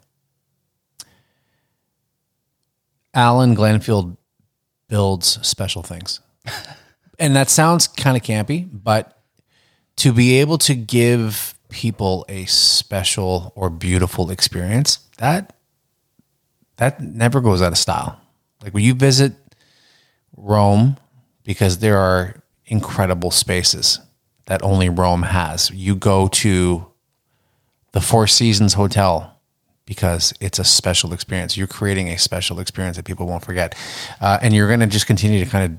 Allan 3.13 3.55
Glanfield 3.55 4.17
builds 4.87 5.45
special 5.47 5.83
things, 5.83 6.19
and 7.19 7.35
that 7.35 7.49
sounds 7.49 7.87
kind 7.87 8.17
of 8.17 8.23
campy, 8.23 8.67
but 8.71 9.21
to 9.97 10.13
be 10.13 10.39
able 10.39 10.57
to 10.59 10.75
give 10.75 11.53
people 11.69 12.25
a 12.29 12.45
special 12.45 13.53
or 13.55 13.69
beautiful 13.69 14.31
experience 14.31 14.99
that 15.17 15.55
that 16.77 17.01
never 17.01 17.41
goes 17.41 17.61
out 17.61 17.71
of 17.71 17.77
style. 17.77 18.19
Like 18.63 18.73
when 18.73 18.83
you 18.83 18.93
visit 18.93 19.33
Rome, 20.35 20.97
because 21.43 21.79
there 21.79 21.97
are 21.97 22.41
incredible 22.65 23.31
spaces 23.31 23.99
that 24.45 24.63
only 24.63 24.89
Rome 24.89 25.23
has. 25.23 25.69
You 25.71 25.95
go 25.95 26.27
to 26.29 26.85
the 27.91 28.01
Four 28.01 28.27
Seasons 28.27 28.73
Hotel 28.73 29.35
because 29.85 30.33
it's 30.39 30.59
a 30.59 30.63
special 30.63 31.13
experience. 31.13 31.57
You're 31.57 31.67
creating 31.67 32.09
a 32.09 32.17
special 32.17 32.59
experience 32.59 32.97
that 32.97 33.05
people 33.05 33.27
won't 33.27 33.43
forget, 33.43 33.75
uh, 34.21 34.37
and 34.41 34.53
you're 34.53 34.67
going 34.67 34.79
to 34.79 34.87
just 34.87 35.07
continue 35.07 35.43
to 35.43 35.49
kind 35.49 35.65
of 35.65 35.77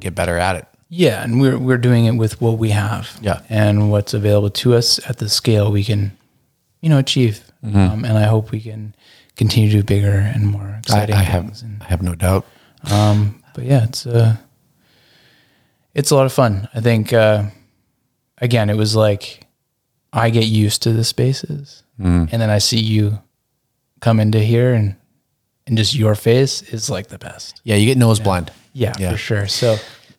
get 0.00 0.14
better 0.14 0.36
at 0.36 0.56
it. 0.56 0.66
Yeah, 0.88 1.22
and 1.24 1.40
we're 1.40 1.58
we're 1.58 1.78
doing 1.78 2.04
it 2.06 2.12
with 2.12 2.40
what 2.40 2.58
we 2.58 2.70
have. 2.70 3.18
Yeah. 3.20 3.40
and 3.48 3.90
what's 3.90 4.14
available 4.14 4.50
to 4.50 4.74
us 4.74 5.00
at 5.08 5.18
the 5.18 5.28
scale 5.28 5.72
we 5.72 5.82
can, 5.84 6.16
you 6.80 6.88
know, 6.88 6.98
achieve. 6.98 7.42
Um, 7.64 8.04
and 8.04 8.16
I 8.16 8.22
hope 8.24 8.52
we 8.52 8.60
can 8.60 8.94
continue 9.34 9.68
to 9.70 9.76
do 9.78 9.82
bigger 9.82 10.12
and 10.34 10.46
more 10.46 10.62
Mm-hmm. 10.62 10.74
I, 10.74 10.78
exciting 10.78 11.14
I 11.16 11.22
have. 11.24 11.62
And, 11.62 11.82
I 11.82 11.84
have 11.86 12.02
no 12.02 12.14
doubt. 12.14 12.44
um, 12.90 13.42
but 13.54 13.64
yeah, 13.64 13.82
it's 13.84 14.06
uh, 14.06 14.36
it's 15.94 16.10
a 16.10 16.14
lot 16.14 16.26
of 16.26 16.32
fun. 16.32 16.68
I 16.74 16.80
think. 16.80 17.12
Uh, 17.12 17.44
again, 18.38 18.70
it 18.70 18.76
was 18.76 18.94
like 18.94 19.46
I 20.12 20.30
get 20.30 20.44
used 20.46 20.82
to 20.82 20.92
the 20.92 21.04
spaces, 21.04 21.82
Mm. 22.00 22.28
and 22.30 22.40
then 22.42 22.50
I 22.50 22.58
see 22.58 22.78
you 22.78 23.18
come 24.00 24.20
into 24.20 24.38
here, 24.38 24.74
and 24.74 24.94
and 25.66 25.76
just 25.78 25.94
your 25.94 26.14
face 26.14 26.62
is 26.62 26.88
like 26.90 27.08
the 27.08 27.18
best. 27.18 27.60
Yeah, 27.64 27.74
you 27.76 27.86
get 27.86 27.98
nose 27.98 28.20
blind. 28.20 28.52
Yeah, 28.74 28.92
Yeah. 28.98 29.10
for 29.12 29.16
sure. 29.18 29.46
So 29.48 29.76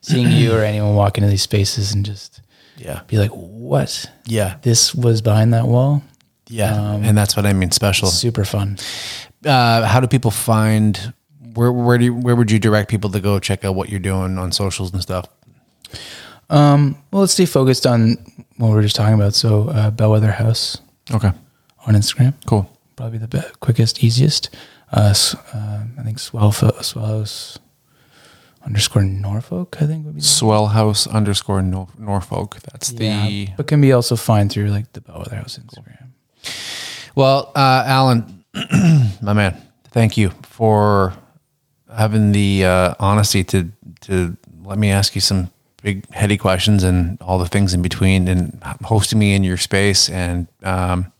seeing 0.07 0.31
you 0.31 0.53
or 0.55 0.63
anyone 0.63 0.95
walk 0.95 1.17
into 1.17 1.29
these 1.29 1.41
spaces 1.43 1.93
and 1.93 2.05
just 2.05 2.41
Yeah, 2.77 3.01
be 3.07 3.17
like, 3.17 3.31
"What? 3.31 4.09
yeah, 4.25 4.57
This 4.61 4.93
was 4.95 5.21
behind 5.21 5.53
that 5.53 5.67
wall." 5.67 6.01
yeah, 6.49 6.93
and 6.93 7.17
that's 7.17 7.35
what 7.35 7.45
I 7.45 7.53
mean. 7.53 7.71
Special. 7.71 8.07
Super 8.09 8.45
fun. 8.45 8.77
Uh, 9.45 9.85
how 9.85 9.99
do 9.99 10.07
people 10.07 10.31
find? 10.31 11.13
Where 11.53 11.71
where 11.71 11.97
do 11.97 12.05
you, 12.05 12.13
where 12.13 12.35
would 12.35 12.51
you 12.51 12.59
direct 12.59 12.89
people 12.89 13.09
to 13.11 13.19
go 13.19 13.39
check 13.39 13.65
out 13.65 13.75
what 13.75 13.89
you're 13.89 13.99
doing 13.99 14.37
on 14.37 14.51
socials 14.51 14.93
and 14.93 15.01
stuff? 15.01 15.25
Um, 16.49 16.97
well, 17.11 17.21
let's 17.21 17.33
stay 17.33 17.45
focused 17.45 17.85
on 17.85 18.17
what 18.57 18.69
we 18.69 18.75
were 18.75 18.81
just 18.81 18.95
talking 18.95 19.15
about. 19.15 19.33
So, 19.33 19.69
uh, 19.69 19.91
Bellwether 19.91 20.31
House 20.31 20.77
Okay, 21.11 21.31
on 21.85 21.93
Instagram, 21.95 22.33
cool. 22.45 22.69
probably 22.95 23.17
the 23.19 23.27
be- 23.27 23.41
quickest, 23.59 24.03
easiest. 24.03 24.49
Uh, 24.91 25.13
uh, 25.53 25.83
I 25.99 26.03
think 26.03 26.19
Swell 26.19 26.51
Swells 26.53 27.59
underscore 28.67 29.03
Norfolk. 29.03 29.77
I 29.81 29.87
think 29.87 30.05
would 30.05 30.15
be. 30.15 30.21
Swell 30.21 30.67
House 30.67 31.07
underscore 31.07 31.61
Nor- 31.61 31.87
Norfolk. 31.97 32.57
That's 32.71 32.89
the 32.89 33.47
but 33.57 33.65
can 33.65 33.81
be 33.81 33.93
also 33.93 34.15
find 34.15 34.51
through 34.51 34.69
like 34.69 34.93
the 34.93 35.01
Bellwether 35.01 35.37
House 35.37 35.57
Instagram. 35.57 36.09
Well, 37.15 37.51
uh, 37.55 37.83
Allan, 37.87 38.43
my 39.21 39.33
man, 39.33 39.59
thank 39.91 40.17
you 40.17 40.31
for 40.43 41.13
having 41.95 42.33
the 42.33 42.65
uh, 42.65 42.93
honesty 42.99 43.43
to 43.45 43.71
to 44.01 44.37
let 44.63 44.77
me 44.77 44.91
ask 44.91 45.15
you 45.15 45.21
some 45.21 45.49
big 45.81 46.09
heady 46.11 46.37
questions 46.37 46.83
and 46.83 47.19
all 47.21 47.39
the 47.39 47.47
things 47.47 47.73
in 47.73 47.81
between, 47.81 48.27
and 48.27 48.61
hosting 48.83 49.17
me 49.17 49.33
in 49.33 49.43
your 49.43 49.57
space 49.57 50.09
and 50.09 50.47
um, 50.63 51.11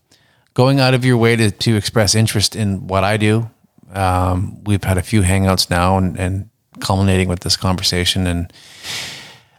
going 0.52 0.80
out 0.80 0.94
of 0.94 1.04
your 1.04 1.16
way 1.16 1.34
to 1.34 1.50
to 1.50 1.76
express 1.76 2.14
interest 2.14 2.54
in 2.54 2.86
what 2.86 3.04
I 3.04 3.16
do. 3.16 3.50
Um, 3.92 4.62
we've 4.64 4.84
had 4.84 4.98
a 4.98 5.02
few 5.02 5.22
hangouts 5.22 5.70
now, 5.70 5.96
and, 5.96 6.18
and 6.18 6.50
culminating 6.80 7.28
with 7.28 7.40
this 7.40 7.56
conversation, 7.56 8.26
and 8.26 8.52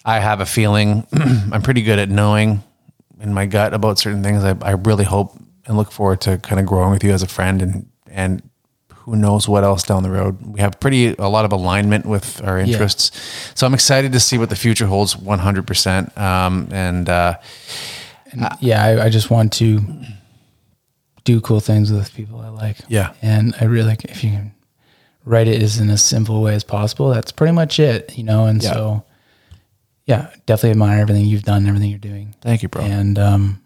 I 0.05 0.19
have 0.19 0.41
a 0.41 0.45
feeling 0.45 1.05
I'm 1.51 1.61
pretty 1.61 1.81
good 1.81 1.99
at 1.99 2.09
knowing 2.09 2.63
in 3.19 3.33
my 3.33 3.45
gut 3.45 3.73
about 3.73 3.99
certain 3.99 4.23
things. 4.23 4.43
I, 4.43 4.55
I 4.61 4.71
really 4.71 5.05
hope 5.05 5.37
and 5.65 5.77
look 5.77 5.91
forward 5.91 6.21
to 6.21 6.37
kind 6.37 6.59
of 6.59 6.65
growing 6.65 6.91
with 6.91 7.03
you 7.03 7.11
as 7.11 7.23
a 7.23 7.27
friend 7.27 7.61
and 7.61 7.89
and 8.07 8.41
who 8.93 9.15
knows 9.15 9.47
what 9.47 9.63
else 9.63 9.83
down 9.83 10.03
the 10.03 10.09
road. 10.09 10.39
We 10.45 10.59
have 10.59 10.79
pretty 10.79 11.15
a 11.15 11.27
lot 11.29 11.45
of 11.45 11.51
alignment 11.51 12.05
with 12.05 12.43
our 12.43 12.59
interests, 12.59 13.11
so 13.55 13.65
I'm 13.65 13.73
excited 13.73 14.11
to 14.11 14.19
see 14.19 14.37
what 14.37 14.49
the 14.49 14.55
future 14.55 14.85
holds. 14.85 15.17
100, 15.17 15.65
percent 15.65 16.17
um, 16.17 16.67
and 16.71 17.09
uh, 17.09 17.37
And 18.31 18.47
yeah, 18.59 18.83
I, 18.83 19.05
I 19.05 19.09
just 19.09 19.29
want 19.29 19.53
to 19.53 19.81
do 21.23 21.41
cool 21.41 21.59
things 21.59 21.91
with 21.91 22.13
people 22.13 22.39
I 22.39 22.49
like. 22.49 22.77
Yeah. 22.87 23.13
And 23.21 23.55
I 23.59 23.65
really 23.65 23.87
like 23.87 24.05
if 24.05 24.23
you 24.23 24.31
can 24.31 24.53
write 25.29 25.47
it 25.47 25.61
as 25.61 25.79
in 25.79 25.91
a 25.91 25.97
simple 25.97 26.41
way 26.41 26.55
as 26.55 26.63
possible. 26.63 27.09
That's 27.11 27.31
pretty 27.31 27.53
much 27.53 27.79
it, 27.79 28.17
you 28.17 28.23
know. 28.23 28.45
And 28.47 28.63
Yeah. 28.63 28.73
so, 28.73 29.03
yeah, 30.07 30.29
definitely 30.47 30.71
admire 30.71 30.99
everything 31.01 31.25
you've 31.25 31.43
done, 31.43 31.67
everything 31.67 31.91
you're 31.91 31.99
doing. 31.99 32.33
thank 32.41 32.63
you, 32.63 32.69
bro. 32.69 32.81
And 32.83 33.19
um, 33.19 33.61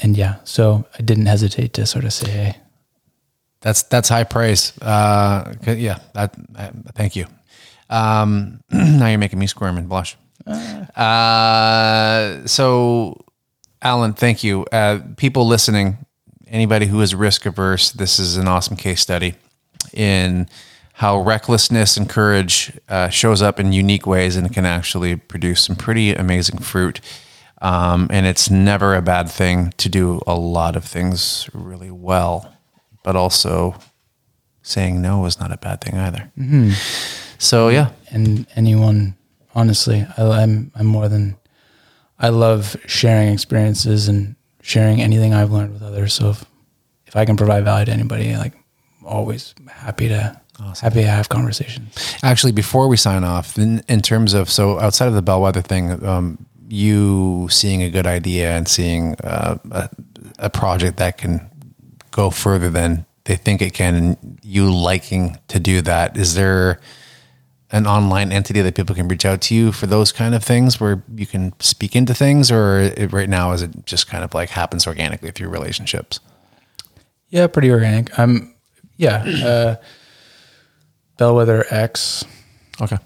and 0.00 0.16
yeah, 0.16 0.36
so 0.44 0.84
I 0.98 1.02
didn't 1.02 1.26
hesitate 1.26 1.72
to 1.74 1.86
sort 1.86 2.04
of 2.04 2.12
say, 2.12 2.28
hey, 2.30 2.56
That's 3.60 3.84
that's 3.84 4.08
high 4.08 4.24
praise. 4.24 4.72
Uh, 4.82 5.54
yeah, 5.66 5.98
that, 6.14 6.34
uh, 6.56 6.70
thank 6.96 7.14
you. 7.14 7.26
Um, 7.88 8.60
now 8.72 9.06
you're 9.06 9.18
making 9.18 9.38
me 9.38 9.46
squirm 9.46 9.78
and 9.78 9.88
blush. 9.88 10.16
Uh, 10.96 12.46
so, 12.46 13.24
Allan, 13.82 14.14
thank 14.14 14.42
you. 14.42 14.64
Uh, 14.72 14.98
people 15.16 15.46
listening, 15.46 15.98
anybody 16.48 16.86
who 16.86 17.00
is 17.00 17.14
risk 17.14 17.46
averse, 17.46 17.92
this 17.92 18.18
is 18.18 18.36
an 18.36 18.48
awesome 18.48 18.76
case 18.76 19.00
study 19.00 19.34
in 19.94 20.48
how 20.94 21.20
recklessness 21.20 21.96
and 21.96 22.08
courage 22.08 22.72
uh, 22.88 23.08
shows 23.08 23.42
up 23.42 23.58
in 23.58 23.72
unique 23.72 24.06
ways 24.06 24.36
and 24.36 24.52
can 24.52 24.64
actually 24.64 25.16
produce 25.16 25.64
some 25.64 25.76
pretty 25.76 26.14
amazing 26.14 26.58
fruit. 26.58 27.00
Um, 27.62 28.08
and 28.10 28.26
it's 28.26 28.50
never 28.50 28.94
a 28.94 29.02
bad 29.02 29.28
thing 29.30 29.72
to 29.78 29.88
do 29.88 30.20
a 30.26 30.34
lot 30.34 30.76
of 30.76 30.84
things 30.84 31.48
really 31.52 31.90
well, 31.90 32.54
but 33.02 33.16
also 33.16 33.76
saying 34.62 35.00
no 35.00 35.24
is 35.24 35.40
not 35.40 35.50
a 35.52 35.56
bad 35.56 35.80
thing 35.80 35.96
either. 35.96 36.30
So, 37.38 37.68
yeah, 37.68 37.90
and 38.10 38.46
anyone 38.54 39.16
honestly 39.54 40.06
I, 40.16 40.42
i'm 40.42 40.72
i'm 40.74 40.86
more 40.86 41.08
than 41.08 41.36
i 42.18 42.28
love 42.28 42.76
sharing 42.86 43.32
experiences 43.32 44.08
and 44.08 44.36
sharing 44.62 45.00
anything 45.00 45.32
i've 45.32 45.52
learned 45.52 45.72
with 45.72 45.82
others 45.82 46.12
so 46.14 46.30
if, 46.30 46.44
if 47.06 47.16
i 47.16 47.24
can 47.24 47.36
provide 47.36 47.64
value 47.64 47.86
to 47.86 47.92
anybody 47.92 48.36
like 48.36 48.52
always 49.04 49.54
happy 49.68 50.08
to 50.08 50.40
happy 50.80 51.02
to 51.02 51.08
have 51.08 51.28
conversations. 51.28 52.16
Actually, 52.22 52.52
before 52.52 52.88
we 52.88 52.96
sign 52.96 53.24
off, 53.24 53.58
in, 53.58 53.82
in 53.88 54.00
terms 54.00 54.34
of 54.34 54.50
so 54.50 54.78
outside 54.78 55.08
of 55.08 55.14
the 55.14 55.22
bellwether 55.22 55.62
thing, 55.62 56.04
um, 56.06 56.46
you 56.68 57.48
seeing 57.50 57.82
a 57.82 57.90
good 57.90 58.06
idea 58.06 58.56
and 58.56 58.68
seeing 58.68 59.14
uh, 59.24 59.58
a, 59.70 59.90
a 60.38 60.50
project 60.50 60.96
that 60.98 61.18
can 61.18 61.50
go 62.10 62.30
further 62.30 62.70
than 62.70 63.04
they 63.24 63.36
think 63.36 63.62
it 63.62 63.72
can, 63.72 63.94
and 63.94 64.38
you 64.42 64.72
liking 64.72 65.38
to 65.48 65.58
do 65.58 65.80
that, 65.82 66.16
is 66.16 66.34
there 66.34 66.80
an 67.70 67.86
online 67.86 68.30
entity 68.30 68.60
that 68.60 68.74
people 68.74 68.94
can 68.94 69.08
reach 69.08 69.24
out 69.24 69.40
to 69.40 69.54
you 69.54 69.72
for 69.72 69.86
those 69.86 70.12
kind 70.12 70.34
of 70.34 70.44
things 70.44 70.78
where 70.78 71.02
you 71.16 71.26
can 71.26 71.52
speak 71.58 71.96
into 71.96 72.14
things, 72.14 72.50
or 72.50 72.80
it, 72.80 73.12
right 73.12 73.28
now 73.28 73.52
is 73.52 73.62
it 73.62 73.86
just 73.86 74.06
kind 74.06 74.22
of 74.22 74.34
like 74.34 74.50
happens 74.50 74.86
organically 74.86 75.30
through 75.30 75.48
relationships? 75.48 76.20
yeah 77.34 77.48
pretty 77.48 77.70
organic. 77.70 78.16
I'm 78.16 78.53
yeah 78.96 79.24
uh 79.44 79.76
bellwetherx.com 81.18 82.30
Okay, 82.82 82.98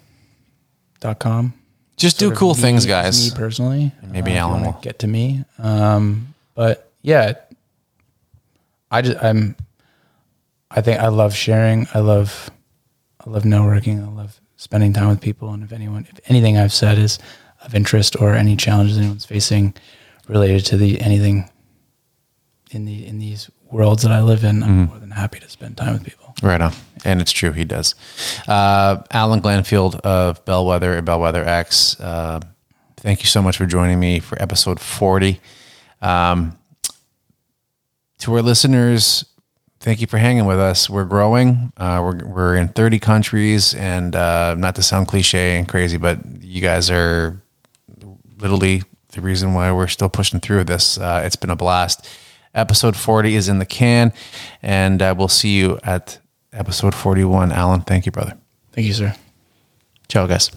just 1.96 2.18
do 2.18 2.30
cool 2.32 2.54
things, 2.54 2.86
me 2.86 3.30
personally. 3.34 3.92
Maybe 4.02 4.30
uh, 4.30 4.34
if 4.34 4.34
you 4.34 4.38
Allan 4.40 4.60
wanna 4.62 4.72
will. 4.72 4.80
get 4.80 4.98
to 5.00 5.06
me. 5.06 5.44
Um 5.58 6.34
but 6.54 6.90
yeah 7.02 7.34
i 8.90 9.02
just 9.02 9.22
i'm 9.22 9.54
i 10.70 10.80
think 10.80 11.00
i 11.00 11.08
love 11.08 11.34
sharing. 11.34 11.86
I 11.94 11.98
love 12.00 12.50
i 13.24 13.30
love 13.30 13.42
networking. 13.44 14.02
I 14.04 14.08
love 14.10 14.40
spending 14.56 14.92
time 14.92 15.08
with 15.08 15.20
people. 15.20 15.50
And 15.52 15.62
if 15.62 15.72
anyone 15.72 16.06
if 16.10 16.18
anything 16.30 16.56
i've 16.56 16.72
said 16.72 16.98
is 16.98 17.18
of 17.64 17.74
interest 17.74 18.16
or 18.20 18.34
any 18.34 18.56
challenges 18.56 18.96
anyone's 18.98 19.26
facing 19.26 19.74
related 20.28 20.64
to 20.66 20.76
the 20.76 21.00
anything 21.00 21.48
in 22.70 22.84
the 22.84 23.06
in 23.06 23.18
these 23.18 23.50
worlds 23.70 24.02
that 24.02 24.12
i 24.12 24.20
live 24.22 24.44
in 24.44 24.62
i'm 24.62 24.86
more 24.86 24.98
than 24.98 25.10
happy 25.10 25.38
to 25.38 25.48
spend 25.48 25.76
time 25.76 25.94
with 25.94 26.04
people 26.04 26.28
Right 26.42 26.60
on. 26.60 26.72
And 27.04 27.20
it's 27.20 27.32
true, 27.32 27.52
he 27.52 27.64
does. 27.64 27.94
Uh, 28.46 29.02
Allan 29.10 29.40
Glanfield 29.40 29.96
of 30.00 30.44
Bellwether 30.44 30.94
and 30.94 31.04
Bellwether 31.04 31.44
X, 31.44 31.98
uh, 32.00 32.40
thank 32.96 33.20
you 33.20 33.26
so 33.26 33.42
much 33.42 33.56
for 33.56 33.66
joining 33.66 33.98
me 33.98 34.20
for 34.20 34.40
episode 34.40 34.78
40. 34.78 35.40
Um, 36.00 36.56
to 38.18 38.34
our 38.34 38.42
listeners, 38.42 39.24
thank 39.80 40.00
you 40.00 40.06
for 40.06 40.18
hanging 40.18 40.46
with 40.46 40.60
us. 40.60 40.88
We're 40.88 41.04
growing. 41.04 41.72
Uh, 41.76 42.00
we're, 42.02 42.26
we're 42.26 42.56
in 42.56 42.68
30 42.68 42.98
countries, 42.98 43.74
and 43.74 44.14
uh, 44.14 44.54
not 44.56 44.74
to 44.76 44.82
sound 44.82 45.08
cliche 45.08 45.58
and 45.58 45.68
crazy, 45.68 45.96
but 45.98 46.18
you 46.40 46.60
guys 46.60 46.90
are 46.90 47.40
literally 48.38 48.82
the 49.12 49.20
reason 49.20 49.54
why 49.54 49.72
we're 49.72 49.88
still 49.88 50.08
pushing 50.08 50.38
through 50.40 50.64
this. 50.64 50.98
Uh, 50.98 51.22
it's 51.24 51.36
been 51.36 51.50
a 51.50 51.56
blast. 51.56 52.08
Episode 52.54 52.96
40 52.96 53.34
is 53.34 53.48
in 53.48 53.58
the 53.58 53.66
can, 53.66 54.12
and 54.62 55.00
uh, 55.02 55.14
we'll 55.16 55.28
see 55.28 55.56
you 55.58 55.78
at 55.82 56.18
episode 56.52 56.94
41. 56.94 57.52
Allan, 57.52 57.82
thank 57.82 58.06
you, 58.06 58.12
brother. 58.12 58.36
thank 58.72 58.86
you 58.86 58.92
sir 58.92 59.14
Ciao, 60.08 60.26
guys. 60.26 60.50